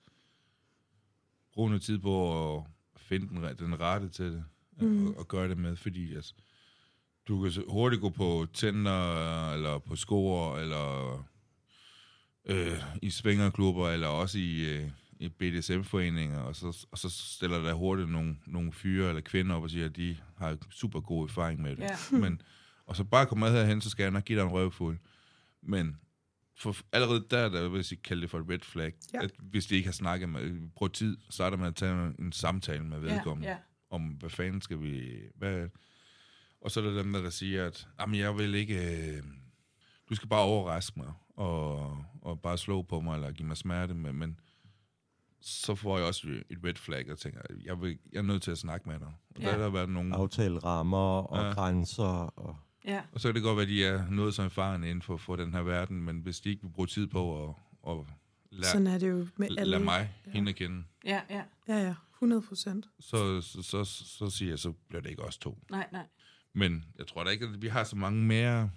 bruge 1.52 1.68
noget 1.70 1.82
tid 1.82 1.98
på 1.98 2.56
at 2.58 2.64
finde 3.00 3.28
den, 3.28 3.56
den 3.58 3.80
rette 3.80 4.08
til 4.08 4.24
det, 4.32 4.44
Mm. 4.80 5.06
og, 5.06 5.18
og 5.18 5.28
gøre 5.28 5.48
det 5.48 5.58
med, 5.58 5.76
fordi 5.76 6.14
altså, 6.14 6.34
du 7.28 7.42
kan 7.42 7.52
hurtigt 7.68 8.02
gå 8.02 8.10
på 8.10 8.46
tænder, 8.52 9.52
eller 9.52 9.78
på 9.78 9.96
skor, 9.96 10.56
eller 10.58 11.14
øh, 12.44 12.78
i 13.02 13.10
svingerklubber, 13.10 13.88
eller 13.90 14.08
også 14.08 14.38
i, 14.38 14.74
øh, 14.74 14.90
i 15.20 15.28
BDSM-foreninger, 15.28 16.40
og 16.40 16.56
så, 16.56 16.86
og 16.90 16.98
så 16.98 17.10
stiller 17.10 17.58
der 17.62 17.72
hurtigt 17.74 18.08
nogle, 18.10 18.36
nogle 18.46 18.72
fyre 18.72 19.08
eller 19.08 19.20
kvinder 19.22 19.56
op 19.56 19.62
og 19.62 19.70
siger, 19.70 19.84
at 19.84 19.96
de 19.96 20.16
har 20.38 20.56
super 20.70 21.00
god 21.00 21.24
erfaring 21.28 21.62
med 21.62 21.76
det. 21.76 21.82
Ja. 21.82 21.96
Men, 22.18 22.40
og 22.86 22.96
så 22.96 23.04
bare 23.04 23.26
komme 23.26 23.44
med 23.46 23.52
herhen, 23.52 23.80
så 23.80 23.90
skal 23.90 24.02
jeg 24.02 24.12
nok 24.12 24.24
give 24.24 24.38
dig 24.38 24.44
en 24.46 24.52
røvfuld. 24.52 24.98
Men 25.62 25.96
for 26.58 26.76
allerede 26.92 27.26
der, 27.30 27.48
der 27.48 27.68
vil 27.68 27.86
jeg 27.90 28.02
kalde 28.02 28.22
det 28.22 28.30
for 28.30 28.38
et 28.38 28.50
red 28.50 28.58
flag. 28.62 28.92
Ja. 29.14 29.22
At 29.22 29.30
hvis 29.38 29.66
de 29.66 29.74
ikke 29.74 29.86
har 29.86 29.92
snakket 29.92 30.28
med, 30.28 30.70
brugt 30.74 30.94
tid, 30.94 31.16
så 31.30 31.44
er 31.44 31.50
der 31.50 31.56
med 31.56 31.66
at 31.66 31.76
tage 31.76 32.14
en 32.18 32.32
samtale 32.32 32.84
med 32.84 33.00
vedkommende. 33.00 33.48
Ja. 33.48 33.54
ja. 33.54 33.60
Om 33.90 34.02
hvad 34.02 34.30
fanden 34.30 34.60
skal 34.60 34.82
vi... 34.82 35.12
Hvad, 35.34 35.68
og 36.60 36.70
så 36.70 36.80
er 36.80 36.84
der 36.84 37.02
dem, 37.02 37.12
der, 37.12 37.22
der 37.22 37.30
siger, 37.30 37.66
at 37.66 37.88
jamen, 38.00 38.18
jeg 38.18 38.38
vil 38.38 38.54
ikke... 38.54 39.06
Øh, 39.16 39.22
du 40.10 40.14
skal 40.14 40.28
bare 40.28 40.42
overraske 40.42 40.98
mig, 40.98 41.12
og, 41.36 42.04
og 42.22 42.40
bare 42.40 42.58
slå 42.58 42.82
på 42.82 43.00
mig, 43.00 43.14
eller 43.14 43.30
give 43.32 43.48
mig 43.48 43.56
smerte. 43.56 43.94
Men, 43.94 44.16
men 44.16 44.40
så 45.40 45.74
får 45.74 45.98
jeg 45.98 46.06
også 46.06 46.28
et 46.50 46.58
red 46.64 46.74
flag, 46.74 47.10
og 47.12 47.18
tænker, 47.18 47.40
jeg, 47.64 47.80
vil, 47.80 47.98
jeg 48.12 48.18
er 48.18 48.22
nødt 48.22 48.42
til 48.42 48.50
at 48.50 48.58
snakke 48.58 48.88
med 48.88 48.98
dig. 48.98 49.06
Og 49.06 49.40
Ja. 49.40 49.44
der 49.46 49.50
har 49.52 49.58
der 49.58 49.70
været 49.70 49.88
nogle... 49.88 50.16
aftale 50.16 50.58
rammer 50.58 51.22
og 51.22 51.44
ja. 51.44 51.52
grænser. 51.52 52.04
Og, 52.38 52.56
Ja. 52.86 53.02
Og 53.12 53.20
så 53.20 53.28
kan 53.28 53.34
det 53.34 53.42
godt 53.42 53.56
være, 53.56 53.62
at 53.62 53.68
de 53.68 53.84
er 53.84 54.10
noget 54.10 54.34
som 54.34 54.44
erfaren 54.44 54.84
inden 54.84 55.02
for, 55.02 55.16
for 55.16 55.36
den 55.36 55.52
her 55.52 55.62
verden, 55.62 56.02
men 56.02 56.18
hvis 56.20 56.40
de 56.40 56.50
ikke 56.50 56.62
vil 56.62 56.68
bruge 56.70 56.86
tid 56.88 57.06
på 57.06 57.48
at, 57.48 57.54
at 57.90 57.96
lade, 58.50 58.66
Sådan 58.72 58.86
er 58.86 58.98
det 58.98 59.10
jo 59.10 59.26
med 59.36 59.48
alle. 59.58 59.64
lad 59.64 59.78
mig 59.78 60.14
Ja. 60.26 60.30
hende 60.30 60.48
at 60.50 60.56
kende, 60.56 60.84
Ja, 61.04 61.20
ja. 61.30 61.42
Ja, 61.68 61.78
ja, 61.86 61.94
100 62.14 62.42
procent. 62.42 62.88
så, 63.00 63.40
så, 63.40 63.62
så, 63.62 63.84
så 63.84 64.30
siger 64.30 64.50
jeg, 64.52 64.58
så 64.58 64.72
bliver 64.88 65.02
det 65.02 65.10
ikke 65.10 65.22
os 65.22 65.38
to. 65.38 65.58
Nej, 65.70 65.88
nej. 65.92 66.06
Men 66.52 66.84
jeg 66.98 67.06
tror 67.06 67.24
da 67.24 67.30
ikke, 67.30 67.46
at 67.46 67.62
vi 67.62 67.68
har 67.68 67.84
så 67.84 67.96
mange 67.96 68.22
mere 68.22 68.70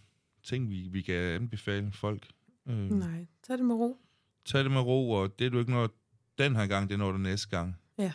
ting, 0.44 0.70
vi, 0.70 0.88
vi 0.92 1.02
kan 1.02 1.16
anbefale 1.16 1.92
folk. 1.92 2.28
Øh, 2.68 2.76
Nej, 2.92 3.26
tag 3.48 3.58
det 3.58 3.66
med 3.66 3.76
ro. 3.76 3.98
tag 4.46 4.64
det 4.64 4.72
med 4.72 4.82
ro, 4.82 5.12
og 5.12 5.40
det 5.40 5.46
er 5.48 5.50
du 5.50 5.60
ikke 5.60 5.72
noget 5.72 5.92
den 6.38 6.56
her 6.56 6.68
gang, 6.68 6.90
det 6.90 7.00
noget 7.00 7.14
du 7.14 7.18
næste 7.20 7.50
gang. 7.50 7.76
Ja. 7.98 8.12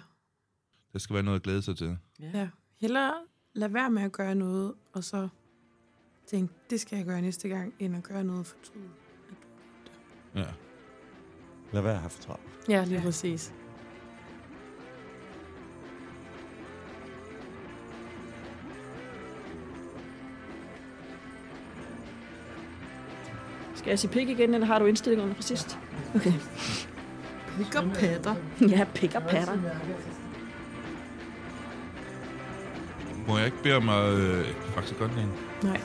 Der 0.92 0.99
skal 0.99 1.14
være 1.14 1.22
noget 1.22 1.36
at 1.36 1.42
glæde 1.42 1.62
sig 1.62 1.76
til. 1.76 1.97
Ja. 2.20 2.49
Hellere 2.80 3.14
lad 3.53 3.68
være 3.68 3.90
med 3.90 4.03
at 4.03 4.12
gøre 4.12 4.34
noget, 4.34 4.74
og 4.92 5.05
så 5.05 5.28
tænk, 6.27 6.51
det 6.70 6.81
skal 6.81 6.97
jeg 6.97 7.07
gøre 7.07 7.22
næste 7.22 7.49
gang, 7.49 7.75
end 7.79 7.97
at 7.97 8.03
gøre 8.03 8.25
noget 8.25 8.47
for 8.47 8.57
fortryde. 8.57 8.89
Ja. 10.35 10.45
lad 11.72 11.83
være 11.83 11.93
at 11.95 11.99
have 12.01 12.11
for 12.11 12.22
travlt. 12.22 12.43
Ja, 12.68 12.85
lige 12.85 12.99
Ja. 12.99 13.03
præcis. 13.05 13.53
Skal 23.75 23.91
jeg 23.91 23.99
sige 23.99 24.11
pik 24.11 24.29
igen, 24.29 24.55
eller 24.55 24.66
har 24.66 24.79
du 24.79 24.85
indstillingerne 24.87 25.35
fra 25.35 25.43
sidst? 25.43 25.79
Okay. 26.14 26.33
Pick 27.59 27.75
up 27.83 27.93
patter. 27.95 28.35
Ja, 28.77 28.87
pik 28.95 29.14
og 29.14 29.22
patter. 29.22 29.57
Må 33.29 33.37
jeg 33.37 33.47
ikke 33.47 33.62
bede 33.62 33.77
om 33.77 33.89
at... 33.89 34.12
Øh, 34.14 34.47
faktisk 34.75 34.99
godt. 34.99 35.11
Nej. 35.62 35.81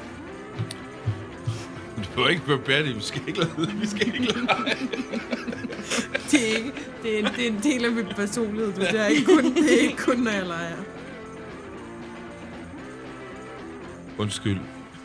Du 2.10 2.14
behøver 2.16 2.30
ikke 2.30 2.48
være 2.48 2.58
bærdig, 2.58 2.96
vi 2.96 3.02
skal 3.02 3.22
ikke 3.28 3.40
lade, 3.40 3.52
vi 3.82 3.88
skal 3.88 4.08
ikke 4.08 4.20
lade. 4.20 4.48
Det 6.32 6.52
er, 6.52 6.58
ikke, 6.58 6.72
det, 7.04 7.16
er 7.16 7.20
en, 7.20 7.26
det 7.36 7.44
er 7.48 7.52
en 7.52 7.60
del 7.64 7.86
af 7.86 7.92
min 7.92 8.06
personlighed, 8.16 8.74
du. 8.74 8.82
Det 8.82 9.00
er 9.00 9.06
ikke 9.06 9.26
kun, 9.26 9.44
det 9.56 9.74
er 9.78 9.82
ikke 9.82 9.98
kun 9.98 10.18
når 10.18 10.32
jeg 10.32 10.46
leger. 10.46 10.76
Undskyld. 14.18 14.56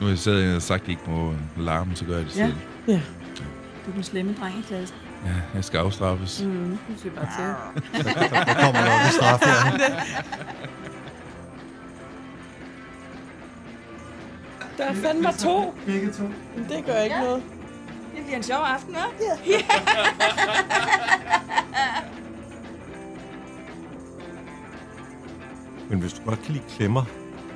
Nu 0.00 0.06
har 0.06 0.08
jeg 0.08 0.18
siddet 0.18 0.56
og 0.56 0.62
sagt, 0.62 0.82
at 0.82 0.88
I 0.88 0.90
ikke 0.90 1.02
må 1.06 1.34
larme, 1.56 1.96
så 1.96 2.04
gør 2.04 2.16
jeg 2.16 2.24
det 2.26 2.36
Ja. 2.36 2.44
selv. 2.46 2.54
Ja. 2.88 3.00
Du 3.86 3.90
er 3.90 3.94
den 3.94 4.02
slemme 4.04 4.34
dreng 4.40 4.58
i 4.58 4.62
klassen. 4.68 4.96
Ja, 5.24 5.30
jeg 5.54 5.64
skal 5.64 5.78
afstraffes. 5.78 6.42
Mm. 6.44 6.50
Nu 6.50 6.78
skal 6.98 7.10
bare 7.10 7.26
til. 7.36 8.04
Der 8.04 8.54
kommer 8.54 8.80
nok 8.80 9.00
en 9.06 9.12
straf 9.12 9.40
her. 9.44 9.78
Der 14.84 14.90
er 14.90 14.94
fandme 14.94 15.28
to. 15.38 15.74
Begge 15.86 16.12
to. 16.12 16.22
Men 16.56 16.66
Det 16.68 16.84
gør 16.86 17.00
ikke 17.00 17.16
noget. 17.16 17.42
Det 18.16 18.24
bliver 18.24 18.36
en 18.36 18.42
sjov 18.42 18.58
aften, 18.58 18.94
hva'? 18.94 19.10
Men 25.90 25.98
hvis 26.00 26.12
du 26.12 26.22
godt 26.24 26.42
kan 26.42 26.52
lide 26.52 26.64
klemmer 26.68 27.04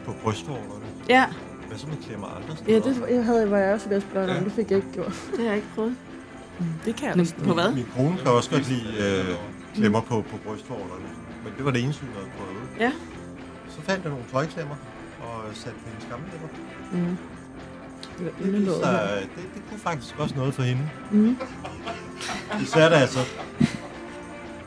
på 0.05 0.13
brystvorterne, 0.23 0.85
Ja, 1.09 1.25
hvad 1.69 1.79
så 1.79 1.87
med 1.87 1.97
klemmer 1.97 2.27
andre 2.27 2.49
Ja, 2.69 2.81
steder? 2.81 3.05
det 3.09 3.15
jeg 3.17 3.25
havde, 3.25 3.51
var 3.51 3.59
jeg 3.59 3.75
også 3.75 3.89
ved 3.89 3.97
at 3.97 4.03
spørge 4.03 4.29
om. 4.31 4.37
Ja. 4.37 4.45
Det 4.45 4.53
fik 4.53 4.71
jeg 4.71 4.77
ikke 4.77 4.93
gjort. 4.93 5.13
det 5.31 5.39
har 5.39 5.45
jeg 5.47 5.57
ikke 5.57 5.69
prøvet. 5.75 5.97
Det 6.85 6.97
kan 6.97 7.09
jeg 7.09 7.17
Men 7.17 7.27
på 7.45 7.55
hvad? 7.55 7.73
Min 7.75 7.87
kone 7.97 8.17
kan 8.19 8.27
også 8.27 8.51
godt 8.51 8.69
lide 8.69 8.85
øh, 9.01 9.37
klemmer 9.75 10.01
på, 10.01 10.25
på 10.31 10.37
brystvorterne. 10.47 11.09
Men 11.45 11.53
det 11.57 11.65
var 11.65 11.71
det 11.71 11.83
eneste, 11.85 12.03
hun 12.07 12.15
havde 12.15 12.29
prøvet. 12.39 12.63
Ja. 12.81 12.93
Så 13.69 13.81
fandt 13.83 14.05
jeg 14.05 14.11
nogle 14.11 14.27
tøjklemmer 14.33 14.75
og 15.21 15.45
satte 15.55 15.79
gamle 16.11 16.27
lemmer. 16.33 16.49
Mm. 16.93 17.17
Det, 18.19 18.33
inderlåret. 18.47 18.81
så, 18.85 18.91
det, 19.37 19.43
det 19.55 19.63
kunne 19.71 19.81
faktisk 19.81 20.15
også 20.19 20.35
noget 20.37 20.55
for 20.55 20.63
hende. 20.63 20.91
Mm. 21.11 21.37
Især 22.63 22.89
da 22.89 22.95
altså... 22.95 23.19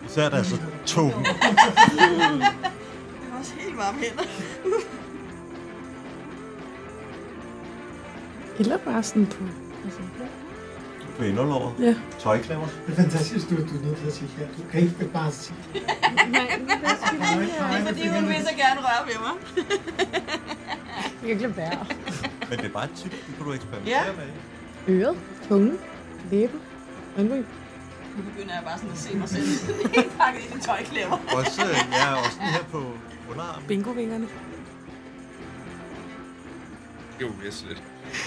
Især 0.06 0.30
da 0.30 0.36
altså 0.38 0.58
to. 0.86 1.02
Jeg 1.06 1.14
har 3.32 3.40
også 3.40 3.54
helt 3.60 3.78
varme 3.78 3.98
hænder. 3.98 4.24
Eller 8.60 8.78
bare 8.78 9.04
sådan 9.04 9.26
på... 9.26 9.44
Altså, 9.86 10.00
På 11.18 11.24
inderlåret. 11.24 11.74
ja. 11.80 11.96
Tøjklemmer. 12.20 12.68
Det 12.88 12.92
er 12.98 13.02
fantastisk, 13.02 13.50
du, 13.50 13.56
du 13.56 13.62
er 13.62 13.86
nødt 13.86 13.98
til 13.98 14.08
at 14.08 14.14
sige 14.14 14.30
ja. 14.40 14.44
Du 14.46 14.70
kan 14.72 14.82
ikke 14.82 15.06
bare 15.14 15.32
sige 15.32 15.56
det 15.74 15.82
nej, 16.32 16.60
Det 16.68 16.72
er 17.82 17.86
fordi, 17.88 18.08
hun 18.08 18.28
vil 18.28 18.36
så 18.36 18.56
gerne 18.58 18.80
røre 18.80 19.08
ved 19.08 19.16
mig. 19.26 19.36
Lade 21.24 21.58
være. 21.58 21.86
Men 22.50 22.60
det 22.60 22.66
er 22.66 22.70
bare 22.70 22.84
et 22.86 22.92
tip, 22.98 23.12
det 23.12 23.20
kan 23.38 23.46
du 23.46 23.54
eksperimentere 23.54 24.06
Ja. 24.06 24.12
med. 24.88 24.96
Øret, 24.96 25.18
tungen, 25.48 25.78
læben, 26.32 26.60
øjenbryn. 27.18 27.44
Nu 28.18 28.24
begynder 28.24 28.54
jeg 28.54 28.64
bare 28.66 28.78
sådan 28.78 28.92
at 28.92 28.98
se 28.98 29.18
mig 29.18 29.30
selv 29.30 29.46
helt 29.96 30.18
pakket 30.18 30.42
ind 30.52 30.62
i 30.62 30.66
tøjklemmer. 30.66 31.18
Også, 31.34 31.62
ja, 31.92 32.14
også 32.16 32.38
lige 32.42 32.52
her 32.52 32.64
på 32.72 32.84
underarmen. 33.32 33.68
Bingo-vingerne. 33.68 34.28
Jo, 37.22 37.28
jeg 37.46 37.54
slet. 37.54 37.84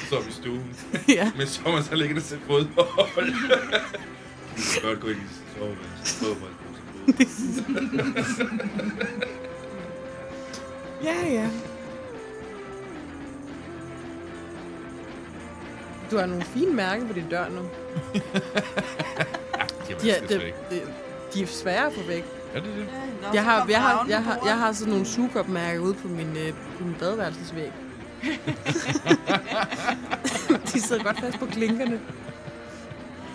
Så 0.09 0.17
er 0.17 0.23
vi 0.23 0.29
i 0.29 0.33
stuen. 0.33 0.77
ja. 1.19 1.33
Men 1.37 1.47
så 1.47 1.61
man 1.69 1.83
så 1.83 1.95
liggende 1.95 2.23
til 2.23 2.39
fodbold. 2.47 3.33
Du 4.57 4.63
kan 4.81 4.83
godt 4.83 5.01
gå 5.01 5.09
ind 5.09 5.19
i 5.19 5.59
soveværelset. 5.59 6.27
Fodbold. 6.27 6.53
Ja, 11.05 11.33
ja. 11.33 11.49
Du 16.11 16.19
har 16.19 16.27
nogle 16.27 16.45
fine 16.45 16.73
mærker 16.75 17.07
på 17.07 17.13
din 17.13 17.29
dør 17.29 17.49
nu. 17.49 17.61
Jamen, 19.89 20.03
De 20.03 20.11
er, 20.11 20.21
det, 20.21 20.29
de, 20.31 20.35
det, 20.35 20.55
de, 20.71 20.81
de 21.35 21.43
er 21.43 21.47
svære 21.47 21.87
at 21.87 21.93
få 21.93 22.03
væk. 22.07 22.25
er 22.55 22.61
det 22.61 22.71
det? 22.77 22.87
Jeg 23.35 23.45
har, 23.45 23.67
jeg 23.69 23.83
har, 23.83 24.07
jeg 24.09 24.25
har, 24.25 24.39
jeg 24.47 24.59
har 24.59 24.73
sådan 24.73 24.91
nogle 24.91 25.07
sugekopmærker 25.07 25.81
ude 25.81 25.95
på 25.95 26.09
min, 26.09 26.37
øh, 26.37 26.53
på 26.79 26.85
min 26.85 26.95
badeværelsesvæg. 26.99 27.73
de 30.73 30.81
sidder 30.81 31.03
godt 31.03 31.21
fast 31.21 31.39
på 31.39 31.47
klinkerne. 31.47 32.01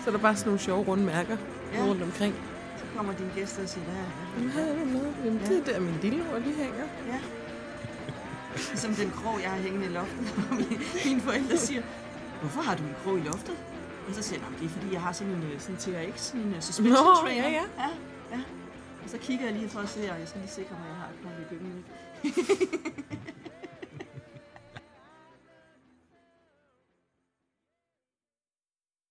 Så 0.04 0.10
er 0.10 0.12
der 0.12 0.18
bare 0.18 0.36
sådan 0.36 0.48
nogle 0.48 0.60
sjove 0.60 0.84
runde 0.88 1.04
mærker 1.04 1.36
Ja. 1.74 1.82
rundt 1.84 2.02
omkring. 2.02 2.34
Så 2.78 2.84
kommer 2.96 3.12
dine 3.12 3.30
gæster 3.34 3.62
og 3.62 3.68
siger, 3.68 3.84
hvad 3.84 3.94
er 4.64 4.68
er 4.68 4.84
noget. 4.84 5.14
Jamen, 5.24 5.40
det 5.48 5.58
er 5.68 5.72
der, 5.72 5.80
min 5.80 5.98
lille 6.02 6.22
ord 6.32 6.40
lige 6.40 6.54
hænger. 6.56 6.84
Ja. 7.08 7.18
Ligesom 8.70 8.94
den 8.94 9.10
krog, 9.10 9.38
jeg 9.42 9.50
har 9.50 9.58
hængende 9.58 9.86
i 9.86 9.88
loftet. 9.88 10.18
hvor 10.48 10.56
Mine 11.06 11.20
forældre 11.20 11.56
siger, 11.56 11.82
hvorfor 12.40 12.60
har 12.60 12.76
du 12.76 12.82
en 12.82 12.94
krog 13.04 13.18
i 13.18 13.20
loftet? 13.22 13.56
Og 14.08 14.14
så 14.14 14.22
siger 14.22 14.38
jeg, 14.40 14.44
"Nå, 14.44 14.50
men 14.50 14.58
det 14.60 14.66
er 14.66 14.70
fordi, 14.78 14.92
jeg 14.92 15.02
har 15.02 15.12
sådan 15.12 15.32
en 15.32 15.42
øh, 15.42 15.60
sådan 15.60 15.76
TRX, 15.76 16.20
sådan 16.20 16.40
en 16.40 16.54
øh, 16.54 16.62
suspension 16.62 17.04
Nå, 17.06 17.14
trainer. 17.14 17.48
ja, 17.48 17.50
ja. 17.50 17.64
ja. 17.78 17.90
ja. 18.32 18.40
Og 19.04 19.10
så 19.10 19.18
kigger 19.18 19.44
jeg 19.44 19.54
lige 19.54 19.68
for 19.68 19.80
at 19.80 19.88
se, 19.88 20.00
og 20.12 20.18
jeg 20.20 20.28
skal 20.28 20.40
lige 20.40 20.50
sikre 20.50 20.74
mig, 20.80 20.82
at 20.84 20.90
jeg 20.92 20.96
har 21.02 21.08
et 21.14 21.18
par 21.22 21.30
i 21.42 21.46
køkkenet. 21.50 21.82